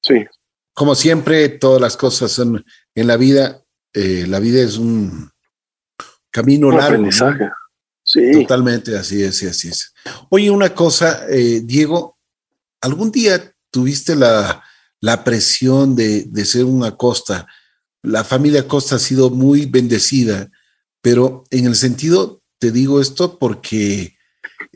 Sí. 0.02 0.26
Como 0.74 0.96
siempre, 0.96 1.50
todas 1.50 1.82
las 1.82 1.98
cosas 1.98 2.32
son 2.32 2.66
en 2.96 3.08
la 3.08 3.18
vida, 3.18 3.64
eh, 3.94 4.26
la 4.28 4.40
vida 4.40 4.62
es 4.62 4.78
un 4.78 5.30
camino 6.32 6.68
un 6.68 6.76
largo. 6.78 6.88
Aprendizaje. 6.88 7.46
¿no? 7.46 7.52
Sí. 8.04 8.32
Totalmente, 8.34 8.98
así 8.98 9.24
es, 9.24 9.44
así 9.44 9.70
es. 9.70 9.94
Oye, 10.30 10.50
una 10.50 10.74
cosa, 10.74 11.26
eh, 11.30 11.62
Diego, 11.64 12.18
¿algún 12.82 13.12
día 13.12 13.54
tuviste 13.70 14.16
la, 14.16 14.64
la 15.00 15.24
presión 15.24 15.96
de, 15.96 16.24
de 16.24 16.46
ser 16.46 16.66
una 16.66 16.98
Costa? 16.98 17.48
La 18.02 18.24
familia 18.24 18.68
Costa 18.68 18.96
ha 18.96 19.00
sido 19.00 19.30
muy 19.30 19.66
bendecida, 19.66 20.50
pero 21.02 21.44
en 21.52 21.66
el 21.68 21.76
sentido, 21.76 22.42
te 22.60 22.72
digo 22.72 23.00
esto 23.00 23.38
porque 23.38 24.16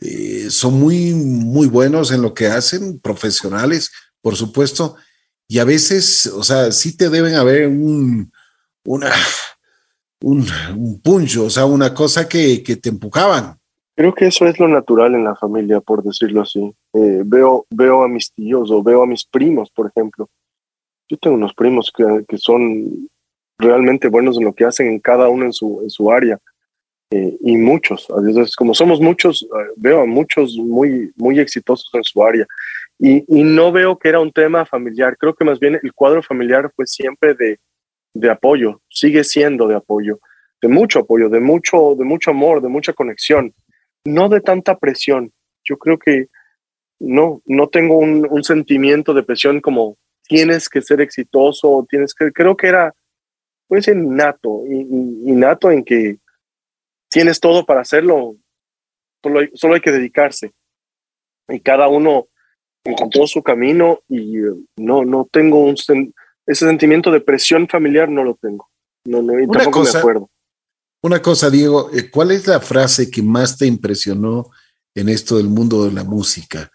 eh, 0.02 0.48
son 0.50 0.80
muy, 0.80 1.14
muy 1.14 1.68
buenos 1.68 2.12
en 2.12 2.22
lo 2.22 2.34
que 2.34 2.48
hacen, 2.48 3.00
profesionales, 3.00 3.91
por 4.22 4.36
supuesto, 4.36 4.96
y 5.48 5.60
a 5.60 5.66
veces, 5.66 6.28
o 6.28 6.43
sea, 6.43 6.72
sí 6.72 6.98
te 6.98 7.10
deben 7.10 7.36
haber 7.36 7.68
un, 7.68 8.32
una, 8.86 9.12
un, 10.22 10.46
un 10.76 11.02
puncho, 11.02 11.46
o 11.46 11.50
sea, 11.50 11.66
una 11.66 11.93
cosa 11.93 12.28
que, 12.28 12.64
que, 12.64 12.76
te 12.76 12.89
empujaban. 12.89 13.58
Creo 13.96 14.14
que 14.14 14.28
eso 14.28 14.46
es 14.46 14.60
lo 14.60 14.68
natural 14.68 15.16
en 15.16 15.24
la 15.24 15.36
familia, 15.36 15.80
por 15.80 16.04
decirlo 16.04 16.41
así. 16.41 16.74
Eh, 16.93 17.22
veo, 17.26 17.66
veo 17.70 18.04
a 18.04 18.08
mis 18.08 18.32
tíos 18.34 18.70
o 18.72 18.84
veo 18.84 19.04
a 19.04 19.08
mis 19.08 19.26
primos, 19.26 19.70
por 19.72 19.88
ejemplo. 19.88 20.30
Yo 21.08 21.18
tengo 21.18 21.36
unos 21.36 21.54
primos 21.54 21.91
que, 21.96 22.26
que 22.28 22.38
son 22.38 23.08
realmente 23.58 24.10
buenos 24.10 24.38
en 24.38 24.46
lo 24.46 24.54
que 24.54 24.66
hacen 24.66 24.88
en 24.88 25.00
cada 25.00 25.30
uno 25.30 25.46
en 25.46 25.54
su, 25.54 25.80
en 25.84 25.89
su 25.89 26.12
área 26.12 26.38
eh, 27.12 27.38
y 27.41 27.58
muchos. 27.58 28.08
Entonces, 28.10 28.56
como 28.56 28.74
somos 28.74 29.00
muchos, 29.00 29.43
eh, 29.43 29.72
veo 29.78 30.02
a 30.02 30.06
muchos 30.06 30.56
muy, 30.58 31.12
muy 31.16 31.39
exitosos 31.39 31.89
en 31.93 32.04
su 32.04 32.24
área. 32.24 32.46
Y, 32.98 33.26
y, 33.28 33.43
no 33.43 33.72
veo 33.72 34.00
que 34.00 34.10
era 34.10 34.22
un 34.22 34.32
tema 34.32 34.66
familiar. 34.66 35.18
Creo 35.18 35.36
que 35.36 35.43
más 35.43 35.60
bien 35.60 35.78
el 35.82 35.93
cuadro 35.93 36.24
familiar 36.24 36.72
fue 36.76 36.88
siempre 36.88 37.34
de, 37.34 37.60
de 38.14 38.30
apoyo, 38.30 38.82
sigue 38.89 39.24
siendo 39.24 39.68
de 39.68 39.76
apoyo, 39.76 40.20
de 40.62 40.70
mucho 40.70 41.00
apoyo, 41.00 41.30
de 41.30 41.41
mucho, 41.41 41.96
de 41.98 42.06
mucho 42.06 42.32
amor, 42.32 42.62
de 42.62 42.70
mucha 42.70 42.93
conexión, 42.93 43.54
no 44.06 44.30
de 44.30 44.39
tanta 44.39 44.78
presión. 44.78 45.34
Yo 45.64 45.78
creo 45.78 46.00
que 46.00 46.28
no, 47.00 47.41
no 47.46 47.68
tengo 47.68 47.98
un, 47.98 48.26
un 48.30 48.43
sentimiento 48.43 49.14
de 49.14 49.24
presión 49.24 49.60
como 49.60 49.98
tienes 50.28 50.70
que 50.70 50.82
ser 50.82 51.02
exitoso, 51.02 51.86
tienes 51.89 52.14
que, 52.14 52.32
creo 52.32 52.56
que 52.56 52.68
era, 52.68 52.93
pues, 53.68 53.88
innato, 53.88 54.64
innato 54.66 55.72
en 55.72 55.84
que 55.84 56.18
tienes 57.10 57.39
todo 57.39 57.66
para 57.66 57.82
hacerlo, 57.82 58.36
solo 59.22 59.39
hay, 59.39 59.50
solo 59.54 59.76
hay 59.76 59.82
que 59.82 59.91
dedicarse. 59.91 60.54
Y 61.50 61.60
cada 61.60 61.88
uno 61.88 62.28
encontró 62.86 63.28
su 63.28 63.44
camino 63.44 64.00
y 64.08 64.42
uh, 64.42 64.66
no, 64.78 65.04
no 65.04 65.28
tengo 65.32 65.60
un 65.60 65.76
sen 65.76 66.14
ese 66.46 66.68
sentimiento 66.68 67.12
de 67.12 67.22
presión 67.22 67.68
familiar, 67.68 68.08
no 68.08 68.24
lo 68.24 68.36
tengo. 68.36 68.70
No, 69.06 69.22
no, 69.22 69.34
y 69.40 69.44
una 69.44 69.60
tampoco 69.60 69.80
cosa, 69.80 69.94
me 69.94 70.00
acuerdo. 70.00 70.30
Una 71.02 71.22
cosa, 71.22 71.50
Diego, 71.50 71.90
eh, 71.92 72.10
¿cuál 72.10 72.32
es 72.32 72.48
la 72.48 72.60
frase 72.60 73.10
que 73.10 73.22
más 73.22 73.58
te 73.58 73.66
impresionó 73.66 74.50
en 74.94 75.10
esto 75.10 75.38
del 75.38 75.48
mundo 75.48 75.86
de 75.86 75.92
la 75.92 76.04
música? 76.04 76.72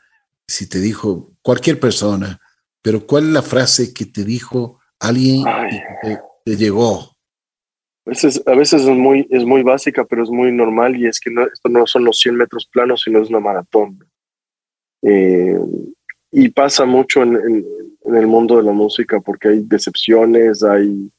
Si 0.47 0.69
te 0.69 0.81
dijo 0.81 1.33
cualquier 1.43 1.79
persona, 1.79 2.41
pero 2.83 3.07
¿cuál 3.07 3.25
es 3.25 3.31
la 3.31 3.43
frase 3.43 3.95
que 3.95 4.07
te 4.07 4.25
dijo 4.25 4.81
alguien 4.99 5.45
que 6.03 6.19
te 6.45 6.57
llegó? 6.57 7.17
A 8.07 8.11
veces, 8.11 8.43
a 8.47 8.55
veces 8.55 8.83
es, 8.83 8.97
muy, 8.97 9.27
es 9.31 9.45
muy 9.45 9.63
básica, 9.63 10.05
pero 10.05 10.25
es 10.25 10.31
muy 10.31 10.51
normal 10.51 10.97
y 10.97 11.07
es 11.07 11.21
que 11.21 11.31
no, 11.31 11.45
esto 11.45 11.69
no 11.69 11.87
son 11.87 12.05
los 12.05 12.19
100 12.19 12.37
metros 12.37 12.69
planos, 12.73 13.03
sino 13.03 13.23
es 13.23 13.29
una 13.29 13.41
maratón. 13.41 13.99
Eh, 15.03 15.59
y 16.33 16.49
pasa 16.51 16.85
mucho 16.85 17.23
en, 17.23 17.37
en, 17.37 17.67
en, 18.05 18.17
el 18.17 18.27
mundo 18.27 18.57
de 18.57 18.63
la 18.63 18.73
música 18.73 19.21
porque 19.21 19.49
hay 19.49 19.63
decepciones, 19.63 20.63
hay, 20.63 21.11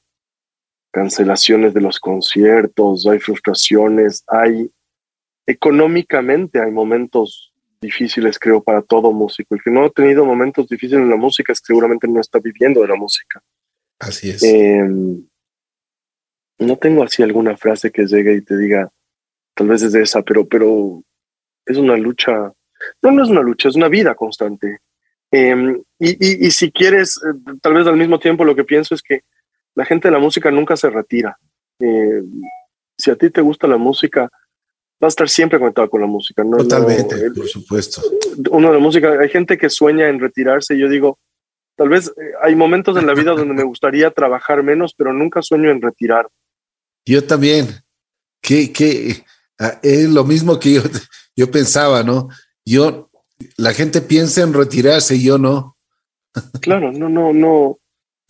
cancelaciones 0.92 1.74
de 1.74 1.82
los 1.82 2.00
conciertos, 2.00 3.08
hay 3.08 3.20
frustraciones, 3.20 4.24
hay 4.28 4.70
económicamente 5.48 6.62
hay 6.62 6.72
momentos 6.72 7.54
difíciles, 7.82 8.38
creo, 8.38 8.62
para 8.62 8.82
todo 8.82 9.12
músico. 9.12 9.56
El 9.56 9.62
que 9.64 9.72
no 9.72 9.86
ha 9.86 9.90
tenido 9.90 10.26
momentos 10.26 10.68
difíciles 10.68 11.02
en 11.02 11.10
la 11.10 11.16
música 11.16 11.52
es 11.52 11.62
que 11.62 11.68
seguramente 11.68 12.08
no 12.08 12.20
está 12.20 12.40
viviendo 12.40 12.82
de 12.82 12.88
la 12.88 12.96
música. 12.96 13.42
Así 14.00 14.30
es. 14.30 14.44
Em, 14.44 15.26
no 16.60 16.78
tengo 16.78 17.04
así 17.04 17.24
alguna 17.24 17.58
frase 17.58 17.92
que 17.92 18.06
llegue 18.06 18.36
y 18.36 18.42
te 18.42 18.56
diga, 18.56 18.92
tal 19.56 19.70
vez 19.70 19.82
es 19.82 19.94
de 19.94 20.04
esa, 20.04 20.22
pero, 20.22 20.48
pero 20.48 21.04
es 21.66 21.78
una 21.78 21.98
lucha. 21.98 22.54
No, 23.02 23.12
no 23.12 23.24
es 23.24 23.30
una 23.30 23.42
lucha, 23.42 23.70
es 23.70 23.76
una 23.76 23.88
vida 23.88 24.14
constante. 24.14 24.80
Em, 25.32 25.82
y, 25.98 26.48
y, 26.48 26.52
si 26.52 26.72
quieres, 26.72 27.18
eh, 27.18 27.56
tal 27.62 27.74
vez 27.74 27.88
al 27.88 27.96
mismo 27.96 28.20
tiempo 28.20 28.44
lo 28.44 28.56
que 28.56 28.66
pienso 28.66 28.94
es 28.94 29.02
que 29.02 29.24
la 29.76 29.86
gente 29.86 30.10
de 30.10 30.12
la 30.12 30.20
música 30.20 30.52
nunca 30.52 30.76
se 30.76 30.90
retira. 30.90 31.38
Em, 31.80 32.42
si 32.98 33.12
a 33.12 33.16
ti 33.16 33.30
te 33.30 33.42
gusta 33.42 33.68
la 33.68 33.78
música, 33.78 34.30
va 35.02 35.08
a 35.08 35.10
estar 35.10 35.30
siempre 35.30 35.58
conectado 35.58 35.90
con 35.90 36.02
la 36.02 36.08
música. 36.08 36.44
¿no? 36.44 36.58
Totalmente, 36.58 37.32
por 37.32 37.48
supuesto. 37.48 38.02
Uno 38.52 38.68
de 38.68 38.74
la 38.74 38.80
música, 38.80 39.20
hay 39.20 39.30
gente 39.30 39.58
que 39.58 39.70
sueña 39.70 40.10
en 40.10 40.20
retirarse 40.20 40.78
yo 40.78 40.90
digo, 40.90 41.18
tal 41.76 41.90
vez 41.90 42.10
eh, 42.10 42.34
hay 42.42 42.56
momentos 42.56 42.98
en 42.98 43.08
la 43.08 43.14
vida 43.14 43.32
donde 43.32 43.54
me 43.54 43.64
gustaría 43.64 44.12
trabajar 44.12 44.62
menos, 44.64 44.94
pero 44.96 45.14
nunca 45.14 45.42
sueño 45.42 45.72
en 45.72 45.82
retirar. 45.82 46.28
Yo 47.06 47.24
también. 47.24 47.68
Que, 48.42 48.74
que 48.74 49.24
ah, 49.60 49.80
es 49.84 50.10
lo 50.10 50.24
mismo 50.24 50.60
que 50.60 50.74
yo, 50.74 50.82
yo 51.36 51.50
pensaba, 51.52 52.04
¿no? 52.04 52.28
Yo, 52.66 53.11
la 53.58 53.74
gente 53.74 54.02
piensa 54.02 54.42
en 54.42 54.54
retirarse 54.54 55.16
y 55.16 55.24
yo 55.24 55.38
no. 55.38 55.78
Claro, 56.62 56.92
no, 56.92 57.10
no, 57.10 57.34
no, 57.34 57.78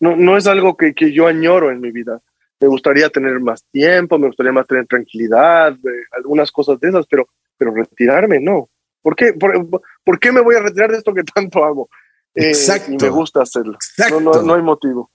no, 0.00 0.16
no 0.16 0.36
es 0.36 0.46
algo 0.46 0.76
que, 0.76 0.94
que 0.94 1.12
yo 1.12 1.26
añoro 1.26 1.70
en 1.70 1.80
mi 1.80 1.90
vida 1.90 2.20
me 2.62 2.68
gustaría 2.68 3.08
tener 3.10 3.40
más 3.40 3.64
tiempo, 3.72 4.18
me 4.18 4.28
gustaría 4.28 4.52
más 4.52 4.66
tener 4.66 4.86
tranquilidad, 4.86 5.76
algunas 6.12 6.50
cosas 6.52 6.78
de 6.78 6.90
esas, 6.90 7.06
pero, 7.06 7.28
pero 7.58 7.74
retirarme 7.74 8.38
no. 8.40 8.70
¿Por 9.02 9.16
qué, 9.16 9.32
por, 9.32 10.20
qué 10.20 10.30
me 10.30 10.40
voy 10.40 10.54
a 10.54 10.60
retirar 10.60 10.92
de 10.92 10.98
esto 10.98 11.12
que 11.12 11.24
tanto 11.24 11.64
hago? 11.64 11.88
Eh, 12.34 12.50
Exacto. 12.50 12.92
y 12.92 12.96
me 12.96 13.08
gusta 13.08 13.42
hacerlo. 13.42 13.76
No, 14.10 14.20
no, 14.20 14.42
no, 14.42 14.54
hay 14.54 14.62
motivo. 14.62 15.10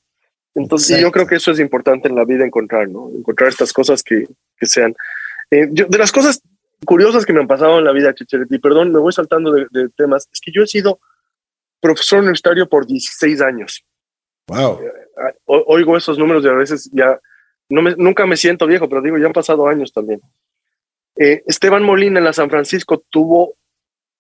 Entonces, 0.54 1.00
yo 1.00 1.10
creo 1.10 1.26
que 1.26 1.36
eso 1.36 1.52
es 1.52 1.60
importante 1.60 2.10
en 2.10 2.16
la 2.16 2.26
vida 2.26 2.46
encontrar, 2.46 2.90
¿no? 2.90 3.10
Encontrar 3.16 3.50
estas 3.50 3.72
cosas 3.72 4.04
que, 4.04 4.28
que 4.58 4.66
sean. 4.66 4.94
Eh, 5.50 5.68
de 5.70 5.98
las 5.98 6.12
cosas 6.12 6.42
curiosas 6.86 7.26
que 7.26 7.34
me 7.34 7.40
han 7.40 7.48
pasado 7.48 7.80
en 7.80 7.86
la 7.86 7.92
vida, 7.92 8.14
Chicheretti, 8.14 8.60
perdón, 8.60 8.92
me 8.92 9.00
voy 9.00 9.14
saltando 9.14 9.52
de, 9.52 9.68
de, 9.72 9.90
temas, 9.90 10.28
es 10.32 10.40
que 10.40 10.52
yo 10.52 10.64
he 10.64 10.68
sido 10.68 11.00
profesor 11.80 12.20
universitario 12.20 12.68
por 12.68 12.86
16 12.86 13.42
años. 13.42 13.84
Wow. 14.48 14.80
Eh, 14.82 15.34
oigo 15.46 15.98
esos 15.98 16.18
números 16.18 16.44
y 16.44 16.48
a 16.48 16.54
veces 16.54 16.90
ya 16.94 17.20
nunca 17.70 18.26
me 18.26 18.38
siento 18.38 18.66
viejo, 18.66 18.88
pero 18.88 19.02
digo, 19.02 19.18
ya 19.18 19.28
han 19.28 19.34
pasado 19.34 19.68
años 19.68 19.92
también. 19.92 20.22
Eh, 21.16 21.44
Esteban 21.48 21.84
Molina 21.84 22.20
en 22.20 22.26
la 22.26 22.34
San 22.34 22.50
Francisco 22.50 23.04
tuvo 23.10 23.56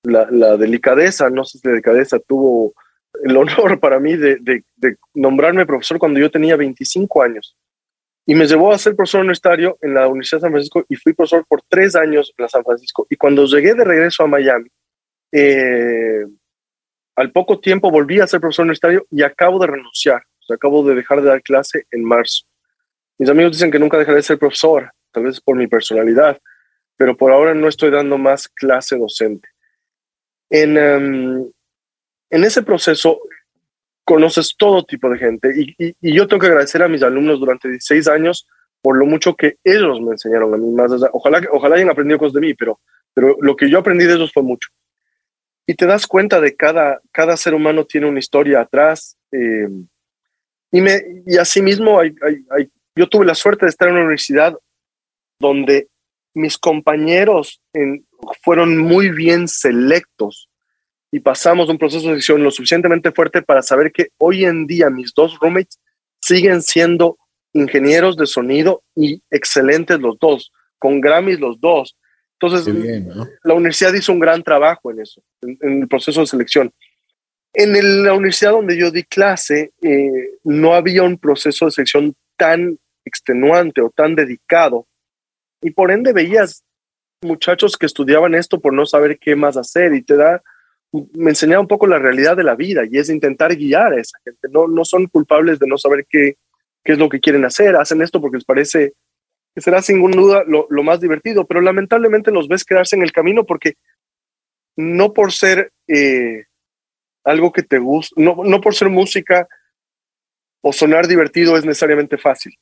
la, 0.04 0.58
delicadeza, 0.58 1.30
no 1.30 1.44
sé 1.44 1.60
si 1.60 1.68
delicadeza, 1.68 2.20
tuvo 2.20 2.74
el 3.24 3.36
honor 3.38 3.80
para 3.80 4.00
mí 4.00 4.16
de, 4.16 4.64
nombrarme 5.14 5.66
profesor 5.66 6.00
cuando 6.00 6.20
yo 6.20 6.32
tenía 6.32 6.56
25 6.56 7.22
años. 7.22 7.56
Y 8.30 8.36
me 8.36 8.46
llevó 8.46 8.74
a 8.74 8.78
ser 8.78 8.94
profesor 8.94 9.22
universitario 9.22 9.78
en 9.82 9.94
la 9.94 10.08
Universidad 10.08 10.40
de 10.40 10.42
San 10.42 10.52
Francisco 10.52 10.86
y 10.90 10.98
fui 10.98 11.14
profesor 11.14 11.46
por 11.48 11.62
tres 11.68 11.96
años 11.96 12.34
en 12.38 12.44
la 12.44 12.50
San 12.50 12.64
Francisco. 12.64 13.08
Y 13.10 13.16
cuando 13.16 13.46
llegué 13.46 13.74
de 13.74 13.86
regreso 13.86 14.22
a 14.22 14.28
Miami, 14.28 14.70
eh, 15.32 16.26
al 17.16 17.32
poco 17.32 17.60
tiempo 17.62 17.90
volví 17.90 18.20
a 18.20 18.28
ser 18.28 18.42
profesor 18.42 18.64
universitario 18.64 19.08
y 19.10 19.24
acabo 19.24 19.60
de 19.60 19.68
renunciar. 19.68 20.24
O 20.50 20.54
acabo 20.54 20.84
de 20.84 20.96
dejar 20.96 21.22
de 21.22 21.30
dar 21.30 21.42
clase 21.42 21.86
en 21.90 22.04
marzo. 22.04 22.46
Mis 23.18 23.30
amigos 23.30 23.54
dicen 23.54 23.72
que 23.72 23.80
nunca 23.80 23.98
dejaré 23.98 24.18
de 24.18 24.24
ser 24.24 24.38
profesor, 24.38 24.92
tal 25.12 25.24
vez 25.24 25.42
por 25.42 25.56
mi 25.56 25.68
personalidad, 25.68 26.40
pero 26.98 27.16
por 27.16 27.32
ahora 27.32 27.54
no 27.54 27.68
estoy 27.68 27.92
dando 27.92 28.18
más 28.18 28.48
clase 28.50 28.98
docente. 28.98 29.48
En, 30.50 30.78
em, 30.78 31.52
en 32.30 32.44
ese 32.44 32.62
proceso 32.62 33.20
conoces 34.08 34.56
todo 34.58 34.86
tipo 34.86 35.10
de 35.10 35.18
gente 35.18 35.54
y, 35.78 36.16
yo 36.16 36.28
tengo 36.28 36.40
que 36.40 36.48
agradecer 36.48 36.82
a 36.82 36.88
mis 36.88 37.04
alumnos 37.04 37.42
durante 37.42 37.68
16 37.68 38.08
años 38.08 38.48
por 38.82 38.98
lo 38.98 39.06
mucho 39.06 39.36
que 39.36 39.58
ellos 39.66 40.00
me 40.00 40.12
enseñaron 40.12 40.54
a 40.54 40.58
mí 40.58 40.72
más. 40.72 40.92
Ojalá, 41.12 41.42
ojalá 41.52 41.76
hayan 41.76 41.90
aprendido 41.90 42.18
cosas 42.18 42.36
de 42.36 42.42
mí, 42.42 42.54
pero, 42.54 42.80
pero 43.14 43.36
lo 43.42 43.56
que 43.58 43.70
yo 43.70 43.80
aprendí 43.80 44.06
de 44.06 44.14
ellos 44.14 44.32
fue 44.34 44.44
mucho. 44.44 44.70
Y 45.66 45.74
te 45.74 45.86
das 45.86 46.08
cuenta 46.08 46.40
de 46.40 46.56
cada, 46.56 47.02
cada 47.12 47.36
ser 47.36 47.54
humano 47.54 47.86
tiene 47.86 48.08
una 48.08 48.20
historia 48.20 48.62
atrás. 48.62 49.18
Em, 49.32 49.88
y, 50.72 50.80
me, 50.80 51.02
y 51.26 51.38
asimismo 51.38 52.00
hay 52.00 52.16
yo 52.98 53.08
tuve 53.08 53.26
la 53.26 53.36
suerte 53.36 53.66
de 53.66 53.70
estar 53.70 53.88
en 53.88 53.94
una 53.94 54.04
universidad 54.04 54.58
donde 55.40 55.88
mis 56.34 56.58
compañeros 56.58 57.62
fueron 58.44 58.78
muy 58.78 59.10
bien 59.10 59.48
selectos 59.48 60.50
y 61.12 61.20
pasamos 61.20 61.70
un 61.70 61.78
proceso 61.78 62.04
de 62.04 62.10
selección 62.10 62.44
lo 62.44 62.52
suficientemente 62.52 63.12
fuerte 63.12 63.42
para 63.42 63.62
saber 63.62 63.92
que 63.92 64.10
hoy 64.18 64.46
en 64.46 64.68
día 64.68 64.90
mis 64.90 65.14
dos 65.14 65.38
roommates 65.40 65.80
siguen 66.22 66.62
siendo 66.62 67.18
ingenieros 67.54 68.18
de 68.18 68.28
sonido 68.28 68.84
y 68.96 69.22
excelentes 69.30 70.00
los 70.00 70.18
dos, 70.20 70.52
con 70.78 71.02
Grammys 71.02 71.40
los 71.40 71.60
dos. 71.60 71.98
Entonces, 72.40 72.72
la 73.44 73.54
universidad 73.54 73.94
hizo 73.94 74.12
un 74.12 74.20
gran 74.20 74.44
trabajo 74.44 74.92
en 74.92 75.02
eso, 75.02 75.24
en, 75.42 75.82
el 75.82 75.88
proceso 75.88 76.22
de 76.22 76.28
selección. 76.28 76.72
En 77.54 78.04
la 78.04 78.14
universidad 78.14 78.52
donde 78.52 78.78
yo 78.78 78.92
di 78.92 79.04
clase, 79.04 79.72
eh, 79.82 80.38
no 80.44 80.76
había 80.76 81.02
un 81.02 81.18
proceso 81.18 81.66
de 81.66 81.72
selección 81.72 82.16
tan 82.38 82.78
extenuante 83.06 83.82
o 83.82 83.90
tan 83.90 84.14
dedicado. 84.14 84.86
Y 85.62 85.72
por 85.72 85.90
ende 85.90 86.14
veías 86.14 86.64
muchachos 87.24 87.76
que 87.78 87.88
estudiaban 87.88 88.36
esto 88.36 88.60
por 88.60 88.74
no 88.74 88.86
saber 88.86 89.18
qué 89.18 89.36
más 89.36 89.58
hacer 89.58 89.94
y 89.96 90.04
te 90.04 90.16
da, 90.16 90.44
me 90.92 91.32
enseñaba 91.32 91.62
un 91.62 91.68
poco 91.68 91.88
la 91.88 92.00
realidad 92.00 92.38
de 92.38 92.44
la 92.44 92.56
vida 92.56 92.84
y 92.90 92.98
es 92.98 93.10
intentar 93.10 93.56
guiar 93.56 93.94
a 93.94 94.00
esa 94.00 94.18
gente. 94.24 94.48
No, 94.52 94.68
no 94.68 94.86
son 94.86 95.08
culpables 95.08 95.60
de 95.60 95.68
no 95.68 95.78
saber 95.78 96.06
qué, 96.10 96.38
qué 96.84 96.94
es 96.94 97.00
lo 97.00 97.10
que 97.10 97.20
quieren 97.20 97.46
hacer, 97.46 97.76
hacen 97.76 98.02
esto 98.02 98.22
porque 98.22 98.38
les 98.38 98.46
parece 98.46 98.94
que 99.54 99.62
será 99.62 99.82
sin 99.82 100.00
duda 100.12 100.44
lo, 100.48 100.68
lo 100.70 100.84
más 100.84 101.02
divertido, 101.02 101.46
pero 101.46 101.62
lamentablemente 101.62 102.32
los 102.32 102.48
ves 102.48 102.64
quedarse 102.64 102.96
en 102.96 103.02
el 103.02 103.12
camino 103.12 103.46
porque 103.46 103.74
no 104.76 105.14
por 105.14 105.34
ser 105.34 105.72
eh, 105.88 106.46
algo 107.24 107.52
que 107.52 107.64
te 107.64 107.80
gusta, 107.80 108.14
no, 108.22 108.38
no 108.46 108.62
por 108.62 108.76
ser 108.76 108.90
música 108.90 109.48
o 110.62 110.72
sonar 110.72 111.08
divertido 111.08 111.58
es 111.58 111.66
necesariamente 111.66 112.18
fácil. 112.18 112.54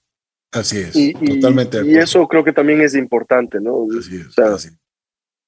Así 0.52 0.80
es, 0.80 0.96
y, 0.96 1.14
totalmente. 1.14 1.86
Y, 1.86 1.98
eso 1.98 2.28
creo 2.28 2.44
que 2.44 2.54
también 2.54 2.82
es 2.82 2.96
importante, 2.96 3.60
¿no? 3.60 3.86
Así 4.00 4.16
es, 4.16 4.28
o 4.28 4.32
sea, 4.32 4.72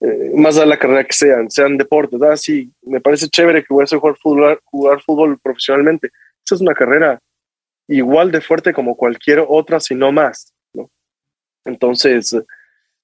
eh, 0.02 0.32
más 0.36 0.58
a 0.58 0.66
la 0.66 0.78
carrera 0.78 1.04
que 1.04 1.14
sean, 1.14 1.50
sean 1.50 1.78
deportes, 1.78 2.20
¿verdad? 2.20 2.36
Sí, 2.36 2.72
me 2.84 3.02
parece 3.02 3.28
chévere 3.30 3.64
que 3.64 3.74
voy 3.74 3.84
a 3.84 3.98
jugar 3.98 4.16
fútbol, 4.18 4.60
jugar 4.66 5.02
fútbol 5.02 5.40
profesionalmente. 5.40 6.12
Esa 6.46 6.56
es 6.56 6.62
una 6.62 6.74
carrera 6.74 7.20
igual 7.88 8.32
de 8.32 8.42
fuerte 8.42 8.74
como 8.74 8.96
cualquier 8.96 9.44
otra, 9.48 9.80
si 9.80 9.96
no 9.96 10.12
más, 10.12 10.54
¿no? 10.74 10.90
Entonces, 11.66 12.34
eh, 12.34 12.44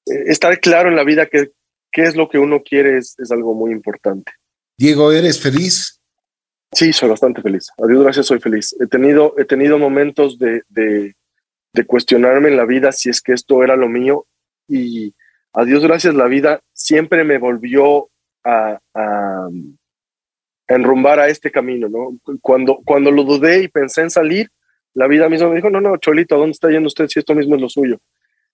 estar 0.05 0.59
claro 0.59 0.89
en 0.89 0.95
la 0.95 1.03
vida 1.03 1.25
que 1.25 1.51
qué 1.91 2.03
es 2.03 2.15
lo 2.15 2.27
que 2.27 2.39
uno 2.39 2.61
quiere 2.61 2.97
es, 2.97 3.15
es 3.19 3.31
algo 3.31 3.53
muy 3.53 3.71
importante. 3.71 4.31
Diego, 4.77 5.11
¿eres 5.11 5.39
feliz? 5.39 5.99
Sí, 6.71 6.91
soy 6.91 7.09
bastante 7.09 7.41
feliz. 7.41 7.67
A 7.77 7.85
Dios 7.85 8.01
gracias, 8.01 8.25
soy 8.25 8.39
feliz. 8.39 8.75
He 8.79 8.87
tenido, 8.87 9.35
he 9.37 9.45
tenido 9.45 9.77
momentos 9.77 10.39
de, 10.39 10.63
de 10.69 11.15
de 11.73 11.85
cuestionarme 11.85 12.49
en 12.49 12.57
la 12.57 12.65
vida 12.65 12.91
si 12.91 13.09
es 13.09 13.21
que 13.21 13.33
esto 13.33 13.63
era 13.63 13.75
lo 13.75 13.89
mío 13.89 14.27
y 14.67 15.13
a 15.53 15.65
Dios 15.65 15.83
gracias 15.83 16.15
la 16.15 16.25
vida 16.25 16.61
siempre 16.73 17.23
me 17.23 17.37
volvió 17.37 18.09
a, 18.43 18.79
a, 18.93 19.47
enrumbar 20.67 21.19
a 21.19 21.27
este 21.27 21.51
camino, 21.51 21.87
¿no? 21.89 22.37
Cuando, 22.41 22.79
cuando 22.83 23.11
lo 23.11 23.23
dudé 23.23 23.63
y 23.63 23.67
pensé 23.67 24.01
en 24.01 24.09
salir, 24.09 24.49
la 24.93 25.07
vida 25.07 25.29
misma 25.29 25.49
me 25.49 25.55
dijo, 25.55 25.69
no, 25.69 25.81
no, 25.81 25.97
Cholito, 25.97 26.35
¿a 26.35 26.37
dónde 26.37 26.51
está 26.51 26.69
yendo 26.69 26.87
usted 26.87 27.07
si 27.07 27.19
esto 27.19 27.35
mismo 27.35 27.55
es 27.55 27.61
lo 27.61 27.69
suyo? 27.69 27.99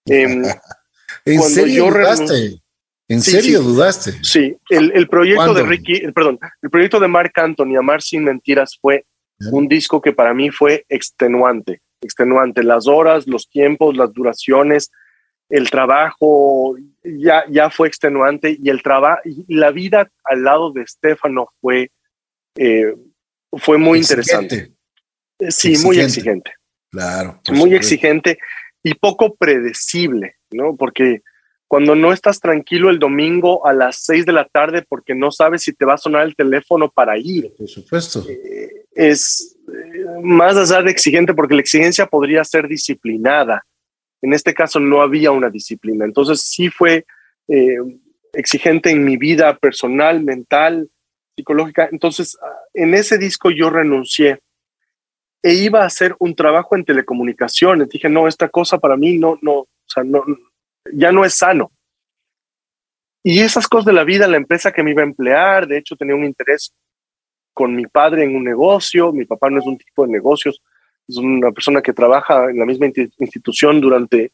Em, 0.06 0.44
¿En 1.26 1.42
serio 1.42 1.86
dudaste? 1.86 2.62
¿En 3.08 3.22
serio 3.22 3.62
dudaste? 3.62 4.14
Sí, 4.24 4.56
el, 4.70 4.92
el 4.94 5.08
proyecto 5.08 5.54
de 5.54 5.64
Ricky, 5.64 6.12
perdón, 6.12 6.40
el 6.62 6.70
proyecto 6.70 7.00
de 7.00 7.08
Mark 7.08 7.32
Anthony, 7.36 7.76
Amar 7.78 8.02
sin 8.02 8.24
mentiras, 8.24 8.78
fue 8.80 9.06
un 9.52 9.68
disco 9.68 10.02
que 10.02 10.12
para 10.12 10.34
mí 10.34 10.50
fue 10.50 10.86
extenuante 10.90 11.82
extenuante, 12.02 12.64
las 12.64 12.88
horas, 12.88 13.28
los 13.28 13.50
tiempos, 13.50 13.96
las 13.98 14.14
duraciones, 14.14 14.92
el 15.50 15.70
trabajo 15.70 16.78
ya, 17.04 17.44
ya 17.50 17.70
fue 17.70 17.88
extenuante 17.88 18.58
y 18.62 18.70
el 18.70 18.84
trabajo 18.84 19.22
la 19.48 19.72
vida 19.72 20.12
al 20.24 20.44
lado 20.44 20.72
de 20.72 20.84
Estefano 20.84 21.50
fue, 21.60 21.92
eh, 22.56 22.96
fue 23.54 23.78
muy 23.78 24.00
interesante. 24.00 24.72
Sí, 25.50 25.78
muy 25.84 26.00
exigente. 26.00 26.52
Claro. 26.92 27.42
Muy 27.52 27.74
exigente 27.74 28.38
y 28.84 28.94
poco 28.94 29.36
predecible, 29.36 30.36
¿no? 30.52 30.76
Porque 30.76 31.22
cuando 31.68 31.96
no 31.96 32.12
estás 32.12 32.40
tranquilo 32.40 32.90
el 32.90 32.98
domingo 32.98 33.66
a 33.66 33.74
las 33.74 34.04
seis 34.04 34.26
de 34.26 34.34
la 34.34 34.46
tarde 34.46 34.84
porque 34.88 35.14
no 35.14 35.32
sabes 35.32 35.62
si 35.64 35.74
te 35.74 35.86
va 35.86 35.94
a 35.94 35.98
sonar 35.98 36.26
el 36.26 36.36
teléfono 36.36 36.90
para 36.90 37.18
ir. 37.18 37.54
Por 37.56 37.68
supuesto. 37.68 38.26
Eh, 38.28 38.86
es 38.92 39.56
eh, 39.68 40.06
más 40.24 40.58
allá 40.58 40.82
de 40.82 40.92
exigente 40.92 41.34
porque 41.34 41.54
la 41.54 41.62
exigencia 41.62 42.08
podría 42.08 42.44
ser 42.44 42.68
disciplinada. 42.68 43.64
En 44.22 44.34
este 44.34 44.54
caso 44.54 44.80
no 44.80 45.02
había 45.02 45.32
una 45.32 45.50
disciplina. 45.50 46.06
Entonces 46.06 46.42
sí 46.42 46.70
fue 46.70 47.06
eh, 47.48 47.78
exigente 48.34 48.92
en 48.92 49.04
mi 49.04 49.18
vida 49.18 49.58
personal, 49.58 50.24
mental, 50.24 50.90
psicológica. 51.36 51.90
Entonces 51.92 52.38
en 52.74 52.94
ese 52.94 53.18
disco 53.18 53.52
yo 53.52 53.70
renuncié 53.70 54.40
e 55.42 55.54
iba 55.54 55.84
a 55.84 55.86
hacer 55.86 56.16
un 56.20 56.36
trabajo 56.36 56.76
en 56.76 56.86
telecomunicaciones. 56.86 57.90
Dije, 57.90 58.10
no, 58.10 58.28
esta 58.28 58.50
cosa 58.50 58.78
para 58.78 58.98
mí 58.98 59.18
no, 59.18 59.40
no, 59.42 59.54
o 59.54 59.68
sea, 59.88 60.04
no, 60.04 60.24
ya 60.94 61.12
no 61.12 61.24
es 61.24 61.36
sano. 61.36 61.72
Y 63.24 63.40
esas 63.40 63.68
cosas 63.68 63.88
de 63.88 63.94
la 63.94 64.04
vida, 64.04 64.28
la 64.28 64.38
empresa 64.38 64.72
que 64.72 64.84
me 64.84 64.92
iba 64.92 65.02
a 65.02 65.06
emplear, 65.06 65.68
de 65.68 65.78
hecho 65.78 65.96
tenía 65.96 66.16
un 66.16 66.26
interés 66.26 66.74
con 67.54 67.76
mi 67.76 67.86
padre 67.86 68.24
en 68.24 68.36
un 68.36 68.44
negocio, 68.44 69.12
mi 69.12 69.26
papá 69.26 69.50
no 69.50 69.60
es 69.60 69.66
un 69.66 69.78
tipo 69.78 70.06
de 70.06 70.12
negocios, 70.12 70.62
es 71.10 71.18
una 71.18 71.52
persona 71.52 71.82
que 71.82 71.94
trabaja 71.94 72.50
en 72.50 72.60
la 72.60 72.66
misma 72.66 72.88
institución 73.20 73.82
durante 73.82 74.32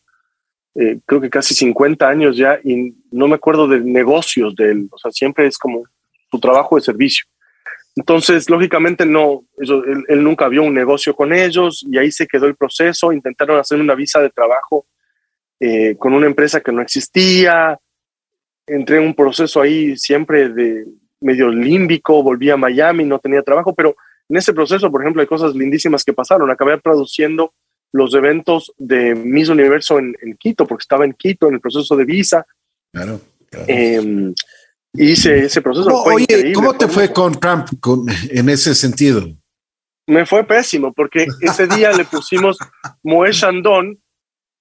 eh, 0.76 1.00
creo 1.06 1.22
que 1.22 1.30
casi 1.30 1.56
50 1.56 2.08
años 2.08 2.36
ya 2.36 2.60
y 2.62 2.94
no 3.10 3.30
me 3.30 3.36
acuerdo 3.36 3.66
de 3.66 3.80
negocios 3.80 4.54
de 4.56 4.72
él, 4.72 4.90
o 4.92 4.98
sea, 4.98 5.10
siempre 5.10 5.48
es 5.48 5.58
como 5.58 5.84
su 6.30 6.40
trabajo 6.40 6.76
de 6.76 6.82
servicio. 6.82 7.26
Entonces, 7.96 8.50
lógicamente, 8.50 9.06
no, 9.06 9.46
él, 9.58 10.22
nunca 10.22 10.50
vio 10.50 10.64
un 10.64 10.74
negocio 10.74 11.16
con 11.16 11.32
ellos 11.32 11.86
y 11.90 11.98
ahí 11.98 12.12
se 12.12 12.28
quedó 12.28 12.46
el 12.46 12.56
proceso. 12.56 13.14
Intentaron 13.14 13.58
hacer 13.58 13.80
una 13.80 13.96
visa 13.96 14.20
de 14.20 14.30
trabajo 14.30 14.86
eh, 15.62 15.96
con 15.98 16.14
una 16.14 16.26
empresa 16.26 16.60
que 16.60 16.74
no 16.74 16.82
existía. 16.82 17.80
Entré 18.68 18.98
en 18.98 19.04
un 19.04 19.14
proceso 19.14 19.62
ahí 19.62 19.96
siempre 19.96 20.50
de 20.50 20.86
medio 21.22 21.50
límbico, 21.50 22.22
volví 22.22 22.50
a 22.50 22.58
Miami, 22.58 23.06
no 23.06 23.20
tenía 23.20 23.42
trabajo, 23.42 23.74
pero 23.74 23.96
en 24.30 24.38
ese 24.38 24.54
proceso, 24.54 24.92
por 24.92 25.02
ejemplo, 25.02 25.22
hay 25.22 25.28
cosas 25.28 25.56
lindísimas 25.56 26.04
que 26.04 26.14
pasaron. 26.14 26.50
Acabé 26.50 26.80
produciendo 26.80 27.54
los 27.92 28.14
eventos 28.14 28.74
de 28.78 29.16
Miss 29.16 29.50
Universo 29.50 30.00
en, 30.00 30.16
Quito, 30.38 30.66
porque 30.66 30.82
estaba 30.82 31.06
en 31.06 31.14
Quito 31.14 31.48
en 31.48 31.56
el 31.56 31.62
proceso 31.62 31.96
de 31.96 32.06
visa. 32.06 32.46
Claro. 32.92 33.22
claro. 33.50 33.66
Eh, 33.68 34.34
hice 34.94 35.40
ese 35.40 35.62
proceso. 35.62 35.90
oye, 36.04 36.54
¿cómo 36.54 36.74
te 36.74 36.88
fue 36.88 37.12
con 37.12 37.40
Trump 37.40 37.68
en 38.30 38.50
ese 38.50 38.76
sentido? 38.76 39.24
Me 40.08 40.26
fue 40.26 40.44
pésimo 40.44 40.94
porque 40.94 41.26
ese 41.42 41.68
día 41.68 41.92
le 41.92 42.06
pusimos 42.06 42.58
Moe 43.04 43.32
Chandon 43.32 43.98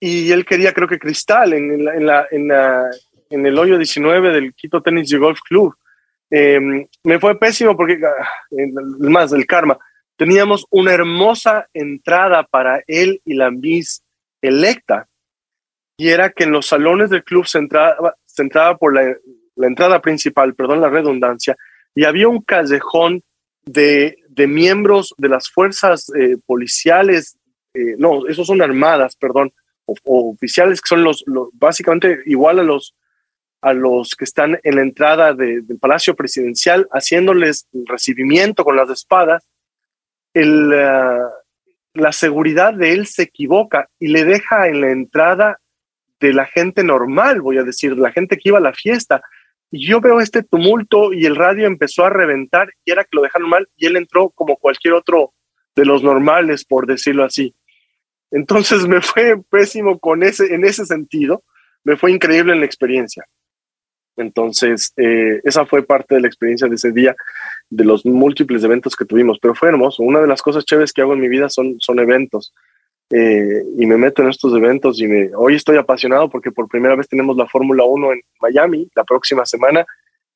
y 0.01 0.31
él 0.31 0.45
quería, 0.45 0.73
creo 0.73 0.89
que 0.89 0.99
Cristal 0.99 1.53
en, 1.53 1.85
la, 1.85 1.95
en, 1.95 2.07
la, 2.07 2.27
en, 2.31 2.49
la, 2.49 2.91
en 3.31 3.47
el 3.47 3.59
hoyo 3.59 3.77
19 3.77 4.33
del 4.33 4.55
Quito 4.55 4.83
Tennis 4.83 5.13
y 5.13 5.17
Golf 5.17 5.41
Club. 5.47 5.75
Em, 6.31 6.87
me 7.03 7.21
fue 7.21 7.39
pésimo 7.39 7.77
porque, 7.77 8.01
ah, 8.05 8.29
más, 8.99 9.33
el 9.33 9.47
karma. 9.47 9.79
Teníamos 10.17 10.67
una 10.71 10.93
hermosa 10.93 11.69
entrada 11.75 12.45
para 12.45 12.83
él 12.87 13.21
y 13.25 13.35
la 13.35 13.51
Miss 13.51 14.03
electa 14.41 15.09
y 15.97 16.09
era 16.09 16.31
que 16.31 16.45
en 16.45 16.53
los 16.53 16.67
salones 16.67 17.11
del 17.11 17.25
club 17.25 17.47
se 17.47 17.59
entraba 17.59 18.77
por 18.77 18.95
la 18.95 19.17
la 19.57 19.67
entrada 19.67 20.01
principal, 20.01 20.55
perdón 20.55 20.81
la 20.81 20.89
redundancia, 20.89 21.57
y 21.95 22.05
había 22.05 22.29
un 22.29 22.43
callejón 22.43 23.23
de, 23.65 24.19
de 24.29 24.47
miembros 24.47 25.15
de 25.17 25.29
las 25.29 25.49
fuerzas 25.49 26.11
eh, 26.19 26.37
policiales, 26.45 27.39
eh, 27.75 27.95
no, 27.99 28.27
esos 28.27 28.47
son 28.47 28.63
armadas, 28.63 29.17
perdón, 29.17 29.53
o, 29.87 29.97
oficiales 30.05 30.81
que 30.81 30.89
son 30.89 31.05
los, 31.05 31.25
básicamente 31.53 32.21
igual 32.27 32.59
a 32.59 32.63
los, 32.63 32.95
a 33.65 33.73
los 33.73 34.15
que 34.15 34.25
están 34.25 34.61
en 34.63 34.77
la 34.77 34.83
entrada 34.83 35.33
del 35.33 35.79
Palacio 35.81 36.15
Presidencial, 36.15 36.87
haciéndoles 36.93 37.67
el 37.73 37.87
recibimiento 37.87 38.63
con 38.63 38.77
las 38.77 38.91
espadas. 38.91 39.49
El, 40.35 40.71
eh, 40.75 41.19
la 41.95 42.13
seguridad 42.13 42.75
de 42.75 42.93
él 42.93 43.07
se 43.07 43.23
equivoca 43.23 43.89
y 43.99 44.09
le 44.09 44.27
deja 44.27 44.69
en 44.69 44.83
la 44.83 44.91
entrada 44.91 45.61
de 46.21 46.35
la 46.35 46.45
gente 46.45 46.85
normal, 46.85 47.41
voy 47.41 47.57
a 47.57 47.63
decir, 47.63 47.97
la 47.97 48.13
gente 48.13 48.37
que 48.37 48.51
iba 48.51 48.59
a 48.59 48.61
la 48.61 48.75
fiesta, 48.75 49.23
y 49.71 49.89
yo 49.89 49.99
veo 50.03 50.21
este 50.21 50.43
tumulto 50.43 51.15
y 51.15 51.25
el 51.25 51.35
radio 51.35 51.67
empezó 51.67 52.05
a 52.05 52.11
reventar 52.11 52.69
y 52.85 52.93
era 52.93 53.05
que 53.05 53.17
lo 53.17 53.23
dejaron 53.23 53.49
mal 53.49 53.67
y 53.77 53.87
él 53.87 53.97
entró 53.97 54.29
como 54.31 54.57
cualquier 54.57 54.93
otro 54.93 55.33
de 55.75 55.87
los 55.87 56.03
normales, 56.03 56.67
por 56.67 56.87
decirlo 56.87 57.25
así. 57.25 57.55
Entonces 58.31 58.87
me 58.89 59.01
fue 59.01 59.43
pésimo 59.51 59.99
con 59.99 60.23
ese, 60.23 60.55
en 60.55 60.67
ese 60.67 60.85
sentido, 60.85 61.45
me 61.83 61.97
fue 61.97 62.13
increíble 62.13 62.53
en 62.53 62.61
la 62.61 62.67
experiencia. 62.67 63.25
Entonces, 64.17 64.93
eh, 64.97 65.41
esa 65.45 65.67
fue 65.67 65.83
parte 65.83 66.15
de 66.15 66.21
la 66.21 66.29
experiencia 66.29 66.69
de 66.69 66.77
ese 66.77 66.93
día, 66.93 67.17
de 67.71 67.85
los 67.85 68.05
múltiples 68.07 68.63
eventos 68.63 68.95
que 68.95 69.05
tuvimos, 69.05 69.39
pero 69.41 69.55
fue 69.55 69.69
hermoso. 69.69 70.03
Una 70.03 70.21
de 70.21 70.27
las 70.27 70.43
cosas 70.43 70.65
chéveres 70.65 70.93
que 70.93 71.03
hago 71.03 71.15
en 71.15 71.21
mi 71.21 71.29
vida 71.29 71.49
son, 71.49 71.77
son 71.81 71.99
eventos. 71.99 72.53
Eh, 73.11 73.63
y 73.77 73.87
me 73.87 73.99
meto 73.99 74.23
en 74.23 74.31
estos 74.31 74.55
eventos 74.55 74.99
y 74.99 75.07
hoy 75.37 75.57
estoy 75.57 75.77
apasionado 75.77 76.31
porque 76.31 76.51
por 76.51 76.69
primera 76.69 76.97
vez 76.97 77.07
tenemos 77.07 77.37
la 77.37 77.47
Fórmula 77.47 77.85
1 77.85 78.13
en 78.13 78.21
Miami 78.41 78.89
la 78.97 79.05
próxima 79.05 79.45
semana 79.45 79.85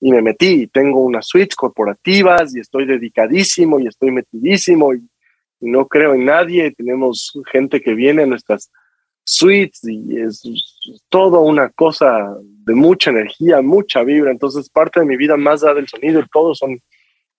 y 0.00 0.12
me 0.12 0.22
metí, 0.22 0.66
tengo 0.68 1.00
unas 1.00 1.26
suites 1.26 1.56
corporativas 1.56 2.55
y 2.55 2.60
estoy 2.60 2.86
dedicadísimo 2.86 3.80
y 3.80 3.86
estoy 3.86 4.10
metidísimo 4.10 4.94
y, 4.94 5.02
no 5.60 5.88
creo 5.88 6.14
en 6.14 6.24
nadie, 6.24 6.70
tenemos 6.70 7.32
gente 7.50 7.80
que 7.80 7.92
viene 7.92 8.22
a 8.22 8.26
nuestras 8.26 8.70
suites 9.24 9.82
y 9.82 10.20
es, 10.20 10.40
todo 11.09 11.40
una 11.40 11.70
cosa 11.70 12.32
de 12.69 12.74
mucha 12.74 13.11
energía, 13.11 13.62
mucha 13.62 14.03
vibra, 14.05 14.31
entonces 14.31 14.69
parte 14.69 15.01
de 15.01 15.07
mi 15.07 15.16
vida 15.16 15.39
más 15.39 15.65
allá 15.65 15.74
del 15.74 15.89
sonido 15.89 16.20
y 16.20 16.28
todo 16.28 16.55
son, 16.55 16.78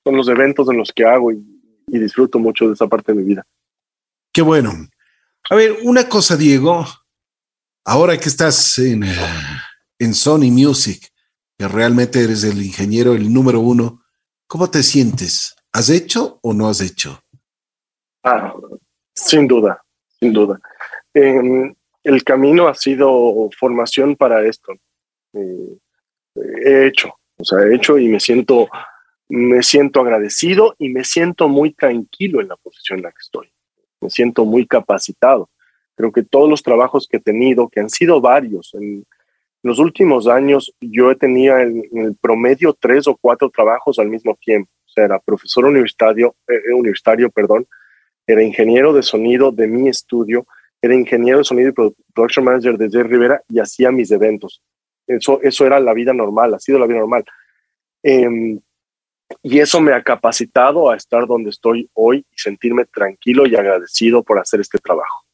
son 0.04 0.18
los 0.18 0.28
eventos 0.28 0.68
en 0.70 0.78
los 0.78 0.92
que 0.92 1.06
hago 1.06 1.32
y, 1.32 1.38
y 1.86 2.00
disfruto 2.00 2.40
mucho 2.40 2.68
de 2.68 2.74
esa 2.74 2.88
parte 2.88 3.14
de 3.14 3.20
mi 3.20 3.24
vida. 3.26 3.46
Qué 4.34 4.42
bueno. 4.42 4.72
A 5.52 5.56
ver, 5.56 5.78
una 5.84 6.10
cosa, 6.10 6.36
Diego, 6.36 6.84
ahora 7.86 8.18
que 8.18 8.28
estás 8.28 8.80
en, 8.80 9.04
eh, 9.04 9.16
en 10.00 10.16
Sony 10.16 10.52
Music, 10.52 11.08
que 11.58 11.68
realmente 11.68 12.24
eres 12.24 12.44
el 12.44 12.64
ingeniero, 12.64 13.14
el 13.14 13.32
número 13.32 13.60
uno, 13.60 14.02
¿cómo 14.48 14.70
te 14.72 14.82
sientes? 14.82 15.56
¿Has 15.72 15.92
hecho 15.92 16.40
o 16.42 16.54
no 16.54 16.70
has 16.70 16.82
hecho? 16.82 17.22
Ah, 18.24 18.54
sin 19.14 19.48
duda, 19.48 19.80
sin 20.20 20.34
duda. 20.34 20.60
Em, 21.14 21.76
el 22.04 22.24
camino 22.24 22.68
ha 22.68 22.74
sido 22.74 23.50
formación 23.60 24.16
para 24.16 24.44
esto. 24.48 24.74
Eh, 25.34 25.78
he 26.66 26.88
hecho, 26.88 27.14
o 27.38 27.44
sea, 27.44 27.60
he 27.60 27.76
hecho 27.76 27.98
y 27.98 28.08
me 28.10 28.20
siento, 28.20 28.68
me 29.28 29.64
siento 29.64 30.02
agradecido 30.02 30.76
y 30.78 30.90
me 30.90 31.04
siento 31.04 31.48
muy 31.48 31.74
tranquilo 31.74 32.42
en 32.42 32.48
la 32.48 32.58
posición 32.58 33.00
en 33.00 33.04
la 33.04 33.12
que 33.12 33.22
estoy 33.22 33.52
me 34.02 34.10
siento 34.10 34.46
muy 34.46 34.66
capacitado. 34.66 35.50
Creo 35.96 36.12
que 36.12 36.24
todos 36.24 36.50
los 36.50 36.64
trabajos 36.64 37.08
que 37.10 37.18
he 37.18 37.22
tenido, 37.22 37.68
que 37.68 37.80
han 37.80 37.90
sido 37.90 38.22
varios, 38.22 38.74
en 38.74 39.06
los 39.62 39.80
últimos 39.80 40.28
años 40.28 40.74
yo 40.80 41.12
he 41.12 41.16
tenido 41.16 41.58
en, 41.58 41.84
el 41.92 42.16
promedio 42.16 42.74
tres 42.74 43.08
o 43.08 43.18
cuatro 43.20 43.50
trabajos 43.50 44.00
al 44.00 44.10
mismo 44.10 44.38
tiempo. 44.40 44.72
O 44.86 44.90
sea, 44.90 45.06
era 45.06 45.20
profesor 45.20 45.66
universitario, 45.66 46.36
eh, 46.48 46.74
universitario, 46.74 47.30
perdón, 47.30 47.68
era 48.26 48.42
ingeniero 48.42 48.94
de 48.94 49.04
sonido 49.04 49.52
de 49.52 49.68
mi 49.68 49.90
estudio, 49.90 50.46
era 50.82 50.96
ingeniero 50.96 51.40
de 51.40 51.44
sonido 51.44 51.70
y 51.70 51.94
production 52.14 52.46
manager 52.46 52.78
de 52.78 52.90
Jerry 52.90 53.10
Rivera 53.10 53.42
y 53.50 53.60
hacía 53.60 53.92
mis 53.92 54.12
eventos. 54.12 54.62
Eso, 55.10 55.42
eso 55.42 55.66
era 55.66 55.80
la 55.80 55.94
vida 55.94 56.14
normal, 56.14 56.54
ha 56.54 56.60
sido 56.60 56.78
la 56.78 56.86
vida 56.86 57.00
normal. 57.00 57.26
Eh, 58.04 58.60
y 59.42 59.60
eso 59.60 59.82
me 59.82 59.94
ha 59.94 60.04
capacitado 60.04 60.90
a 60.90 60.96
estar 60.96 61.26
donde 61.26 61.50
estoy 61.50 61.90
hoy 61.94 62.26
y 62.32 62.38
sentirme 62.38 62.86
tranquilo 62.86 63.48
y 63.48 63.56
agradecido 63.56 64.24
por 64.24 64.40
hacer 64.40 64.62
este 64.62 64.78
trabajo. 64.78 65.26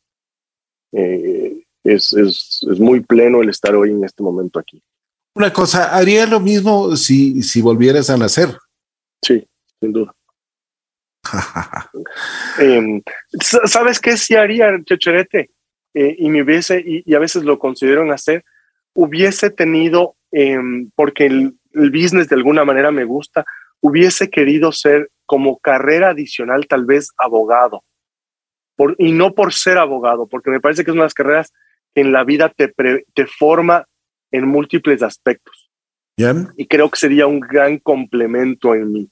Eh, 0.93 1.63
es, 1.83 2.13
es, 2.13 2.65
es, 2.71 2.79
muy 2.79 3.01
pleno 3.01 3.41
el 3.41 3.49
estar 3.49 3.75
hoy 3.75 3.91
en 3.91 4.03
este 4.03 4.23
momento 4.23 4.59
aquí. 4.59 4.81
Una 5.35 5.51
cosa, 5.51 5.95
¿haría 5.95 6.25
lo 6.25 6.39
mismo 6.39 6.95
si, 6.95 7.43
si 7.43 7.61
volvieras 7.61 8.09
a 8.09 8.17
nacer? 8.17 8.49
Sí, 9.21 9.45
sin 9.81 9.91
duda. 9.91 10.15
eh, 12.59 13.01
¿Sabes 13.41 13.99
qué 13.99 14.15
sí 14.15 14.35
haría, 14.35 14.71
Checherete? 14.83 15.51
Eh, 15.93 16.15
y 16.17 16.29
me 16.29 16.43
hubiese, 16.43 16.79
y, 16.79 17.03
y, 17.05 17.15
a 17.15 17.19
veces 17.19 17.43
lo 17.43 17.59
considero 17.59 18.03
en 18.03 18.11
hacer, 18.11 18.45
hubiese 18.95 19.51
tenido, 19.51 20.15
eh, 20.31 20.57
porque 20.95 21.27
el, 21.27 21.59
el 21.73 21.91
business 21.91 22.29
de 22.29 22.35
alguna 22.35 22.65
manera 22.65 22.91
me 22.91 23.03
gusta, 23.03 23.45
hubiese 23.81 24.29
querido 24.29 24.71
ser 24.71 25.11
como 25.25 25.59
carrera 25.59 26.09
adicional 26.09 26.67
tal 26.67 26.85
vez 26.85 27.11
abogado. 27.17 27.83
Por, 28.75 28.95
y 28.97 29.11
no 29.11 29.33
por 29.33 29.53
ser 29.53 29.77
abogado, 29.77 30.27
porque 30.27 30.49
me 30.49 30.59
parece 30.59 30.83
que 30.83 30.91
es 30.91 30.93
una 30.93 31.03
de 31.03 31.07
las 31.07 31.13
carreras 31.13 31.53
que 31.93 32.01
en 32.01 32.11
la 32.11 32.23
vida 32.23 32.49
te, 32.49 32.73
te 33.13 33.25
forma 33.25 33.85
en 34.31 34.47
múltiples 34.47 35.01
aspectos. 35.01 35.69
Y 36.57 36.67
creo 36.67 36.89
que 36.89 36.97
sería 36.97 37.27
un 37.27 37.39
gran 37.39 37.77
complemento 37.77 38.73
en 38.73 38.91
mí. 38.91 39.09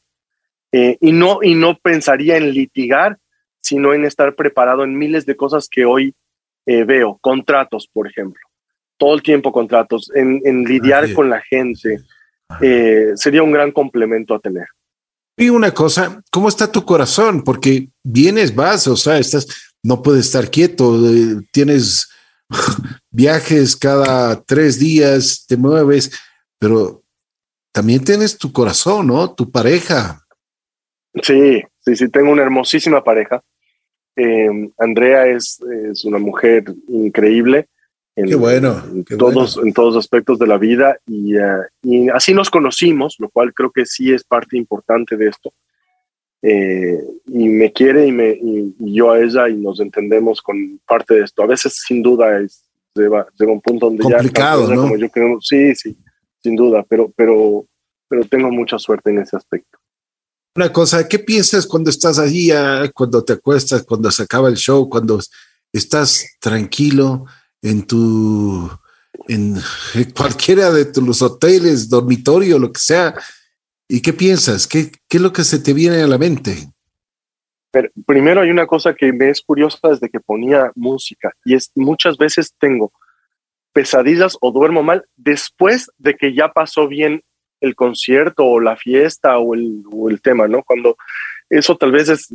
Eh, 0.72 0.97
y, 0.99 1.11
no, 1.11 1.39
y 1.43 1.55
no 1.55 1.77
pensaría 1.77 2.38
en 2.38 2.51
litigar, 2.51 3.19
sino 3.61 3.93
en 3.93 4.05
estar 4.05 4.35
preparado 4.35 4.84
en 4.84 4.97
miles 4.97 5.26
de 5.26 5.35
cosas 5.35 5.69
que 5.69 5.85
hoy 5.85 6.15
eh, 6.65 6.84
veo, 6.84 7.18
contratos, 7.22 7.88
por 7.91 8.07
ejemplo. 8.07 8.41
Todo 8.97 9.15
el 9.15 9.23
tiempo 9.23 9.51
contratos, 9.51 10.11
en, 10.15 10.41
en 10.45 10.63
lidiar 10.63 11.13
con 11.13 11.29
la 11.29 11.41
gente, 11.41 12.01
eh, 12.61 13.11
sería 13.15 13.43
un 13.43 13.51
gran 13.51 13.71
complemento 13.71 14.35
a 14.35 14.39
tener. 14.39 14.67
Y 15.35 15.49
una 15.49 15.71
cosa, 15.71 16.21
¿cómo 16.31 16.47
está 16.47 16.71
tu 16.71 16.85
corazón? 16.85 17.43
Porque 17.43 17.89
vienes, 18.03 18.53
vas, 18.53 18.87
o 18.87 18.95
sea, 18.95 19.17
estás, 19.17 19.47
no 19.81 20.01
puedes 20.01 20.27
estar 20.27 20.49
quieto, 20.49 20.95
eh, 21.09 21.41
tienes 21.51 22.09
viajes 23.11 23.75
cada 23.75 24.41
tres 24.43 24.79
días, 24.79 25.45
te 25.47 25.57
mueves, 25.57 26.11
pero 26.59 27.03
también 27.71 28.03
tienes 28.03 28.37
tu 28.37 28.51
corazón, 28.51 29.07
¿no? 29.07 29.33
Tu 29.33 29.49
pareja. 29.49 30.21
Sí, 31.21 31.63
sí, 31.79 31.95
sí, 31.95 32.09
tengo 32.09 32.31
una 32.31 32.43
hermosísima 32.43 33.03
pareja. 33.03 33.41
Eh, 34.15 34.69
Andrea 34.77 35.25
es, 35.25 35.59
es, 35.89 36.05
una 36.05 36.19
mujer 36.19 36.65
increíble. 36.87 37.67
En, 38.15 38.27
qué 38.27 38.35
bueno. 38.35 38.84
En, 38.91 39.03
todos, 39.18 39.57
en 39.57 39.73
todos 39.73 39.98
aspectos 39.98 40.38
de 40.38 40.48
la 40.48 40.57
vida 40.57 40.98
y, 41.07 41.35
uh, 41.35 41.64
y, 41.81 42.10
así 42.10 42.34
nos 42.34 42.49
conocimos, 42.49 43.15
lo 43.19 43.30
cual 43.30 43.53
creo 43.53 43.72
que 43.72 43.85
sí 43.85 44.11
es 44.11 44.23
parte 44.23 44.57
importante 44.57 45.18
de 45.18 45.30
esto. 45.30 45.52
Eh, 46.41 46.99
y 47.27 47.48
me 47.48 47.72
quiere 47.72 48.06
y, 48.06 48.11
me, 48.11 48.31
y, 48.31 48.76
y, 48.80 48.95
yo 48.95 49.11
a 49.11 49.19
ella 49.19 49.49
y 49.49 49.56
nos 49.56 49.80
entendemos 49.80 50.41
con 50.41 50.80
parte 50.85 51.15
de 51.15 51.23
esto. 51.23 51.41
A 51.41 51.48
veces, 51.48 51.81
sin 51.88 52.03
duda, 52.03 52.40
es, 52.40 52.64
llega, 52.94 53.26
llega 53.40 53.52
un 53.52 53.61
punto 53.61 53.88
donde 53.88 54.03
Complicado, 54.03 54.69
ya... 54.69 54.76
¿no? 54.76 54.81
Como 54.81 54.98
yo 54.98 55.10
creo, 55.10 55.41
sí, 55.41 55.73
sí, 55.73 55.98
sin 56.41 56.56
duda, 56.56 56.85
pero, 56.88 57.11
pero, 57.15 57.65
pero 58.07 58.26
tengo 58.26 58.52
mucha 58.52 58.77
suerte 58.77 59.10
en 59.10 59.19
ese 59.19 59.38
aspecto. 59.38 59.80
Una 60.56 60.72
cosa, 60.72 61.07
¿qué 61.07 61.18
piensas 61.18 61.65
cuando 61.65 61.90
estás 61.90 62.19
allí, 62.19 62.49
cuando 62.94 63.23
te 63.23 63.34
acuestas, 63.34 63.84
cuando 63.84 64.11
se 64.11 64.22
acaba 64.22 64.49
el 64.49 64.56
show, 64.56 64.88
cuando 64.88 65.19
estás 65.72 66.27
tranquilo 66.40 67.26
en 67.64 67.88
tu, 67.88 68.69
en 69.27 69.56
cualquiera 70.15 70.69
de 70.69 70.85
tus 70.85 71.22
hoteles, 71.22 71.90
dormitorio, 71.90 72.60
lo 72.60 72.72
que 72.72 72.80
sea? 72.80 73.15
¿Y 73.88 74.02
qué 74.02 74.14
piensas? 74.14 74.68
¿Qué, 74.68 74.91
¿Qué, 75.10 75.18
es 75.18 75.22
lo 75.22 75.34
que 75.34 75.44
se 75.44 75.60
te 75.60 75.73
viene 75.73 76.02
a 76.02 76.07
la 76.07 76.18
mente? 76.18 76.68
Primero 78.06 78.41
hay 78.41 78.52
una 78.52 78.68
cosa 78.68 78.94
que 78.94 79.11
me 79.11 79.30
es 79.30 79.41
curiosa 79.41 79.80
desde 79.90 80.10
que 80.10 80.19
ponía 80.19 80.72
música 80.76 81.34
y 81.44 81.56
es 81.56 81.72
muchas 81.73 82.18
veces 82.18 82.53
tengo 82.60 82.91
pesadillas 83.72 84.38
o 84.41 84.52
duermo 84.52 84.84
mal 84.84 85.06
después 85.15 85.90
de 85.98 86.14
que 86.15 86.35
ya 86.35 86.49
pasó 86.49 86.88
bien 86.88 87.23
el 87.61 87.76
concierto 87.76 88.45
o 88.45 88.60
la 88.60 88.76
fiesta 88.76 89.40
o 89.40 89.56
el, 89.56 89.84
o 89.91 90.10
el 90.10 90.22
tema, 90.22 90.48
¿no? 90.48 90.61
Cuando 90.64 90.98
eso 91.49 91.76
tal 91.76 91.91
vez 91.91 92.10
es, 92.10 92.27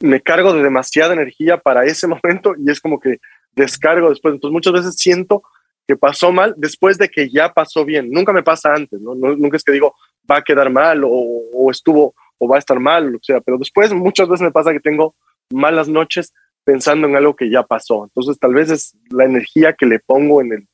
me 0.00 0.20
cargo 0.20 0.52
de 0.52 0.62
demasiada 0.62 1.14
energía 1.14 1.58
para 1.58 1.84
ese 1.84 2.06
momento 2.22 2.54
y 2.58 2.70
es 2.70 2.80
como 2.80 3.00
que 3.00 3.18
descargo 3.54 4.10
después. 4.10 4.34
Entonces 4.34 4.52
muchas 4.52 4.72
veces 4.72 4.96
siento 4.96 5.42
que 5.86 5.96
pasó 5.96 6.32
mal 6.32 6.54
después 6.56 6.98
de 6.98 7.08
que 7.08 7.28
ya 7.30 7.52
pasó 7.52 7.84
bien. 7.84 8.10
Nunca 8.10 8.32
me 8.32 8.42
pasa 8.42 8.74
antes, 8.74 9.00
¿no? 9.00 9.14
Nunca 9.14 9.56
es 9.56 9.64
que 9.64 9.72
digo 9.72 9.94
va 10.30 10.38
a 10.38 10.42
quedar 10.42 10.70
mal 10.70 11.02
o, 11.04 11.10
o 11.10 11.70
estuvo 11.70 12.14
o 12.38 12.48
va 12.48 12.56
a 12.56 12.58
estar 12.58 12.80
mal, 12.80 13.06
o 13.06 13.10
lo 13.10 13.18
que 13.20 13.26
sea, 13.26 13.40
pero 13.40 13.56
después 13.56 13.92
muchas 13.92 14.28
veces 14.28 14.42
me 14.42 14.50
pasa 14.50 14.72
que 14.72 14.80
tengo 14.80 15.14
malas 15.52 15.86
noches 15.86 16.32
pensando 16.64 17.06
en 17.06 17.14
algo 17.14 17.36
que 17.36 17.48
ya 17.48 17.62
pasó. 17.62 18.02
Entonces 18.04 18.36
tal 18.38 18.54
vez 18.54 18.68
es 18.68 18.96
la 19.10 19.24
energía 19.24 19.74
que 19.74 19.86
le 19.86 20.00
pongo 20.00 20.40
en 20.40 20.52
el, 20.52 20.68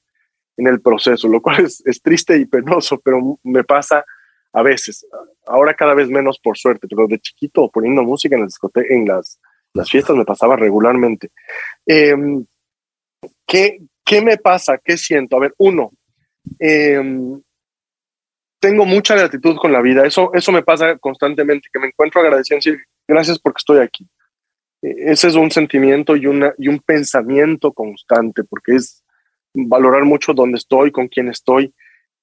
en 0.57 0.67
el 0.67 0.81
proceso, 0.81 1.29
lo 1.29 1.43
cual 1.43 1.67
es, 1.67 1.83
es, 1.85 2.01
triste 2.01 2.39
y 2.39 2.47
penoso, 2.47 2.99
pero 3.01 3.39
me 3.43 3.65
pasa 3.65 4.03
a 4.55 4.63
veces. 4.63 5.07
Ahora 5.47 5.75
cada 5.75 5.93
vez 5.93 6.09
menos 6.09 6.39
por 6.43 6.57
suerte, 6.57 6.89
pero 6.89 7.07
de 7.07 7.19
chiquito 7.19 7.71
poniendo 7.71 8.03
música 8.03 8.37
en, 8.37 8.43
el 8.45 8.87
en 8.91 9.07
las, 9.07 9.39
las 9.75 9.91
fiestas 9.91 10.17
me 10.17 10.25
pasaba 10.25 10.57
regularmente. 10.57 11.31
Eh, 11.87 12.17
¿qué, 13.49 13.81
¿Qué 14.05 14.23
me 14.23 14.37
pasa? 14.37 14.79
¿Qué 14.79 14.97
siento? 14.97 15.37
A 15.37 15.41
ver, 15.41 15.55
uno, 15.59 15.91
eh, 16.61 17.03
tengo 18.61 18.85
mucha 18.85 19.17
gratitud 19.17 19.57
con 19.57 19.73
la 19.73 19.81
vida. 19.81 20.07
Eso, 20.07 20.31
eso 20.35 20.53
me 20.53 20.63
pasa 20.63 20.97
constantemente, 20.99 21.69
que 21.73 21.81
me 21.81 21.89
encuentro 21.89 22.21
agradecido 22.21 22.59
y 22.75 22.79
gracias 23.07 23.39
porque 23.39 23.59
estoy 23.59 23.79
aquí. 23.81 24.09
Ese 24.81 25.29
es 25.29 25.35
un 25.35 25.51
sentimiento 25.51 26.15
y, 26.15 26.27
una, 26.27 26.55
y 26.57 26.69
un 26.69 26.79
pensamiento 26.79 27.73
constante, 27.73 28.45
porque 28.45 28.77
es 28.77 29.03
valorar 29.53 30.05
mucho 30.05 30.35
dónde 30.35 30.59
estoy, 30.59 30.93
con 30.93 31.09
quién 31.09 31.29
estoy, 31.29 31.75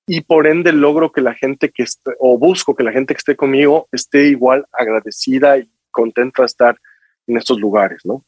y 0.08 0.22
por 0.22 0.48
ende 0.48 0.72
logro 0.72 1.12
que 1.12 1.22
la 1.22 1.34
gente 1.34 1.70
que 1.70 1.84
esté, 1.84 2.12
o 2.20 2.38
busco 2.38 2.76
que 2.76 2.84
la 2.84 2.92
gente 2.92 3.14
que 3.14 3.20
esté 3.20 3.36
conmigo 3.36 3.90
esté 3.92 4.28
igual 4.28 4.66
agradecida 4.72 5.58
y 5.58 5.70
contenta 5.92 6.44
de 6.44 6.48
estar 6.48 6.80
en 7.28 7.38
estos 7.38 7.60
lugares, 7.60 8.02
¿no? 8.06 8.24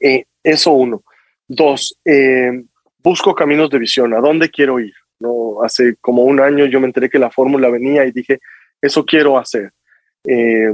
Eh, 0.00 0.24
eso 0.42 0.72
uno. 0.72 1.02
Dos, 1.48 1.98
eh, 2.04 2.64
busco 3.02 3.34
caminos 3.34 3.70
de 3.70 3.78
visión, 3.78 4.14
¿a 4.14 4.20
dónde 4.20 4.50
quiero 4.50 4.80
ir? 4.80 4.94
Hace 5.62 5.96
como 6.00 6.22
un 6.24 6.40
año 6.40 6.66
yo 6.66 6.80
me 6.80 6.86
enteré 6.86 7.08
que 7.08 7.18
la 7.18 7.30
fórmula 7.30 7.70
venía 7.70 8.04
y 8.04 8.12
dije, 8.12 8.40
eso 8.80 9.04
quiero 9.04 9.38
hacer. 9.38 9.72
Eh, 10.24 10.72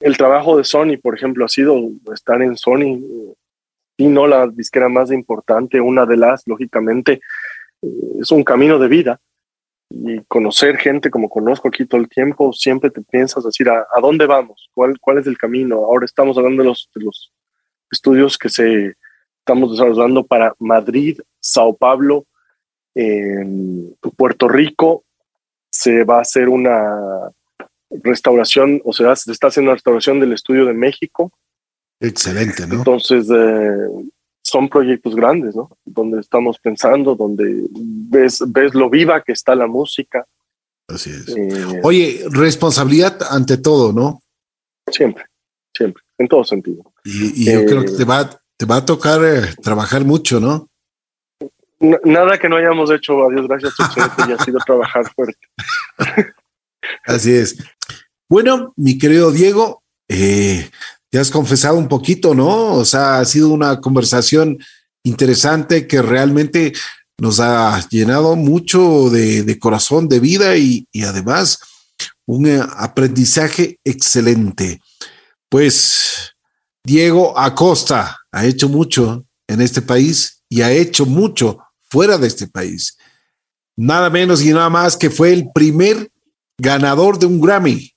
el 0.00 0.16
trabajo 0.16 0.56
de 0.56 0.64
Sony, 0.64 0.98
por 1.02 1.14
ejemplo, 1.14 1.44
ha 1.44 1.48
sido 1.48 1.80
estar 2.14 2.40
en 2.42 2.56
Sony 2.56 3.34
y 3.96 4.06
no 4.06 4.26
la 4.26 4.46
disquera 4.46 4.88
más 4.88 5.10
importante, 5.10 5.80
una 5.80 6.06
de 6.06 6.16
las, 6.16 6.42
lógicamente, 6.46 7.20
eh, 7.82 7.88
es 8.20 8.30
un 8.30 8.44
camino 8.44 8.78
de 8.78 8.88
vida. 8.88 9.20
Y 9.88 10.20
conocer 10.24 10.78
gente 10.78 11.10
como 11.10 11.28
conozco 11.28 11.68
aquí 11.68 11.86
todo 11.86 12.00
el 12.00 12.08
tiempo, 12.08 12.52
siempre 12.52 12.90
te 12.90 13.02
piensas 13.02 13.44
decir, 13.44 13.68
¿a, 13.68 13.86
a 13.92 14.00
dónde 14.00 14.26
vamos? 14.26 14.68
¿Cuál, 14.74 14.98
¿Cuál 15.00 15.18
es 15.18 15.26
el 15.26 15.38
camino? 15.38 15.76
Ahora 15.76 16.04
estamos 16.04 16.36
hablando 16.36 16.62
de 16.62 16.68
los, 16.68 16.90
de 16.94 17.04
los 17.04 17.32
estudios 17.90 18.36
que 18.36 18.48
se 18.48 18.94
estamos 19.46 19.70
desarrollando 19.70 20.26
para 20.26 20.56
Madrid, 20.58 21.20
Sao 21.38 21.76
Paulo, 21.76 22.26
en 22.96 23.94
Puerto 24.16 24.48
Rico 24.48 25.04
se 25.70 26.02
va 26.02 26.18
a 26.18 26.22
hacer 26.22 26.48
una 26.48 27.30
restauración, 27.90 28.80
o 28.84 28.92
sea, 28.92 29.14
se 29.14 29.30
está 29.30 29.46
haciendo 29.46 29.70
una 29.70 29.76
restauración 29.76 30.18
del 30.18 30.32
estudio 30.32 30.64
de 30.64 30.72
México. 30.72 31.30
Excelente, 32.00 32.66
¿no? 32.66 32.76
Entonces, 32.76 33.28
eh, 33.30 33.88
son 34.42 34.68
proyectos 34.68 35.14
grandes, 35.14 35.54
¿no? 35.54 35.70
Donde 35.84 36.20
estamos 36.20 36.58
pensando, 36.58 37.14
donde 37.14 37.68
ves, 37.70 38.42
ves 38.48 38.74
lo 38.74 38.90
viva 38.90 39.22
que 39.22 39.32
está 39.32 39.54
la 39.54 39.68
música. 39.68 40.26
Así 40.88 41.10
es. 41.10 41.28
Eh, 41.28 41.80
Oye, 41.84 42.24
responsabilidad 42.30 43.18
ante 43.30 43.58
todo, 43.58 43.92
¿no? 43.92 44.22
Siempre, 44.90 45.24
siempre, 45.72 46.02
en 46.18 46.26
todo 46.26 46.42
sentido. 46.42 46.92
Y, 47.04 47.42
y 47.42 47.52
yo 47.52 47.60
eh, 47.60 47.66
creo 47.66 47.84
que 47.84 47.92
te 47.92 48.04
va, 48.04 48.28
te 48.56 48.66
va 48.66 48.76
a 48.76 48.84
tocar 48.84 49.24
eh, 49.24 49.54
trabajar 49.62 50.04
mucho, 50.04 50.40
¿no? 50.40 50.68
nada 51.78 52.38
que 52.38 52.48
no 52.48 52.56
hayamos 52.56 52.90
hecho, 52.90 53.26
a 53.26 53.30
Dios 53.30 53.46
gracias, 53.46 53.74
y 54.26 54.32
ha 54.32 54.42
sido 54.42 54.58
trabajar 54.64 55.04
fuerte. 55.14 55.46
Así 57.04 57.32
es. 57.34 57.56
Bueno, 58.28 58.72
mi 58.76 58.98
querido 58.98 59.30
Diego, 59.30 59.82
eh, 60.08 60.70
te 61.10 61.18
has 61.18 61.30
confesado 61.30 61.76
un 61.76 61.88
poquito, 61.88 62.34
¿no? 62.34 62.74
O 62.74 62.84
sea, 62.84 63.18
ha 63.18 63.24
sido 63.24 63.50
una 63.50 63.80
conversación 63.80 64.58
interesante 65.04 65.86
que 65.86 66.02
realmente 66.02 66.72
nos 67.18 67.40
ha 67.40 67.80
llenado 67.88 68.36
mucho 68.36 69.10
de, 69.10 69.42
de 69.42 69.58
corazón, 69.58 70.08
de 70.08 70.20
vida 70.20 70.56
y, 70.56 70.86
y 70.92 71.04
además 71.04 71.60
un 72.26 72.46
eh, 72.46 72.60
aprendizaje 72.76 73.78
excelente. 73.84 74.80
Pues 75.48 76.35
Diego 76.86 77.36
Acosta 77.36 78.16
ha 78.30 78.46
hecho 78.46 78.68
mucho 78.68 79.26
en 79.48 79.60
este 79.60 79.82
país 79.82 80.44
y 80.48 80.62
ha 80.62 80.70
hecho 80.70 81.04
mucho 81.04 81.58
fuera 81.90 82.16
de 82.16 82.28
este 82.28 82.46
país. 82.46 82.96
Nada 83.76 84.08
menos 84.08 84.40
y 84.40 84.52
nada 84.52 84.70
más 84.70 84.96
que 84.96 85.10
fue 85.10 85.32
el 85.32 85.50
primer 85.52 86.12
ganador 86.56 87.18
de 87.18 87.26
un 87.26 87.40
Grammy. 87.40 87.90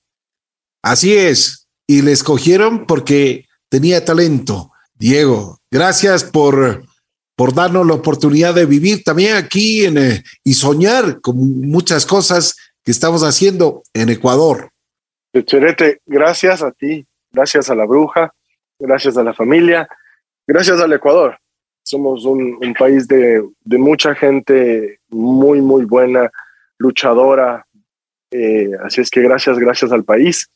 Así 0.82 1.14
es. 1.16 1.68
Y 1.86 2.02
le 2.02 2.14
escogieron 2.14 2.88
porque 2.88 3.46
tenía 3.70 4.04
talento. 4.04 4.72
Diego, 4.96 5.60
gracias 5.70 6.24
por, 6.24 6.84
por 7.36 7.54
darnos 7.54 7.86
la 7.86 7.94
oportunidad 7.94 8.56
de 8.56 8.66
vivir 8.66 9.04
también 9.04 9.36
aquí 9.36 9.86
en, 9.86 10.00
eh, 10.00 10.24
y 10.44 10.56
soñar 10.56 11.22
con 11.22 11.38
muchas 11.38 12.08
cosas 12.08 12.56
que 12.84 12.90
estamos 12.90 13.22
haciendo 13.22 13.84
en 13.94 14.10
Ecuador. 14.10 14.72
Gracias 16.08 16.64
a 16.64 16.72
ti, 16.72 17.06
gracias 17.32 17.70
a 17.70 17.76
la 17.76 17.86
bruja, 17.86 18.34
gracias 18.80 19.18
a 19.18 19.24
la 19.24 19.34
familia, 19.34 19.88
gracias 20.48 20.80
al 20.80 20.94
Ecuador 20.94 21.38
somos 21.90 22.24
un, 22.26 22.74
país 22.78 23.08
de, 23.08 23.44
de, 23.62 23.78
mucha 23.78 24.14
gente 24.14 25.00
muy, 25.10 25.60
muy 25.60 25.86
buena, 25.86 26.30
luchadora. 26.78 27.66
Eh, 28.32 28.72
así 28.84 29.02
es 29.02 29.10
que 29.10 29.22
gracias, 29.22 29.58
gracias 29.58 29.92
al 29.92 30.04
país, 30.04 30.52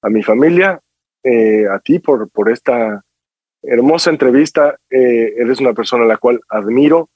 a 0.00 0.08
mi 0.08 0.22
familia, 0.22 0.80
eh, 1.22 1.66
a 1.68 1.78
ti 1.80 1.98
por, 1.98 2.30
por 2.30 2.50
esta 2.50 3.04
hermosa 3.62 4.10
entrevista. 4.10 4.76
Eh, 4.88 5.34
eres 5.36 5.60
una 5.60 5.74
persona 5.74 6.04
a 6.04 6.08
la 6.08 6.16
cual 6.16 6.40
admiro 6.48 7.10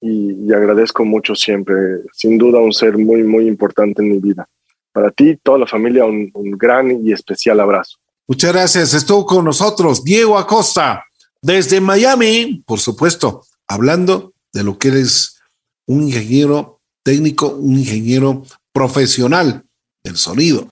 y, 0.00 0.50
agradezco 0.52 1.04
mucho 1.04 1.34
siempre. 1.34 1.76
Sin 2.12 2.38
duda, 2.38 2.60
un 2.60 2.72
ser 2.72 2.96
muy, 2.96 3.22
muy 3.24 3.46
importante 3.46 4.00
en 4.00 4.08
mi 4.08 4.18
vida. 4.18 4.48
Para 4.90 5.10
ti, 5.10 5.36
toda 5.42 5.58
la 5.58 5.66
familia, 5.66 6.06
un 6.06 6.30
gran 6.56 7.06
y 7.06 7.12
especial 7.12 7.60
abrazo. 7.60 7.98
Muchas 8.28 8.52
gracias. 8.52 8.94
Estuvo 8.94 9.24
con 9.24 9.44
nosotros 9.44 10.02
Diego 10.02 10.36
Acosta 10.36 11.04
desde 11.40 11.80
Miami, 11.80 12.62
por 12.66 12.80
supuesto, 12.80 13.44
hablando 13.68 14.32
de 14.52 14.64
lo 14.64 14.78
que 14.78 14.88
eres 14.88 15.36
un 15.86 16.02
ingeniero 16.02 16.80
técnico, 17.04 17.48
un 17.48 17.78
ingeniero 17.78 18.42
profesional 18.72 19.64
del 20.02 20.16
sonido. 20.16 20.64